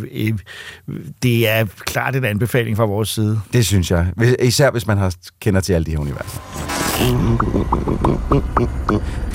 det 1.22 1.48
er 1.48 1.66
klart 1.84 2.16
en 2.16 2.24
anbefaling 2.24 2.76
fra 2.76 2.84
vores 2.84 3.08
side. 3.08 3.40
Det 3.52 3.66
synes 3.66 3.90
jeg. 3.90 4.06
Især 4.42 4.70
hvis 4.70 4.86
man 4.86 4.98
har 4.98 5.14
kender 5.40 5.60
til 5.60 5.72
alle 5.72 5.84
de 5.84 5.90
her 5.90 5.98
universer. 6.10 6.40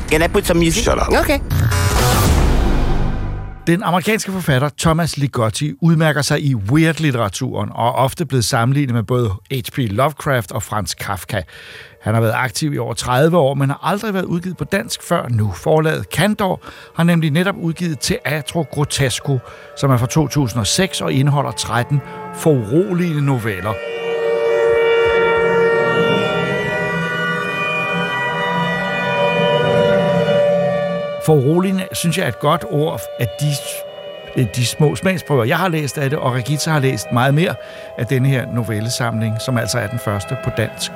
Can 0.10 0.22
I 0.22 0.28
put 0.28 0.46
some 0.46 0.60
music? 0.60 0.84
Shut 0.84 0.98
up. 0.98 1.14
Okay. 1.20 1.40
Den 3.68 3.84
amerikanske 3.84 4.32
forfatter 4.32 4.70
Thomas 4.80 5.18
Ligotti 5.18 5.74
udmærker 5.82 6.22
sig 6.22 6.42
i 6.42 6.56
weird-litteraturen 6.56 7.70
og 7.72 7.88
er 7.88 7.92
ofte 7.92 8.26
blevet 8.26 8.46
sammenlignet 8.46 8.96
med 8.96 9.04
både 9.04 9.30
H.P. 9.52 9.78
Lovecraft 9.78 10.52
og 10.52 10.64
Franz 10.64 10.94
Kafka. 10.96 11.42
Han 12.02 12.14
har 12.14 12.22
været 12.22 12.34
aktiv 12.36 12.74
i 12.74 12.78
over 12.78 12.94
30 12.94 13.38
år, 13.38 13.54
men 13.54 13.70
har 13.70 13.80
aldrig 13.84 14.14
været 14.14 14.26
udgivet 14.26 14.58
på 14.58 14.64
dansk 14.64 15.04
før 15.04 15.28
nu. 15.30 15.52
Forlaget 15.52 16.06
Candor 16.14 16.62
har 16.96 17.04
nemlig 17.04 17.32
netop 17.32 17.56
udgivet 17.58 18.00
Teatro 18.00 18.66
Grotesco, 18.72 19.40
som 19.78 19.92
er 19.92 19.98
fra 19.98 20.08
2006 20.08 21.02
og 21.02 21.14
indeholder 21.14 21.52
13 21.52 22.02
foruroligende 22.36 23.26
noveller. 23.26 23.74
Foruroligende 31.26 31.88
synes 31.94 32.18
jeg 32.18 32.24
er 32.24 32.28
et 32.28 32.40
godt 32.40 32.66
ord, 32.70 33.02
at 33.20 33.30
de 33.42 33.46
øh, 34.36 34.48
de 34.56 34.66
små 34.66 34.96
smagsprøver. 34.96 35.44
Jeg 35.44 35.58
har 35.58 35.68
læst 35.68 35.98
af 35.98 36.10
det, 36.10 36.20
og 36.20 36.34
Regita 36.34 36.70
har 36.72 36.80
læst 36.80 37.06
meget 37.14 37.34
mere 37.34 37.56
af 37.98 38.06
denne 38.06 38.28
her 38.30 38.54
novellesamling, 38.54 39.42
som 39.42 39.58
altså 39.58 39.80
er 39.80 39.88
den 39.88 40.00
første 40.00 40.38
på 40.44 40.50
dansk. 40.58 40.92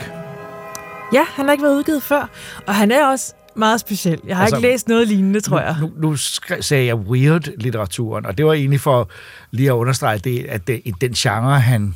Ja, 1.13 1.23
han 1.35 1.45
har 1.45 1.51
ikke 1.51 1.63
været 1.63 1.75
udgivet 1.75 2.03
før, 2.03 2.29
og 2.67 2.75
han 2.75 2.91
er 2.91 3.05
også 3.05 3.33
meget 3.55 3.79
speciel. 3.79 4.19
Jeg 4.27 4.35
har 4.35 4.43
Altså, 4.43 4.55
ikke 4.57 4.67
læst 4.67 4.87
noget 4.87 5.07
lignende, 5.07 5.41
tror 5.41 5.59
jeg. 5.59 5.75
Nu, 5.81 5.91
nu 5.97 6.13
skre- 6.13 6.61
sagde 6.61 6.85
jeg 6.85 6.95
weird-litteraturen, 6.95 8.25
og 8.27 8.37
det 8.37 8.45
var 8.45 8.53
egentlig 8.53 8.79
for 8.79 9.09
lige 9.51 9.69
at 9.69 9.73
understrege 9.73 10.17
det, 10.17 10.45
at 10.49 10.67
det, 10.67 10.81
den 11.01 11.13
genre, 11.13 11.59
han 11.59 11.95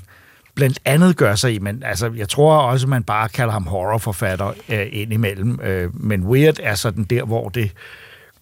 blandt 0.55 0.79
andet 0.85 1.17
gør 1.17 1.35
sig 1.35 1.53
i, 1.53 1.59
men 1.59 1.83
altså, 1.85 2.11
jeg 2.15 2.29
tror 2.29 2.57
også, 2.57 2.87
man 2.87 3.03
bare 3.03 3.29
kalder 3.29 3.53
ham 3.53 3.67
horrorforfatter 3.67 4.53
øh, 4.69 4.85
indimellem, 4.91 5.59
øh, 5.63 5.89
men 6.03 6.23
weird 6.23 6.55
er 6.63 6.75
sådan 6.75 7.03
der, 7.03 7.23
hvor 7.23 7.49
det 7.49 7.71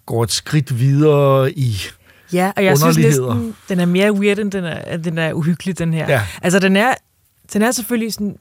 går 0.06 0.24
et 0.24 0.32
skridt 0.32 0.80
videre 0.80 1.52
i... 1.52 1.78
Ja, 2.34 2.52
og 2.56 2.64
jeg 2.66 2.78
synes 2.78 2.98
næsten, 2.98 3.56
den 3.70 3.80
er 3.80 3.86
mere 3.86 4.14
weird, 4.14 4.40
end 4.40 4.52
den 4.52 4.64
er, 4.64 4.98
den 4.98 5.18
er 5.18 5.34
uhyggelig, 5.34 5.80
den 5.80 5.94
her. 5.94 6.10
Ja. 6.10 6.22
Altså, 6.42 6.60
den 6.60 6.76
er, 6.76 6.94
den 7.54 7.62
er 7.62 7.72
selvfølgelig 7.72 8.14
sådan... 8.14 8.36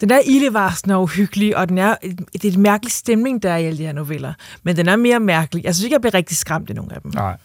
Den 0.00 0.10
er 0.10 0.18
ildevarsende 0.26 0.94
og 0.96 1.02
uhyggelig, 1.02 1.56
og 1.56 1.68
den 1.68 1.78
er, 1.78 1.94
det 2.32 2.44
er 2.44 2.48
et 2.48 2.58
mærkelig 2.58 2.92
stemning, 2.92 3.42
der 3.42 3.50
er 3.50 3.56
i 3.56 3.64
alle 3.64 3.78
de 3.78 3.82
her 3.82 3.92
noveller. 3.92 4.32
Men 4.62 4.76
den 4.76 4.88
er 4.88 4.96
mere 4.96 5.20
mærkelig. 5.20 5.64
Jeg 5.64 5.74
synes 5.74 5.84
ikke, 5.84 5.94
jeg 5.94 6.00
bliver 6.00 6.14
rigtig 6.14 6.36
skræmt 6.36 6.70
i 6.70 6.72
nogle 6.72 6.94
af 6.94 7.00
dem. 7.00 7.10
Nej. 7.14 7.36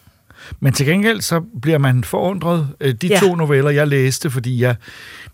Men 0.60 0.72
til 0.72 0.86
gengæld 0.86 1.20
så 1.20 1.40
bliver 1.62 1.78
man 1.78 2.04
forundret. 2.04 2.68
Øh, 2.80 2.94
De. 2.94 3.06
Ja. 3.06 3.18
to 3.18 3.34
noveller, 3.34 3.70
jeg 3.70 3.88
læste, 3.88 4.30
fordi 4.30 4.62
jeg 4.62 4.76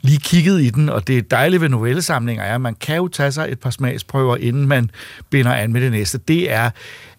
lige 0.00 0.18
kiggede 0.18 0.64
i 0.64 0.70
den, 0.70 0.88
og 0.88 1.06
det 1.06 1.30
dejlige 1.30 1.60
ved 1.60 1.68
novellesamlinger 1.68 2.44
er, 2.44 2.54
at 2.54 2.60
man 2.60 2.74
kan 2.74 2.96
jo 2.96 3.08
tage 3.08 3.32
sig 3.32 3.48
et 3.52 3.60
par 3.60 3.70
smagsprøver, 3.70 4.36
inden 4.36 4.66
man 4.68 4.90
binder 5.30 5.54
an 5.54 5.72
med 5.72 5.80
det 5.80 5.90
næste. 5.92 6.18
Det 6.18 6.52
er, 6.52 6.70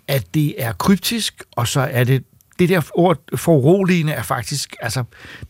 at 0.10 0.34
det 0.34 0.64
er 0.64 0.72
kryptisk, 0.72 1.44
og 1.52 1.68
så 1.68 1.88
er 1.92 2.04
det 2.04 2.24
det 2.60 2.70
der 2.70 2.82
ord 2.94 3.18
foruroligende 3.36 4.14
er 4.14 4.24
faktisk, 4.24 4.76
altså, 4.82 5.04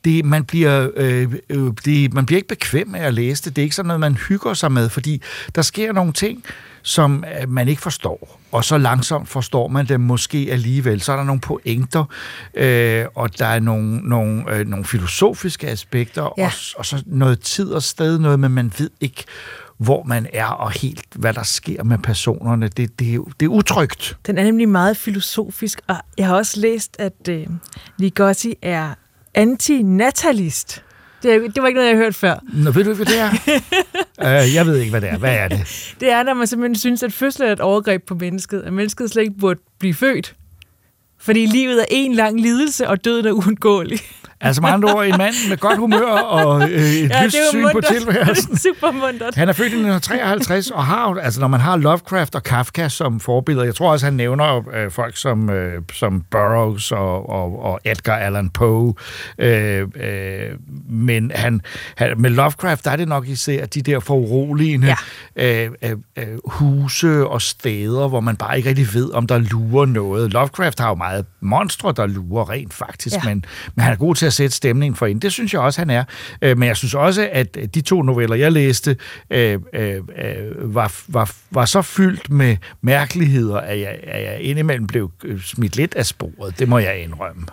det, 0.05 0.25
man, 0.25 0.45
bliver, 0.45 0.89
øh, 0.95 1.33
øh, 1.49 1.71
det, 1.85 2.13
man 2.13 2.25
bliver 2.25 2.37
ikke 2.37 2.47
bekvem 2.47 2.87
med 2.87 2.99
at 2.99 3.13
læse 3.13 3.43
det. 3.43 3.55
Det 3.55 3.61
er 3.61 3.63
ikke 3.63 3.75
sådan 3.75 3.87
noget, 3.87 3.99
man 3.99 4.15
hygger 4.15 4.53
sig 4.53 4.71
med, 4.71 4.89
fordi 4.89 5.21
der 5.55 5.61
sker 5.61 5.93
nogle 5.93 6.13
ting, 6.13 6.43
som 6.81 7.23
øh, 7.41 7.49
man 7.49 7.67
ikke 7.67 7.81
forstår, 7.81 8.39
og 8.51 8.65
så 8.65 8.77
langsomt 8.77 9.29
forstår 9.29 9.67
man 9.67 9.85
dem 9.85 10.01
måske 10.01 10.47
alligevel. 10.51 11.01
Så 11.01 11.11
er 11.11 11.15
der 11.15 11.23
nogle 11.23 11.41
pointer, 11.41 12.05
øh, 12.53 13.05
og 13.15 13.39
der 13.39 13.45
er 13.45 13.59
nogle, 13.59 13.97
nogle, 13.97 14.55
øh, 14.55 14.67
nogle 14.67 14.85
filosofiske 14.85 15.67
aspekter, 15.67 16.33
Ja. 16.37 16.45
og, 16.45 16.51
og 16.75 16.85
så 16.85 17.03
noget 17.05 17.39
tid 17.39 17.71
og 17.71 17.83
sted, 17.83 18.19
noget, 18.19 18.39
men 18.39 18.51
man 18.51 18.73
ved 18.77 18.89
ikke, 19.01 19.23
hvor 19.79 20.03
man 20.03 20.27
er, 20.33 20.45
og 20.45 20.71
helt, 20.71 21.05
hvad 21.15 21.33
der 21.33 21.43
sker 21.43 21.83
med 21.83 21.97
personerne. 21.97 22.67
Det, 22.67 22.99
det, 22.99 23.13
er 23.13 23.19
det 23.39 23.45
er 23.45 23.49
utrygt. 23.49 24.17
Den 24.25 24.37
er 24.37 24.43
nemlig 24.43 24.69
meget 24.69 24.97
filosofisk, 24.97 25.81
og 25.87 25.95
jeg 26.17 26.27
har 26.27 26.35
også 26.35 26.59
læst, 26.59 26.95
at 26.99 27.27
øh, 27.29 27.47
Ligotti 27.97 28.55
er 28.61 28.93
antinatalist. 29.33 30.83
Det, 31.23 31.55
det 31.55 31.61
var 31.61 31.67
ikke 31.67 31.77
noget, 31.77 31.89
jeg 31.89 31.97
har 31.97 32.03
hørt 32.03 32.15
før. 32.15 32.39
Nå, 32.53 32.71
ved 32.71 32.83
du 32.83 32.89
ikke, 32.89 33.03
hvad 33.03 33.05
det 33.05 33.19
er? 33.19 34.45
uh, 34.45 34.53
jeg 34.55 34.65
ved 34.65 34.77
ikke, 34.77 34.89
hvad 34.89 35.01
det 35.01 35.09
er. 35.09 35.17
Hvad 35.17 35.35
er 35.35 35.47
det? 35.47 35.59
Det 35.99 36.11
er, 36.11 36.23
når 36.23 36.33
man 36.33 36.47
simpelthen 36.47 36.75
synes, 36.75 37.03
at 37.03 37.13
fødsel 37.13 37.45
er 37.45 37.51
et 37.51 37.59
overgreb 37.59 38.03
på 38.07 38.15
mennesket, 38.15 38.61
at 38.61 38.73
mennesket 38.73 39.11
slet 39.11 39.23
ikke 39.23 39.37
burde 39.39 39.59
blive 39.79 39.93
født. 39.93 40.35
Fordi 41.19 41.45
livet 41.45 41.79
er 41.79 41.85
en 41.89 42.13
lang 42.13 42.41
lidelse, 42.41 42.87
og 42.87 43.05
døden 43.05 43.25
er 43.25 43.31
uundgåelig. 43.31 43.99
Altså 44.41 44.61
med 44.61 44.69
andre 44.69 44.93
ord, 44.93 45.05
en 45.05 45.17
mand 45.17 45.33
med 45.49 45.57
godt 45.57 45.77
humør 45.77 46.11
og 46.11 46.69
øh, 46.69 46.79
et 46.79 47.09
ja, 47.09 47.25
lyst 47.25 47.37
syn 47.49 47.65
på 47.71 47.81
tilværelsen. 47.81 48.57
Super 48.67 48.91
mundret. 48.91 49.35
Han 49.35 49.49
er 49.49 49.53
født 49.53 49.73
i 49.73 49.75
1953, 49.75 50.71
og 50.71 50.85
har 50.85 51.15
altså 51.15 51.39
når 51.39 51.47
man 51.47 51.59
har 51.59 51.77
Lovecraft 51.77 52.35
og 52.35 52.43
Kafka 52.43 52.89
som 52.89 53.19
forbilleder, 53.19 53.65
jeg 53.65 53.75
tror 53.75 53.91
også, 53.91 54.05
han 54.05 54.13
nævner 54.13 54.69
øh, 54.73 54.91
folk 54.91 55.17
som, 55.17 55.49
øh, 55.49 55.81
som 55.93 56.23
Burroughs 56.31 56.91
og, 56.91 57.29
og, 57.29 57.63
og 57.63 57.79
Edgar 57.85 58.17
Allan 58.17 58.49
Poe, 58.49 58.93
øh, 59.37 59.87
øh, 59.95 60.41
men 60.89 61.31
han, 61.35 61.61
han, 61.97 62.21
med 62.21 62.29
Lovecraft, 62.29 62.85
der 62.85 62.91
er 62.91 62.95
det 62.95 63.07
nok 63.07 63.27
især 63.27 63.65
de 63.65 63.81
der 63.81 63.99
foruroligende 63.99 64.95
ja. 65.37 65.65
øh, 65.65 65.71
øh, 65.83 65.91
øh, 66.17 66.27
huse 66.45 67.27
og 67.27 67.41
steder, 67.41 68.07
hvor 68.07 68.19
man 68.19 68.35
bare 68.35 68.57
ikke 68.57 68.69
rigtig 68.69 68.93
ved, 68.93 69.13
om 69.13 69.27
der 69.27 69.37
lurer 69.37 69.85
noget. 69.85 70.33
Lovecraft 70.33 70.79
har 70.79 70.89
jo 70.89 70.95
meget 70.95 71.25
monstre, 71.41 71.93
der 71.97 72.07
lurer 72.07 72.49
rent 72.49 72.73
faktisk. 72.73 73.15
Ja. 73.15 73.21
men, 73.25 73.45
men 73.75 73.83
han 73.83 73.93
er 73.93 73.97
god 73.97 74.15
til 74.15 74.28
at 74.29 74.33
sætte 74.33 74.55
stemningen 74.55 74.95
for 74.95 75.05
en. 75.05 75.19
Det 75.19 75.31
synes 75.31 75.53
jeg 75.53 75.61
også, 75.61 75.81
han 75.81 75.89
er. 75.89 76.03
Øh, 76.41 76.57
men 76.57 76.67
jeg 76.67 76.77
synes 76.77 76.93
også, 76.93 77.29
at 77.31 77.57
de 77.75 77.81
to 77.81 78.01
noveller, 78.01 78.35
jeg 78.35 78.51
læste, 78.51 78.97
øh, 79.29 79.59
øh, 79.73 80.01
var, 80.75 80.93
var, 81.07 81.31
var 81.51 81.65
så 81.65 81.81
fyldt 81.81 82.29
med 82.29 82.57
mærkeligheder, 82.81 83.57
at 83.57 83.79
jeg, 83.79 83.99
at 84.03 84.23
jeg 84.23 84.41
indimellem 84.41 84.87
blev 84.87 85.11
øh, 85.23 85.41
smidt 85.41 85.75
lidt 85.75 85.95
af 85.95 86.05
sporet. 86.05 86.59
Det 86.59 86.69
må 86.69 86.79
jeg 86.79 87.03
indrømme. 87.03 87.45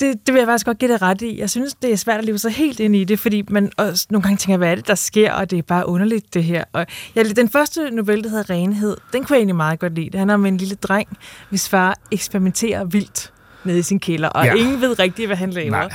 Det, 0.00 0.26
det 0.26 0.34
vil 0.34 0.40
jeg 0.40 0.46
faktisk 0.46 0.66
godt 0.66 0.78
give 0.78 0.92
det 0.92 1.02
ret 1.02 1.22
i. 1.22 1.40
Jeg 1.40 1.50
synes, 1.50 1.74
det 1.74 1.92
er 1.92 1.96
svært 1.96 2.18
at 2.18 2.24
leve 2.24 2.38
sig 2.38 2.52
helt 2.52 2.80
ind 2.80 2.96
i 2.96 3.04
det, 3.04 3.18
fordi 3.18 3.44
man 3.50 3.72
også 3.76 4.06
nogle 4.10 4.22
gange 4.22 4.36
tænker, 4.36 4.56
hvad 4.56 4.70
er 4.70 4.74
det, 4.74 4.86
der 4.86 4.94
sker, 4.94 5.32
og 5.32 5.50
det 5.50 5.58
er 5.58 5.62
bare 5.62 5.88
underligt, 5.88 6.34
det 6.34 6.44
her. 6.44 6.64
Og 6.72 6.86
ja, 7.16 7.22
den 7.22 7.48
første 7.48 7.90
novelle, 7.90 8.24
der 8.24 8.30
hedder 8.30 8.50
Renhed, 8.50 8.96
den 9.12 9.24
kunne 9.24 9.34
jeg 9.34 9.38
egentlig 9.38 9.56
meget 9.56 9.78
godt 9.78 9.94
lide. 9.94 10.10
Det 10.10 10.18
handler 10.18 10.34
om 10.34 10.46
en 10.46 10.56
lille 10.56 10.74
dreng, 10.74 11.08
hvis 11.50 11.68
far 11.68 11.98
eksperimenterer 12.12 12.84
vildt 12.84 13.33
nede 13.66 13.78
i 13.78 13.82
sin 13.82 14.00
kælder, 14.00 14.28
og 14.28 14.44
Ja. 14.46 14.54
ingen 14.54 14.80
ved 14.80 14.98
rigtigt, 14.98 15.28
hvad 15.28 15.36
han 15.36 15.50
laver. 15.50 15.70
Nej. 15.70 15.92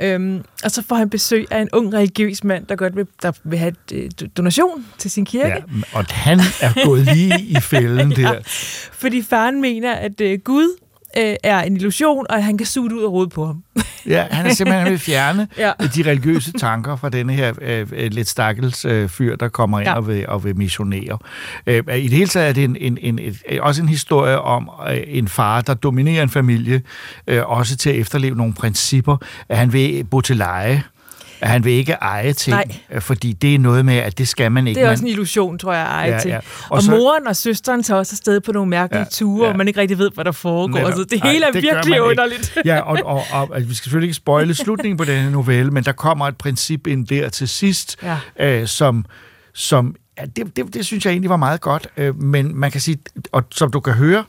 Øhm, 0.00 0.44
og 0.64 0.70
så 0.70 0.82
får 0.88 0.96
han 0.96 1.10
besøg 1.10 1.46
af 1.50 1.60
en 1.60 1.68
ung 1.72 1.94
religiøs 1.94 2.44
mand, 2.44 2.66
der 2.66 2.76
godt 2.76 2.96
vil, 2.96 3.06
der 3.22 3.32
vil 3.44 3.58
have 3.58 3.72
et, 3.92 4.12
øh, 4.22 4.28
donation 4.36 4.86
til 4.98 5.10
sin 5.10 5.24
kirke. 5.24 5.48
Ja, 5.48 5.62
og 5.92 6.04
han 6.10 6.40
er 6.60 6.84
gået 6.84 7.04
lige 7.04 7.40
i 7.42 7.56
fælden 7.60 8.10
der. 8.16 8.32
Ja. 8.32 8.38
Fordi 8.92 9.22
faren 9.22 9.60
mener, 9.60 9.92
at 9.92 10.20
øh, 10.20 10.38
Gud 10.44 10.68
øh, 11.16 11.36
er 11.42 11.62
en 11.62 11.76
illusion, 11.76 12.26
og 12.30 12.36
at 12.36 12.42
han 12.42 12.58
kan 12.58 12.66
suge 12.66 12.90
det 12.90 12.96
ud 12.96 13.02
af 13.02 13.10
hovedet 13.10 13.32
på 13.32 13.46
ham. 13.46 13.62
Ja, 14.08 14.26
han 14.30 14.46
er 14.46 14.54
simpelthen 14.54 14.82
han 14.82 14.90
vil 14.90 14.98
fjerne 14.98 15.48
ja. 15.58 15.72
Ja. 15.80 15.86
de 15.86 16.10
religiøse 16.10 16.52
tanker 16.52 16.96
fra 16.96 17.08
denne 17.08 17.32
her 17.32 17.52
øh, 17.62 17.86
øh, 17.92 18.10
lidt 18.10 18.28
stakkels 18.28 18.84
øh, 18.84 19.08
fyr, 19.08 19.36
der 19.36 19.48
kommer 19.48 19.78
ind 19.78 19.88
ja. 19.88 19.94
Og, 19.94 20.08
vil, 20.08 20.28
og 20.28 20.44
vil 20.44 20.56
missionere. 20.56 21.18
Øh, 21.66 21.76
I 21.76 22.02
det 22.02 22.10
hele 22.10 22.26
taget 22.26 22.48
er 22.48 22.52
det 22.52 22.64
en, 22.64 22.76
en, 22.76 22.98
en, 23.00 23.18
et, 23.18 23.60
også 23.60 23.82
en 23.82 23.88
historie 23.88 24.40
om 24.40 24.70
øh, 24.90 24.96
en 25.06 25.28
far, 25.28 25.60
der 25.60 25.74
dominerer 25.74 26.22
en 26.22 26.28
familie, 26.28 26.82
øh, 27.26 27.50
også 27.50 27.76
til 27.76 27.90
at 27.90 27.96
efterleve 27.96 28.36
nogle 28.36 28.54
principper, 28.54 29.16
at 29.48 29.58
han 29.58 29.72
vil 29.72 30.04
bo 30.04 30.20
til 30.20 30.36
leje, 30.36 30.72
at 30.72 30.82
han 31.42 31.64
vil 31.64 31.72
ikke 31.72 31.92
eje 31.92 32.32
ting, 32.32 32.56
Nej. 32.56 32.64
øh, 32.90 33.00
fordi 33.00 33.32
det 33.32 33.54
er 33.54 33.58
noget 33.58 33.84
med, 33.84 33.96
at 33.96 34.18
det 34.18 34.28
skal 34.28 34.52
man 34.52 34.66
ikke. 34.66 34.80
Det 34.80 34.86
er 34.86 34.90
også 34.90 35.04
en 35.04 35.10
illusion, 35.10 35.58
tror 35.58 35.72
jeg, 35.72 35.82
at 35.82 35.88
eje 35.92 36.12
Ja, 36.12 36.18
til. 36.20 36.28
ja. 36.28 36.36
Og 36.36 36.42
Og, 36.68 36.82
så- 36.82 36.90
moren 36.90 37.26
og 37.26 37.36
søsteren 37.36 37.82
tager 37.82 37.98
også 37.98 38.12
afsted 38.14 38.40
på 38.40 38.52
nogle 38.52 38.70
mærkelige 38.70 39.00
Ja, 39.00 39.06
ture, 39.10 39.44
ja. 39.46 39.52
og 39.52 39.58
man 39.58 39.68
ikke 39.68 39.80
rigtig 39.80 39.98
ved, 39.98 40.10
hvad 40.14 40.24
der 40.24 40.32
foregår. 40.32 40.74
Netop. 40.74 40.86
Altså, 40.86 41.04
det 41.10 41.20
Ej, 41.22 41.30
hele 41.32 41.46
er 41.46 41.50
det 41.50 41.62
gør 41.64 41.74
virkelig 41.74 42.02
underligt. 42.02 42.58
Ja, 42.64 42.80
og, 42.80 42.98
og, 43.04 43.22
og, 43.32 43.50
og 43.50 43.60
vi 43.60 43.74
skal 43.74 43.84
selvfølgelig 43.84 44.06
ikke 44.06 44.14
spoile 44.14 44.54
slutningen 44.64 44.96
på 44.96 45.04
denne 45.04 45.30
novelle, 45.30 45.70
men 45.70 45.84
der 45.84 45.92
kommer 45.92 46.28
et 46.28 46.36
princip 46.36 46.86
ind 46.86 47.06
der 47.06 47.28
til 47.28 47.48
sidst, 47.48 47.96
Ja. 48.02 48.16
øh, 48.60 48.66
som, 48.66 49.04
som 49.54 49.94
ja, 50.20 50.24
det, 50.36 50.56
det, 50.56 50.74
det 50.74 50.86
synes 50.86 51.04
jeg 51.04 51.10
egentlig 51.10 51.30
var 51.30 51.36
meget 51.36 51.60
godt, 51.60 51.88
øh, 51.96 52.20
men 52.22 52.56
man 52.56 52.70
kan 52.70 52.80
sige, 52.80 52.98
og 53.32 53.42
som 53.52 53.70
du 53.70 53.80
kan 53.80 53.92
høre, 53.92 54.24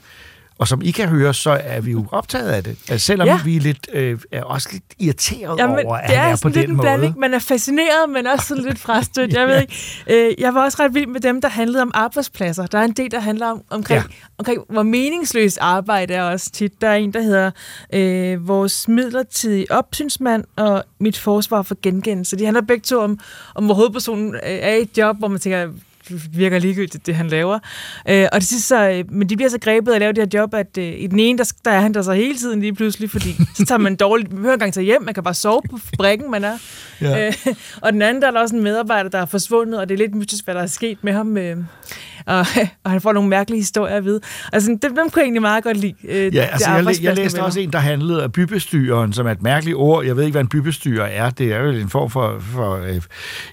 Og 0.58 0.68
som 0.68 0.82
I 0.82 0.90
kan 0.90 1.08
høre, 1.08 1.34
så 1.34 1.50
er 1.64 1.80
vi 1.80 1.90
jo 1.90 2.06
optaget 2.12 2.48
af 2.50 2.64
det. 2.64 2.76
Altså, 2.88 3.06
selvom 3.06 3.26
Ja. 3.28 3.32
ja. 3.34 3.40
vi 3.44 3.56
er, 3.56 3.60
lidt, 3.60 3.88
øh, 3.92 4.18
er 4.32 4.42
også 4.42 4.68
lidt 4.72 4.84
irriteret 4.98 5.58
Jamen, 5.58 5.86
over, 5.86 5.96
at 5.96 6.08
det 6.08 6.16
han 6.16 6.28
er, 6.28 6.32
er 6.32 6.38
på 6.42 6.48
lidt 6.48 6.54
den 6.56 6.70
en 6.70 6.76
måde. 6.76 6.84
blanding. 6.84 7.18
Man 7.18 7.34
er 7.34 7.38
fascineret, 7.38 8.10
men 8.12 8.26
også 8.26 8.46
sådan 8.46 8.64
lidt 8.64 8.78
frastødt. 8.78 9.32
Jeg 9.32 9.46
ved 9.48 9.60
ikke. 9.60 9.74
Øh, 10.10 10.34
jeg 10.38 10.54
var 10.54 10.64
også 10.64 10.76
ret 10.82 10.94
vild 10.94 11.06
med 11.06 11.20
dem, 11.20 11.40
der 11.40 11.48
handlede 11.48 11.82
om 11.82 11.90
arbejdspladser. 11.94 12.66
Der 12.66 12.78
er 12.78 12.84
en 12.84 12.92
del, 12.92 13.10
der 13.10 13.20
handler 13.20 13.46
om, 13.46 13.62
omkring, 13.70 14.02
ja. 14.02 14.14
omkring 14.38 14.60
hvor 14.70 14.82
meningsløst 14.82 15.58
arbejde 15.60 16.14
er 16.14 16.22
også 16.22 16.50
tit. 16.50 16.80
Der 16.80 16.88
er 16.88 16.94
en, 16.96 17.12
der 17.12 17.22
hedder 17.22 17.50
øh, 17.92 18.48
Vores 18.48 18.88
midlertidige 18.88 19.66
opsynsmand 19.70 20.44
og 20.56 20.84
Mit 21.00 21.18
forsvar 21.18 21.62
for 21.62 21.76
gengældelse. 21.82 22.38
De 22.38 22.44
handler 22.44 22.62
begge 22.62 22.82
to 22.82 22.98
om, 23.00 23.18
om 23.54 23.64
hvor 23.64 23.74
hovedpersonen 23.74 24.34
øh, 24.34 24.40
er 24.44 24.74
i 24.74 24.82
et 24.82 24.98
job, 24.98 25.16
hvor 25.18 25.28
man 25.28 25.40
tænker, 25.40 25.68
virker 26.30 26.58
ligegyldigt, 26.58 27.06
det 27.06 27.14
han 27.14 27.28
laver. 27.28 27.58
Øh, 28.08 28.26
og 28.32 28.40
det 28.40 28.48
sidste 28.48 28.68
så, 28.68 28.88
øh, 28.90 29.04
men 29.12 29.28
de 29.28 29.36
bliver 29.36 29.50
så 29.50 29.58
grebet 29.60 29.92
at 29.92 30.00
lave 30.00 30.12
det 30.12 30.18
her 30.32 30.40
job, 30.40 30.54
at 30.54 30.78
øh, 30.78 30.84
i 30.98 31.06
den 31.06 31.20
ene, 31.20 31.38
der, 31.38 31.52
der 31.64 31.70
er 31.70 31.80
han 31.80 31.94
der 31.94 32.02
så 32.02 32.12
hele 32.12 32.38
tiden 32.38 32.60
lige 32.60 32.74
pludselig, 32.74 33.10
fordi 33.10 33.36
så 33.56 33.64
tager 33.64 33.78
man 33.78 33.96
dårligt, 33.96 34.28
man 34.28 34.36
behøver 34.36 34.54
engang 34.54 34.74
tage 34.74 34.84
hjem, 34.84 35.02
man 35.02 35.14
kan 35.14 35.22
bare 35.22 35.34
sove 35.34 35.62
på 35.70 35.78
fabrikken, 35.78 36.30
man 36.30 36.44
er. 36.44 36.58
Ja. 37.00 37.26
Øh, 37.26 37.32
og 37.82 37.92
den 37.92 38.02
anden, 38.02 38.22
der 38.22 38.28
er 38.28 38.32
der 38.32 38.40
også 38.40 38.56
en 38.56 38.62
medarbejder, 38.62 39.10
der 39.10 39.18
er 39.18 39.26
forsvundet, 39.26 39.80
og 39.80 39.88
det 39.88 39.94
er 39.94 39.98
lidt 39.98 40.14
mystisk, 40.14 40.44
hvad 40.44 40.54
der 40.54 40.62
er 40.62 40.66
sket 40.66 40.98
med 41.02 41.12
ham. 41.12 41.36
Øh, 41.36 41.56
og, 42.26 42.46
og 42.84 42.90
han 42.90 43.00
får 43.00 43.12
nogle 43.12 43.28
mærkelige 43.28 43.60
historier 43.60 43.96
at 43.96 44.04
vide. 44.04 44.20
Altså, 44.52 44.68
dem, 44.68 44.78
dem 44.80 44.96
kunne 44.96 45.10
jeg 45.16 45.22
egentlig 45.22 45.42
meget 45.42 45.64
godt 45.64 45.76
lide. 45.76 45.94
Øh, 46.08 46.34
Ja, 46.34 46.42
altså 46.42 46.70
jeg, 46.70 47.02
jeg 47.02 47.16
læste 47.16 47.42
også 47.42 47.60
en, 47.60 47.72
der 47.72 47.78
handlede 47.78 48.22
af 48.22 48.32
bybestyreren, 48.32 49.12
som 49.12 49.26
er 49.26 49.30
et 49.30 49.42
mærkeligt 49.42 49.76
ord. 49.76 50.04
Jeg 50.04 50.16
ved 50.16 50.24
ikke, 50.24 50.32
hvad 50.32 50.40
en 50.40 50.48
bybestyrer 50.48 51.04
er. 51.04 51.30
Det 51.30 51.52
er 51.52 51.60
jo 51.60 51.70
en 51.70 51.88
form 51.88 52.10
for, 52.10 52.36
for 52.40 52.76
øh, 52.76 53.00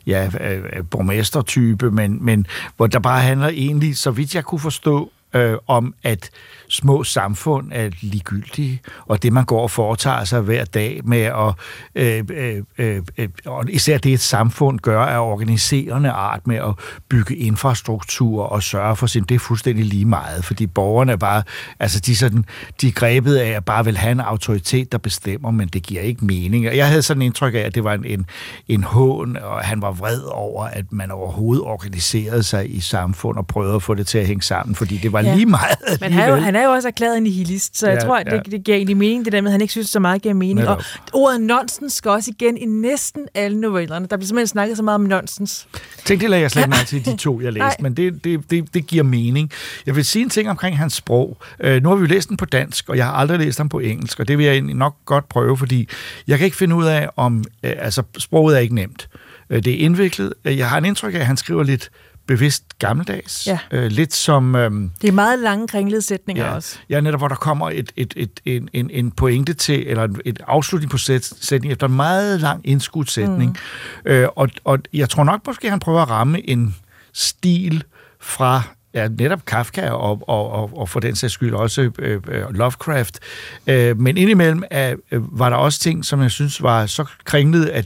ja, 0.08 0.30
øh, 0.42 0.58
øh, 0.58 0.84
borgmestertype, 0.92 1.92
men, 1.92 2.26
men 2.26 2.45
hvor 2.78 2.88
der 2.88 3.00
bare 3.00 3.22
handler 3.22 3.48
egentlig, 3.48 3.98
så 3.98 4.12
vidt 4.12 4.36
jeg 4.36 4.44
kunne 4.44 4.60
forstå, 4.60 5.12
øh, 5.34 5.58
om 5.68 5.94
at 6.04 6.30
små 6.70 7.04
samfund 7.04 7.72
er 7.72 7.90
ligegyldige, 8.02 8.82
og 9.06 9.24
det, 9.24 9.34
man 9.34 9.46
går 9.46 9.62
og 9.62 9.72
foretager 9.72 10.24
sig 10.24 10.42
hver 10.42 10.66
dag 10.66 11.02
med 11.04 11.22
at, 11.22 11.54
øh, 11.96 12.24
øh, 12.34 12.62
øh, 12.78 13.02
øh, 13.18 13.30
og 13.46 13.64
især 13.70 13.98
det, 13.98 14.14
et 14.14 14.20
samfund 14.20 14.80
gør 14.80 15.02
af 15.02 15.20
organiserende 15.20 16.10
art 16.10 16.48
med 16.48 16.56
at 16.56 16.74
bygge 17.10 17.36
infrastruktur 17.36 18.44
og 18.44 18.64
sørge 18.64 18.96
for 18.96 19.08
sin, 19.08 19.24
det 19.24 19.36
er 19.36 19.40
fuldstændig 19.40 19.86
lige 19.86 20.06
meget, 20.06 20.46
fordi 20.46 20.68
borgerne 20.68 21.12
er 21.12 21.16
bare, 21.18 21.44
altså 21.80 22.00
de 22.00 22.12
er, 22.12 22.16
sådan, 22.16 22.46
de 22.82 22.88
er 22.88 22.92
grebet 22.92 23.36
af 23.36 23.50
at 23.50 23.66
bare 23.66 23.86
vil 23.86 23.98
have 23.98 24.12
en 24.12 24.20
autoritet, 24.20 24.92
der 24.92 24.98
bestemmer, 24.98 25.52
men 25.52 25.68
det 25.68 25.84
giver 25.84 26.02
ikke 26.02 26.26
mening. 26.26 26.68
Og 26.68 26.78
jeg 26.78 26.88
havde 26.88 27.02
sådan 27.02 27.22
en 27.22 27.26
indtryk 27.26 27.54
af, 27.54 27.60
at 27.60 27.76
det 27.76 27.84
var 27.84 27.94
en, 27.94 28.06
en, 28.06 28.26
en 28.68 28.84
hån, 28.84 29.38
og 29.38 29.60
han 29.62 29.82
var 29.82 29.92
vred 29.92 30.22
over, 30.32 30.66
at 30.66 30.86
man 30.92 31.12
overhovedet 31.12 31.64
organiserede 31.64 32.44
sig 32.44 32.76
i 32.76 32.80
samfund 32.80 33.38
og 33.38 33.48
prøvede 33.48 33.76
at 33.76 33.84
få 33.84 33.94
det 33.94 34.08
til 34.08 34.18
at 34.18 34.28
hænge 34.28 34.42
sammen, 34.44 34.76
fordi 34.76 34.98
det 34.98 35.14
var 35.14 35.22
Ja. 35.22 35.36
lige 35.36 35.46
meget 35.46 35.78
Men 36.02 36.12
han 36.12 36.20
er, 36.20 36.24
alligevel. 36.24 36.44
Han 36.56 36.64
er 36.64 36.68
jo 36.68 36.74
også 36.74 36.88
erklæret 36.88 37.24
nihilist, 37.24 37.78
så 37.78 37.88
jeg 37.88 37.96
Ja, 38.02 38.06
tror, 38.08 38.18
at 38.18 38.26
det, 38.26 38.32
ja. 38.34 38.40
det 38.52 38.64
giver 38.64 38.78
egentlig 38.78 38.98
mening, 38.98 39.26
det 39.26 39.34
der 39.34 39.42
med, 39.42 39.50
at 39.50 39.52
han 39.52 39.62
ikke 39.62 39.72
synes, 39.72 39.90
så 39.90 40.00
meget 40.00 40.22
giver 40.22 40.34
mening. 40.34 40.60
Netop. 40.60 40.78
Og 40.78 40.84
ordet 41.14 41.42
nonsens 41.42 41.94
skal 41.94 42.12
også 42.12 42.32
igen 42.32 42.58
i 42.58 42.66
næsten 42.66 43.28
alle 43.34 43.60
novellerne. 43.62 44.08
Der 44.08 44.18
bliver 44.18 44.28
simpelthen 44.28 44.48
snakket 44.48 44.78
så 44.78 44.84
meget 44.84 44.96
om 44.96 45.02
nonsens. 45.02 45.68
Tænk, 46.06 46.22
det 46.22 46.30
lagde 46.30 46.42
jeg 46.42 46.52
slet 46.52 46.70
mærke 46.70 46.86
til 46.86 47.06
de 47.06 47.18
to, 47.18 47.42
jeg 47.42 47.54
læste, 47.60 47.84
men 47.84 47.94
det, 47.98 48.24
det, 48.24 48.50
det, 48.52 48.74
det 48.74 48.88
giver 48.88 49.04
mening. 49.04 49.52
Jeg 49.86 49.96
vil 49.96 50.06
sige 50.06 50.24
en 50.24 50.30
ting 50.30 50.50
omkring 50.50 50.78
hans 50.78 50.94
sprog. 50.94 51.38
Øh, 51.60 51.84
nu 51.84 51.90
har 51.90 51.96
vi 51.96 52.02
jo 52.02 52.08
læst 52.08 52.30
den 52.30 52.38
på 52.38 52.46
dansk, 52.46 52.90
og 52.90 52.98
jeg 52.98 53.06
har 53.06 53.14
aldrig 53.14 53.40
læst 53.40 53.58
den 53.58 53.70
på 53.70 53.80
engelsk, 53.80 54.20
og 54.20 54.28
det 54.28 54.38
vil 54.38 54.46
jeg 54.46 54.62
nok 54.62 54.96
godt 55.06 55.30
prøve, 55.30 55.58
fordi 55.58 55.90
jeg 56.28 56.38
kan 56.38 56.46
ikke 56.46 56.58
finde 56.58 56.76
ud 56.76 56.86
af, 56.86 57.10
om... 57.16 57.44
Øh, 57.64 57.72
altså, 57.80 58.04
sproget 58.18 58.56
er 58.56 58.60
ikke 58.60 58.76
nemt. 58.76 59.10
Øh, 59.50 59.64
det 59.64 59.74
er 59.74 59.78
indviklet. 59.78 60.34
Øh, 60.46 60.58
Jeg 60.58 60.70
har 60.70 60.78
en 60.78 60.86
indtryk 60.86 61.14
af, 61.14 61.20
at 61.20 61.26
han 61.26 61.38
skriver 61.38 61.64
lidt 61.64 61.90
bevidst 62.28 62.64
gammeldags. 62.80 63.48
Ja. 63.48 63.60
Øh, 63.72 63.86
lidt 63.92 64.14
som... 64.14 64.56
Øh, 64.56 64.72
Det 65.02 65.08
er 65.08 65.12
meget 65.12 65.40
lange, 65.40 65.68
kringlede 65.68 66.02
sætninger 66.02 66.46
Ja, 66.46 66.56
også. 66.56 66.78
ja, 66.90 67.00
netop 67.02 67.20
hvor 67.20 67.28
der 67.28 67.36
kommer 67.36 67.70
et, 67.70 67.92
et, 67.96 68.14
et, 68.18 68.40
en, 68.46 68.70
en, 68.74 68.90
en 68.94 69.12
pointe 69.12 69.54
til, 69.54 69.88
eller 69.88 70.04
en- 70.04 70.22
et 70.26 70.40
afslutning 70.48 70.92
på 70.92 70.98
sæt, 70.98 71.26
sætning 71.42 71.72
efter 71.72 71.88
en 71.88 71.94
meget 71.96 72.42
lang 72.42 72.62
indskudsætning. 72.64 73.58
Mm. 74.06 74.12
Øh, 74.12 74.28
og, 74.36 74.50
og 74.64 74.80
jeg 74.94 75.10
tror 75.10 75.24
nok 75.24 75.42
måske, 75.48 75.70
han 75.70 75.80
prøver 75.80 76.02
at 76.02 76.10
ramme 76.10 76.50
en 76.50 76.76
stil 77.14 77.84
fra 78.22 78.62
ja, 78.94 79.08
netop 79.08 79.46
Kafka 79.46 79.90
og, 79.90 80.30
og, 80.30 80.52
og, 80.52 80.78
og 80.78 80.90
for 80.90 81.00
den 81.00 81.16
sags 81.16 81.34
skyld 81.34 81.54
også 81.54 81.92
øh, 82.00 82.22
øh, 82.28 82.44
Lovecraft. 82.54 83.20
Øh, 83.68 84.00
men 84.00 84.18
indimellem 84.18 84.64
er, 84.72 84.96
øh, 85.12 85.40
var 85.40 85.50
der 85.50 85.58
også 85.58 85.80
ting, 85.80 86.06
som 86.06 86.22
jeg 86.22 86.32
synes 86.32 86.62
var 86.64 86.86
så 86.86 87.06
kringlet, 87.24 87.66
at 87.66 87.86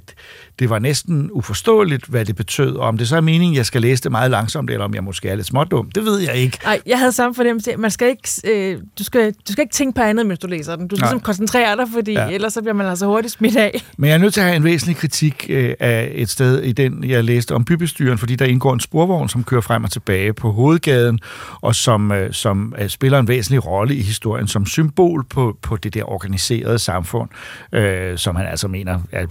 det 0.59 0.69
var 0.69 0.79
næsten 0.79 1.29
uforståeligt, 1.33 2.05
hvad 2.05 2.25
det 2.25 2.35
betød. 2.35 2.75
Og 2.75 2.87
om 2.87 2.97
det 2.97 3.07
så 3.07 3.15
er 3.17 3.21
meningen, 3.21 3.55
jeg 3.55 3.65
skal 3.65 3.81
læse 3.81 4.03
det 4.03 4.11
meget 4.11 4.31
langsomt, 4.31 4.69
eller 4.69 4.85
om 4.85 4.93
jeg 4.93 5.03
måske 5.03 5.29
er 5.29 5.35
lidt 5.35 5.47
smådum, 5.47 5.91
det 5.91 6.05
ved 6.05 6.19
jeg 6.19 6.35
ikke. 6.35 6.57
Nej, 6.63 6.79
jeg 6.85 6.99
havde 6.99 7.11
samme 7.11 7.35
fornemmelse. 7.35 7.77
Man 7.77 7.91
skal 7.91 8.07
ikke, 8.07 8.29
øh, 8.43 8.77
du, 8.99 9.03
skal, 9.03 9.33
du 9.47 9.51
skal 9.51 9.61
ikke 9.61 9.73
tænke 9.73 9.95
på 9.95 10.01
andet, 10.01 10.25
mens 10.25 10.39
du 10.39 10.47
læser 10.47 10.75
den. 10.75 10.87
Du 10.87 10.95
skal 10.95 11.03
Nej. 11.03 11.11
ligesom 11.11 11.19
koncentrere 11.23 11.75
dig, 11.77 11.85
fordi 11.93 12.11
Ja. 12.11 12.29
ellers 12.29 12.53
så 12.53 12.61
bliver 12.61 12.73
man 12.73 12.87
altså 12.87 13.05
hurtigt 13.05 13.33
smidt 13.33 13.57
af. 13.57 13.83
Men 13.97 14.07
jeg 14.07 14.13
er 14.13 14.17
nødt 14.17 14.33
til 14.33 14.41
at 14.41 14.45
have 14.47 14.55
en 14.55 14.63
væsentlig 14.63 14.97
kritik 14.97 15.45
øh, 15.49 15.73
af 15.79 16.11
et 16.15 16.29
sted 16.29 16.61
i 16.63 16.71
den, 16.71 17.03
jeg 17.03 17.23
læste 17.23 17.55
om 17.55 17.65
bybestyren, 17.65 18.17
fordi 18.17 18.35
der 18.35 18.45
indgår 18.45 18.73
en 18.73 18.79
sporvogn, 18.79 19.29
som 19.29 19.43
kører 19.43 19.61
frem 19.61 19.83
og 19.83 19.91
tilbage 19.91 20.33
på 20.33 20.51
hovedgaden, 20.51 21.19
og 21.61 21.75
som, 21.75 22.11
øh, 22.11 22.33
som 22.33 22.75
øh, 22.79 22.89
spiller 22.89 23.19
en 23.19 23.27
væsentlig 23.27 23.65
rolle 23.65 23.95
i 23.95 24.01
historien 24.01 24.47
som 24.47 24.65
symbol 24.65 25.25
på, 25.29 25.57
på 25.61 25.75
det 25.77 25.93
der 25.93 26.11
organiserede 26.11 26.79
samfund, 26.79 27.29
øh, 27.73 28.17
som 28.17 28.35
han 28.35 28.45
altså 28.47 28.67
mener 28.67 28.99
er 29.11 29.25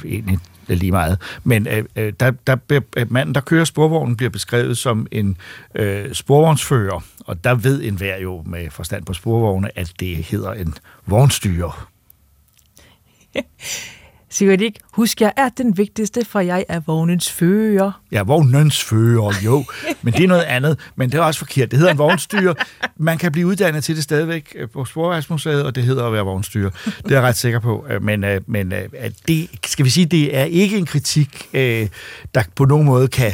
er 0.75 0.79
lige 0.79 0.93
meget. 0.93 1.19
Men 1.45 1.67
øh, 1.67 1.85
øh, 1.97 2.13
der, 2.21 2.31
der, 2.31 2.57
øh, 2.97 3.13
manden, 3.13 3.35
der 3.35 3.41
kører 3.41 3.65
sporvognen, 3.65 4.17
bliver 4.17 4.31
beskrevet 4.31 4.79
som 4.79 5.07
en 5.11 5.37
øh, 5.75 6.15
sporvognsfører, 6.15 7.05
og 7.25 7.45
der 7.45 7.55
ved 7.55 7.83
enhver 7.83 8.19
jo 8.19 8.43
med 8.47 8.71
forstand 8.71 9.05
på 9.05 9.13
sporvogne, 9.15 9.79
at 9.79 9.93
det 10.01 10.17
hedder 10.17 10.53
en 10.53 10.75
vognstyrer. 11.07 11.89
Sigurd 14.31 14.61
ikke, 14.61 14.81
husk, 14.99 15.21
jeg 15.21 15.33
er 15.37 15.49
den 15.49 15.79
vigtigste, 15.79 16.25
for 16.25 16.41
jeg 16.41 16.65
er 16.69 16.81
vognens 16.87 17.33
fører. 17.33 17.91
Ja, 18.13 18.23
vognens 18.23 18.85
fører, 18.85 19.33
jo. 19.45 19.65
Men 20.03 20.15
det 20.15 20.25
er 20.25 20.29
noget 20.29 20.43
andet. 20.43 20.79
Men 20.97 21.11
det 21.13 21.19
er 21.19 21.23
også 21.23 21.39
forkert. 21.39 21.71
Det 21.71 21.79
hedder 21.79 21.93
en 21.93 21.99
vognstyre. 21.99 22.55
Man 22.97 23.19
kan 23.19 23.33
blive 23.33 23.47
uddannet 23.47 23.85
til 23.85 23.97
det 23.97 24.05
stadigvæk 24.05 24.57
øh, 24.59 24.69
på 24.69 24.85
Sporvejsmuseet, 24.85 25.65
og 25.65 25.75
det 25.75 25.85
hedder 25.85 26.07
at 26.07 26.13
være 26.13 26.23
vognstyre. 26.23 26.71
Det 26.85 26.95
er 27.05 27.15
jeg 27.15 27.23
ret 27.23 27.37
sikker 27.37 27.59
på. 27.61 27.87
Øh, 27.91 28.03
Men, 28.03 28.25
øh, 28.25 28.41
men 28.47 28.73
det, 29.29 29.49
skal 29.67 29.85
vi 29.85 29.91
sige, 29.91 30.07
det 30.07 30.37
er 30.37 30.45
ikke 30.45 30.79
en 30.79 30.87
kritik, 30.87 31.49
der 31.53 32.43
på 32.57 32.65
nogen 32.65 32.87
måde 32.87 33.09
kan, 33.09 33.33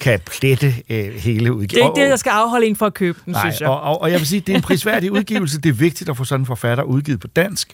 kan 0.00 0.20
plette 0.26 0.74
hele 1.16 1.52
udgivelsen. 1.52 1.76
Det 1.76 1.82
er 1.82 1.88
ikke 1.88 2.02
det, 2.02 2.10
der 2.10 2.16
skal 2.16 2.30
afholde 2.30 2.66
en 2.66 2.76
for 2.76 2.86
at 2.86 2.94
købe 2.94 3.18
den, 3.24 3.32
Nej, 3.32 3.40
synes 3.42 3.60
jeg. 3.60 3.68
og, 3.68 3.80
og, 3.80 4.02
og 4.02 4.10
jeg 4.10 4.18
vil 4.18 4.26
sige, 4.26 4.40
det 4.40 4.52
er 4.52 4.56
en 4.56 4.62
prisværdig 4.62 5.12
udgivelse. 5.12 5.60
Det 5.60 5.68
er 5.68 5.72
vigtigt 5.72 6.10
at 6.10 6.16
få 6.16 6.24
sådan 6.24 6.40
en 6.42 6.46
forfatter 6.46 6.84
udgivet 6.84 7.20
på 7.20 7.26
dansk, 7.26 7.72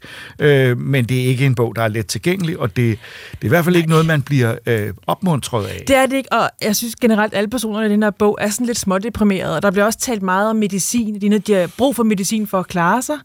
men 0.77 1.05
det 1.05 1.21
er 1.21 1.25
ikke 1.25 1.47
en 1.47 1.55
bog, 1.55 1.77
der 1.77 1.83
er 1.83 1.89
let 1.89 2.07
tilgængelig, 2.07 2.59
og 2.59 2.77
det, 2.77 2.99
det 3.33 3.41
er 3.41 3.47
i 3.47 3.49
hvert 3.49 3.65
fald 3.65 3.77
ikke 3.77 3.89
noget, 3.89 4.07
man 4.07 4.23
bliver 4.23 4.57
øh, 4.67 4.93
opmuntret 5.07 5.67
af. 5.67 5.85
Det 5.89 5.97
er 5.97 6.07
det 6.07 6.17
ikke, 6.17 6.33
og 6.33 6.51
jeg 6.63 6.77
synes 6.77 6.97
generelt, 6.97 7.33
at 7.33 7.39
alle 7.39 7.51
personerne 7.51 7.87
i 7.87 7.89
den 7.89 8.03
her 8.03 8.11
bog 8.11 8.39
er 8.41 8.51
sådan 8.51 8.67
lidt 8.67 8.79
smådeprimerede, 8.79 9.57
og 9.57 9.63
der 9.63 9.71
bliver 9.71 9.85
også 9.85 9.99
talt 9.99 10.23
meget 10.23 10.51
om 10.51 10.57
medicin. 10.57 11.21
De, 11.21 11.39
de 11.39 11.53
har 11.53 11.71
brug 11.79 11.97
for 11.97 12.03
medicin 12.03 12.47
for 12.47 12.59
at 12.59 12.67
klare 12.67 13.03
sig, 13.03 13.17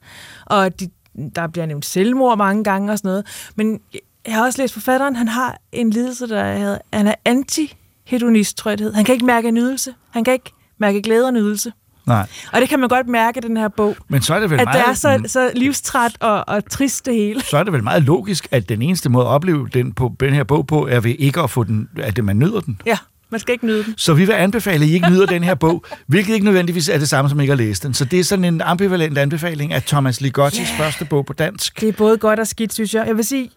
og 0.45 0.79
de, 0.79 0.89
der 1.35 1.47
bliver 1.47 1.65
nævnt 1.65 1.85
selvmord 1.85 2.37
mange 2.37 2.63
gange 2.63 2.91
og 2.91 2.97
sådan 2.97 3.09
noget. 3.09 3.25
Men 3.55 3.79
jeg 4.25 4.35
har 4.35 4.45
også 4.45 4.61
læst 4.61 4.73
forfatteren, 4.73 5.15
han 5.15 5.27
har 5.27 5.57
en 5.71 5.89
lidelse, 5.89 6.27
der 6.27 6.57
hedder, 6.57 6.77
han 6.93 7.07
er 7.07 7.15
anti-hedonist, 7.25 8.57
tror 8.57 8.71
jeg 8.71 8.77
det 8.77 8.83
hedder. 8.83 8.95
Han 8.95 9.05
kan 9.05 9.13
ikke 9.13 9.25
mærke 9.25 9.51
nydelse. 9.51 9.93
Han 10.09 10.23
kan 10.23 10.33
ikke 10.33 10.51
mærke 10.77 11.01
glæde 11.01 11.25
og 11.25 11.33
nydelse. 11.33 11.71
Nej. 12.07 12.27
Og 12.53 12.61
det 12.61 12.69
kan 12.69 12.79
man 12.79 12.89
godt 12.89 13.07
mærke 13.07 13.37
i 13.37 13.41
den 13.41 13.57
her 13.57 13.67
bog. 13.67 13.95
Men 14.07 14.21
så 14.21 14.35
er 14.35 14.39
det 14.39 14.49
vel 14.49 14.59
At 14.59 14.65
meget, 14.65 14.85
det 14.85 14.89
er 14.89 14.93
så, 14.93 15.23
så 15.27 15.51
livstræt 15.55 16.17
og, 16.19 16.43
og 16.47 16.69
trist 16.69 17.05
det 17.05 17.15
hele. 17.15 17.41
så 17.41 17.57
er 17.57 17.63
det 17.63 17.73
vel 17.73 17.83
meget 17.83 18.03
logisk, 18.03 18.47
at 18.51 18.69
den 18.69 18.81
eneste 18.81 19.09
måde 19.09 19.25
at 19.25 19.29
opleve 19.29 19.69
den, 19.73 19.93
på, 19.93 20.15
den 20.19 20.33
her 20.33 20.43
bog 20.43 20.67
på, 20.67 20.87
er 20.87 20.99
ved 20.99 21.15
ikke 21.19 21.41
at 21.41 21.49
få 21.49 21.63
den, 21.63 21.89
at 21.97 22.23
man 22.23 22.39
nyder 22.39 22.59
den. 22.59 22.81
Ja, 22.85 22.97
man 23.29 23.39
skal 23.39 23.51
ikke 23.53 23.65
nyde 23.65 23.83
den. 23.83 23.93
Så 23.97 24.13
vi 24.13 24.25
vil 24.25 24.33
anbefale, 24.33 24.83
at 24.83 24.89
I 24.89 24.93
ikke 24.93 25.09
nyder 25.09 25.25
den 25.25 25.43
her 25.43 25.55
bog, 25.55 25.85
hvilket 26.07 26.33
ikke 26.33 26.45
nødvendigvis 26.45 26.89
er 26.89 26.97
det 26.97 27.09
samme 27.09 27.29
som 27.29 27.39
ikke 27.39 27.51
at 27.51 27.57
læse 27.57 27.83
den. 27.83 27.93
Så 27.93 28.05
det 28.05 28.19
er 28.19 28.23
sådan 28.23 28.45
en 28.45 28.61
ambivalent 28.61 29.17
anbefaling 29.17 29.73
af 29.73 29.83
Thomas 29.83 30.21
Ligottis 30.21 30.69
Ja. 30.79 30.85
første 30.85 31.05
bog 31.05 31.25
på 31.25 31.33
dansk. 31.33 31.81
Det 31.81 31.89
er 31.89 31.93
både 31.93 32.17
godt 32.17 32.39
og 32.39 32.47
skidt, 32.47 32.73
synes 32.73 32.93
jeg. 32.93 33.07
Jeg 33.07 33.17
vil 33.17 33.25
sige, 33.25 33.49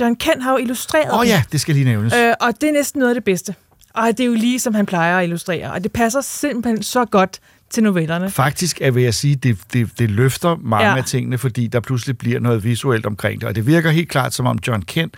John 0.00 0.16
Kent 0.16 0.42
har 0.42 0.50
jo 0.52 0.56
illustreret 0.56 1.12
Åh 1.12 1.18
oh, 1.18 1.26
ja, 1.26 1.42
det 1.52 1.60
skal 1.60 1.74
lige 1.74 1.84
nævnes. 1.84 2.14
Øh, 2.14 2.32
og 2.40 2.60
det 2.60 2.68
er 2.68 2.72
næsten 2.72 2.98
noget 2.98 3.10
af 3.10 3.14
det 3.14 3.24
bedste. 3.24 3.54
Og 3.94 4.08
det 4.08 4.20
er 4.20 4.24
jo 4.24 4.34
lige, 4.34 4.60
som 4.60 4.74
han 4.74 4.86
plejer 4.86 5.18
at 5.18 5.24
illustrere. 5.24 5.72
Og 5.72 5.82
det 5.82 5.92
passer 5.92 6.20
simpelthen 6.20 6.82
så 6.82 7.04
godt 7.04 7.40
til 7.70 7.82
novellerne. 7.82 8.30
Faktisk 8.30 8.78
er, 8.80 8.90
vil 8.90 9.02
jeg 9.02 9.14
sige, 9.14 9.36
det, 9.36 9.58
det, 9.72 9.98
det 9.98 10.10
løfter 10.10 10.56
mange 10.62 10.88
ja. 10.88 10.96
Af 10.96 11.04
tingene, 11.04 11.38
fordi 11.38 11.66
der 11.66 11.80
pludselig 11.80 12.18
bliver 12.18 12.40
noget 12.40 12.64
visuelt 12.64 13.06
omkring 13.06 13.40
det. 13.40 13.48
Og 13.48 13.54
det 13.54 13.66
virker 13.66 13.90
helt 13.90 14.08
klart, 14.08 14.34
som 14.34 14.46
om 14.46 14.58
John 14.66 14.82
Kent, 14.82 15.14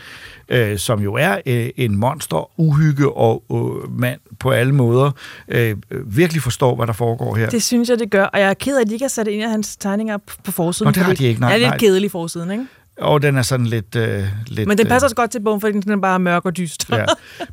øh, 0.49 0.79
som 0.79 1.01
jo 1.01 1.15
er 1.15 1.39
øh, 1.47 1.69
en 1.77 1.97
monster, 1.97 2.61
uhygge 2.61 3.13
og 3.13 3.43
øh, 3.53 4.01
mand 4.01 4.21
på 4.39 4.51
alle 4.51 4.75
måder, 4.75 5.11
øh, 5.49 5.77
virkelig 6.07 6.43
forstår, 6.43 6.77
hvad 6.77 6.87
der 6.87 6.93
foregår 6.93 7.37
her. 7.37 7.49
Det 7.51 7.63
synes 7.63 7.89
jeg, 7.89 7.99
det 7.99 8.11
gør. 8.11 8.25
Og 8.25 8.41
jeg 8.41 8.51
er 8.51 8.55
ked 8.55 8.77
af, 8.77 8.81
at 8.81 8.87
de 8.87 8.93
ikke 8.93 9.05
har 9.05 9.09
sat 9.09 9.29
en 9.29 9.43
af 9.43 9.51
hans 9.51 9.77
tegninger 9.77 10.19
på 10.45 10.53
forsiden. 10.53 10.87
Nå, 10.87 10.91
det 10.93 11.03
har 11.03 11.15
de 11.15 11.25
ikke. 11.25 11.41
Nej, 11.41 11.57
det 11.57 11.65
er 11.65 11.71
lidt 11.71 11.81
kedelig 11.81 12.11
forsiden, 12.11 12.51
ikke? 12.51 12.65
Og 12.99 13.23
den 13.23 13.37
er 13.37 13.43
sådan 13.43 13.67
lidt... 13.67 13.97
Øh, 13.97 14.25
lidt 14.47 14.69
Men 14.69 14.79
den 14.79 14.87
passer 14.87 15.05
øh, 15.05 15.07
også 15.07 15.17
godt 15.17 15.31
til 15.31 15.41
bogen, 15.41 15.61
fordi 15.61 15.81
den 15.81 15.93
er 15.93 15.97
bare 15.97 16.19
mørk 16.19 16.45
og 16.45 16.57
dyster. 16.57 16.97
Ja. 16.97 17.05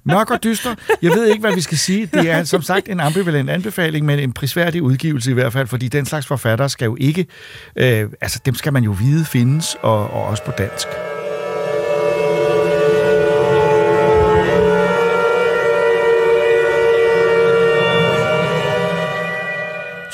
Mørk 0.03 0.31
og 0.31 0.43
dyster. 0.43 0.75
Jeg 1.01 1.11
ved 1.11 1.25
ikke, 1.25 1.41
hvad 1.41 1.53
vi 1.53 1.61
skal 1.61 1.77
sige. 1.77 2.05
Det 2.05 2.29
er 2.29 2.43
som 2.43 2.61
sagt 2.61 2.89
en 2.89 2.99
ambivalent 2.99 3.49
anbefaling, 3.49 4.05
men 4.05 4.19
en 4.19 4.33
prisværdig 4.33 4.83
udgivelse 4.83 5.31
i 5.31 5.33
hvert 5.33 5.53
fald, 5.53 5.67
fordi 5.67 5.87
den 5.87 6.05
slags 6.05 6.27
forfattere 6.27 6.69
skal 6.69 6.85
jo 6.85 6.97
ikke... 6.99 7.25
Øh, 7.75 8.09
altså, 8.21 8.39
dem 8.45 8.55
skal 8.55 8.73
man 8.73 8.83
jo 8.83 8.91
vide 8.91 9.25
findes, 9.25 9.75
og, 9.81 10.13
og 10.13 10.23
også 10.23 10.43
på 10.43 10.51
dansk. 10.57 10.87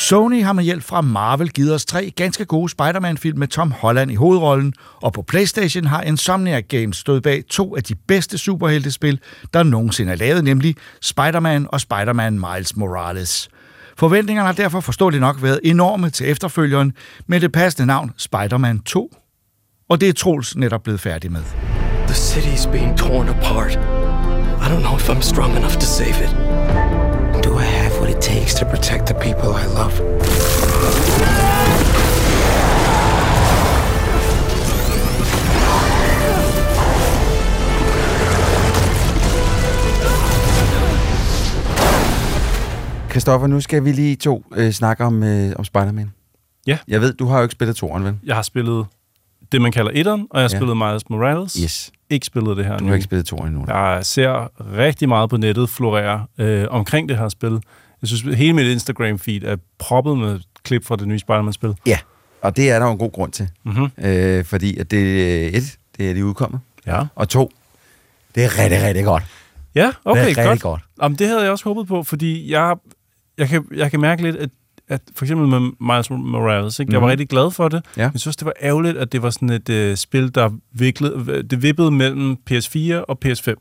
Sony 0.08 0.44
har 0.44 0.54
med 0.54 0.64
hjælp 0.64 0.84
fra 0.84 1.02
Marvel 1.02 1.50
givet 1.50 1.74
os 1.74 1.86
tre 1.86 2.14
ganske 2.16 2.46
gode 2.46 2.70
Spider-Man-film 2.70 3.40
med 3.40 3.48
Tom 3.48 3.72
Holland 3.72 4.12
i 4.12 4.16
hovedrollen, 4.16 4.74
og 5.02 5.14
på 5.14 5.22
PlayStation 5.22 5.86
har 5.86 6.02
Insomniac 6.02 6.66
Games 6.70 6.98
stået 6.98 7.24
bag 7.24 7.44
to 7.50 7.76
af 7.76 7.84
de 7.84 7.96
bedste 7.96 8.38
superheltespil, 8.38 9.20
der 9.54 9.64
nogensinde 9.64 10.12
er 10.12 10.16
lavet, 10.16 10.44
nemlig 10.44 10.76
Spider-Man 11.02 11.68
og 11.72 11.82
Spider-Man 11.82 12.34
Miles 12.34 12.76
Morales. 12.76 13.50
Forventningerne 13.98 14.48
har 14.48 14.54
derfor 14.54 14.80
forståeligt 14.80 15.22
nok 15.22 15.44
været 15.44 15.60
enorme 15.64 16.10
til 16.10 16.30
efterfølgeren 16.30 16.94
med 17.28 17.42
det 17.42 17.52
passende 17.52 17.86
navn 17.86 18.12
Spider-Man 18.18 18.80
2. 18.80 19.16
Og 19.90 20.02
det 20.02 20.10
er 20.10 20.14
Troels 20.14 20.56
netop 20.56 20.84
blevet 20.84 21.00
færdig 21.00 21.32
med. 21.32 21.44
The 22.08 22.16
city's 22.16 22.72
being 22.72 22.98
torn 22.98 23.30
apart. 23.30 23.72
I 24.62 24.68
don't 24.74 24.82
know 24.82 24.96
if 24.96 25.10
I'm 25.10 25.22
strong 25.22 25.58
enough 25.58 25.74
to 25.74 25.86
save 25.86 26.24
it 26.24 26.95
it 28.16 28.22
takes 28.22 28.54
to 28.56 28.66
protect 28.66 29.06
the 29.08 29.14
people 29.16 29.52
I 29.54 29.66
love? 29.66 29.96
Christoffer, 43.12 43.48
nu 43.48 43.62
skal 43.62 43.84
vi 43.86 43.92
lige 43.92 44.16
to 44.16 44.44
øh, 44.56 44.72
snakke 44.72 45.04
om, 45.06 45.24
øh, 45.24 45.54
om 45.56 45.64
Spider-Man. 45.66 46.12
Ja. 46.68 46.78
Jeg 46.88 47.02
ved, 47.02 47.14
du 47.14 47.26
har 47.28 47.38
jo 47.38 47.44
ikke 47.44 47.52
spillet 47.52 47.76
toeren, 47.76 48.04
vel? 48.04 48.16
Jeg 48.26 48.36
har 48.36 48.42
spillet 48.42 48.86
det, 49.52 49.62
man 49.62 49.72
kalder 49.72 49.92
etteren, 49.94 50.28
og 50.30 50.40
jeg 50.40 50.44
har 50.50 50.54
Ja. 50.54 50.58
spillet 50.58 50.78
Miles 50.78 51.10
Morales. 51.10 51.54
Yes. 51.64 51.92
Ikke 52.10 52.26
spillet 52.26 52.58
det 52.58 52.66
her 52.66 52.78
Du 52.78 52.84
nu. 52.84 52.88
har 52.88 52.96
ikke 52.96 53.04
spillet 53.04 53.26
toeren 53.26 53.48
endnu. 53.54 53.66
Jeg 53.68 54.00
ser 54.06 54.52
rigtig 54.78 55.08
meget 55.10 55.30
på 55.30 55.38
nettet 55.38 55.70
florere 55.70 56.26
øh, 56.38 56.66
omkring 56.70 57.10
det 57.10 57.18
her 57.18 57.30
spil. 57.30 57.60
Jeg 58.12 58.18
synes, 58.18 58.38
hele 58.38 58.54
mit 58.54 58.66
Instagram-feed 58.78 59.46
er 59.48 59.56
proppet 59.78 60.18
med 60.18 60.40
klip 60.64 60.86
fra 60.86 60.96
det 60.96 61.08
nye 61.08 61.20
Spider-Man-spil. 61.20 61.74
Ja, 61.88 61.98
og 62.42 62.56
det 62.58 62.70
er 62.72 62.80
der 62.80 62.86
jo 62.86 62.92
en 62.92 62.98
god 62.98 63.12
grund 63.12 63.32
til. 63.32 63.50
Mhm. 63.64 63.88
Øh, 64.06 64.46
fordi 64.46 64.78
at 64.78 64.92
det 64.92 64.98
øh, 64.98 65.48
et, 65.52 65.78
det 65.98 66.10
er 66.10 66.14
lige 66.14 66.26
udkommet. 66.26 66.60
Ja. 66.88 67.04
Og 67.16 67.30
to, 67.30 67.52
det 68.36 68.44
er 68.44 68.60
rigtig, 68.64 68.82
rigtig 68.84 69.04
godt. 69.06 69.24
Ja, 69.76 69.92
okay, 70.06 70.30
det 70.30 70.38
er 70.38 70.46
godt. 70.48 70.62
godt. 70.62 70.82
Jamen, 71.02 71.20
det 71.20 71.28
havde 71.28 71.42
jeg 71.42 71.52
også 71.52 71.64
håbet 71.66 71.88
på, 71.88 72.04
fordi 72.04 72.52
jeg, 72.52 72.76
jeg, 73.38 73.48
kan, 73.50 73.66
jeg 73.76 73.92
kan 73.92 74.00
mærke 74.00 74.22
lidt, 74.22 74.36
at, 74.36 74.50
at 74.88 75.02
for 75.16 75.26
eksempel 75.26 75.48
med 75.48 75.60
Miles 75.60 76.10
Morales, 76.10 76.80
ikke? 76.80 76.92
jeg 76.94 77.02
var 77.02 77.08
Mhm. 77.08 77.10
rigtig 77.12 77.30
glad 77.30 77.52
for 77.52 77.68
det. 77.70 77.86
Ja. 77.98 78.02
Jeg 78.14 78.20
synes, 78.22 78.36
det 78.36 78.46
var 78.46 78.54
ærgerligt, 78.62 78.98
at 78.98 79.12
det 79.12 79.22
var 79.22 79.30
sådan 79.30 79.50
et 79.50 79.70
øh, 79.70 79.96
spil, 79.98 80.36
der 80.36 80.50
viklede, 80.72 81.44
det 81.44 81.62
vippede 81.62 81.92
mellem 81.92 82.38
PS4 82.52 82.94
og 83.08 83.18
PS5. 83.26 83.54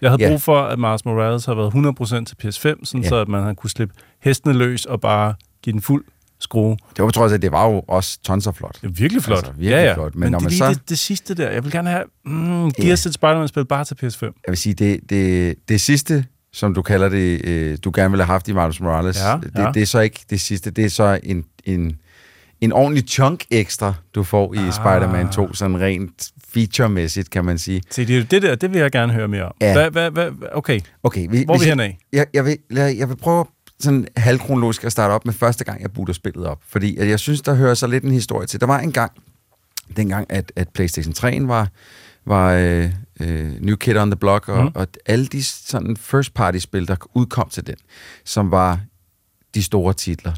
Jeg 0.00 0.10
havde 0.10 0.22
Ja. 0.22 0.28
brug 0.30 0.42
for, 0.42 0.60
at 0.62 0.78
Miles 0.78 1.04
Morales 1.04 1.44
havde 1.44 1.58
været 1.58 1.70
100% 1.70 2.24
til 2.24 2.36
PS5, 2.44 2.84
sådan 2.84 3.02
Ja. 3.02 3.08
så 3.08 3.16
at 3.16 3.28
man 3.28 3.42
havde 3.42 3.54
kunne 3.54 3.70
slippe 3.70 3.94
hestene 4.22 4.54
løs 4.54 4.84
og 4.84 5.00
bare 5.00 5.34
give 5.62 5.72
den 5.72 5.82
fuld 5.82 6.04
skrue. 6.40 6.76
Det 6.96 7.04
var 7.04 7.10
trods 7.10 7.32
alt, 7.32 7.42
det 7.42 7.52
var 7.52 7.68
jo 7.70 7.82
også 7.88 8.18
tons 8.24 8.48
flot. 8.54 8.78
Det 8.82 8.86
er 8.88 8.92
virkelig 8.92 9.22
flot. 9.22 9.38
Altså, 9.38 9.52
virkelig 9.52 9.70
ja, 9.76 9.84
ja. 9.84 9.94
flot. 9.94 10.14
Men, 10.14 10.20
Men, 10.20 10.32
når 10.32 10.38
det 10.38 10.44
man 10.44 10.52
så... 10.52 10.68
det, 10.68 10.88
det, 10.88 10.98
sidste 10.98 11.34
der. 11.34 11.50
Jeg 11.50 11.64
vil 11.64 11.72
gerne 11.72 11.90
have 11.90 12.04
mm, 12.24 12.70
Gears 12.72 13.06
et 13.06 13.14
Spider-Man-spil 13.14 13.64
bare 13.64 13.84
til 13.84 13.94
PS5. 14.02 14.22
Jeg 14.22 14.32
vil 14.48 14.56
sige, 14.56 14.74
det, 14.74 15.00
det, 15.10 15.54
det 15.68 15.80
sidste, 15.80 16.24
som 16.52 16.74
du 16.74 16.82
kalder 16.82 17.08
det, 17.08 17.44
øh, 17.44 17.78
du 17.84 17.92
gerne 17.94 18.10
ville 18.10 18.24
have 18.24 18.32
haft 18.32 18.48
i 18.48 18.52
Miles 18.52 18.80
Morales, 18.80 19.20
Ja, 19.20 19.36
det, 19.42 19.50
ja. 19.56 19.70
det 19.74 19.82
er 19.82 19.86
så 19.86 20.00
ikke 20.00 20.20
det 20.30 20.40
sidste. 20.40 20.70
Det 20.70 20.84
er 20.84 20.88
så 20.90 21.20
en, 21.22 21.44
en, 21.64 21.96
en 22.60 22.72
ordentlig 22.72 23.04
chunk 23.08 23.44
ekstra, 23.50 23.94
du 24.14 24.22
får 24.22 24.54
i 24.54 24.58
Ah. 24.58 24.72
Spider-Man 24.72 25.28
2, 25.30 25.54
sådan 25.54 25.80
rent 25.80 26.30
featuremæssigt, 26.56 27.30
kan 27.30 27.44
man 27.44 27.58
sige. 27.58 27.82
Se, 27.90 28.06
det, 28.06 28.18
er 28.18 28.24
det 28.24 28.42
der, 28.42 28.54
det 28.54 28.72
vil 28.72 28.80
jeg 28.80 28.90
gerne 28.90 29.12
høre 29.12 29.28
mere 29.28 29.44
om. 29.44 29.52
Ja. 29.60 29.72
Hvad, 29.72 29.90
hvad, 29.90 30.10
hvad, 30.10 30.30
okay, 30.52 30.80
Okay, 31.02 31.26
vi, 31.30 31.44
hvor 31.44 31.54
er 31.54 31.58
vi 31.58 31.64
henad? 31.64 31.92
Jeg, 32.12 32.26
jeg, 32.34 32.44
vil, 32.44 32.58
jeg, 32.70 32.98
jeg 32.98 33.08
vil 33.08 33.16
prøve 33.16 33.44
sådan 33.80 34.06
halvkronologisk 34.16 34.84
at 34.84 34.92
starte 34.92 35.12
op 35.12 35.24
med 35.24 35.34
første 35.34 35.64
gang, 35.64 35.82
jeg 35.82 35.92
booter 35.92 36.12
spillet 36.12 36.46
op. 36.46 36.58
Fordi 36.68 36.96
at 36.96 37.08
jeg 37.08 37.20
synes, 37.20 37.42
der 37.42 37.54
hører 37.54 37.74
så 37.74 37.86
lidt 37.86 38.04
en 38.04 38.10
historie 38.10 38.46
til. 38.46 38.60
Der 38.60 38.66
var 38.66 38.78
en 38.78 38.92
gang, 38.92 39.12
dengang 39.96 40.26
at, 40.30 40.52
at 40.56 40.68
PlayStation 40.68 41.14
3'en 41.18 41.46
var, 41.46 41.68
var 42.24 42.52
øh, 42.52 42.92
øh, 43.20 43.60
New 43.60 43.76
Kid 43.76 43.96
on 43.96 44.10
the 44.10 44.16
Block, 44.16 44.48
og, 44.48 44.64
mm. 44.64 44.70
og 44.74 44.86
alle 45.06 45.26
de 45.26 45.44
sådan 45.44 45.96
first 45.96 46.34
party 46.34 46.58
spil, 46.58 46.88
der 46.88 46.96
udkom 47.14 47.48
til 47.48 47.66
den, 47.66 47.76
som 48.24 48.50
var 48.50 48.80
de 49.54 49.62
store 49.62 49.92
titler, 49.92 50.32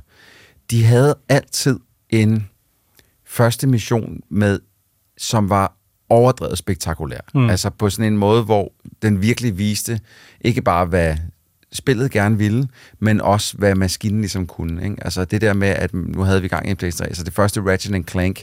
de 0.70 0.84
havde 0.84 1.14
altid 1.28 1.78
en 2.10 2.48
første 3.26 3.66
mission 3.66 4.20
med, 4.30 4.60
som 5.18 5.50
var 5.50 5.77
overdrevet 6.10 6.58
spektakulær. 6.58 7.20
Mm. 7.34 7.50
Altså 7.50 7.70
på 7.70 7.90
sådan 7.90 8.12
en 8.12 8.18
måde, 8.18 8.42
hvor 8.42 8.72
den 9.02 9.22
virkelig 9.22 9.58
viste 9.58 10.00
ikke 10.40 10.62
bare, 10.62 10.86
hvad 10.86 11.16
spillet 11.72 12.10
gerne 12.10 12.38
ville, 12.38 12.68
men 12.98 13.20
også, 13.20 13.56
hvad 13.56 13.74
maskinen 13.74 14.20
ligesom 14.20 14.46
kunne. 14.46 14.84
Ikke? 14.84 14.96
Altså 15.04 15.24
det 15.24 15.40
der 15.40 15.52
med, 15.54 15.68
at 15.68 15.94
nu 15.94 16.20
havde 16.22 16.42
vi 16.42 16.48
gang 16.48 16.66
i 16.66 16.70
en 16.70 16.76
PlayStation 16.76 17.04
3, 17.06 17.08
altså 17.08 17.24
det 17.24 17.32
første 17.32 17.60
Ratchet 17.60 17.94
and 17.94 18.04
Clank, 18.08 18.42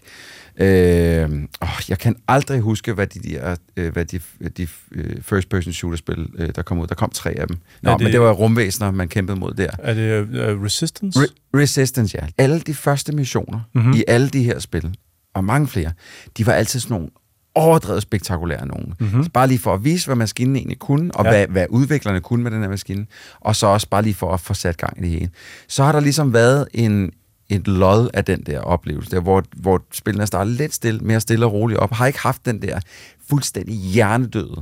øh, 0.57 1.30
åh, 1.61 1.70
jeg 1.89 1.99
kan 1.99 2.16
aldrig 2.28 2.59
huske, 2.61 2.93
hvad 2.93 3.07
de, 3.07 3.20
der, 3.20 3.55
øh, 3.78 3.93
hvad 3.93 4.05
de, 4.05 4.20
de 4.57 4.68
øh, 4.91 5.22
first-person 5.22 5.74
shooter-spil, 5.74 6.28
øh, 6.38 6.49
der 6.55 6.61
kom 6.61 6.80
ud. 6.80 6.88
Der 6.88 6.95
kom 6.95 7.09
tre 7.09 7.30
af 7.32 7.47
dem. 7.47 7.57
Nå, 7.82 7.91
Er 7.91 7.97
det... 7.97 8.03
men 8.03 8.13
det 8.13 8.22
var 8.22 8.32
rumvæsener, 8.32 8.91
man 8.91 9.07
kæmpede 9.07 9.39
mod 9.39 9.53
der. 9.53 9.70
Er 9.80 9.93
det 9.93 10.22
uh, 10.55 10.63
Resistance? 10.63 11.20
Re- 11.20 11.36
Resistance, 11.55 12.18
ja. 12.22 12.28
Alle 12.38 12.59
de 12.59 12.74
første 12.74 13.11
missioner 13.16 13.59
Mhm. 13.74 13.84
mm-hmm. 13.84 13.99
i 13.99 14.03
alle 14.07 14.30
de 14.30 14.43
her 14.43 14.59
spil, 14.59 14.97
og 15.36 15.43
mange 15.43 15.68
flere, 15.68 15.91
de 16.38 16.45
var 16.45 16.53
altid 16.53 16.80
sådan 16.80 16.93
nogle 16.95 17.09
overdrevet 17.55 18.01
spektakulære 18.01 18.67
nogen. 18.67 18.85
Mhm. 18.99 19.07
Mm-hmm. 19.07 19.23
Så 19.23 19.29
bare 19.29 19.47
lige 19.47 19.59
for 19.59 19.73
at 19.73 19.83
vise, 19.83 20.05
hvad 20.05 20.15
maskinen 20.15 20.55
egentlig 20.55 20.79
kunne, 20.79 21.15
og 21.15 21.25
Ja. 21.25 21.31
hvad, 21.31 21.47
hvad 21.47 21.65
udviklerne 21.69 22.21
kunne 22.21 22.43
med 22.43 22.51
den 22.51 22.61
her 22.61 22.69
maskine, 22.69 23.05
og 23.39 23.55
så 23.55 23.67
også 23.67 23.89
bare 23.89 24.01
lige 24.01 24.13
for 24.13 24.33
at 24.33 24.39
få 24.39 24.53
sat 24.53 24.77
gang 24.77 24.97
i 24.97 25.01
det 25.01 25.09
hele. 25.09 25.29
Så 25.67 25.83
har 25.83 25.91
der 25.91 25.99
ligesom 25.99 26.33
været 26.33 26.67
en, 26.73 27.11
et 27.49 27.67
lod 27.67 28.09
af 28.13 28.25
den 28.25 28.43
der 28.43 28.59
oplevelse, 28.59 29.11
der, 29.11 29.19
hvor, 29.19 29.43
hvor 29.55 29.81
spillene 29.93 30.27
starter 30.27 30.51
lidt 30.51 30.73
stille, 30.73 30.99
mere 30.99 31.19
stille 31.19 31.45
og 31.45 31.53
roligt 31.53 31.79
op, 31.79 31.91
har 31.93 32.07
ikke 32.07 32.19
haft 32.19 32.45
den 32.45 32.61
der 32.61 32.79
fuldstændig 33.29 33.75
hjernedøde 33.75 34.61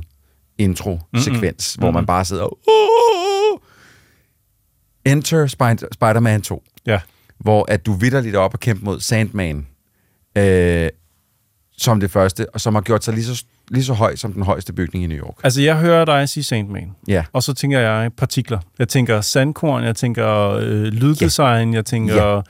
intro-sekvens, 0.58 1.76
mm-hmm. 1.76 1.82
hvor 1.84 1.90
man 1.90 2.06
bare 2.06 2.24
sidder 2.24 2.42
og... 2.42 2.58
Enter 5.06 5.46
Spider- 5.46 5.88
Spider-Man 5.92 6.42
2 6.42 6.62
Ja. 6.86 7.00
hvor 7.38 7.64
at 7.68 7.86
du 7.86 7.92
vidderligt 7.92 8.34
er 8.34 8.38
op 8.38 8.54
og 8.54 8.60
kæmpe 8.60 8.84
mod 8.84 9.00
Sandman 9.00 9.66
øh, 10.38 10.88
som 11.78 12.00
det 12.00 12.10
første, 12.10 12.46
og 12.54 12.60
som 12.60 12.74
har 12.74 12.82
gjort 12.82 13.04
sig 13.04 13.14
lige 13.14 13.24
så, 13.24 13.44
lige 13.68 13.84
så 13.84 13.92
høj 13.92 14.16
som 14.16 14.32
den 14.32 14.42
højeste 14.42 14.72
bygning 14.72 15.04
i 15.04 15.06
New 15.06 15.18
York. 15.18 15.34
Altså, 15.44 15.62
jeg 15.62 15.76
hører 15.76 16.04
dig 16.04 16.28
sige 16.28 16.44
Sandman. 16.44 16.90
Ja. 17.08 17.24
Og 17.32 17.42
så 17.42 17.54
tænker 17.54 17.80
jeg 17.80 18.12
partikler. 18.16 18.58
Jeg 18.78 18.88
tænker 18.88 19.20
sandkorn, 19.20 19.84
jeg 19.84 19.96
tænker 19.96 20.50
øh, 20.50 20.84
lyddesign, 20.84 21.74
jeg 21.74 21.84
tænker... 21.84 22.26
Ja. 22.26 22.40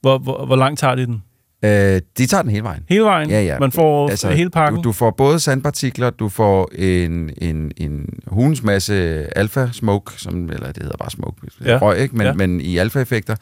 Hvor, 0.00 0.18
hvor, 0.18 0.46
hvor 0.46 0.56
langt 0.56 0.80
tager 0.80 0.94
de 0.94 1.06
den? 1.06 1.22
Øh, 1.64 2.00
de 2.18 2.26
tager 2.26 2.42
den 2.42 2.50
hele 2.50 2.62
vejen. 2.64 2.82
Hele 2.88 3.04
vejen? 3.04 3.30
Ja, 3.30 3.42
ja. 3.42 3.58
Man 3.58 3.72
får 3.72 4.10
altså, 4.10 4.30
hele 4.30 4.50
pakken? 4.50 4.82
Du, 4.82 4.88
du 4.88 4.92
får 4.92 5.10
både 5.10 5.40
sandpartikler, 5.40 6.10
du 6.10 6.28
får 6.28 6.70
en, 6.74 7.30
en, 7.38 7.72
en 7.76 8.06
hulens 8.26 8.62
masse 8.62 8.94
alfa 9.38 9.68
smoke, 9.72 10.12
som, 10.16 10.50
eller 10.50 10.66
det 10.72 10.82
hedder 10.82 10.96
bare 10.96 11.10
smoke, 11.10 11.36
Ja. 11.64 11.78
røg, 11.82 11.98
ikke? 11.98 12.16
Men, 12.16 12.26
Ja. 12.26 12.32
men 12.32 12.60
i 12.60 12.78
alfa-effekter. 12.78 13.36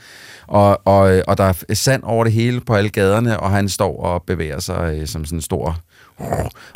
Og, 0.46 0.86
og, 0.86 1.22
og 1.28 1.38
der 1.38 1.44
er 1.68 1.74
sand 1.74 2.02
over 2.04 2.24
det 2.24 2.32
hele 2.32 2.60
på 2.60 2.74
alle 2.74 2.90
gaderne, 2.90 3.40
og 3.40 3.50
han 3.50 3.68
står 3.68 4.02
og 4.02 4.22
bevæger 4.26 4.60
sig 4.60 4.96
øh, 5.00 5.06
som 5.06 5.24
sådan 5.24 5.38
en 5.38 5.42
stor... 5.42 5.76
og 6.18 6.26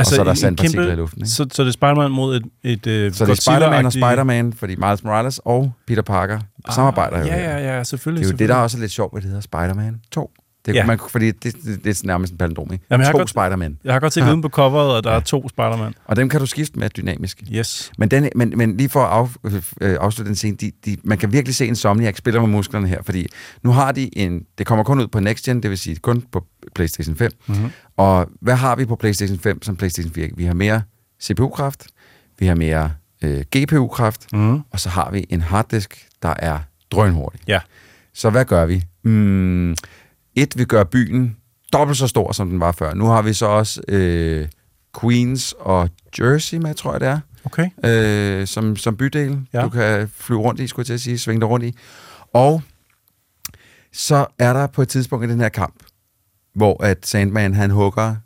så 0.06 0.20
er 0.20 0.24
der 0.24 0.30
Altså, 0.30 0.40
sandpartikler 0.40 0.82
kæmpe- 0.82 0.92
i 0.92 0.96
luften. 0.96 1.20
Ikke? 1.22 1.28
Så, 1.30 1.46
så 1.52 1.62
det 1.62 1.68
er 1.68 1.72
Spider-Man 1.72 2.10
mod 2.10 2.36
et, 2.36 2.42
et 2.62 2.86
øh, 2.86 3.12
Så 3.12 3.24
det 3.24 3.30
er 3.30 3.34
Spider-Man 3.34 3.86
og 3.86 3.92
Spider-Man, 3.92 4.52
fordi 4.52 4.76
Miles 4.76 5.04
Morales 5.04 5.40
og 5.44 5.72
Peter 5.86 6.02
Parker 6.02 6.38
ah, 6.64 6.74
samarbejder 6.74 7.18
jo. 7.18 7.24
Ja, 7.26 7.58
ja, 7.58 7.76
ja, 7.76 7.84
selvfølgelig. 7.84 8.20
Det 8.20 8.24
er 8.24 8.28
jo 8.28 8.32
det, 8.32 8.38
selvfølgelig. 8.38 8.48
der 8.48 8.54
også 8.62 8.76
er 8.76 8.80
lidt 8.80 8.92
sjovt, 8.92 9.12
hvad 9.12 9.22
det 9.22 9.28
hedder 9.28 9.40
Spider-Man 9.42 10.00
2. 10.10 10.30
Det, 10.66 10.74
Ja. 10.74 10.78
ja. 10.80 10.86
man, 10.86 10.98
fordi 11.10 11.30
det, 11.30 11.42
det, 11.64 11.84
det 11.84 12.00
er 12.02 12.06
nærmest 12.06 12.32
en 12.32 12.38
palindrom, 12.38 12.72
ikke? 12.72 12.84
Jamen, 12.90 13.06
jeg 13.06 13.12
to 13.14 13.26
Spider-Man. 13.26 13.78
Jeg 13.84 13.92
har 13.92 14.00
godt 14.00 14.12
set 14.12 14.20
Ja. 14.20 14.26
viden 14.26 14.42
på 14.42 14.48
coveret, 14.48 14.98
at 14.98 15.04
der 15.04 15.10
er 15.10 15.20
to 15.20 15.48
Spider-Man. 15.48 15.94
Og 16.04 16.16
dem 16.16 16.28
kan 16.28 16.40
du 16.40 16.46
skifte 16.46 16.78
med 16.78 16.90
dynamisk. 16.90 17.42
Yes. 17.52 17.92
Men, 17.98 18.08
den, 18.10 18.28
men, 18.36 18.52
men 18.56 18.76
lige 18.76 18.88
for 18.88 19.00
at 19.04 19.28
af, 19.44 19.72
øh, 19.80 19.96
afslutte 20.00 20.28
den 20.28 20.36
scene, 20.36 20.56
de, 20.56 20.72
de, 20.84 20.96
man 21.04 21.18
kan 21.18 21.32
virkelig 21.32 21.54
se 21.54 21.64
en 21.64 21.68
Insomniac 21.68 22.16
spiller 22.18 22.40
med 22.40 22.48
musklerne 22.48 22.88
her, 22.88 23.02
fordi 23.02 23.26
nu 23.62 23.70
har 23.70 23.92
de 23.92 24.18
en, 24.18 24.42
det 24.58 24.66
kommer 24.66 24.84
kun 24.84 25.00
ud 25.00 25.06
på 25.08 25.20
Next 25.20 25.44
Gen, 25.44 25.62
det 25.62 25.70
vil 25.70 25.78
sige 25.78 25.96
kun 25.96 26.24
på 26.32 26.44
PlayStation 26.74 27.16
5. 27.16 27.30
Mhm. 27.46 27.70
Og 27.96 28.28
hvad 28.40 28.54
har 28.54 28.76
vi 28.76 28.84
på 28.84 28.96
PlayStation 28.96 29.38
5 29.38 29.62
som 29.62 29.76
PlayStation 29.76 30.12
4? 30.14 30.28
Vi 30.36 30.44
har 30.44 30.54
mere 30.54 30.82
CPU-kraft, 31.22 31.86
vi 32.38 32.46
har 32.46 32.54
mere 32.54 32.92
øh, 33.24 33.44
GPU-kraft, 33.56 34.32
Mhm. 34.32 34.60
og 34.70 34.80
så 34.80 34.88
har 34.88 35.10
vi 35.10 35.26
en 35.28 35.40
harddisk, 35.40 36.08
der 36.22 36.34
er 36.38 36.58
drønhurtig. 36.90 37.40
Ja. 37.48 37.60
Så 38.14 38.30
hvad 38.30 38.44
gør 38.44 38.66
vi? 38.66 38.82
Mm, 39.04 39.76
et, 40.36 40.58
vi 40.58 40.64
gør 40.64 40.84
byen 40.84 41.36
dobbelt 41.72 41.98
så 41.98 42.06
stor, 42.06 42.32
som 42.32 42.50
den 42.50 42.60
var 42.60 42.72
før. 42.72 42.94
Nu 42.94 43.04
har 43.06 43.22
vi 43.22 43.32
så 43.32 43.46
også 43.46 43.80
øh, 43.88 44.48
Queens 45.00 45.54
og 45.58 45.88
Jersey 46.18 46.58
med, 46.58 46.74
tror 46.74 46.92
jeg 46.92 47.00
det 47.00 47.08
er, 47.08 47.20
Okay. 47.44 47.70
øh, 47.84 48.46
som, 48.46 48.76
som 48.76 48.96
bydel, 48.96 49.40
Ja. 49.52 49.62
du 49.62 49.68
kan 49.68 50.08
flyve 50.08 50.40
rundt 50.40 50.60
i, 50.60 50.66
skulle 50.66 50.82
jeg 50.82 50.86
til 50.86 50.92
at 50.94 51.00
sige, 51.00 51.18
svinge 51.18 51.40
dig 51.40 51.48
rundt 51.48 51.66
i. 51.66 51.74
Og 52.32 52.62
så 53.92 54.26
er 54.38 54.52
der 54.52 54.66
på 54.66 54.82
et 54.82 54.88
tidspunkt 54.88 55.26
i 55.26 55.28
den 55.28 55.40
her 55.40 55.48
kamp, 55.48 55.74
hvor 56.54 56.82
at 56.84 57.06
Sandman, 57.06 57.54
han 57.54 57.70
hugger 57.70 58.16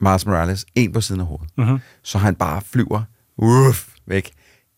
Miles 0.00 0.26
Morales 0.26 0.66
en 0.74 0.92
på 0.92 1.00
siden 1.00 1.20
af 1.20 1.26
hovedet. 1.26 1.48
Mhm. 1.58 1.78
Så 2.02 2.18
han 2.18 2.34
bare 2.34 2.60
flyver 2.72 3.02
uff, 3.36 3.88
væk. 4.06 4.30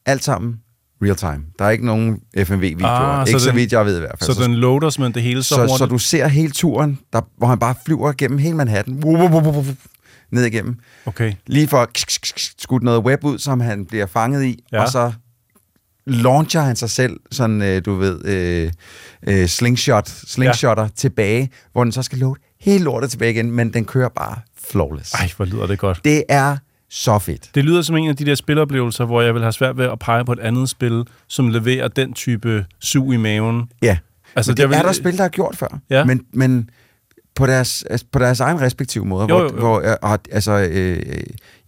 Alt 0.06 0.24
sammen 0.24 0.60
real 1.02 1.16
time. 1.16 1.44
Der 1.58 1.64
er 1.64 1.70
ikke 1.70 1.86
nogen 1.86 2.20
FMV-videoer. 2.38 2.90
Ah, 2.90 3.26
så 3.26 3.30
ikke 3.30 3.40
så, 3.40 3.48
den- 3.48 3.56
vidt 3.56 3.72
jeg 3.72 3.86
ved 3.86 3.96
i 3.96 4.00
hvert 4.00 4.18
fald. 4.18 4.34
Så 4.34 4.42
den 4.42 4.54
loader 4.54 4.90
simpelthen 4.90 5.14
det 5.14 5.22
hele 5.22 5.42
så, 5.42 5.48
så, 5.48 5.60
hurtigt. 5.60 5.78
så 5.78 5.86
du 5.86 5.98
ser 5.98 6.26
hele 6.26 6.52
turen, 6.52 6.98
der, 7.12 7.20
hvor 7.38 7.46
han 7.46 7.58
bare 7.58 7.74
flyver 7.86 8.12
gennem 8.12 8.38
hele 8.38 8.56
Manhattan. 8.56 8.94
Ned 10.30 10.44
igennem. 10.44 10.76
Okay. 11.06 11.32
Lige 11.46 11.68
for 11.68 11.76
at 11.78 11.88
skudt 12.58 12.82
noget 12.82 13.02
web 13.02 13.24
ud, 13.24 13.38
som 13.38 13.60
han 13.60 13.86
bliver 13.86 14.06
fanget 14.06 14.44
i. 14.44 14.64
Ja. 14.72 14.82
Og 14.82 14.88
så 14.88 15.12
launcher 16.06 16.60
han 16.60 16.76
sig 16.76 16.90
selv, 16.90 17.20
sådan, 17.30 17.62
øh, 17.62 17.82
du 17.84 17.94
ved, 17.94 18.24
øh, 18.24 18.72
øh, 19.26 19.46
slingshot, 19.46 20.08
slingshotter 20.08 20.82
ja. 20.82 20.88
tilbage, 20.96 21.50
hvor 21.72 21.84
den 21.84 21.92
så 21.92 22.02
skal 22.02 22.18
load 22.18 22.36
helt 22.60 22.84
lortet 22.84 23.10
tilbage 23.10 23.30
igen, 23.30 23.50
men 23.50 23.72
den 23.72 23.84
kører 23.84 24.08
bare 24.08 24.36
flawless. 24.64 25.12
Ej, 25.14 25.30
hvor 25.36 25.44
lyder 25.44 25.66
det 25.66 25.78
godt. 25.78 26.00
Det 26.04 26.24
er 26.28 26.56
så 26.94 27.18
fedt. 27.18 27.50
Det 27.54 27.64
lyder 27.64 27.82
som 27.82 27.96
en 27.96 28.08
af 28.08 28.16
de 28.16 28.26
der 28.26 28.34
spiloplevelser, 28.34 29.04
hvor 29.04 29.22
jeg 29.22 29.34
vil 29.34 29.42
have 29.42 29.52
svært 29.52 29.76
ved 29.76 29.84
at 29.84 29.98
pege 29.98 30.24
på 30.24 30.32
et 30.32 30.38
andet 30.40 30.68
spil, 30.68 31.04
som 31.28 31.48
leverer 31.48 31.88
den 31.88 32.12
type 32.12 32.66
sug 32.80 33.12
i 33.12 33.16
maven. 33.16 33.68
Ja. 33.82 33.98
Altså, 34.36 34.50
men 34.50 34.56
det 34.56 34.62
det 34.62 34.68
vil- 34.70 34.78
er 34.78 34.82
der 34.82 34.92
spil, 34.92 35.16
der 35.16 35.22
har 35.22 35.28
gjort 35.28 35.56
før. 35.56 35.78
Ja. 35.90 36.04
Men, 36.04 36.20
men 36.32 36.70
på 37.34 37.46
deres, 37.46 37.82
altså, 37.90 38.06
på 38.12 38.18
deres 38.18 38.40
egen 38.40 38.60
respektive 38.60 39.04
måde. 39.06 39.26
Jo, 39.28 39.38
hvor, 39.38 39.38
jo, 39.42 39.50
jo. 39.54 39.58
Hvor, 39.60 39.80
øh, 39.80 39.94
og, 40.02 40.18
altså, 40.30 40.52
øh, 40.70 41.02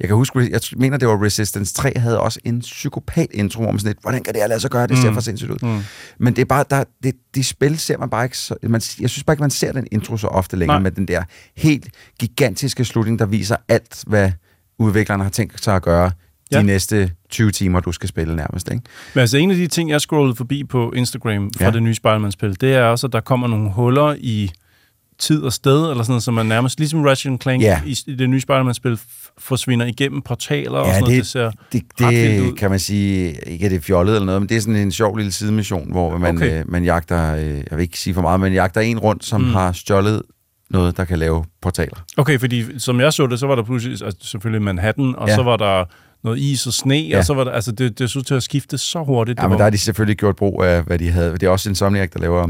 jeg 0.01 0.09
kan 0.09 0.17
huske, 0.17 0.39
jeg 0.51 0.61
mener, 0.77 0.97
det 0.97 1.09
var 1.09 1.25
Resistance 1.25 1.75
3, 1.75 1.93
havde 1.97 2.21
også 2.21 2.41
en 2.45 2.61
psykopat 2.61 3.27
intro, 3.31 3.63
man 3.63 3.79
sådan 3.79 3.89
lidt, 3.91 3.99
hvordan 4.03 4.23
kan 4.23 4.35
det 4.35 4.43
her 4.43 4.49
lade 4.49 4.61
sig 4.61 4.71
gøre? 4.71 4.87
Det 4.87 4.99
ser 4.99 5.09
Mm. 5.09 5.15
for 5.15 5.21
sindssygt 5.21 5.51
ud. 5.51 5.59
Mm. 5.63 5.81
Men 6.19 6.37
det 6.37 6.43
er 6.43 6.47
bare, 6.47 6.65
der, 6.71 6.85
det, 7.03 7.15
de 7.35 7.45
spil 7.45 7.79
ser 7.79 7.99
man 7.99 8.11
bare 8.11 8.25
ikke 8.25 8.39
så, 8.39 8.55
man, 8.63 8.81
jeg 9.01 9.11
synes 9.11 9.25
bare 9.25 9.35
ikke, 9.35 9.43
man 9.43 9.51
ser 9.51 9.73
den 9.73 9.87
intro 9.93 10.17
så 10.17 10.27
ofte 10.27 10.57
længere, 10.57 10.77
Nej. 10.77 10.83
med 10.83 10.91
den 10.91 11.09
der 11.09 11.23
helt 11.57 11.89
gigantiske 12.21 12.85
slutning, 12.85 13.19
der 13.19 13.27
viser 13.27 13.57
alt, 13.69 14.05
hvad 14.07 14.31
udviklerne 14.79 15.23
har 15.23 15.31
tænkt 15.31 15.65
sig 15.65 15.77
at 15.77 15.83
gøre 15.83 16.11
Ja. 16.53 16.59
de 16.59 16.63
næste 16.67 17.11
20 17.31 17.51
timer, 17.51 17.81
du 17.81 17.93
skal 17.93 18.09
spille 18.09 18.37
nærmest. 18.37 18.71
Ikke? 18.73 18.83
Men 19.15 19.21
altså, 19.21 19.37
en 19.39 19.51
af 19.51 19.57
de 19.57 19.67
ting, 19.67 19.91
jeg 19.91 20.01
scrollede 20.01 20.37
forbi 20.37 20.65
på 20.65 20.93
Instagram 20.97 21.51
fra 21.59 21.65
ja. 21.65 21.71
Det 21.71 21.83
nye 21.83 21.95
Spider-Man-spil, 21.95 22.61
det 22.61 22.75
er 22.75 22.83
også, 22.83 23.07
at 23.07 23.13
der 23.13 23.21
kommer 23.21 23.47
nogle 23.47 23.71
huller 23.73 24.15
i 24.19 24.51
tid 25.19 25.43
og 25.43 25.53
sted, 25.53 25.91
eller 25.91 26.03
sådan 26.03 26.11
noget, 26.13 26.23
som 26.23 26.35
man 26.35 26.47
nærmest, 26.47 26.79
ligesom 26.79 27.03
Ratchet 27.05 27.43
Clank 27.43 27.63
Ja. 27.63 27.81
i, 27.87 27.97
i 28.07 28.15
det 28.15 28.31
nye 28.31 28.41
Spider-Man-spil, 28.41 28.99
forsvinder 29.39 29.87
igennem 29.87 30.23
portaler 30.23 30.79
og 30.79 30.87
Ja, 30.87 30.93
sådan 30.93 31.03
noget. 31.03 31.15
det- 31.17 31.19
Det 31.23 31.27
ser 31.27 31.51
Det, 32.09 32.09
vildt 32.31 32.41
ud. 32.41 32.47
det 32.47 32.57
kan 32.59 32.71
man 32.71 32.79
sige, 32.79 33.33
ikke 33.47 33.65
at 33.65 33.71
det 33.71 33.77
er 33.77 33.81
fjollet 33.81 34.15
eller 34.15 34.27
noget, 34.27 34.43
men 34.43 34.49
det 34.49 34.57
er 34.57 34.61
sådan 34.61 34.77
en 34.77 34.93
sjov 34.93 35.17
lille 35.17 35.33
sidemission, 35.33 35.91
hvor 35.91 36.19
man, 36.19 36.37
Okay. 36.37 36.61
øh, 36.61 36.71
man 36.71 36.85
jagter, 36.85 37.35
øh, 37.35 37.47
jeg 37.49 37.65
vil 37.71 37.81
ikke 37.81 37.99
sige 37.99 38.15
for 38.15 38.23
meget, 38.23 38.41
men 38.41 38.53
jagter 38.53 38.81
en 38.81 38.99
rundt, 38.99 39.25
som 39.25 39.41
mm. 39.41 39.51
har 39.53 39.73
stjålet 39.73 40.23
noget, 40.75 40.97
der 40.97 41.05
kan 41.05 41.19
lave 41.19 41.45
portaler. 41.63 42.05
Okay, 42.17 42.39
fordi 42.39 42.79
som 42.79 43.01
jeg 43.01 43.13
så 43.13 43.27
det, 43.27 43.39
så 43.39 43.47
var 43.47 43.55
der 43.55 43.63
pludselig 43.63 44.03
altså, 44.03 44.29
selvfølgelig 44.29 44.63
Manhattan, 44.63 45.15
og 45.17 45.27
ja. 45.27 45.31
Ja. 45.33 45.37
så 45.37 45.43
var 45.43 45.57
der 45.57 45.85
noget 46.25 46.39
is 46.39 46.67
og 46.67 46.73
sne, 46.73 46.95
ja. 46.95 47.09
Ja. 47.09 47.19
og 47.19 47.25
så 47.25 47.35
var 47.35 47.45
der, 47.45 47.51
altså 47.51 47.73
det, 47.73 47.99
det 47.99 48.11
så 48.11 48.23
til 48.23 48.35
at 48.35 48.43
skifte 48.43 48.79
så 48.79 49.03
hurtigt. 49.05 49.39
Ja, 49.39 49.43
det 49.43 49.49
men 49.49 49.53
var, 49.53 49.57
der 49.57 49.65
har 49.65 49.71
de 49.71 49.79
selvfølgelig 49.79 50.17
gjort 50.17 50.37
brug 50.37 50.65
af, 50.65 50.83
hvad 50.83 50.99
de 50.99 51.11
havde. 51.11 51.33
Det 51.33 51.43
er 51.43 51.51
også 51.51 51.69
Insomniac, 51.69 52.11
der 52.11 52.21
laver 52.21 52.49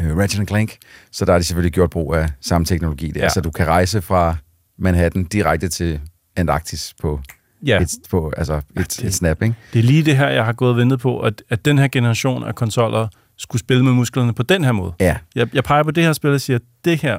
øh, 0.00 0.16
Ratchet 0.16 0.48
Clank, 0.48 0.76
så 1.12 1.24
der 1.24 1.32
har 1.32 1.38
de 1.38 1.44
selvfølgelig 1.44 1.72
gjort 1.72 1.90
brug 1.90 2.14
af 2.14 2.28
samme 2.40 2.64
teknologi 2.64 3.06
der. 3.10 3.20
Ja. 3.20 3.24
Ja. 3.24 3.28
Så 3.28 3.40
du 3.40 3.50
kan 3.50 3.66
rejse 3.66 4.02
fra 4.02 4.36
Manhattan 4.78 5.24
direkte 5.24 5.68
til 5.68 6.00
Antarktis 6.36 6.94
på, 7.02 7.20
Ja. 7.66 7.80
et, 7.82 7.88
på 8.10 8.32
altså 8.36 8.60
et, 8.76 8.98
et 9.04 9.14
snap, 9.14 9.42
ikke? 9.42 9.54
Det 9.72 9.78
er 9.78 9.82
lige 9.82 10.02
det 10.02 10.16
her, 10.16 10.28
jeg 10.28 10.44
har 10.44 10.52
gået 10.52 10.70
og 10.70 10.76
ventet 10.76 11.00
på, 11.00 11.20
at, 11.20 11.42
at 11.48 11.64
den 11.64 11.78
her 11.78 11.88
generation 11.88 12.44
af 12.44 12.54
konsoller 12.54 13.08
skulle 13.38 13.60
spille 13.60 13.84
med 13.84 13.92
musklerne 13.92 14.32
på 14.32 14.42
den 14.42 14.64
her 14.64 14.72
måde. 14.72 14.92
Ja. 15.00 15.16
Jeg, 15.34 15.54
jeg 15.54 15.64
peger 15.64 15.82
på 15.82 15.90
det 15.90 16.04
her 16.04 16.12
spil 16.12 16.30
og 16.30 16.40
siger, 16.40 16.58
det 16.84 17.02
her, 17.02 17.18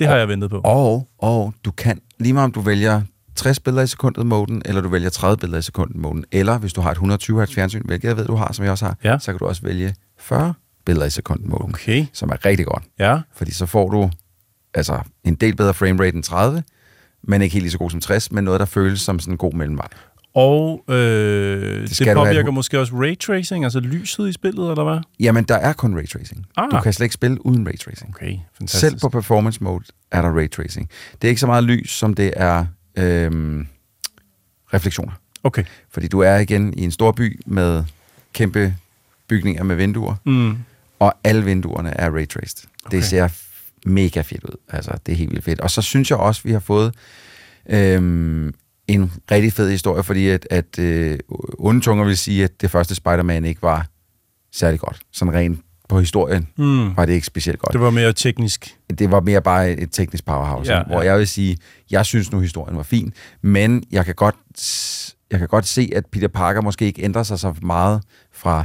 det 0.00 0.08
har 0.08 0.16
jeg 0.16 0.28
ventet 0.28 0.50
på. 0.50 0.60
Og, 0.64 1.08
og 1.18 1.54
du 1.64 1.70
kan, 1.70 2.00
lige 2.18 2.32
meget 2.32 2.44
om 2.44 2.52
du 2.52 2.60
vælger 2.60 3.02
60 3.36 3.60
billeder 3.60 3.82
i 3.82 3.86
sekundet 3.86 4.26
moden, 4.26 4.62
eller 4.64 4.80
du 4.80 4.88
vælger 4.88 5.10
30 5.10 5.36
billeder 5.36 5.58
i 5.58 5.62
sekundet 5.62 5.96
moden, 5.96 6.24
eller 6.32 6.58
hvis 6.58 6.72
du 6.72 6.80
har 6.80 6.90
et 6.90 6.94
120 6.94 7.44
Hz 7.44 7.54
fjernsyn, 7.54 7.82
hvilket 7.84 8.08
jeg 8.08 8.16
ved, 8.16 8.26
du 8.26 8.34
har, 8.34 8.52
som 8.52 8.64
jeg 8.64 8.72
også 8.72 8.84
har, 8.84 8.96
Ja. 9.04 9.18
så 9.18 9.32
kan 9.32 9.38
du 9.38 9.46
også 9.46 9.62
vælge 9.62 9.94
40 10.18 10.54
billeder 10.86 11.06
i 11.06 11.10
sekundet 11.10 11.48
moden, 11.48 11.74
Okay. 11.74 12.06
som 12.12 12.30
er 12.30 12.44
rigtig 12.44 12.66
godt. 12.66 12.82
Ja. 12.98 13.20
Fordi 13.36 13.54
så 13.54 13.66
får 13.66 13.90
du 13.90 14.10
altså 14.74 15.00
en 15.24 15.34
del 15.34 15.56
bedre 15.56 15.74
framerate 15.74 16.16
end 16.16 16.24
30, 16.24 16.62
men 17.22 17.42
ikke 17.42 17.52
helt 17.52 17.62
lige 17.62 17.72
så 17.72 17.78
god 17.78 17.90
som 17.90 18.00
60, 18.00 18.32
men 18.32 18.44
noget, 18.44 18.60
der 18.60 18.66
føles 18.66 19.00
som 19.00 19.18
sådan 19.18 19.34
en 19.34 19.38
god 19.38 19.52
mellemvej. 19.52 19.86
Og 20.34 20.84
øh, 20.88 20.94
det, 20.96 21.90
det 21.90 21.98
du 21.98 22.04
have. 22.04 22.14
påvirker 22.16 22.50
måske 22.50 22.80
også 22.80 22.94
raytracing, 22.94 23.64
altså 23.64 23.80
lyset 23.80 24.28
i 24.28 24.32
spillet, 24.32 24.70
eller 24.70 24.84
hvad? 24.84 24.98
Jamen, 25.20 25.44
der 25.44 25.54
er 25.54 25.72
kun 25.72 25.96
raytracing. 25.96 26.46
Ah. 26.56 26.70
Du 26.70 26.80
kan 26.80 26.92
slet 26.92 27.04
ikke 27.04 27.14
spille 27.14 27.46
uden 27.46 27.66
raytracing. 27.66 28.14
Okay, 28.16 28.36
fantastisk. 28.58 28.80
Selv 28.80 29.00
på 29.00 29.08
performance 29.08 29.64
mode 29.64 29.84
er 30.10 30.22
der 30.22 30.36
raytracing. 30.36 30.88
Det 31.12 31.24
er 31.24 31.28
ikke 31.28 31.40
så 31.40 31.46
meget 31.46 31.64
lys, 31.64 31.90
som 31.90 32.14
det 32.14 32.32
er 32.36 32.66
øhm, 32.96 33.66
refleksioner. 34.74 35.12
Okay. 35.44 35.64
Fordi 35.90 36.08
du 36.08 36.20
er 36.20 36.36
igen 36.36 36.74
i 36.74 36.84
en 36.84 36.90
stor 36.90 37.12
by 37.12 37.40
med 37.46 37.84
kæmpe 38.32 38.74
bygninger 39.28 39.62
med 39.62 39.76
vinduer, 39.76 40.14
Mm. 40.24 40.56
og 40.98 41.14
alle 41.24 41.44
vinduerne 41.44 41.90
er 41.90 42.10
raytraced. 42.10 42.68
Okay. 42.84 42.96
Det 42.96 43.04
ser 43.04 43.28
mega 43.86 44.20
fedt 44.20 44.44
ud. 44.44 44.56
Altså, 44.68 44.92
det 45.06 45.12
er 45.12 45.16
helt 45.16 45.30
vildt 45.30 45.44
fedt. 45.44 45.60
Og 45.60 45.70
så 45.70 45.82
synes 45.82 46.10
jeg 46.10 46.18
også, 46.18 46.40
vi 46.44 46.52
har 46.52 46.58
fået 46.60 46.94
øhm, 47.68 48.54
en 48.92 49.12
rigtig 49.30 49.52
fed 49.52 49.70
historie, 49.70 50.02
fordi 50.02 50.28
at, 50.28 50.46
at 50.50 50.78
øh, 50.78 51.18
onde 51.58 51.80
tunger 51.80 52.04
vil 52.04 52.16
sige, 52.16 52.44
at 52.44 52.60
det 52.60 52.70
første 52.70 52.94
Spider-Man 52.94 53.44
ikke 53.44 53.62
var 53.62 53.86
særlig 54.52 54.80
godt. 54.80 55.00
Sådan 55.12 55.34
rent 55.34 55.60
på 55.88 56.00
historien 56.00 56.48
Mm. 56.56 56.96
var 56.96 57.04
det 57.06 57.12
ikke 57.12 57.26
specielt 57.26 57.58
godt. 57.58 57.72
Det 57.72 57.80
var 57.80 57.90
mere 57.90 58.12
teknisk. 58.12 58.76
det 58.98 59.10
var 59.10 59.20
mere 59.20 59.42
bare 59.42 59.70
et 59.70 59.88
teknisk 59.92 60.24
powerhouse, 60.24 60.72
Ja, 60.72 60.78
ja, 60.78 60.84
hvor 60.84 61.02
jeg 61.02 61.18
vil 61.18 61.28
sige, 61.28 61.56
jeg 61.90 62.06
synes 62.06 62.32
nu, 62.32 62.40
historien 62.40 62.76
var 62.76 62.82
fin, 62.82 63.12
men 63.42 63.82
jeg 63.90 64.04
kan 64.04 64.14
godt, 64.14 64.36
jeg 65.30 65.38
kan 65.38 65.48
godt 65.48 65.66
se, 65.66 65.90
at 65.96 66.06
Peter 66.06 66.28
Parker 66.28 66.60
måske 66.60 66.84
ikke 66.84 67.02
ændrer 67.02 67.22
sig 67.22 67.38
så 67.38 67.54
meget 67.62 68.02
fra 68.32 68.64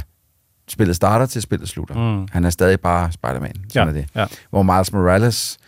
spillet 0.68 0.96
starter 0.96 1.26
til 1.26 1.42
spillet 1.42 1.68
slutter. 1.68 2.16
Mm. 2.16 2.28
Han 2.32 2.44
er 2.44 2.50
stadig 2.50 2.80
bare 2.80 3.12
Spider-Man. 3.12 3.54
Sådan 3.68 3.94
Ja, 3.94 4.00
er 4.00 4.04
det. 4.04 4.10
ja. 4.14 4.26
Hvor 4.50 4.62
Miles 4.62 4.92
Morales 4.92 5.58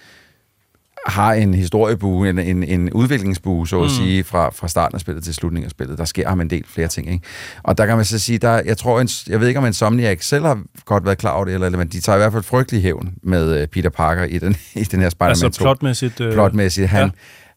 har 1.09 1.33
en 1.33 1.55
historiebue, 1.55 2.29
en, 2.31 2.39
en, 2.39 2.63
en 2.63 2.93
udviklingsbue, 2.93 3.69
så 3.69 3.77
at 3.77 3.83
Mm. 3.83 3.89
sige, 3.89 4.25
fra, 4.25 4.51
fra 4.51 4.69
starten 4.69 4.95
af 4.95 5.01
spillet 5.01 5.25
til 5.25 5.35
slutningen 5.35 5.65
af 5.65 5.71
spillet. 5.71 5.99
Der 5.99 6.05
sker 6.05 6.29
ham 6.29 6.41
en 6.41 6.51
del 6.51 6.65
flere 6.69 6.89
ting, 6.89 7.13
ikke? 7.13 7.25
Og 7.63 7.79
der 7.79 7.87
kan 7.87 7.97
man 7.97 8.05
så 8.05 8.19
sige, 8.19 8.39
der, 8.39 8.63
jeg 8.65 8.77
tror, 8.79 9.01
en, 9.01 9.09
jeg 9.29 9.41
ved 9.41 9.49
ikke, 9.49 9.61
om 9.61 9.67
Insomniac 9.67 10.19
selv 10.25 10.45
har 10.45 10.63
godt 10.85 11.05
været 11.05 11.19
klar 11.19 11.31
over 11.33 11.45
det, 11.45 11.55
eller, 11.55 11.67
eller 11.67 11.79
men 11.79 11.89
de 11.89 12.01
tager 12.01 12.17
i 12.17 12.19
hvert 12.21 12.33
fald 12.33 12.43
frygtelig 12.43 12.83
hævn 12.83 13.15
med 13.23 13.63
uh, 13.63 13.67
Peter 13.69 13.91
Parker 13.91 14.25
i 14.25 14.39
den, 14.39 14.57
i 14.75 14.85
den 14.85 15.01
her 15.01 15.09
Spider-Man 15.11 15.31
Altså 15.31 15.49
2 15.49 15.63
plotmæssigt. 15.65 16.21
Øh, 16.21 16.33
plotmæssigt. 16.33 16.89
Han, 16.89 17.11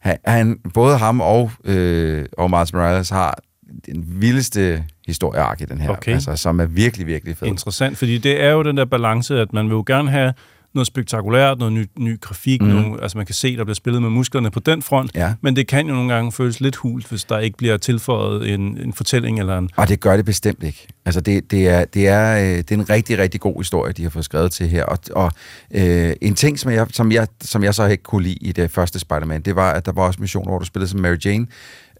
ja. 0.04 0.14
han, 0.24 0.58
både 0.74 0.98
ham 0.98 1.20
og, 1.20 1.50
øh, 1.64 2.24
og 2.38 2.50
Miles 2.50 2.72
Morales 2.72 3.10
har 3.10 3.38
den 3.86 4.04
vildeste 4.06 4.84
historieark 5.06 5.60
i 5.60 5.64
den 5.64 5.80
her, 5.80 5.90
Okay. 5.90 6.12
altså, 6.12 6.36
som 6.36 6.60
er 6.60 6.66
virkelig, 6.66 7.06
virkelig 7.06 7.36
fed. 7.36 7.48
Interessant, 7.48 7.98
fordi 7.98 8.18
det 8.18 8.42
er 8.44 8.50
jo 8.50 8.62
den 8.62 8.76
der 8.76 8.84
balance, 8.84 9.40
at 9.40 9.52
man 9.52 9.64
vil 9.64 9.72
jo 9.72 9.84
gerne 9.86 10.10
have 10.10 10.32
noget 10.74 10.86
spektakulært, 10.86 11.58
noget 11.58 11.72
ny, 11.72 11.86
ny 11.98 12.20
grafik, 12.20 12.62
mm. 12.62 12.68
Nogle, 12.68 13.02
altså 13.02 13.18
man 13.18 13.26
kan 13.26 13.34
se, 13.34 13.56
der 13.56 13.64
bliver 13.64 13.74
spillet 13.74 14.02
med 14.02 14.10
musklerne 14.10 14.50
på 14.50 14.60
den 14.60 14.82
front, 14.82 15.10
Ja. 15.14 15.34
men 15.40 15.56
det 15.56 15.66
kan 15.66 15.86
jo 15.86 15.94
nogle 15.94 16.14
gange 16.14 16.32
føles 16.32 16.60
lidt 16.60 16.76
hult, 16.76 17.06
hvis 17.08 17.24
der 17.24 17.38
ikke 17.38 17.56
bliver 17.56 17.76
tilføjet 17.76 18.54
en, 18.54 18.78
en 18.78 18.92
fortælling 18.92 19.38
eller 19.38 19.58
en... 19.58 19.70
Og 19.76 19.88
det 19.88 20.00
gør 20.00 20.16
det 20.16 20.24
bestemt 20.24 20.62
ikke. 20.62 20.86
Altså, 21.04 21.20
det, 21.20 21.50
det, 21.50 21.68
er, 21.68 21.84
det, 21.84 22.08
er, 22.08 22.36
øh, 22.38 22.56
det 22.58 22.70
er 22.70 22.74
en 22.74 22.90
rigtig, 22.90 23.18
rigtig 23.18 23.40
god 23.40 23.54
historie, 23.60 23.92
de 23.92 24.02
har 24.02 24.10
fået 24.10 24.24
skrevet 24.24 24.52
til 24.52 24.68
her. 24.68 24.84
Og, 24.84 24.98
og 25.14 25.32
øh, 25.74 26.12
en 26.20 26.34
ting, 26.34 26.58
som 26.58 26.72
jeg, 26.72 26.86
som, 26.90 27.12
jeg, 27.12 27.26
som 27.40 27.64
jeg 27.64 27.74
så 27.74 27.86
ikke 27.86 28.02
kunne 28.02 28.22
lide 28.22 28.38
i 28.40 28.52
det 28.52 28.70
første 28.70 28.98
Spider-Man, 28.98 29.40
det 29.42 29.56
var, 29.56 29.72
at 29.72 29.86
der 29.86 29.92
var 29.92 30.02
også 30.02 30.20
missioner, 30.20 30.50
hvor 30.50 30.58
du 30.58 30.64
spillede 30.64 30.90
som 30.90 31.00
Mary 31.00 31.16
Jane, 31.24 31.46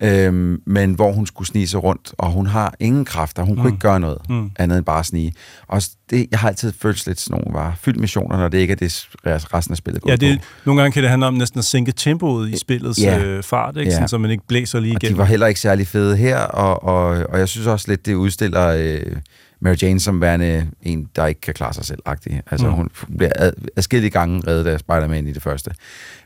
øh, 0.03 0.59
men 0.67 0.95
hvor 0.95 1.13
hun 1.13 1.27
skulle 1.27 1.49
snige 1.49 1.67
sig 1.69 1.83
rundt, 1.83 2.15
og 2.19 2.31
hun 2.31 2.47
har 2.47 2.75
ingen 2.81 3.05
kræfter. 3.05 3.43
Hun 3.43 3.55
mm. 3.55 3.61
kunne 3.61 3.69
ikke 3.73 3.81
gøre 3.81 4.01
noget 4.01 4.19
Mm. 4.29 4.51
andet 4.59 4.77
end 4.79 4.85
bare 4.87 5.05
snige. 5.05 5.33
Og 5.69 5.83
det, 6.11 6.27
jeg 6.31 6.39
har 6.39 6.49
altid 6.49 6.73
følt 6.81 7.07
lidt 7.07 7.21
sådan 7.21 7.41
nogle 7.41 7.59
var 7.59 7.75
fyldt 7.81 8.01
missioner, 8.01 8.37
når 8.37 8.49
det 8.49 8.59
ikke 8.59 8.73
er 8.73 8.77
det, 8.77 9.09
resten 9.27 9.73
af 9.73 9.77
spillet 9.77 10.03
går 10.03 10.11
Ja, 10.11 10.17
det, 10.17 10.41
på. 10.41 10.45
nogle 10.67 10.81
gange 10.83 10.93
kan 10.93 11.03
det 11.03 11.11
handle 11.11 11.27
om 11.27 11.35
næsten 11.35 11.59
at 11.59 11.65
sænke 11.65 11.93
tempoet 11.93 12.51
i 12.51 12.57
spillets 12.59 13.03
Ja. 13.03 13.19
øh, 13.25 13.43
fart, 13.43 13.77
ikke? 13.77 13.89
Ja. 13.91 13.95
Sådan, 13.95 14.09
så 14.09 14.19
man 14.19 14.31
ikke 14.31 14.47
blæser 14.49 14.81
lige 14.81 14.97
Og 14.97 15.03
igennem. 15.03 15.15
de 15.17 15.19
var 15.19 15.25
heller 15.25 15.47
ikke 15.47 15.61
særlig 15.61 15.87
fede 15.87 16.17
her, 16.17 16.39
og, 16.39 16.83
og, 16.85 17.27
og 17.29 17.39
jeg 17.39 17.49
synes 17.49 17.67
også 17.67 17.89
lidt, 17.89 18.07
det 18.07 18.15
udstiller 18.15 18.67
øh, 18.79 19.17
Mary 19.61 19.75
Jane 19.83 20.01
som 20.01 20.21
værende 20.21 20.67
en, 20.83 21.09
der 21.17 21.27
ikke 21.27 21.41
kan 21.41 21.55
klare 21.55 21.75
sig 21.75 21.85
selv 21.85 21.99
-agtig. 22.09 22.41
Altså 22.51 22.67
mm. 22.67 22.73
hun 22.73 22.89
bliver 23.17 23.33
ad, 23.37 23.53
adskillige 23.77 24.11
gange 24.11 24.43
reddet 24.47 24.67
af 24.67 24.81
Spider-Man 24.81 25.27
i 25.27 25.33
det 25.33 25.43
første. 25.43 25.71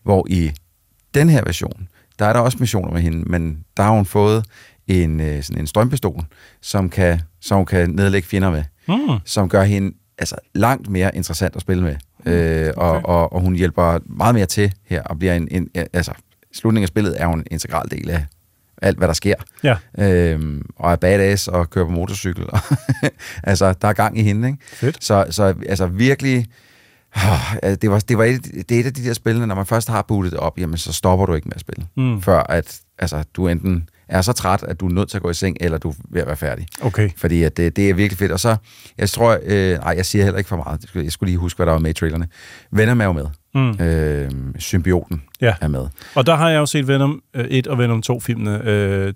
Hvor 0.02 0.26
i 0.30 0.50
den 1.14 1.28
her 1.28 1.42
version, 1.44 1.88
der 2.18 2.26
er 2.26 2.32
der 2.32 2.40
også 2.40 2.56
missioner 2.60 2.92
med 2.92 3.00
hende, 3.00 3.18
men 3.18 3.58
der 3.76 3.82
har 3.82 3.90
hun 3.90 4.06
fået 4.06 4.44
en, 4.86 5.20
øh, 5.20 5.42
sådan 5.42 5.60
en 5.60 5.66
strømpistol, 5.66 6.24
som, 6.60 6.88
kan, 6.90 7.20
som 7.40 7.56
hun 7.56 7.66
kan 7.66 7.90
nedlægge 7.90 8.28
fjender 8.28 8.50
med, 8.50 8.64
Mm. 8.88 9.18
som 9.24 9.48
gør 9.48 9.62
hende 9.62 9.96
altså, 10.18 10.36
langt 10.54 10.88
mere 10.88 11.16
interessant 11.16 11.56
at 11.56 11.62
spille 11.62 11.82
med. 11.82 11.96
øh, 12.26 12.72
og, 12.76 12.90
okay. 12.90 13.02
og, 13.04 13.32
og 13.32 13.40
hun 13.40 13.54
hjælper 13.54 13.98
meget 14.06 14.34
mere 14.34 14.46
til 14.46 14.72
her, 14.84 15.02
og 15.02 15.18
bliver 15.18 15.34
en, 15.34 15.48
en 15.50 15.68
altså, 15.92 16.12
slutningen 16.54 16.84
af 16.84 16.88
spillet 16.88 17.22
er 17.22 17.26
hun 17.26 17.38
en 17.38 17.46
integral 17.50 17.90
del 17.90 18.10
af 18.10 18.24
alt, 18.82 18.98
hvad 18.98 19.08
der 19.08 19.14
sker. 19.14 19.34
Ja. 19.62 19.76
Øhm, 19.98 20.66
og 20.76 20.92
er 20.92 20.96
badass 20.96 21.48
og 21.48 21.70
kører 21.70 21.84
på 21.84 21.90
motorcykel. 21.90 22.44
altså, 23.42 23.72
der 23.82 23.88
er 23.88 23.92
gang 23.92 24.18
i 24.18 24.22
hende, 24.22 24.48
ikke? 24.48 24.58
Fedt. 24.66 25.04
Så, 25.04 25.26
så 25.30 25.54
altså 25.68 25.86
virkelig... 25.86 26.46
ah, 27.16 27.76
Det, 27.82 27.90
var, 27.90 27.98
det, 27.98 28.18
var 28.18 28.24
et, 28.24 28.44
det 28.68 28.70
er 28.76 28.80
et 28.80 28.86
af 28.86 28.94
de 28.94 29.04
der 29.04 29.12
spil, 29.14 29.46
når 29.46 29.54
man 29.54 29.66
først 29.66 29.88
har 29.88 30.02
bootet 30.02 30.32
det 30.32 30.40
op, 30.40 30.58
jamen 30.58 30.78
så 30.78 30.92
stopper 30.92 31.26
du 31.26 31.34
ikke 31.34 31.48
med 31.48 31.54
at 31.54 31.60
spille. 31.60 31.86
Mm. 31.96 32.22
Før 32.22 32.38
at 32.38 32.80
altså, 32.98 33.24
du 33.34 33.48
enten 33.48 33.88
er 34.08 34.22
så 34.22 34.32
træt, 34.32 34.62
at 34.62 34.80
du 34.80 34.86
er 34.86 34.92
nødt 34.92 35.08
til 35.08 35.16
at 35.16 35.22
gå 35.22 35.30
i 35.30 35.34
seng, 35.34 35.56
eller 35.60 35.78
du 35.78 35.90
er 35.90 35.94
ved 36.10 36.20
at 36.20 36.26
være 36.26 36.36
færdig. 36.36 36.66
Okay. 36.82 37.10
Fordi 37.16 37.42
at 37.42 37.56
det, 37.56 37.76
det 37.76 37.90
er 37.90 37.94
virkelig 37.94 38.18
fedt. 38.18 38.32
Og 38.32 38.40
så, 38.40 38.56
jeg 38.98 39.10
tror, 39.10 39.38
øh, 39.46 39.78
nej, 39.78 39.94
jeg 39.96 40.06
siger 40.06 40.24
heller 40.24 40.38
ikke 40.38 40.48
for 40.48 40.56
meget. 40.56 40.86
Jeg 40.94 41.12
skulle 41.12 41.30
lige 41.30 41.38
huske, 41.38 41.58
hvad 41.58 41.66
der 41.66 41.72
var 41.72 41.78
med 41.78 41.90
i 41.90 41.92
trailerne. 41.92 42.28
Venom 42.72 43.00
er 43.00 43.04
jo 43.04 43.12
med. 43.12 43.26
Mm. 43.54 43.84
Øh, 43.84 44.30
symbioten 44.58 45.22
Ja. 45.40 45.54
er 45.60 45.68
med. 45.68 45.86
Og 46.14 46.26
der 46.26 46.34
har 46.36 46.50
jeg 46.50 46.58
jo 46.58 46.66
set 46.66 46.88
Venom 46.88 47.20
øh, 47.34 47.44
1 47.50 47.66
og 47.66 47.78
Venom 47.78 48.02
2-filmene. 48.10 48.60
Øh, 48.64 49.12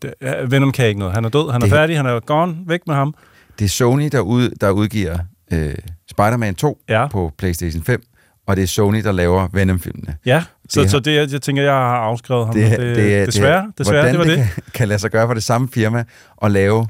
Venom 0.48 0.72
kan 0.72 0.86
ikke 0.86 0.98
noget. 0.98 1.14
Han 1.14 1.24
er 1.24 1.28
død, 1.28 1.50
han 1.52 1.62
er 1.62 1.66
Det- 1.66 1.72
færdig, 1.74 1.96
han 1.96 2.06
er 2.06 2.20
gone, 2.20 2.56
væk 2.66 2.80
med 2.86 2.94
ham. 2.94 3.14
Det 3.58 3.64
er 3.64 3.68
Sony, 3.68 4.08
der, 4.12 4.20
ud, 4.20 4.50
der 4.60 4.70
udgiver 4.70 5.18
øh, 5.52 5.74
Spider-Man 6.10 6.54
2 6.54 6.78
Ja. 6.88 7.06
på 7.08 7.32
PlayStation 7.38 7.82
5, 7.82 8.02
og 8.46 8.56
det 8.56 8.62
er 8.62 8.66
Sony, 8.66 9.02
der 9.04 9.12
laver 9.12 9.48
Venom-filmene. 9.52 10.16
Ja, 10.26 10.44
så, 10.68 10.80
Det 10.82 10.90
så 10.90 10.98
det, 11.00 11.14
jeg, 11.16 11.32
jeg 11.32 11.42
tænker, 11.42 11.62
jeg 11.62 11.72
har 11.72 11.96
afskrevet 11.96 12.46
ham. 12.46 12.54
Det, 12.54 12.70
Det, 12.78 12.96
det, 12.96 13.26
desværre, 13.26 13.66
det, 13.66 13.78
desværre, 13.78 14.08
det 14.10 14.18
var 14.18 14.24
det. 14.24 14.36
Kan, 14.36 14.62
kan 14.74 14.88
lade 14.88 14.98
sig 14.98 15.10
gøre 15.10 15.26
for 15.26 15.34
det 15.34 15.42
samme 15.42 15.68
firma 15.68 16.04
at 16.42 16.50
lave 16.50 16.86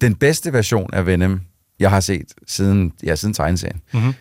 den 0.00 0.14
bedste 0.14 0.52
version 0.52 0.90
af 0.92 1.06
Venom, 1.06 1.40
jeg 1.80 1.90
har 1.90 2.00
set 2.00 2.24
siden, 2.46 2.92
ja, 3.04 3.14
siden 3.14 3.34
tegneserien. 3.34 3.80
Mhm. 3.94 4.14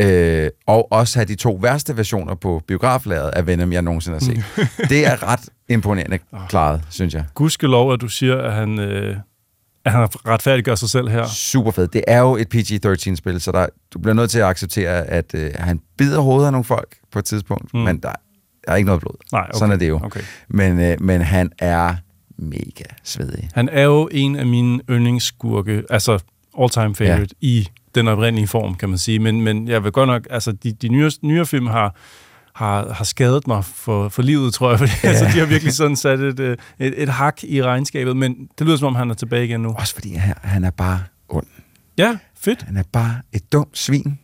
Øh, 0.00 0.50
og 0.66 0.92
også 0.92 1.18
have 1.18 1.26
de 1.26 1.34
to 1.34 1.58
værste 1.62 1.96
versioner 1.96 2.34
på 2.34 2.62
biograflageret 2.68 3.30
af 3.30 3.46
Venom, 3.46 3.72
jeg 3.72 3.82
nogensinde 3.82 4.18
har 4.18 4.24
set. 4.24 4.44
det 4.90 5.06
er 5.06 5.22
ret 5.22 5.48
imponerende 5.68 6.18
klaret, 6.48 6.82
synes 6.90 7.14
jeg. 7.14 7.24
Gudskelov, 7.34 7.92
at 7.92 8.00
du 8.00 8.08
siger, 8.08 8.36
at 8.38 8.52
han, 8.52 8.78
øh, 8.78 9.16
at 9.84 9.92
han 9.92 10.08
retfærdiggør 10.26 10.74
sig 10.74 10.90
selv 10.90 11.08
her. 11.08 11.26
Super 11.26 11.70
fedt. 11.70 11.92
Det 11.92 12.04
er 12.06 12.18
jo 12.20 12.36
et 12.36 12.48
PG-13-spil, 12.54 13.40
så 13.40 13.52
der, 13.52 13.66
du 13.94 13.98
bliver 13.98 14.14
nødt 14.14 14.30
til 14.30 14.38
at 14.38 14.44
acceptere, 14.44 15.04
at 15.06 15.34
øh, 15.34 15.50
han 15.54 15.80
bider 15.98 16.20
hovedet 16.20 16.46
af 16.46 16.52
nogle 16.52 16.64
folk 16.64 16.96
på 17.12 17.18
et 17.18 17.24
tidspunkt, 17.24 17.74
Mm. 17.74 17.80
men 17.80 17.96
der, 17.98 18.12
der 18.66 18.72
er 18.72 18.76
ikke 18.76 18.86
noget 18.86 19.00
blod. 19.00 19.14
Nej, 19.32 19.40
okay. 19.48 19.58
Sådan 19.58 19.72
er 19.72 19.76
det 19.76 19.88
jo. 19.88 20.00
Okay. 20.04 20.20
Men, 20.48 20.80
øh, 20.80 20.96
men 21.02 21.20
han 21.20 21.50
er 21.58 21.94
mega 22.38 22.84
svedig. 23.04 23.48
Han 23.54 23.68
er 23.72 23.82
jo 23.82 24.08
en 24.12 24.36
af 24.36 24.46
mine 24.46 24.80
yndlingsskurke, 24.90 25.82
altså 25.90 26.18
all-time 26.60 26.94
favorite, 26.94 27.34
ja. 27.42 27.46
i 27.48 27.68
den 27.94 28.08
oprindelige 28.08 28.46
form, 28.48 28.74
kan 28.74 28.88
man 28.88 28.98
sige. 28.98 29.18
Men, 29.18 29.40
men 29.40 29.68
jeg 29.68 29.84
vil 29.84 29.92
godt 29.92 30.06
nok, 30.08 30.26
altså 30.30 30.52
de, 30.52 30.72
de 30.72 30.88
nyere, 30.88 31.10
nyere 31.22 31.46
film 31.46 31.66
har, 31.66 31.94
har, 32.54 32.92
har 32.92 33.04
skadet 33.04 33.46
mig 33.46 33.64
for, 33.64 34.08
for 34.08 34.22
livet, 34.22 34.54
tror 34.54 34.70
jeg, 34.70 34.78
fordi 34.82 34.92
ja. 35.04 35.08
altså, 35.08 35.24
de 35.24 35.30
har 35.30 35.46
virkelig 35.46 35.72
sådan 35.72 35.96
sat 35.96 36.20
et, 36.20 36.40
øh, 36.40 36.56
et, 36.78 37.02
et 37.02 37.08
hak 37.08 37.44
i 37.44 37.62
regnskabet, 37.62 38.16
men 38.16 38.34
det 38.58 38.66
lyder 38.66 38.76
som 38.76 38.86
om, 38.86 38.94
han 38.94 39.10
er 39.10 39.14
tilbage 39.14 39.44
igen 39.44 39.60
nu. 39.60 39.74
Også 39.78 39.94
fordi 39.94 40.14
han, 40.14 40.34
han 40.42 40.64
er 40.64 40.70
bare 40.70 41.00
ond. 41.28 41.46
Ja, 41.98 42.16
fedt. 42.40 42.62
Han 42.62 42.76
er 42.76 42.82
bare 42.92 43.16
et 43.32 43.52
dumt 43.52 43.78
svin, 43.78 44.18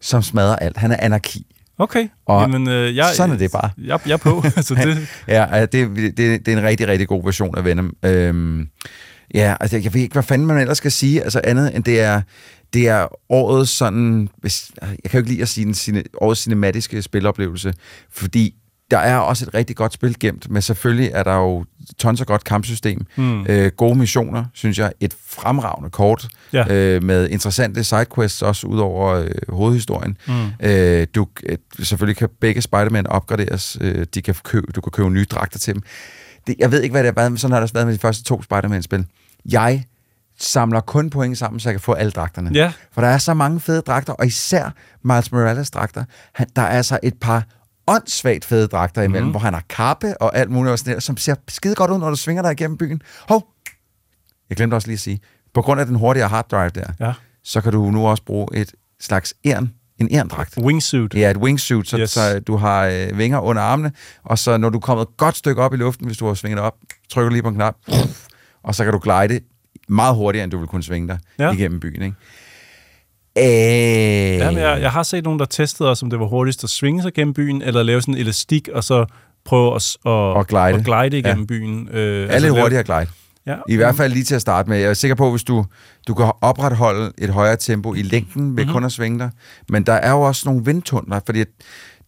som 0.00 0.22
smadrer 0.22 0.56
alt. 0.56 0.76
Han 0.76 0.92
er 0.92 0.96
anarki. 0.98 1.46
Okay, 1.78 2.08
Og 2.26 2.42
Jamen, 2.42 2.68
øh, 2.68 2.96
jeg, 2.96 3.06
sådan 3.14 3.34
er 3.34 3.38
det 3.38 3.52
bare. 3.52 3.70
Jeg, 3.78 3.98
jeg 4.06 4.12
er 4.12 4.16
på. 4.16 4.42
altså, 4.56 4.74
det, 4.74 5.08
Ja, 5.28 5.60
det, 5.60 5.96
det, 5.96 6.16
det 6.16 6.48
er 6.48 6.56
en 6.58 6.62
rigtig, 6.62 6.88
rigtig 6.88 7.08
god 7.08 7.24
version 7.24 7.58
af 7.58 7.64
Venom. 7.64 7.96
Øhm, 8.02 8.68
ja, 9.34 9.56
altså, 9.60 9.76
jeg 9.76 9.94
ved 9.94 10.00
ikke, 10.00 10.12
hvad 10.12 10.22
fanden 10.22 10.46
man 10.46 10.58
ellers 10.58 10.78
skal 10.78 10.92
sige, 10.92 11.22
altså 11.22 11.40
andet 11.44 11.76
end 11.76 11.84
det 11.84 12.00
er, 12.00 12.20
det 12.72 12.88
er 12.88 13.06
årets 13.28 13.70
sådan, 13.70 14.28
hvis, 14.36 14.70
jeg 14.82 14.88
kan 15.10 15.12
jo 15.12 15.18
ikke 15.18 15.30
lide 15.30 15.42
at 15.42 15.48
sige 15.48 15.64
den, 15.64 15.74
cine, 15.74 16.02
årets 16.20 16.40
cinematiske 16.40 17.02
spiloplevelse, 17.02 17.74
fordi 18.10 18.54
der 18.90 18.98
er 18.98 19.16
også 19.18 19.44
et 19.44 19.54
rigtig 19.54 19.76
godt 19.76 19.92
spil 19.92 20.16
gemt, 20.20 20.50
men 20.50 20.62
selvfølgelig 20.62 21.10
er 21.14 21.22
der 21.22 21.34
jo 21.36 21.64
tons 21.98 22.20
af 22.20 22.26
godt 22.26 22.44
kampsystem, 22.44 23.06
Mm. 23.16 23.46
øh, 23.48 23.70
gode 23.76 23.98
missioner, 23.98 24.44
synes 24.54 24.78
jeg, 24.78 24.92
et 25.00 25.14
fremragende 25.26 25.90
kort, 25.90 26.28
Ja. 26.52 26.74
øh, 26.74 27.02
med 27.02 27.28
interessante 27.28 27.84
sidequests 27.84 28.42
også 28.42 28.66
ud 28.66 28.78
over 28.78 29.14
øh, 29.14 29.30
hovedhistorien. 29.48 30.16
Mm. 30.26 30.66
Øh, 30.68 31.06
du, 31.14 31.26
øh, 31.46 31.58
selvfølgelig 31.82 32.16
kan 32.16 32.28
begge 32.40 32.62
Spider-Man 32.62 33.06
opgraderes, 33.06 33.78
øh, 33.80 34.06
de 34.14 34.22
kan 34.22 34.34
købe, 34.44 34.66
du 34.72 34.80
kan 34.80 34.90
købe 34.92 35.10
nye 35.10 35.24
dragter 35.30 35.58
til 35.58 35.74
dem. 35.74 35.82
Det, 36.46 36.54
jeg 36.58 36.72
ved 36.72 36.82
ikke, 36.82 36.92
hvad 36.92 37.02
det 37.02 37.08
har 37.08 37.20
været, 37.20 37.32
men 37.32 37.38
sådan 37.38 37.52
har 37.52 37.58
det 37.60 37.62
også 37.62 37.74
været 37.74 37.86
med 37.86 37.94
de 37.94 37.98
første 38.00 38.24
to 38.24 38.42
Spider-Man-spil. 38.42 39.04
Jeg 39.50 39.84
samler 40.40 40.80
kun 40.80 41.10
point 41.10 41.38
sammen, 41.38 41.60
så 41.60 41.68
jeg 41.68 41.74
kan 41.74 41.80
få 41.80 41.92
alle 41.92 42.10
dragterne. 42.12 42.50
Ja. 42.54 42.72
For 42.92 43.00
der 43.00 43.08
er 43.08 43.18
så 43.18 43.34
mange 43.34 43.60
fede 43.60 43.80
dragter, 43.82 44.12
og 44.12 44.26
især 44.26 44.70
Miles 45.04 45.32
Morales 45.32 45.70
dragter. 45.70 46.04
Han, 46.34 46.46
der 46.56 46.62
er 46.62 46.66
altså 46.66 46.98
et 47.02 47.14
par 47.20 47.44
åndssvagt 47.86 48.44
fede 48.44 48.66
dragter 48.66 49.02
imellem, 49.02 49.26
mm. 49.26 49.30
hvor 49.30 49.40
han 49.40 49.54
har 49.54 49.62
kappe 49.68 50.22
og 50.22 50.36
alt 50.36 50.50
muligt, 50.50 50.72
og 50.72 50.78
sådan 50.78 50.94
der, 50.94 51.00
som 51.00 51.16
ser 51.16 51.34
skide 51.48 51.74
godt 51.74 51.90
ud, 51.90 51.98
når 51.98 52.10
du 52.10 52.16
svinger 52.16 52.42
dig 52.42 52.52
igennem 52.52 52.76
byen. 52.78 53.02
Hov! 53.28 53.46
Jeg 54.48 54.56
glemte 54.56 54.74
også 54.74 54.88
lige 54.88 54.94
at 54.94 55.00
sige, 55.00 55.20
på 55.54 55.62
grund 55.62 55.80
af 55.80 55.86
den 55.86 55.94
hurtigere 55.96 56.28
hard 56.28 56.48
drive 56.48 56.68
der, 56.70 56.86
Ja. 57.00 57.12
så 57.44 57.60
kan 57.60 57.72
du 57.72 57.90
nu 57.90 58.06
også 58.06 58.22
bruge 58.24 58.48
et 58.54 58.72
slags 59.00 59.34
ern, 59.44 59.70
en 59.98 60.14
erndragt. 60.14 60.56
Wingsuit. 60.58 61.14
Ja, 61.14 61.30
et 61.30 61.36
wingsuit, 61.36 61.88
så, 61.88 61.98
Yes. 61.98 62.10
så 62.10 62.40
du 62.40 62.56
har 62.56 62.84
øh, 62.86 63.18
vinger 63.18 63.38
under 63.40 63.62
armene, 63.62 63.92
og 64.24 64.38
så 64.38 64.56
når 64.56 64.68
du 64.70 64.78
er 64.78 64.80
kommet 64.80 65.02
et 65.02 65.16
godt 65.16 65.36
stykke 65.36 65.62
op 65.62 65.74
i 65.74 65.76
luften, 65.76 66.06
hvis 66.06 66.16
du 66.18 66.26
har 66.26 66.34
svinget 66.34 66.60
op, 66.60 66.74
trykker 67.10 67.30
lige 67.32 67.42
på 67.42 67.48
en 67.48 67.54
knap, 67.54 67.74
og 68.64 68.74
så 68.74 68.84
kan 68.84 68.92
du 68.92 68.98
glide 68.98 69.40
meget 69.90 70.14
hurtigere, 70.16 70.44
end 70.44 70.50
du 70.52 70.58
vil 70.58 70.66
kunne 70.68 70.82
svinge 70.82 71.08
dig 71.08 71.18
Ja. 71.38 71.52
igennem 71.52 71.80
byen. 71.80 72.02
Ikke? 72.02 72.16
Øh, 73.38 73.44
Ja, 74.38 74.50
men 74.50 74.58
jeg, 74.60 74.78
jeg 74.82 74.90
har 74.92 75.02
set 75.02 75.24
nogen, 75.24 75.38
der 75.38 75.44
testede 75.44 75.90
os, 75.90 76.02
om 76.02 76.10
det 76.10 76.20
var 76.20 76.26
hurtigst 76.26 76.64
at 76.64 76.70
svinge 76.70 77.02
sig 77.02 77.12
gennem 77.14 77.34
byen, 77.34 77.62
eller 77.62 77.82
lave 77.82 78.00
sådan 78.00 78.14
en 78.14 78.20
elastik, 78.20 78.68
og 78.74 78.84
så 78.84 79.04
prøve 79.44 79.74
at, 79.74 79.96
at, 80.06 80.10
Og 80.10 80.46
glide. 80.46 80.62
at 80.62 80.84
glide 80.84 81.18
igennem 81.18 81.40
Ja. 81.40 81.46
byen. 81.46 81.88
Øh, 81.92 82.28
lidt 82.30 82.42
lave- 82.42 82.60
hurtigere 82.60 82.84
glide. 82.84 83.06
Ja. 83.46 83.56
I 83.68 83.76
hvert 83.76 83.94
fald 83.96 84.12
lige 84.12 84.24
til 84.24 84.34
at 84.34 84.40
starte 84.40 84.68
med. 84.68 84.78
Jeg 84.78 84.90
er 84.90 84.94
sikker 84.94 85.14
på, 85.14 85.30
hvis 85.30 85.42
du, 85.44 85.64
du 86.08 86.14
kan 86.14 86.32
opretholde 86.40 87.12
et 87.18 87.30
højere 87.30 87.56
tempo 87.56 87.94
i 87.94 88.02
længden 88.02 88.42
ved 88.42 88.48
Mhm. 88.48 88.56
mm-hmm. 88.56 88.72
kun 88.72 88.84
at 88.84 88.92
svinge 88.92 89.18
dig. 89.18 89.30
Men 89.68 89.82
der 89.82 89.92
er 89.92 90.10
jo 90.10 90.20
også 90.20 90.42
nogle 90.48 90.64
vindtunneler, 90.64 91.20
fordi 91.26 91.40
at 91.40 91.46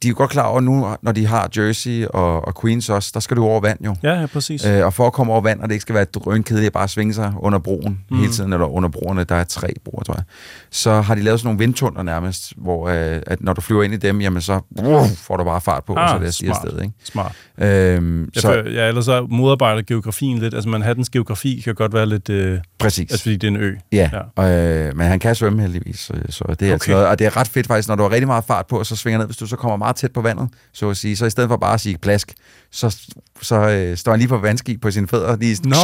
de 0.03 0.09
er 0.09 0.11
jo 0.11 0.15
godt 0.17 0.31
klar 0.31 0.47
over 0.47 0.61
nu, 0.61 0.87
når 1.03 1.13
de 1.13 1.27
har 1.27 1.51
Jersey 1.57 2.07
og, 2.07 2.45
og 2.49 2.61
Queens 2.61 2.89
også, 2.91 3.11
der 3.15 3.21
skal 3.21 3.37
du 3.37 3.45
over 3.45 3.61
vand 3.61 3.79
jo. 3.85 3.97
Ja, 4.03 4.21
ja, 4.21 4.27
præcis. 4.27 4.65
Øh, 4.67 4.85
og 4.87 4.95
for 4.95 5.07
at 5.07 5.13
komme 5.13 5.33
over 5.33 5.43
vand, 5.43 5.61
og 5.61 5.69
det 5.69 5.75
ikke 5.75 5.83
skal 5.83 5.95
være 5.95 6.05
drønkedeligt 6.05 6.67
at 6.67 6.73
bare 6.73 6.89
svinge 6.89 7.15
sig 7.15 7.33
under 7.41 7.59
broen 7.59 7.99
Mm. 8.11 8.19
hele 8.19 8.33
tiden, 8.33 8.53
eller 8.53 8.67
under 8.67 8.89
broerne, 8.89 9.25
der 9.25 9.35
er 9.35 9.45
tre 9.45 9.69
broer, 9.85 10.03
tror 10.03 10.15
jeg, 10.15 10.25
så 10.71 11.01
har 11.01 11.15
de 11.15 11.23
lavet 11.23 11.41
sådan 11.41 11.47
nogle 11.47 11.59
vindtunneler 11.59 12.03
nærmest, 12.03 12.53
hvor 12.57 12.89
øh, 12.89 13.21
at 13.27 13.41
når 13.43 13.53
du 13.53 13.61
flyver 13.61 13.83
ind 13.83 13.95
i 13.95 13.97
dem, 13.97 14.21
jamen 14.21 14.43
så 14.43 14.61
uh, 14.71 15.09
får 15.17 15.37
du 15.37 15.45
bare 15.45 15.61
fart 15.61 15.85
på, 15.85 15.95
ah, 15.97 16.03
og 16.03 16.09
så 16.09 16.15
er 16.15 16.19
det 16.21 16.35
smart. 16.35 16.65
afsted. 16.65 16.81
Ikke? 16.83 16.95
Smart. 17.05 17.33
Øhm, 17.59 18.21
Jeg, 18.23 18.29
så, 18.35 18.41
så, 18.41 18.53
ja, 18.71 18.89
ellers 18.89 19.05
så 19.05 19.27
modarbejder 19.31 19.83
geografien 19.83 20.39
lidt. 20.39 20.55
Altså 20.55 20.69
Manhattans 20.69 21.11
geografi 21.11 21.61
kan 21.65 21.75
godt 21.75 21.95
være 21.95 22.07
lidt... 22.07 22.29
Øh, 22.29 22.59
Præcis. 22.79 23.11
Altså 23.11 23.23
fordi 23.23 23.37
det 23.37 23.45
er 23.47 23.51
en 23.51 23.57
ø. 23.57 23.75
Ja, 23.93 24.11
ja. 24.39 24.87
Øh, 24.89 24.97
men 24.97 25.07
han 25.07 25.19
kan 25.19 25.35
svømme 25.35 25.63
heldigvis, 25.63 26.11
øh, 26.15 26.21
så 26.29 26.45
det 26.49 26.51
er 26.51 26.55
okay. 26.67 26.73
altså 26.73 26.85
Okay. 26.85 26.93
noget, 26.93 27.07
og 27.09 27.19
det 27.19 27.27
er 27.27 27.37
ret 27.37 27.49
fedt 27.49 27.67
faktisk, 27.67 27.89
når 27.89 27.97
du 27.97 28.03
har 28.03 28.11
rigtig 28.11 28.27
meget 28.27 28.45
fart 28.45 28.67
på, 28.67 28.79
og 28.79 28.87
så 28.87 28.97
svinger 28.97 29.19
ned, 29.19 29.27
hvis 29.27 29.37
du 29.37 29.47
så 29.47 29.57
kommer 29.57 29.77
meget 29.77 29.92
tæt 29.93 30.13
på 30.13 30.21
vandet, 30.21 30.49
så 30.73 30.91
at 30.91 30.97
sige, 30.97 31.17
så 31.17 31.27
i 31.27 31.31
stedet 31.31 31.49
for 31.49 31.57
bare 31.57 31.75
at 31.75 31.81
sige 31.81 31.99
plask, 31.99 32.35
så, 32.71 32.97
så 33.43 33.57
øh, 33.57 33.97
står 33.97 34.13
han 34.13 34.19
lige 34.19 34.29
på 34.29 34.39
vandski 34.39 34.77
på 34.77 34.91
sine 34.91 35.09
fødder, 35.09 35.37
lige 35.37 35.57
sådan, 35.57 35.71
Nå! 35.71 35.77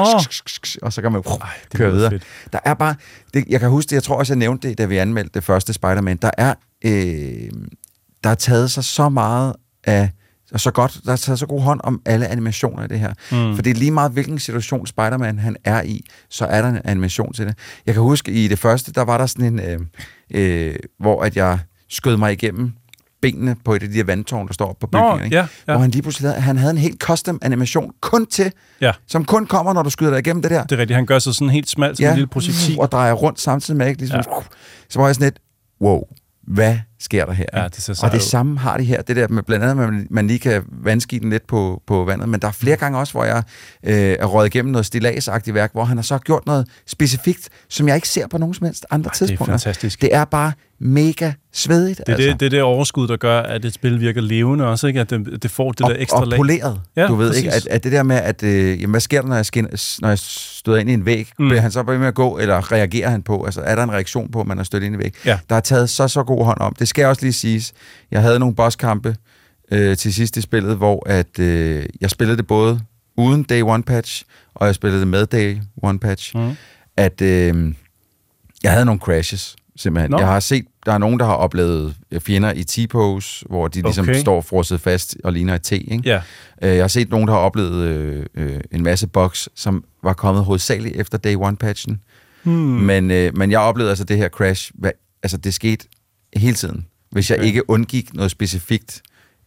og 0.83 0.93
så 0.93 1.03
kan 1.03 1.13
man 1.13 1.23
uh, 1.27 1.35
køre 1.75 1.93
videre. 1.93 2.11
fedt. 2.11 2.23
Der 2.53 2.59
er 2.65 2.75
bare, 2.75 2.95
det, 3.35 3.45
jeg 3.49 3.61
kan 3.61 3.69
huske 3.69 3.89
det, 3.89 3.95
jeg 3.95 4.03
tror 4.03 4.17
også, 4.17 4.33
jeg 4.33 4.39
nævnte 4.39 4.69
det, 4.69 4.79
da 4.79 4.85
vi 4.85 4.97
anmeldte 4.97 5.31
det 5.35 5.45
første 5.45 5.73
Spider-Man, 5.73 6.17
der 6.17 6.31
er, 6.39 6.55
øh, 6.85 7.51
der 8.25 8.31
er 8.31 8.35
taget 8.35 8.71
sig 8.71 8.85
så 8.85 9.09
meget 9.09 9.55
af, 9.85 10.11
og 10.53 10.61
så 10.61 10.71
godt, 10.71 11.01
der 11.05 11.13
er 11.13 11.17
taget 11.17 11.39
så 11.39 11.47
god 11.47 11.61
hånd 11.61 11.81
om 11.85 12.03
alle 12.07 12.27
animationer 12.27 12.85
i 12.85 12.89
det 12.89 13.01
her. 13.01 13.13
Mm. 13.33 13.55
For 13.55 13.63
det 13.63 13.71
er 13.71 13.75
lige 13.75 13.91
meget, 13.91 14.13
hvilken 14.13 14.39
situation 14.39 14.87
Spider-Man 14.87 15.39
han 15.39 15.57
er 15.65 15.83
i, 15.83 16.05
så 16.31 16.45
er 16.45 16.63
der 16.63 16.69
en 16.69 16.81
animation 16.85 17.33
til 17.33 17.47
det. 17.47 17.59
Jeg 17.87 17.95
kan 17.95 18.03
huske, 18.03 18.33
i 18.33 18.49
det 18.49 18.59
første, 18.59 18.93
der 18.93 19.03
var 19.03 19.19
der 19.19 19.27
sådan 19.27 19.45
en, 19.45 19.61
øh, 19.61 19.81
øh, 20.31 20.77
hvor 21.01 21.23
at 21.23 21.37
jeg 21.37 21.59
skød 21.89 22.17
mig 22.17 22.33
igennem 22.33 22.73
benene 23.23 23.57
på 23.65 23.75
et 23.75 23.83
af 23.83 23.89
de 23.89 23.95
her 23.95 24.05
vandtårn, 24.05 24.47
der 24.47 24.53
står 24.53 24.69
oppe 24.71 24.87
på 24.87 24.89
Nå, 24.93 24.99
bygningen. 24.99 25.25
ikke? 25.25 25.37
ja, 25.37 25.47
ja. 25.69 25.73
Hvor 25.73 25.79
han 25.83 25.91
lige 25.91 26.03
pludselig 26.03 26.31
havde, 26.31 26.41
han 26.43 26.57
havde 26.57 26.71
en 26.71 26.79
helt 26.79 27.01
custom 27.03 27.39
animation 27.43 27.93
kun 28.01 28.27
til, 28.27 28.53
Ja. 28.81 28.93
som 29.07 29.25
kun 29.25 29.47
kommer, 29.47 29.73
når 29.73 29.83
du 29.83 29.91
skyder 29.91 30.11
dig 30.11 30.19
igennem 30.19 30.43
det 30.43 30.51
der. 30.51 30.63
Det 30.65 30.73
er 30.73 30.79
rigtigt. 30.81 30.97
Han 30.97 31.07
gør 31.07 31.19
sig 31.19 31.35
sådan 31.35 31.51
helt 31.51 31.69
smalt 31.69 31.97
som 31.97 32.05
ja. 32.05 32.11
en 32.11 32.17
lille 32.17 32.27
projektil. 32.29 32.81
Og 32.81 32.93
drejer 32.93 33.13
rundt 33.13 33.41
samtidig 33.41 33.79
med, 33.79 33.87
ikke? 33.89 34.01
Ligesom, 34.01 34.17
ja. 34.17 34.23
Så 34.89 34.99
var 34.99 35.07
jeg 35.07 35.15
sådan 35.15 35.27
lidt, 35.27 35.39
wow, 35.81 36.01
hvad 36.47 36.79
sker 37.01 37.25
der 37.25 37.33
her? 37.33 37.45
Ja, 37.55 37.65
det 37.69 37.83
ser 37.83 38.05
og 38.05 38.11
det 38.11 38.19
ud. 38.19 38.23
samme 38.23 38.59
har 38.59 38.77
de 38.77 38.85
her, 38.85 39.03
det 39.03 39.17
der 39.17 39.29
med 39.29 39.43
blandt 39.43 39.65
andet, 39.65 39.85
at 39.85 39.93
man, 39.93 40.07
man 40.11 40.27
lige 40.27 40.39
kan 40.39 40.63
vandski 40.83 41.19
den 41.19 41.31
lidt 41.31 41.47
på, 41.47 41.83
på 41.87 42.05
vandet, 42.05 42.29
men 42.29 42.41
der 42.41 42.49
er 42.49 42.53
flere 42.53 42.77
gange 42.77 42.99
også, 42.99 43.13
hvor 43.13 43.25
jeg 43.25 43.43
øh, 43.83 43.95
er 43.95 44.27
røget 44.27 44.55
igennem 44.55 44.73
noget 44.73 44.87
stillagsagtigt 44.87 45.55
værk, 45.55 45.73
hvor 45.73 45.85
han 45.85 45.97
har 45.97 46.03
så 46.03 46.19
gjort 46.19 46.47
noget 46.47 46.67
specifikt, 46.87 47.49
som 47.69 47.89
jeg 47.89 47.95
ikke 47.97 48.09
ser 48.09 48.27
på 48.27 48.39
nogen 48.39 48.55
som 48.55 48.67
helst 48.67 48.87
andre 48.91 49.09
Ej, 49.09 49.13
det 49.13 49.23
er 49.23 49.27
tidspunkter. 49.27 49.53
fantastisk. 49.53 50.01
Det 50.01 50.15
er 50.15 50.25
bare 50.25 50.53
mega 50.81 51.33
svedigt. 51.53 52.01
Det 52.07 52.13
er, 52.13 52.17
det, 52.17 52.41
det 52.41 52.47
er 52.47 52.51
det 52.51 52.63
overskud, 52.63 53.09
der 53.09 53.17
gør, 53.17 53.41
at 53.41 53.65
et 53.65 53.75
spil 53.75 54.01
virker 54.01 54.21
levende 54.21 54.67
også, 54.67 54.87
ikke? 54.87 55.01
At 55.01 55.11
det, 55.11 55.43
det 55.43 55.51
får 55.51 55.73
det 55.73 55.81
og, 55.81 55.91
der 55.91 55.97
ekstra 55.99 56.21
og 56.21 56.27
lag. 56.27 56.37
poleret. 56.37 56.81
Ja, 56.97 57.07
du 57.07 57.15
ved 57.15 57.29
præcis. 57.29 57.45
ikke, 57.45 57.55
at, 57.55 57.67
at 57.67 57.85
det 57.85 57.93
der 57.93 58.03
med, 58.03 58.17
at 58.17 58.43
øh, 58.43 58.81
jamen, 58.81 58.91
hvad 58.91 59.01
sker 59.01 59.21
der, 59.21 59.29
når 59.29 59.37
jeg, 59.37 59.47
skin, 59.47 59.69
når 60.01 60.09
jeg 60.09 60.19
støder 60.19 60.79
ind 60.79 60.91
i 60.91 60.93
en 60.93 61.07
væg? 61.07 61.29
Mm. 61.39 61.45
Mm. 61.45 61.49
Bliver 61.49 61.61
han 61.61 61.71
så 61.71 61.83
ved 61.83 61.99
med 61.99 62.07
at 62.07 62.15
gå, 62.15 62.39
eller 62.39 62.73
reagerer 62.73 63.11
han 63.11 63.23
på? 63.23 63.45
Altså, 63.45 63.61
er 63.61 63.75
der 63.75 63.83
en 63.83 63.93
reaktion 63.93 64.31
på, 64.31 64.41
at 64.41 64.47
man 64.47 64.59
er 64.59 64.63
stødt 64.63 64.83
ind 64.83 64.95
i 64.95 64.97
en 64.97 65.03
væg? 65.03 65.15
Ja. 65.25 65.39
Der 65.51 65.57
er 65.57 65.61
taget 65.61 65.91
så, 65.91 66.09
så 66.09 66.23
god 66.23 66.45
hånd 66.45 66.61
om. 66.61 66.75
Det 66.79 66.88
det 66.89 66.91
skal 66.91 67.07
også 67.07 67.23
lige 67.23 67.33
siges. 67.33 67.73
Jeg 68.11 68.23
havde 68.23 68.39
nogle 68.39 68.55
bosskampe 68.55 69.17
øh, 69.73 69.97
til 69.97 70.15
sidst 70.15 70.37
i 70.37 70.41
spillet, 70.41 70.77
hvor 70.77 71.09
at, 71.09 71.39
øh, 71.39 71.87
jeg 72.01 72.11
spillede 72.11 72.37
det 72.37 72.47
både 72.47 72.81
uden 73.17 73.43
Day 73.43 73.63
One 73.63 73.83
Patch, 73.83 74.25
og 74.55 74.67
jeg 74.67 74.75
spillede 74.75 75.01
det 75.01 75.09
med 75.09 75.27
Day 75.27 75.57
One 75.83 75.99
Patch. 75.99 76.37
Mm. 76.37 76.51
At 76.97 77.21
øh, 77.21 77.75
jeg 78.63 78.73
havde 78.73 78.85
nogle 78.85 79.01
crashes, 79.01 79.57
simpelthen. 79.77 80.11
Nå. 80.11 80.19
Jeg 80.19 80.27
har 80.27 80.41
set, 80.41 80.65
der 80.87 80.93
er 80.93 80.99
nogen, 80.99 81.19
der 81.21 81.27
har 81.27 81.35
oplevet 81.35 81.95
øh, 82.11 82.21
fjender 82.21 82.53
i 82.53 82.65
T-pose, 82.65 83.45
hvor 83.49 83.69
de 83.69 83.83
ligesom 83.83 84.09
Okay. 84.09 84.21
står 84.21 84.41
frosset 84.41 84.81
fast 84.81 85.17
og 85.25 85.33
ligner 85.33 85.55
et 85.55 85.63
T, 85.63 85.73
ikke? 85.73 86.01
Ja. 86.05 86.21
Øh, 86.63 86.77
Jeg 86.77 86.83
har 86.83 86.89
set 86.89 87.11
nogen, 87.11 87.29
der 87.29 87.35
har 87.35 87.41
oplevet 87.41 87.85
øh, 87.85 88.27
øh, 88.35 88.61
en 88.73 88.83
masse 88.83 89.07
bugs, 89.07 89.49
som 89.55 89.85
var 90.03 90.13
kommet 90.13 90.45
hovedsageligt 90.45 90.97
efter 90.97 91.19
Day 91.19 91.35
One-patchen. 91.37 91.97
Hmm. 92.43 92.53
Men, 92.55 93.11
øh, 93.11 93.37
men 93.37 93.51
jeg 93.51 93.61
oplevede 93.61 93.91
altså 93.91 94.05
det 94.05 94.17
her 94.17 94.29
crash, 94.29 94.71
hvad, 94.75 94.91
altså 95.23 95.37
det 95.37 95.55
skete 95.55 95.87
hele 96.37 96.55
tiden, 96.55 96.87
hvis 97.11 97.31
jeg 97.31 97.39
Okay. 97.39 97.47
ikke 97.47 97.71
undgik 97.71 98.15
noget 98.15 98.31
specifikt 98.31 99.03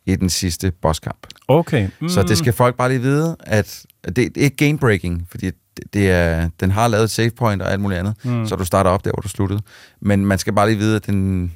i 0.05 0.15
den 0.15 0.29
sidste 0.29 0.71
bosskamp. 0.81 1.27
Okay. 1.47 1.89
Mm. 2.01 2.09
Så 2.09 2.23
det 2.23 2.37
skal 2.37 2.53
folk 2.53 2.77
bare 2.77 2.89
lige 2.89 3.01
vide, 3.01 3.35
at 3.39 3.85
det, 4.05 4.15
det 4.15 4.37
er 4.37 4.41
ikke 4.41 4.69
game-breaking, 4.69 5.27
fordi 5.31 5.45
det, 5.45 5.93
det 5.93 6.11
er, 6.11 6.49
den 6.59 6.71
har 6.71 6.87
lavet 6.87 7.03
et 7.03 7.09
save 7.11 7.29
point 7.31 7.61
og 7.61 7.71
alt 7.71 7.81
muligt 7.81 7.99
andet, 7.99 8.13
Mm. 8.23 8.31
mm. 8.31 8.47
så 8.47 8.55
du 8.55 8.65
starter 8.65 8.89
op 8.89 9.05
der, 9.05 9.11
hvor 9.11 9.21
du 9.21 9.27
sluttede. 9.29 9.61
Men 10.01 10.25
man 10.25 10.37
skal 10.37 10.53
bare 10.53 10.67
lige 10.67 10.77
vide, 10.77 10.95
at 10.95 11.05
den, 11.05 11.53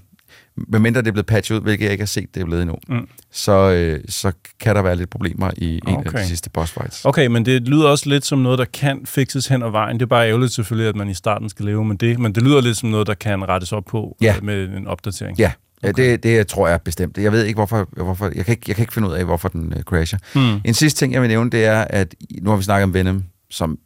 medmindre 0.68 1.02
det 1.02 1.08
er 1.08 1.12
blevet 1.12 1.26
patchet 1.26 1.56
ud, 1.58 1.62
hvilket 1.62 1.84
jeg 1.86 1.92
ikke 1.92 2.02
har 2.02 2.08
set, 2.08 2.36
det 2.36 2.42
er 2.42 2.46
blevet 2.46 2.62
endnu, 2.62 2.78
Mm. 2.90 3.08
så, 3.32 3.52
øh, 3.72 4.00
så 4.10 4.32
kan 4.60 4.76
der 4.76 4.82
være 4.82 4.96
lidt 4.96 5.10
problemer 5.10 5.52
i 5.58 5.76
en 5.76 5.82
af 5.88 5.98
Okay. 5.98 6.20
de 6.20 6.26
sidste 6.28 6.50
boss 6.50 6.72
fights. 6.72 7.06
Okay, 7.06 7.28
men 7.28 7.46
det 7.46 7.68
lyder 7.68 7.88
også 7.90 8.10
lidt 8.10 8.26
som 8.26 8.40
noget, 8.40 8.60
der 8.60 8.66
kan 8.66 9.02
fikses 9.06 9.48
hen 9.48 9.64
ad 9.64 9.70
vejen. 9.72 9.96
Det 9.98 10.02
er 10.02 10.08
bare 10.08 10.28
ærgerligt 10.30 10.52
selvfølgelig, 10.54 10.90
at 10.90 10.96
man 10.96 11.10
i 11.10 11.14
starten 11.14 11.50
skal 11.50 11.66
leve 11.66 11.86
med 11.86 11.96
det, 11.96 12.20
men 12.20 12.36
det 12.36 12.44
lyder 12.44 12.62
lidt 12.62 12.78
som 12.78 12.90
noget, 12.90 13.08
der 13.08 13.14
kan 13.14 13.50
rettes 13.50 13.72
op 13.72 13.86
på 13.86 14.18
Ja. 14.22 14.36
øh, 14.38 14.44
med 14.44 14.64
en 14.78 14.88
opdatering. 14.88 15.38
Ja, 15.40 15.52
okay. 15.84 16.12
det, 16.12 16.24
det 16.24 16.48
tror 16.48 16.68
jeg 16.68 16.82
bestemt. 16.82 17.18
Jeg 17.18 17.32
ved 17.32 17.44
ikke, 17.46 17.58
hvorfor... 17.58 17.90
hvorfor 18.04 18.26
jeg, 18.36 18.46
kan 18.46 18.52
ikke, 18.52 18.64
jeg 18.68 18.76
kan 18.76 18.84
ikke 18.84 18.94
finde 18.94 19.08
ud 19.10 19.14
af, 19.14 19.26
hvorfor 19.26 19.50
den 19.50 19.74
uh, 19.76 19.82
crasher. 19.82 20.20
Hmm. 20.34 20.62
En 20.66 20.74
sidste 20.74 21.00
ting, 21.00 21.14
jeg 21.14 21.22
vil 21.22 21.28
nævne, 21.30 21.50
det 21.50 21.66
er, 21.66 21.86
at 21.90 22.16
nu 22.42 22.50
har 22.50 22.58
vi 22.58 22.64
snakket 22.64 22.84
om 22.84 22.94
Venom, 22.94 23.24
som 23.50 23.78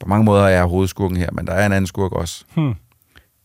på 0.00 0.08
mange 0.08 0.24
måder 0.24 0.42
er 0.44 0.64
hovedskurken 0.64 1.16
her, 1.16 1.28
men 1.32 1.46
der 1.46 1.52
er 1.52 1.66
en 1.66 1.72
anden 1.72 1.86
skurk 1.86 2.12
også. 2.12 2.44
Hmm. 2.54 2.74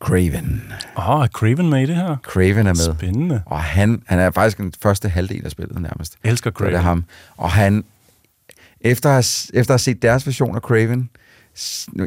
Craven. 0.03 0.63
Åh, 0.97 1.09
oh, 1.09 1.23
er 1.23 1.27
Craven 1.27 1.69
med 1.69 1.81
i 1.83 1.85
det 1.85 1.95
her? 1.95 2.15
Craven 2.23 2.57
er 2.67 2.73
med. 2.87 2.95
Spændende. 2.95 3.41
Og 3.45 3.59
han, 3.63 4.01
han 4.07 4.19
er 4.19 4.31
faktisk 4.31 4.57
den 4.57 4.73
første 4.81 5.09
halvdel 5.09 5.45
af 5.45 5.51
spillet 5.51 5.81
nærmest. 5.81 6.15
Jeg 6.23 6.31
elsker 6.31 6.49
Så 6.49 6.51
Det 6.51 6.57
Craven. 6.57 6.75
er 6.75 6.79
ham. 6.79 7.05
Og 7.37 7.51
han, 7.51 7.83
efter 8.81 9.09
at, 9.09 9.15
have- 9.15 9.59
efter 9.59 9.73
at 9.73 9.79
have 9.79 9.79
set 9.79 10.01
deres 10.01 10.27
version 10.27 10.55
af 10.55 10.61
Craven, 10.61 11.09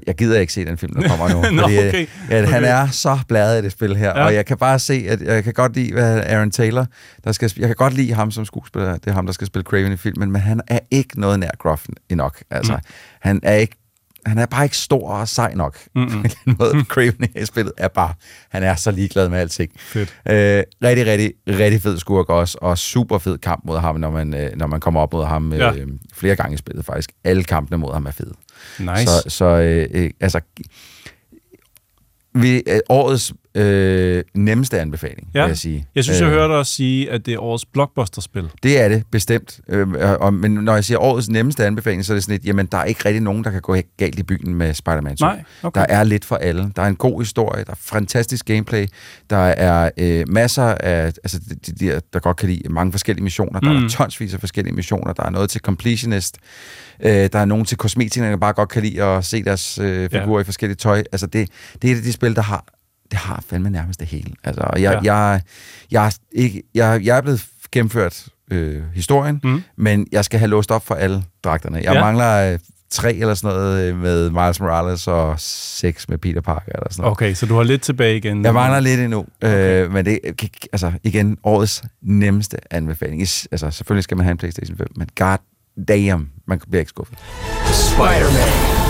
jeg 0.06 0.14
gider 0.14 0.40
ikke 0.40 0.52
se 0.52 0.64
den 0.64 0.78
film, 0.78 0.94
der 0.94 1.08
kommer 1.16 1.28
nu. 1.28 1.50
Nå, 1.56 1.62
fordi, 1.62 1.78
øh, 1.78 1.88
okay. 1.88 2.06
at 2.30 2.48
han 2.48 2.62
Okay. 2.62 2.72
er 2.72 2.88
så 2.90 3.18
bladet 3.28 3.60
i 3.60 3.64
det 3.64 3.72
spil 3.72 3.96
her. 3.96 4.08
Ja. 4.08 4.24
Og 4.24 4.34
jeg 4.34 4.46
kan 4.46 4.56
bare 4.56 4.78
se, 4.78 5.06
at 5.08 5.22
jeg 5.22 5.44
kan 5.44 5.52
godt 5.52 5.74
lide 5.74 5.92
hvad 5.92 6.20
Aaron 6.26 6.50
Taylor, 6.50 6.86
der 7.24 7.32
skal, 7.32 7.52
jeg 7.58 7.66
kan 7.68 7.76
godt 7.76 7.94
lide 7.94 8.12
ham 8.14 8.30
som 8.30 8.44
skuespiller. 8.44 8.92
Det 8.92 9.06
er 9.06 9.12
ham, 9.12 9.26
der 9.26 9.32
skal 9.32 9.46
spille 9.46 9.64
Craven 9.64 9.92
i 9.92 9.96
filmen, 9.96 10.32
men 10.32 10.40
han 10.42 10.60
er 10.68 10.78
ikke 10.90 11.20
noget 11.20 11.40
nær 11.40 11.50
Gruff 11.58 11.86
nok. 12.10 12.42
Altså, 12.50 12.72
mm. 12.72 12.78
han 13.20 13.40
er 13.42 13.54
ikke 13.54 13.76
han 14.26 14.38
er 14.38 14.46
bare 14.46 14.64
ikke 14.64 14.76
stor 14.76 15.10
og 15.10 15.28
sej 15.28 15.54
nok. 15.54 15.78
Mm-mm. 15.94 16.22
Den 16.44 16.56
måde, 16.58 16.84
Craven 16.84 17.28
i 17.36 17.44
spillet 17.44 17.72
er 17.78 17.88
bare, 17.88 18.14
han 18.50 18.62
er 18.62 18.74
så 18.74 18.90
ligeglad 18.90 19.28
med 19.28 19.38
alting. 19.38 19.72
Fedt. 19.80 20.08
Øh, 20.28 20.62
rigtig, 20.84 21.06
rigtig, 21.06 21.32
rigtig 21.48 21.82
fed 21.82 21.98
skurk 21.98 22.28
også, 22.28 22.58
og 22.60 22.78
super 22.78 23.18
fed 23.18 23.38
kamp 23.38 23.64
mod 23.64 23.78
ham, 23.78 23.96
når 24.00 24.10
man, 24.10 24.34
øh, 24.34 24.50
når 24.56 24.66
man 24.66 24.80
kommer 24.80 25.00
op 25.00 25.12
mod 25.12 25.24
ham 25.24 25.52
øh, 25.52 25.58
Ja. 25.58 25.72
flere 26.14 26.36
gange 26.36 26.54
i 26.54 26.56
spillet 26.58 26.84
faktisk. 26.84 27.10
Alle 27.24 27.44
kampene 27.44 27.78
mod 27.78 27.92
ham 27.92 28.06
er 28.06 28.10
fede. 28.10 28.34
Nice. 28.78 29.06
Så, 29.06 29.22
så 29.28 29.44
øh, 29.44 29.88
øh, 29.94 30.10
altså, 30.20 30.40
vi, 32.34 32.62
øh, 32.66 32.78
årets 32.88 33.32
øh, 33.56 34.24
nemmeste 34.34 34.80
anbefaling, 34.80 35.28
Ja. 35.34 35.40
vil 35.42 35.48
jeg 35.48 35.58
sige. 35.58 35.86
Jeg 35.94 36.04
synes, 36.04 36.20
jeg 36.20 36.26
Øh, 36.28 36.32
hørte 36.34 36.54
dig 36.54 36.66
sige, 36.66 37.10
at 37.10 37.26
det 37.26 37.34
er 37.34 37.38
årets 37.42 37.64
blockbuster-spil. 37.64 38.48
det 38.62 38.80
er 38.80 38.88
det, 38.88 39.02
bestemt. 39.10 39.60
Øh, 39.68 39.86
og, 40.20 40.34
men 40.34 40.50
når 40.54 40.74
jeg 40.74 40.84
siger 40.84 40.98
årets 40.98 41.28
nemmeste 41.28 41.66
anbefaling, 41.66 42.04
så 42.04 42.12
er 42.12 42.14
det 42.14 42.24
sådan 42.24 42.32
lidt, 42.32 42.44
jamen 42.44 42.66
der 42.66 42.78
er 42.78 42.84
ikke 42.84 43.00
rigtig 43.04 43.22
nogen, 43.22 43.44
der 43.44 43.50
kan 43.50 43.60
gå 43.60 43.76
galt 43.96 44.18
i 44.18 44.22
byen 44.22 44.54
med 44.54 44.74
Spider-Man 44.74 45.16
2. 45.16 45.26
Nej, 45.26 45.42
okay. 45.62 45.80
Der 45.80 45.86
er 45.88 46.04
lidt 46.04 46.24
for 46.24 46.36
alle. 46.36 46.72
Der 46.76 46.82
er 46.82 46.86
en 46.86 46.96
god 46.96 47.20
historie, 47.20 47.64
der 47.64 47.70
er 47.70 47.76
fantastisk 47.80 48.44
gameplay, 48.46 48.86
der 49.30 49.36
er 49.36 49.90
øh, 49.98 50.24
masser 50.28 50.62
af, 50.64 51.04
altså 51.06 51.38
de, 51.38 51.54
de, 51.72 51.72
de, 51.94 52.00
der 52.12 52.18
godt 52.18 52.36
kan 52.36 52.48
lide 52.48 52.68
mange 52.68 52.92
forskellige 52.92 53.24
missioner, 53.24 53.60
der 53.60 53.72
Mm. 53.72 53.84
er 53.84 53.88
tonsvis 53.88 54.34
af 54.34 54.40
forskellige 54.40 54.74
missioner, 54.74 55.12
der 55.12 55.22
er 55.22 55.30
noget 55.30 55.50
til 55.50 55.60
completionist, 55.60 56.36
øh, 57.04 57.10
der 57.12 57.38
er 57.38 57.44
nogen 57.44 57.64
til 57.64 57.76
kosmetikere, 57.78 58.30
der 58.30 58.36
bare 58.36 58.52
godt 58.52 58.68
kan 58.68 58.82
lide 58.82 59.02
at 59.02 59.24
se 59.24 59.44
deres 59.44 59.78
øh, 59.78 60.10
figurer 60.10 60.38
Ja. 60.38 60.40
i 60.40 60.44
forskellige 60.44 60.76
tøj. 60.76 61.02
Altså 61.12 61.26
det, 61.26 61.48
det 61.82 61.88
er 61.90 61.94
et 61.94 61.98
af 61.98 62.02
de 62.02 62.12
spil, 62.12 62.36
der 62.36 62.42
har 62.42 62.64
det 63.10 63.18
har 63.18 63.42
fandme 63.48 63.70
nærmest 63.70 64.00
det 64.00 64.08
hele. 64.08 64.32
Altså, 64.44 64.60
og 64.66 64.82
jeg, 64.82 65.00
Ja. 65.04 65.14
jeg, 65.14 65.40
jeg, 65.90 66.06
er 66.06 66.16
ikke, 66.32 66.62
jeg, 66.74 67.00
jeg 67.04 67.16
er 67.16 67.20
blevet 67.20 67.44
gennemført 67.72 68.26
øh, 68.50 68.82
historien, 68.94 69.40
Mm. 69.44 69.62
men 69.76 70.06
jeg 70.12 70.24
skal 70.24 70.38
have 70.38 70.48
låst 70.48 70.70
op 70.70 70.86
for 70.86 70.94
alle 70.94 71.24
dragterne. 71.44 71.76
Jeg 71.76 71.92
Ja. 71.94 72.00
mangler 72.00 72.52
øh, 72.52 72.58
tre 72.90 73.14
eller 73.14 73.34
sådan 73.34 73.56
noget 73.56 73.80
øh, 73.88 73.96
med 73.98 74.30
Miles 74.30 74.60
Morales 74.60 75.06
og 75.06 75.34
seks 75.40 76.08
med 76.08 76.18
Peter 76.18 76.40
Parker 76.40 76.72
eller 76.74 76.86
sådan 76.90 77.02
noget. 77.02 77.10
Okay, 77.12 77.34
så 77.34 77.46
du 77.46 77.56
har 77.56 77.62
lidt 77.62 77.82
tilbage 77.82 78.16
igen. 78.16 78.44
Jeg 78.44 78.54
mangler 78.54 78.80
lidt 78.80 79.00
endnu, 79.00 79.26
okay. 79.42 79.84
øh, 79.84 79.92
men 79.92 80.04
det 80.04 80.20
er 80.24 80.48
altså 80.72 80.92
igen 81.04 81.38
årets 81.44 81.82
nemmeste 82.02 82.56
anbefaling. 82.70 83.20
Altså 83.20 83.70
selvfølgelig 83.70 84.04
skal 84.04 84.16
man 84.16 84.24
have 84.24 84.30
en 84.32 84.38
PlayStation 84.38 84.76
5, 84.76 84.86
men 84.96 85.08
god 85.18 85.36
damn, 85.88 86.28
man 86.46 86.60
bliver 86.70 86.80
ikke 86.80 86.88
skuffet. 86.90 87.18
Spider-Man. 87.72 88.85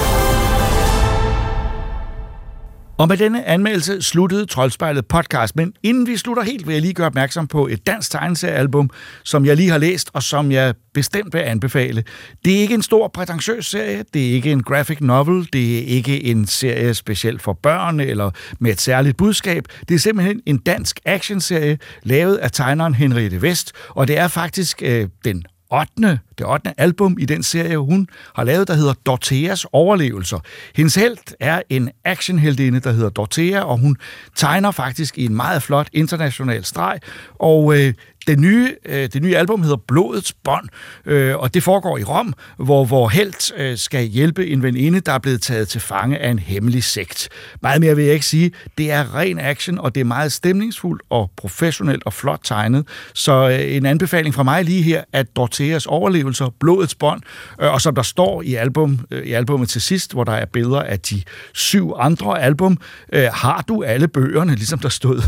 Og 2.99 3.09
med 3.09 3.17
denne 3.17 3.45
anmeldelse 3.45 4.03
sluttede 4.03 4.47
Troldspejlet 4.47 5.07
podcast, 5.07 5.57
men 5.57 5.73
inden 5.83 6.07
vi 6.07 6.17
slutter 6.17 6.43
helt, 6.43 6.67
vil 6.67 6.73
jeg 6.73 6.83
lige 6.83 6.95
gøre 6.95 7.07
opmærksom 7.07 7.47
på 7.47 7.67
et 7.67 7.87
dansk 7.87 8.11
tegneseriealbum, 8.11 8.91
som 9.25 9.47
jeg 9.47 9.57
lige 9.57 9.71
har 9.71 9.79
læst, 9.79 10.11
og 10.13 10.23
som 10.23 10.53
jeg 10.53 10.75
bestemt 10.95 11.35
vil 11.35 11.41
anbefale. 11.41 12.05
Det 12.45 12.57
er 12.57 12.61
ikke 12.61 12.75
en 12.75 12.83
stor 12.83 13.09
prætentiøs 13.09 13.67
serie, 13.67 14.05
det 14.15 14.29
er 14.29 14.33
ikke 14.33 14.53
en 14.53 14.63
graphic 14.63 15.01
novel, 15.01 15.49
det 15.53 15.79
er 15.79 15.83
ikke 15.83 16.25
en 16.25 16.47
serie 16.47 16.95
specielt 16.95 17.43
for 17.43 17.53
børn 17.53 18.01
eller 18.01 18.31
med 18.59 18.71
et 18.71 18.81
særligt 18.81 19.17
budskab. 19.17 19.65
Det 19.89 19.95
er 19.95 19.99
simpelthen 19.99 20.41
en 20.47 20.59
dansk 20.59 21.01
actionserie, 21.05 21.79
lavet 22.03 22.37
af 22.37 22.51
tegneren 22.51 22.95
Henriette 22.95 23.43
Vest, 23.43 23.73
og 23.89 24.09
det 24.09 24.19
er 24.19 24.29
faktisk 24.29 24.83
øh, 24.85 25.09
den 25.25 25.45
8. 25.71 26.19
det 26.39 26.47
8. 26.47 26.75
album 26.77 27.17
i 27.21 27.25
den 27.25 27.43
serie, 27.43 27.79
hun 27.79 28.09
har 28.35 28.45
lavet, 28.45 28.69
der 28.69 28.75
hedder 28.75 28.95
Dorteas 29.07 29.67
overlevelser. 29.73 30.39
Hendes 30.77 30.95
held 30.95 31.19
er 31.41 31.63
en 31.69 31.91
actionheldinde, 32.05 32.81
der 32.81 32.93
hedder 32.93 33.11
Dortea, 33.11 33.61
og 33.63 33.79
hun 33.79 33.97
tegner 34.35 34.71
faktisk 34.71 35.19
i 35.19 35.25
en 35.25 35.35
meget 35.35 35.63
flot 35.63 35.89
international 35.93 36.65
streg. 36.65 37.01
Og 37.35 37.79
øh, 37.79 37.95
det 38.27 38.39
nye, 38.39 38.75
øh, 38.85 39.09
det 39.13 39.23
nye 39.23 39.37
album 39.37 39.63
hedder 39.63 39.77
Blodets 39.89 40.33
bånd, 40.45 40.69
øh, 41.07 41.37
og 41.37 41.55
det 41.55 41.63
foregår 41.63 41.99
i 41.99 42.05
Rom, 42.05 42.35
hvor 42.57 42.85
hvor 42.85 43.09
helt 43.09 43.53
øh, 43.57 43.79
skal 43.79 44.05
hjælpe 44.05 44.47
en 44.47 44.63
veninde, 44.63 45.01
der 45.01 45.13
er 45.13 45.19
blevet 45.19 45.43
taget 45.43 45.69
til 45.69 45.81
fange 45.81 46.19
af 46.19 46.31
en 46.31 46.39
hemmelig 46.39 46.85
sekt. 46.85 47.29
Meget 47.63 47.81
mere 47.81 47.97
vil 47.97 48.05
jeg 48.05 48.15
ikke 48.15 48.27
sige. 48.27 48.53
Det 48.79 48.91
er 48.91 49.15
ren 49.15 49.39
action, 49.39 49.79
og 49.79 49.95
det 49.95 50.01
er 50.01 50.05
meget 50.05 50.33
stemningsfuldt 50.33 51.03
og 51.11 51.31
professionelt 51.37 52.03
og 52.07 52.13
flot 52.13 52.41
tegnet. 52.45 52.89
Så 53.15 53.49
øh, 53.49 53.77
en 53.77 53.87
anbefaling 53.87 54.35
fra 54.35 54.43
mig 54.43 54.65
lige 54.65 54.83
her, 54.83 55.05
at 55.13 55.37
Dorteas 55.37 55.87
overlevelser, 55.87 56.55
Blodets 56.61 56.95
bånd, 56.95 57.23
øh, 57.61 57.73
og 57.73 57.81
som 57.81 57.95
der 57.95 58.03
står 58.03 58.43
i, 58.43 58.55
album, 58.55 59.01
øh, 59.11 59.27
i 59.27 59.33
albummet 59.33 59.69
til 59.69 59.81
sidst, 59.81 60.13
hvor 60.13 60.25
der 60.25 60.33
er 60.33 60.45
billeder 60.45 60.83
af 60.83 61.01
de 61.01 61.23
syv 61.55 61.93
andre 61.99 62.43
album, 62.43 62.79
øh, 63.13 63.29
har 63.33 63.65
du 63.69 63.83
alle 63.83 64.09
bøgerne, 64.09 64.55
ligesom 64.55 64.79
der 64.79 64.89
stod 64.89 65.23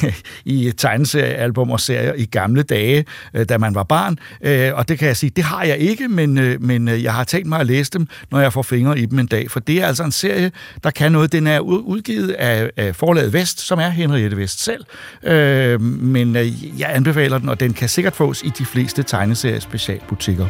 i 0.44 0.72
tegneseriealbum 0.76 1.70
og 1.70 1.80
serier 1.80 2.12
i 2.12 2.24
gamle 2.44 2.62
dage, 2.62 3.04
øh, 3.34 3.48
da 3.48 3.58
man 3.58 3.74
var 3.74 3.82
barn. 3.82 4.18
Øh, 4.42 4.70
og 4.74 4.88
det 4.88 4.98
kan 4.98 5.08
jeg 5.08 5.16
sige, 5.16 5.30
det 5.30 5.44
har 5.44 5.64
jeg 5.64 5.78
ikke, 5.78 6.08
men, 6.08 6.38
øh, 6.38 6.62
men 6.62 6.88
øh, 6.88 7.02
jeg 7.02 7.14
har 7.14 7.24
tænkt 7.24 7.48
mig 7.48 7.60
at 7.60 7.66
læse 7.66 7.90
dem, 7.90 8.06
når 8.30 8.40
jeg 8.40 8.52
får 8.52 8.62
fingre 8.62 8.98
i 8.98 9.06
dem 9.06 9.18
en 9.18 9.26
dag. 9.26 9.50
For 9.50 9.60
det 9.60 9.82
er 9.82 9.86
altså 9.86 10.04
en 10.04 10.12
serie, 10.12 10.52
der 10.84 10.90
kan 10.90 11.12
noget. 11.12 11.32
Den 11.32 11.46
er 11.46 11.60
udgivet 11.60 12.30
af, 12.30 12.70
af 12.76 12.96
forlaget 12.96 13.32
Vest, 13.32 13.60
som 13.60 13.78
er 13.78 13.88
Henriette 13.88 14.36
Vest 14.36 14.64
selv. 14.64 14.84
Øh, 15.22 15.80
men 15.80 16.36
øh, 16.36 16.80
jeg 16.80 16.90
anbefaler 16.94 17.38
den, 17.38 17.48
og 17.48 17.60
den 17.60 17.72
kan 17.72 17.88
sikkert 17.88 18.16
fås 18.16 18.42
i 18.42 18.52
de 18.58 18.64
fleste 18.64 19.02
tegneserie 19.02 19.60
specialbutikker. 19.60 20.46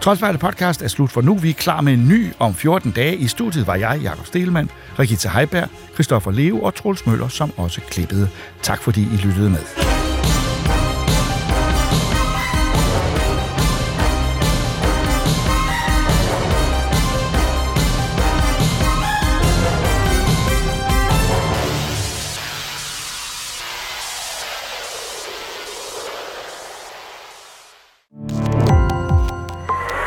Troldspejlet 0.00 0.40
podcast 0.40 0.82
er 0.82 0.88
slut 0.88 1.10
for 1.10 1.20
nu. 1.20 1.34
Vi 1.34 1.50
er 1.50 1.54
klar 1.54 1.80
med 1.80 1.92
en 1.92 2.08
ny 2.08 2.32
om 2.38 2.54
14 2.54 2.90
dage. 2.90 3.16
I 3.16 3.28
studiet 3.28 3.66
var 3.66 3.74
jeg, 3.74 4.00
Jakob 4.02 4.26
Stelmann, 4.26 4.70
Rikita 4.98 5.28
Heiberg, 5.28 5.68
Christoffer 5.94 6.30
Leo 6.30 6.60
og 6.60 6.74
Troels 6.74 7.06
Møller, 7.06 7.28
som 7.28 7.52
også 7.56 7.80
klippede. 7.80 8.28
Tak 8.62 8.82
fordi 8.82 9.02
I 9.02 9.16
lyttede 9.16 9.50
med. 9.50 10.17